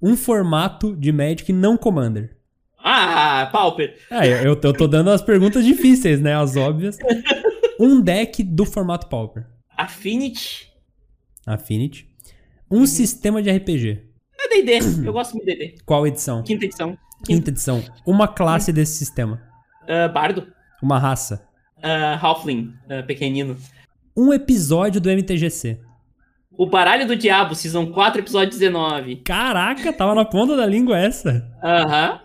um 0.00 0.16
formato 0.16 0.94
de 0.94 1.10
Magic 1.12 1.52
não 1.52 1.76
Commander. 1.76 2.36
Ah, 2.78 3.48
Pauper. 3.50 3.96
É, 4.10 4.46
eu, 4.46 4.58
eu 4.62 4.72
tô 4.74 4.86
dando 4.86 5.10
as 5.10 5.22
perguntas 5.22 5.64
difíceis, 5.64 6.20
né? 6.20 6.36
As 6.36 6.56
óbvias. 6.56 6.98
Um 7.80 8.00
deck 8.00 8.42
do 8.42 8.66
formato 8.66 9.08
Pauper. 9.08 9.46
Affinity. 9.76 10.70
Affinity. 11.46 12.06
Um 12.70 12.80
uhum. 12.80 12.86
sistema 12.86 13.42
de 13.42 13.50
RPG. 13.50 14.02
É 14.38 14.62
D&D. 14.62 15.06
Eu 15.06 15.12
gosto 15.12 15.32
muito 15.32 15.46
de 15.46 15.56
D&D. 15.56 15.76
Qual 15.84 16.06
edição? 16.06 16.42
Quinta 16.42 16.64
edição. 16.66 16.98
Quinta, 17.24 17.50
edição. 17.50 17.82
Uma 18.06 18.28
classe 18.28 18.72
desse 18.72 18.98
sistema. 18.98 19.42
Uh, 19.82 20.12
bardo. 20.12 20.46
Uma 20.82 20.98
raça. 20.98 21.48
Uh, 21.78 22.18
Halfling. 22.20 22.74
Uh, 22.84 23.06
pequenino. 23.06 23.56
Um 24.16 24.32
episódio 24.32 25.00
do 25.00 25.10
MTGC. 25.10 25.80
O 26.56 26.66
Baralho 26.66 27.06
do 27.06 27.16
Diabo, 27.16 27.54
Season 27.54 27.90
4, 27.90 28.20
episódio 28.20 28.50
19. 28.50 29.16
Caraca, 29.24 29.92
tava 29.92 30.14
na 30.14 30.24
ponta 30.24 30.56
da 30.56 30.64
língua 30.64 30.96
essa. 30.96 31.50
Aham. 31.62 32.20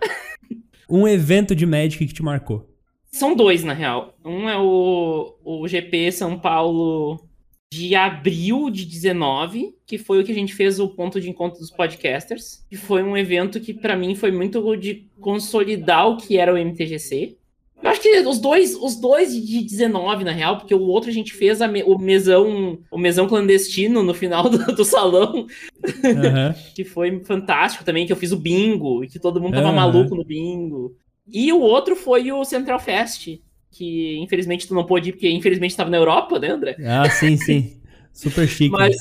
Um 0.87 1.07
evento 1.07 1.55
de 1.55 1.65
Magic 1.65 2.05
que 2.05 2.13
te 2.13 2.21
marcou. 2.21 2.69
São 3.11 3.35
dois, 3.35 3.63
na 3.63 3.73
real. 3.73 4.15
Um 4.23 4.47
é 4.47 4.57
o, 4.57 5.35
o 5.43 5.67
GP 5.67 6.11
São 6.11 6.37
Paulo 6.37 7.27
de 7.71 7.95
abril 7.95 8.69
de 8.69 8.85
19, 8.85 9.75
que 9.85 9.97
foi 9.97 10.21
o 10.21 10.23
que 10.23 10.31
a 10.31 10.35
gente 10.35 10.53
fez 10.53 10.79
o 10.79 10.89
ponto 10.89 11.19
de 11.19 11.29
encontro 11.29 11.59
dos 11.59 11.71
podcasters. 11.71 12.63
Que 12.69 12.77
foi 12.77 13.01
um 13.01 13.17
evento 13.17 13.59
que, 13.59 13.73
para 13.73 13.95
mim, 13.95 14.13
foi 14.13 14.31
muito 14.31 14.75
de 14.77 15.07
consolidar 15.19 16.07
o 16.07 16.17
que 16.17 16.37
era 16.37 16.53
o 16.53 16.57
MTGC. 16.57 17.35
Eu 17.81 17.89
acho 17.89 18.01
que 18.01 18.19
os 18.19 18.39
dois, 18.39 18.75
os 18.75 18.95
dois 18.95 19.33
de 19.33 19.63
19, 19.63 20.23
na 20.23 20.31
real, 20.31 20.57
porque 20.57 20.75
o 20.75 20.81
outro 20.81 21.09
a 21.09 21.13
gente 21.13 21.33
fez 21.33 21.59
me, 21.61 21.81
o 21.83 21.97
mesão 21.97 22.77
o 22.91 22.97
mesão 22.97 23.27
clandestino 23.27 24.03
no 24.03 24.13
final 24.13 24.49
do, 24.49 24.57
do 24.75 24.83
salão, 24.83 25.33
uhum. 25.35 26.53
que 26.75 26.83
foi 26.83 27.23
fantástico 27.23 27.85
também, 27.85 28.05
que 28.05 28.11
eu 28.11 28.17
fiz 28.17 28.31
o 28.31 28.37
bingo, 28.37 29.03
e 29.03 29.07
que 29.07 29.19
todo 29.19 29.41
mundo 29.41 29.53
tava 29.53 29.69
uhum. 29.69 29.75
maluco 29.75 30.15
no 30.15 30.25
bingo. 30.25 30.95
E 31.31 31.53
o 31.53 31.61
outro 31.61 31.95
foi 31.95 32.31
o 32.31 32.43
Central 32.43 32.79
Fest, 32.79 33.39
que 33.71 34.17
infelizmente 34.17 34.67
tu 34.67 34.73
não 34.73 34.85
pôde 34.85 35.09
ir, 35.09 35.11
porque 35.13 35.29
infelizmente 35.29 35.71
estava 35.71 35.89
na 35.89 35.97
Europa, 35.97 36.37
né, 36.37 36.49
André? 36.49 36.75
Ah, 36.85 37.09
sim, 37.09 37.37
sim. 37.37 37.79
Super 38.11 38.47
chique. 38.47 38.71
Mas 38.71 38.95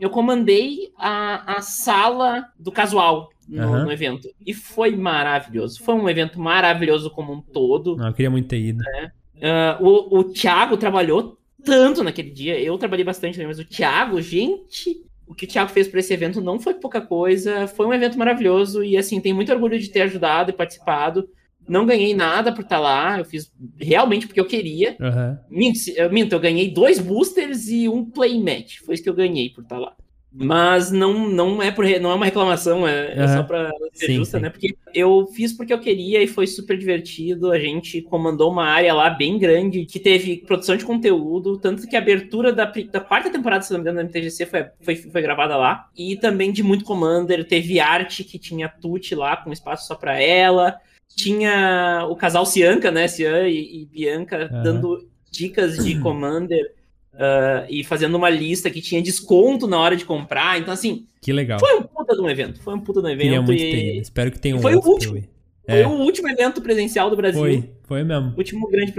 eu 0.00 0.08
comandei 0.08 0.90
a, 0.96 1.56
a 1.56 1.60
sala 1.60 2.46
do 2.58 2.72
casual, 2.72 3.28
no, 3.52 3.68
uhum. 3.68 3.84
no, 3.84 3.92
evento. 3.92 4.28
E 4.44 4.54
foi 4.54 4.96
maravilhoso. 4.96 5.82
Foi 5.82 5.94
um 5.94 6.08
evento 6.08 6.40
maravilhoso 6.40 7.10
como 7.10 7.32
um 7.32 7.40
todo. 7.40 7.96
Não, 7.96 8.06
eu 8.06 8.14
queria 8.14 8.30
muito 8.30 8.48
ter 8.48 8.58
ido. 8.58 8.82
Né? 8.82 9.12
Uh, 9.36 9.84
o, 9.84 10.18
o 10.20 10.24
Thiago 10.24 10.76
trabalhou 10.76 11.38
tanto 11.62 12.02
naquele 12.02 12.30
dia. 12.30 12.58
Eu 12.58 12.78
trabalhei 12.78 13.04
bastante 13.04 13.34
também, 13.34 13.48
mas 13.48 13.58
o 13.58 13.64
Thiago, 13.64 14.20
gente. 14.22 15.02
o 15.26 15.34
que 15.34 15.44
o 15.44 15.48
Thiago 15.48 15.70
fez 15.70 15.86
para 15.86 16.00
esse 16.00 16.12
evento 16.14 16.40
não 16.40 16.58
foi 16.58 16.74
pouca 16.74 17.00
coisa, 17.00 17.66
foi 17.66 17.86
um 17.86 17.92
evento 17.92 18.18
maravilhoso 18.18 18.82
e 18.82 18.96
assim, 18.96 19.20
tenho 19.20 19.36
muito 19.36 19.52
orgulho 19.52 19.78
de 19.78 19.90
ter 19.90 20.02
ajudado 20.02 20.50
e 20.50 20.54
participado. 20.54 21.28
Não 21.68 21.86
ganhei 21.86 22.12
nada 22.12 22.52
por 22.52 22.62
estar 22.62 22.80
lá, 22.80 23.18
eu 23.18 23.24
fiz 23.24 23.52
realmente 23.78 24.26
porque 24.26 24.40
eu 24.40 24.46
queria. 24.46 24.96
Aham. 25.00 25.38
Minto, 25.48 25.78
eu, 25.94 26.10
minto, 26.10 26.32
eu 26.32 26.40
ganhei 26.40 26.70
dois 26.70 26.98
boosters 26.98 27.68
e 27.68 27.88
um 27.88 28.04
playmatch. 28.04 28.78
Foi 28.84 28.94
isso 28.94 29.02
que 29.02 29.08
eu 29.08 29.14
ganhei 29.14 29.50
por 29.50 29.62
estar 29.62 29.78
lá. 29.78 29.94
Mas 30.34 30.90
não, 30.90 31.28
não, 31.28 31.62
é, 31.62 31.70
por, 31.70 31.84
não 32.00 32.10
é 32.10 32.14
uma 32.14 32.24
reclamação, 32.24 32.88
é, 32.88 33.12
é 33.14 33.28
só 33.28 33.42
pra 33.42 33.70
ser 33.92 34.06
Sim, 34.06 34.14
justa, 34.16 34.38
sim. 34.38 34.42
né? 34.42 34.50
Porque 34.50 34.74
eu 34.94 35.26
fiz 35.26 35.52
porque 35.52 35.72
eu 35.72 35.78
queria 35.78 36.22
e 36.22 36.26
foi 36.26 36.46
super 36.46 36.78
divertido. 36.78 37.52
A 37.52 37.58
gente 37.58 38.00
comandou 38.00 38.50
uma 38.50 38.64
área 38.64 38.94
lá 38.94 39.10
bem 39.10 39.38
grande 39.38 39.84
que 39.84 40.00
teve 40.00 40.38
produção 40.38 40.74
de 40.76 40.86
conteúdo, 40.86 41.58
tanto 41.58 41.86
que 41.86 41.94
a 41.94 41.98
abertura 41.98 42.50
da, 42.50 42.64
da 42.64 43.00
quarta 43.00 43.30
temporada, 43.30 43.62
se 43.62 43.72
não 43.72 43.78
me 43.78 43.82
engano, 43.82 43.98
da 43.98 44.04
MTGC 44.04 44.46
foi, 44.46 44.66
foi, 44.80 44.96
foi 44.96 45.22
gravada 45.22 45.54
lá. 45.56 45.90
E 45.96 46.16
também 46.16 46.50
de 46.50 46.62
muito 46.62 46.84
Commander, 46.84 47.46
teve 47.46 47.78
arte 47.78 48.24
que 48.24 48.38
tinha 48.38 48.68
Tut 48.68 49.14
lá, 49.14 49.36
com 49.36 49.52
espaço 49.52 49.86
só 49.86 49.94
pra 49.94 50.18
ela. 50.18 50.76
Tinha 51.14 52.06
o 52.08 52.16
casal 52.16 52.46
Cianca, 52.46 52.90
né? 52.90 53.06
Cian 53.06 53.46
e, 53.46 53.82
e 53.82 53.86
Bianca, 53.86 54.48
Aham. 54.50 54.62
dando 54.62 55.08
dicas 55.30 55.84
de 55.84 55.98
Commander. 56.00 56.72
Ah, 57.14 57.66
e 57.68 57.84
fazendo 57.84 58.14
uma 58.16 58.30
lista 58.30 58.70
que 58.70 58.80
tinha 58.80 59.02
desconto 59.02 59.66
na 59.66 59.78
hora 59.78 59.96
de 59.96 60.04
comprar. 60.04 60.58
Então, 60.60 60.72
assim, 60.72 61.06
Que 61.20 61.32
legal. 61.32 61.58
foi 61.60 61.78
um 61.78 61.82
puta 61.82 62.14
de 62.14 62.20
um 62.20 62.28
evento. 62.28 62.60
Foi 62.62 62.74
um 62.74 62.80
puta 62.80 63.00
de 63.00 63.06
um 63.08 63.10
Queria 63.16 63.32
evento. 63.36 63.46
muito 63.46 63.62
e 63.62 63.70
ter. 63.70 63.96
Espero 64.00 64.30
que 64.30 64.38
tenha 64.38 64.56
um 64.56 64.60
foi 64.60 64.74
o 64.74 64.80
último. 64.80 65.14
Foi 65.14 65.28
É. 65.66 65.86
o 65.86 65.90
último 65.90 66.28
evento 66.28 66.60
presencial 66.60 67.08
do 67.10 67.16
Brasil. 67.16 67.40
Foi, 67.40 67.70
foi 67.84 68.04
mesmo. 68.04 68.30
O 68.34 68.38
último 68.38 68.68
grande 68.68 68.92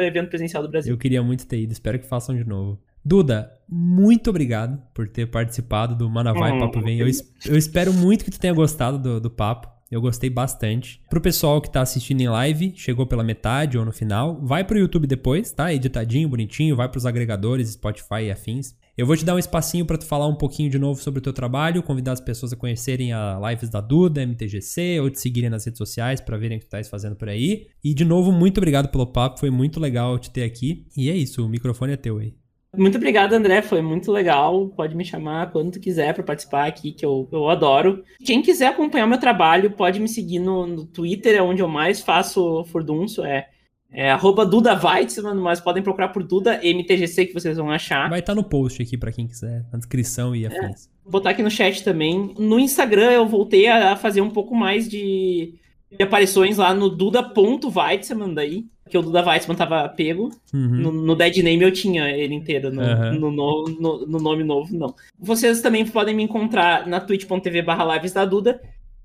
evento 0.00 0.28
presencial 0.28 0.62
do 0.62 0.68
Brasil. 0.68 0.92
Eu 0.92 0.98
queria 0.98 1.22
muito 1.22 1.46
ter 1.46 1.60
ido, 1.60 1.72
espero 1.72 1.98
que 1.98 2.06
façam 2.06 2.34
de 2.36 2.44
novo. 2.44 2.78
Duda, 3.04 3.52
muito 3.68 4.30
obrigado 4.30 4.80
por 4.94 5.08
ter 5.08 5.26
participado 5.26 5.94
do 5.96 6.08
Manavai 6.08 6.52
Hum. 6.52 6.60
Papo 6.60 6.80
Vem. 6.80 6.98
Eu, 7.00 7.06
eu 7.46 7.56
espero 7.56 7.92
muito 7.92 8.24
que 8.24 8.30
tu 8.30 8.38
tenha 8.38 8.52
gostado 8.52 8.96
do, 8.98 9.20
do 9.20 9.30
papo. 9.30 9.68
Eu 9.92 10.00
gostei 10.00 10.30
bastante. 10.30 11.02
Pro 11.10 11.20
pessoal 11.20 11.60
que 11.60 11.70
tá 11.70 11.82
assistindo 11.82 12.22
em 12.22 12.28
live, 12.28 12.72
chegou 12.74 13.06
pela 13.06 13.22
metade 13.22 13.76
ou 13.76 13.84
no 13.84 13.92
final, 13.92 14.40
vai 14.42 14.64
pro 14.64 14.78
YouTube 14.78 15.06
depois, 15.06 15.52
tá? 15.52 15.70
Editadinho, 15.70 16.30
bonitinho, 16.30 16.74
vai 16.74 16.88
pros 16.88 17.04
agregadores, 17.04 17.68
Spotify 17.72 18.22
e 18.22 18.30
afins. 18.30 18.74
Eu 18.96 19.06
vou 19.06 19.14
te 19.14 19.22
dar 19.22 19.34
um 19.34 19.38
espacinho 19.38 19.84
pra 19.84 19.98
tu 19.98 20.06
falar 20.06 20.26
um 20.26 20.34
pouquinho 20.34 20.70
de 20.70 20.78
novo 20.78 21.02
sobre 21.02 21.18
o 21.18 21.22
teu 21.22 21.34
trabalho, 21.34 21.82
convidar 21.82 22.12
as 22.12 22.22
pessoas 22.22 22.54
a 22.54 22.56
conhecerem 22.56 23.12
a 23.12 23.38
lives 23.50 23.68
da 23.68 23.82
Duda, 23.82 24.24
MTGC, 24.24 24.98
ou 24.98 25.10
te 25.10 25.20
seguirem 25.20 25.50
nas 25.50 25.66
redes 25.66 25.76
sociais 25.76 26.22
pra 26.22 26.38
verem 26.38 26.56
o 26.56 26.60
que 26.60 26.66
tu 26.66 26.70
tá 26.70 26.82
fazendo 26.84 27.14
por 27.14 27.28
aí. 27.28 27.66
E 27.84 27.92
de 27.92 28.04
novo, 28.06 28.32
muito 28.32 28.56
obrigado 28.56 28.88
pelo 28.88 29.06
papo, 29.06 29.40
foi 29.40 29.50
muito 29.50 29.78
legal 29.78 30.18
te 30.18 30.30
ter 30.30 30.44
aqui. 30.44 30.86
E 30.96 31.10
é 31.10 31.14
isso, 31.14 31.44
o 31.44 31.48
microfone 31.50 31.92
é 31.92 31.96
teu 31.98 32.16
aí. 32.16 32.41
Muito 32.76 32.96
obrigado, 32.96 33.34
André. 33.34 33.60
Foi 33.60 33.82
muito 33.82 34.10
legal. 34.10 34.68
Pode 34.68 34.96
me 34.96 35.04
chamar 35.04 35.50
quando 35.50 35.72
tu 35.72 35.80
quiser 35.80 36.14
para 36.14 36.22
participar 36.22 36.66
aqui, 36.66 36.92
que 36.92 37.04
eu, 37.04 37.28
eu 37.30 37.48
adoro. 37.48 38.02
Quem 38.24 38.40
quiser 38.40 38.68
acompanhar 38.68 39.04
o 39.04 39.08
meu 39.08 39.18
trabalho, 39.18 39.72
pode 39.72 40.00
me 40.00 40.08
seguir 40.08 40.38
no, 40.38 40.66
no 40.66 40.86
Twitter, 40.86 41.36
é 41.36 41.42
onde 41.42 41.60
eu 41.60 41.68
mais 41.68 42.00
faço 42.00 42.64
furdunço. 42.64 43.22
É, 43.24 43.48
é 43.90 44.10
arroba 44.10 44.46
Duda 44.46 44.74
Weitzman, 44.74 45.34
mas 45.34 45.60
podem 45.60 45.82
procurar 45.82 46.08
por 46.08 46.22
Duda 46.22 46.60
MTGC 46.64 47.26
que 47.26 47.34
vocês 47.34 47.58
vão 47.58 47.70
achar. 47.70 48.08
Vai 48.08 48.20
estar 48.20 48.34
no 48.34 48.42
post 48.42 48.80
aqui 48.80 48.96
pra 48.96 49.12
quem 49.12 49.26
quiser, 49.26 49.66
na 49.70 49.78
descrição 49.78 50.34
e 50.34 50.46
afins. 50.46 50.88
Vou 51.04 51.12
botar 51.12 51.30
aqui 51.30 51.42
no 51.42 51.50
chat 51.50 51.84
também. 51.84 52.34
No 52.38 52.58
Instagram 52.58 53.10
eu 53.10 53.26
voltei 53.28 53.68
a 53.68 53.94
fazer 53.96 54.22
um 54.22 54.30
pouco 54.30 54.54
mais 54.54 54.88
de, 54.88 55.56
de 55.90 56.02
aparições 56.02 56.56
lá 56.56 56.72
no 56.72 56.88
duda.weitzman 56.88 58.32
daí. 58.32 58.64
Que 58.92 58.98
o 58.98 59.02
Duda 59.02 59.24
Weitzman 59.24 59.56
tava 59.56 59.88
pego. 59.88 60.28
Uhum. 60.52 60.68
No, 60.68 60.92
no 60.92 61.14
Dead 61.16 61.38
Name 61.38 61.62
eu 61.62 61.72
tinha 61.72 62.10
ele 62.10 62.34
inteiro, 62.34 62.70
no, 62.70 62.82
no, 63.18 63.30
no, 63.30 63.64
no- 63.80 64.06
no 64.06 64.18
nome 64.20 64.44
novo, 64.44 64.76
não. 64.76 64.94
Vocês 65.18 65.62
também 65.62 65.86
podem 65.86 66.14
me 66.14 66.22
encontrar 66.22 66.86
na 66.86 67.00
twitch.tv 67.00 67.62
barra 67.62 67.94
lives 67.96 68.12
da 68.12 68.26
Duda, 68.26 68.60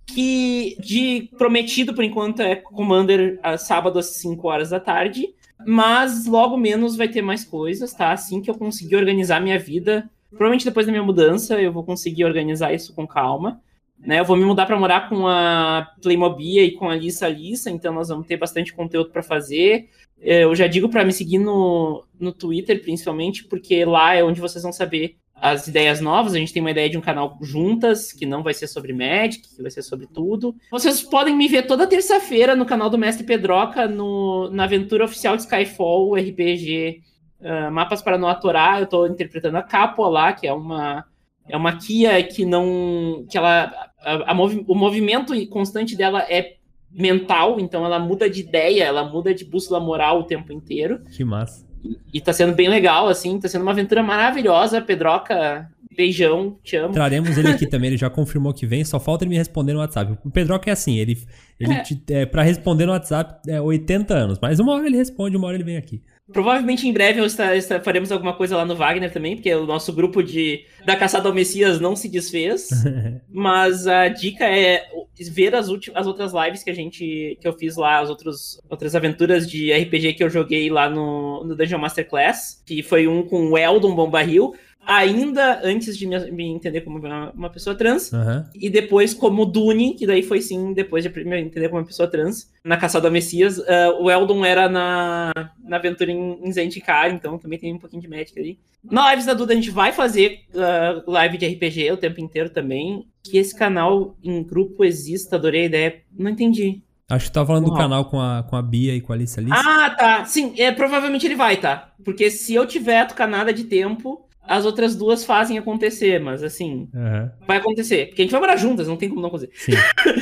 que 0.05 0.75
de 0.81 1.29
prometido 1.37 1.93
por 1.93 2.03
enquanto 2.03 2.41
é 2.41 2.57
Commander 2.57 3.39
a 3.41 3.57
sábado 3.57 3.97
às 3.97 4.07
5 4.17 4.45
horas 4.45 4.71
da 4.71 4.79
tarde, 4.79 5.29
mas 5.65 6.25
logo 6.25 6.57
menos 6.57 6.97
vai 6.97 7.07
ter 7.07 7.21
mais 7.21 7.45
coisas, 7.45 7.93
tá? 7.93 8.11
Assim 8.11 8.41
que 8.41 8.49
eu 8.51 8.55
conseguir 8.55 8.97
organizar 8.97 9.39
minha 9.41 9.57
vida, 9.57 10.09
provavelmente 10.29 10.65
depois 10.65 10.85
da 10.85 10.91
minha 10.91 11.03
mudança 11.03 11.61
eu 11.61 11.71
vou 11.71 11.83
conseguir 11.83 12.25
organizar 12.25 12.73
isso 12.73 12.93
com 12.93 13.07
calma. 13.07 13.61
Né, 13.99 14.19
eu 14.19 14.25
vou 14.25 14.37
me 14.37 14.45
mudar 14.45 14.65
para 14.65 14.79
morar 14.79 15.09
com 15.09 15.27
a 15.27 15.91
Playmobia 16.01 16.63
e 16.63 16.71
com 16.71 16.89
a 16.89 16.95
Lissa 16.95 17.25
Alissa, 17.25 17.69
então 17.69 17.93
nós 17.93 18.09
vamos 18.09 18.27
ter 18.27 18.37
bastante 18.37 18.73
conteúdo 18.73 19.09
para 19.09 19.23
fazer. 19.23 19.89
É, 20.21 20.43
Eu 20.43 20.55
já 20.55 20.67
digo 20.67 20.87
para 20.87 21.03
me 21.03 21.11
seguir 21.11 21.39
no, 21.39 22.05
no 22.19 22.31
Twitter, 22.31 22.81
principalmente, 22.81 23.43
porque 23.43 23.83
lá 23.83 24.15
é 24.15 24.23
onde 24.23 24.39
vocês 24.39 24.63
vão 24.63 24.71
saber 24.71 25.17
as 25.35 25.67
ideias 25.67 25.99
novas. 25.99 26.33
A 26.33 26.37
gente 26.37 26.53
tem 26.53 26.61
uma 26.61 26.71
ideia 26.71 26.89
de 26.89 26.97
um 26.97 27.01
canal 27.01 27.37
juntas, 27.41 28.11
que 28.11 28.25
não 28.25 28.43
vai 28.43 28.53
ser 28.53 28.67
sobre 28.67 28.93
Magic, 28.93 29.55
que 29.55 29.61
vai 29.61 29.71
ser 29.71 29.81
sobre 29.81 30.07
tudo. 30.07 30.55
Vocês 30.71 31.01
podem 31.01 31.35
me 31.35 31.47
ver 31.47 31.67
toda 31.67 31.87
terça-feira 31.87 32.55
no 32.55 32.65
canal 32.65 32.89
do 32.89 32.97
Mestre 32.97 33.25
Pedroca, 33.25 33.87
no, 33.87 34.49
na 34.51 34.63
aventura 34.63 35.05
oficial 35.05 35.35
de 35.35 35.43
Skyfall, 35.43 36.15
RPG 36.15 37.01
ah, 37.41 37.69
Mapas 37.69 38.01
para 38.01 38.17
não 38.17 38.27
atorar. 38.27 38.79
Eu 38.79 38.85
estou 38.85 39.07
interpretando 39.07 39.57
a 39.57 39.63
Capua 39.63 40.09
lá, 40.09 40.33
que 40.33 40.47
é 40.47 40.53
uma 40.53 41.05
é 41.49 41.55
uma 41.55 41.77
Kia 41.77 42.21
que 42.23 42.45
não 42.45 43.25
que 43.29 43.37
ela 43.37 43.86
a- 44.01 44.31
a 44.31 44.33
movi- 44.33 44.63
o 44.67 44.75
movimento 44.75 45.33
constante 45.47 45.95
dela 45.95 46.21
é 46.29 46.55
mental, 46.91 47.59
então 47.59 47.85
ela 47.85 47.99
muda 47.99 48.29
de 48.29 48.39
ideia, 48.41 48.83
ela 48.83 49.03
muda 49.03 49.33
de 49.33 49.43
bússola 49.45 49.79
moral 49.79 50.19
o 50.21 50.23
tempo 50.23 50.51
inteiro. 50.53 51.01
Que 51.15 51.23
massa. 51.23 51.65
E 52.13 52.19
tá 52.19 52.33
sendo 52.33 52.53
bem 52.55 52.67
legal, 52.69 53.07
assim, 53.07 53.39
tá 53.39 53.47
sendo 53.47 53.61
uma 53.61 53.71
aventura 53.71 54.01
maravilhosa. 54.01 54.81
Pedroca, 54.81 55.69
beijão, 55.95 56.57
te 56.63 56.75
amo. 56.75 56.93
Traremos 56.93 57.37
ele 57.37 57.49
aqui 57.49 57.65
também, 57.69 57.89
ele 57.89 57.97
já 57.97 58.09
confirmou 58.09 58.53
que 58.53 58.65
vem, 58.65 58.83
só 58.83 58.99
falta 58.99 59.23
ele 59.23 59.29
me 59.31 59.37
responder 59.37 59.73
no 59.73 59.79
WhatsApp. 59.79 60.17
O 60.25 60.29
Pedroca 60.31 60.69
é 60.69 60.73
assim, 60.73 60.97
ele, 60.97 61.17
ele 61.59 61.73
É. 61.73 61.81
te- 61.81 62.01
é, 62.09 62.25
pra 62.25 62.41
responder 62.41 62.85
no 62.85 62.91
WhatsApp 62.93 63.41
é 63.49 63.61
80 63.61 64.13
anos, 64.15 64.39
mas 64.41 64.59
uma 64.59 64.73
hora 64.73 64.87
ele 64.87 64.97
responde, 64.97 65.37
uma 65.37 65.47
hora 65.47 65.55
ele 65.57 65.63
vem 65.63 65.77
aqui. 65.77 66.01
Provavelmente 66.31 66.87
em 66.87 66.91
breve 66.93 67.23
está- 67.25 67.55
está- 67.55 67.79
faremos 67.79 68.11
alguma 68.11 68.33
coisa 68.33 68.57
lá 68.57 68.65
no 68.65 68.75
Wagner 68.75 69.11
também, 69.11 69.35
porque 69.35 69.53
o 69.53 69.65
nosso 69.65 69.93
grupo 69.93 70.21
de 70.21 70.65
da 70.85 70.95
caçada 70.95 71.27
ao 71.29 71.33
Messias 71.33 71.79
não 71.79 71.95
se 71.95 72.09
desfez. 72.09 72.67
Mas 73.29 73.87
a 73.87 74.07
dica 74.09 74.45
é 74.45 74.83
ver 75.31 75.55
as, 75.55 75.67
as 75.95 76.05
outras 76.07 76.33
lives 76.33 76.63
que 76.63 76.69
a 76.69 76.73
gente 76.75 77.37
que 77.39 77.47
eu 77.47 77.53
fiz 77.53 77.75
lá, 77.77 77.99
as 77.99 78.09
outros, 78.09 78.59
outras 78.69 78.93
aventuras 78.95 79.49
de 79.49 79.71
RPG 79.71 80.13
que 80.13 80.23
eu 80.23 80.29
joguei 80.29 80.69
lá 80.69 80.89
no, 80.89 81.43
no 81.45 81.55
Dungeon 81.55 81.79
Masterclass, 81.79 82.61
que 82.65 82.83
foi 82.83 83.07
um 83.07 83.23
com 83.23 83.51
o 83.51 83.57
Eldon 83.57 83.95
Bombarril, 83.95 84.53
ainda 84.87 85.59
antes 85.63 85.97
de 85.97 86.07
me, 86.07 86.45
entender 86.45 86.81
como 86.81 86.97
uma, 86.97 87.49
pessoa 87.49 87.75
trans, 87.75 88.13
Aham. 88.13 88.49
e 88.55 88.69
depois 88.69 89.13
como 89.13 89.45
Dune, 89.45 89.93
que 89.93 90.07
daí 90.07 90.23
foi 90.23 90.41
sim, 90.41 90.73
depois 90.73 91.03
de 91.03 91.09
me 91.25 91.41
entender 91.41 91.67
como 91.67 91.81
uma 91.81 91.85
pessoa 91.85 92.09
trans, 92.09 92.49
na 92.63 92.77
Caçada 92.77 93.07
ao 93.07 93.11
Messias. 93.11 93.59
Ah, 93.59 93.97
o 93.99 94.09
Eldon 94.09 94.45
era 94.45 94.69
na, 94.69 95.33
na 95.61 95.75
aventura 95.75 96.09
em, 96.09 96.39
em 96.41 96.51
Zendikar, 96.51 97.11
então 97.11 97.37
também 97.37 97.59
tem 97.59 97.73
um 97.73 97.79
pouquinho 97.79 98.01
de 98.01 98.07
Magic 98.07 98.39
ali. 98.39 98.57
Na 98.89 99.09
Lives 99.09 99.25
da 99.25 99.33
Duda 99.33 99.51
a 99.51 99.55
gente 99.55 99.69
vai 99.69 99.91
fazer 99.91 100.39
ah, 100.55 101.03
live 101.05 101.37
de 101.37 101.47
RPG 101.47 101.91
o 101.91 101.97
tempo 101.97 102.21
inteiro 102.21 102.49
também. 102.49 103.05
Que 103.23 103.37
esse 103.37 103.53
canal 103.53 104.15
em 104.23 104.41
grupo 104.41 104.85
exista, 104.85 105.35
adorei 105.35 105.63
a 105.63 105.65
ideia. 105.65 106.01
Não 106.17 106.31
entendi. 106.31 106.81
Acho 107.09 107.25
que 107.25 107.31
tu 107.31 107.35
tava 107.35 107.47
falando 107.47 107.65
do 107.65 107.73
canal 107.73 108.05
com 108.05 108.19
a, 108.19 108.43
com 108.43 108.55
a 108.55 108.61
Bia 108.61 108.93
e 108.93 108.99
com 108.99 109.13
a 109.13 109.15
Alice 109.15 109.39
Alice. 109.39 109.55
Ah, 109.55 109.89
tá. 109.89 110.25
Sim, 110.25 110.53
é, 110.57 110.71
provavelmente 110.71 111.25
ele 111.25 111.35
vai, 111.35 111.55
tá? 111.57 111.93
Porque 112.03 112.29
se 112.29 112.53
eu 112.53 112.65
tiver 112.65 113.07
tocanada 113.07 113.53
de 113.53 113.63
tempo, 113.63 114.26
as 114.47 114.65
outras 114.65 114.95
duas 114.95 115.23
fazem 115.25 115.57
acontecer, 115.57 116.19
mas 116.19 116.41
assim, 116.43 116.89
Aham. 116.95 117.31
vai 117.47 117.57
acontecer. 117.57 118.07
Porque 118.07 118.21
a 118.21 118.25
gente 118.25 118.31
vai 118.31 118.41
morar 118.41 118.55
juntas, 118.57 118.87
não 118.87 118.97
tem 118.97 119.09
como 119.09 119.21
não 119.21 119.27
acontecer. 119.29 119.51
Sim, 119.55 119.73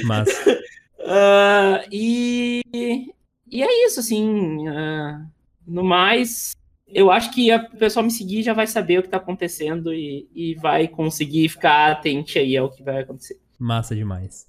mas 0.04 0.30
Ah, 1.08 1.84
e, 1.92 2.62
e 3.52 3.62
é 3.64 3.86
isso, 3.86 4.00
assim. 4.00 4.68
ah, 4.68 5.24
no 5.68 5.84
mais, 5.84 6.56
eu 6.88 7.12
acho 7.12 7.32
que 7.32 7.52
a- 7.52 7.70
o 7.74 7.78
pessoal 7.78 8.04
me 8.04 8.12
seguir 8.12 8.42
já 8.42 8.54
vai 8.54 8.66
saber 8.68 9.00
o 9.00 9.04
que 9.04 9.10
tá 9.10 9.18
acontecendo 9.18 9.94
e, 9.94 10.28
e 10.34 10.56
vai 10.56 10.88
conseguir 10.88 11.48
ficar 11.50 11.92
atente 11.92 12.40
aí 12.40 12.58
ao 12.58 12.72
que 12.72 12.82
vai 12.84 13.02
acontecer. 13.02 13.40
massa 13.60 13.96
demais. 13.96 14.48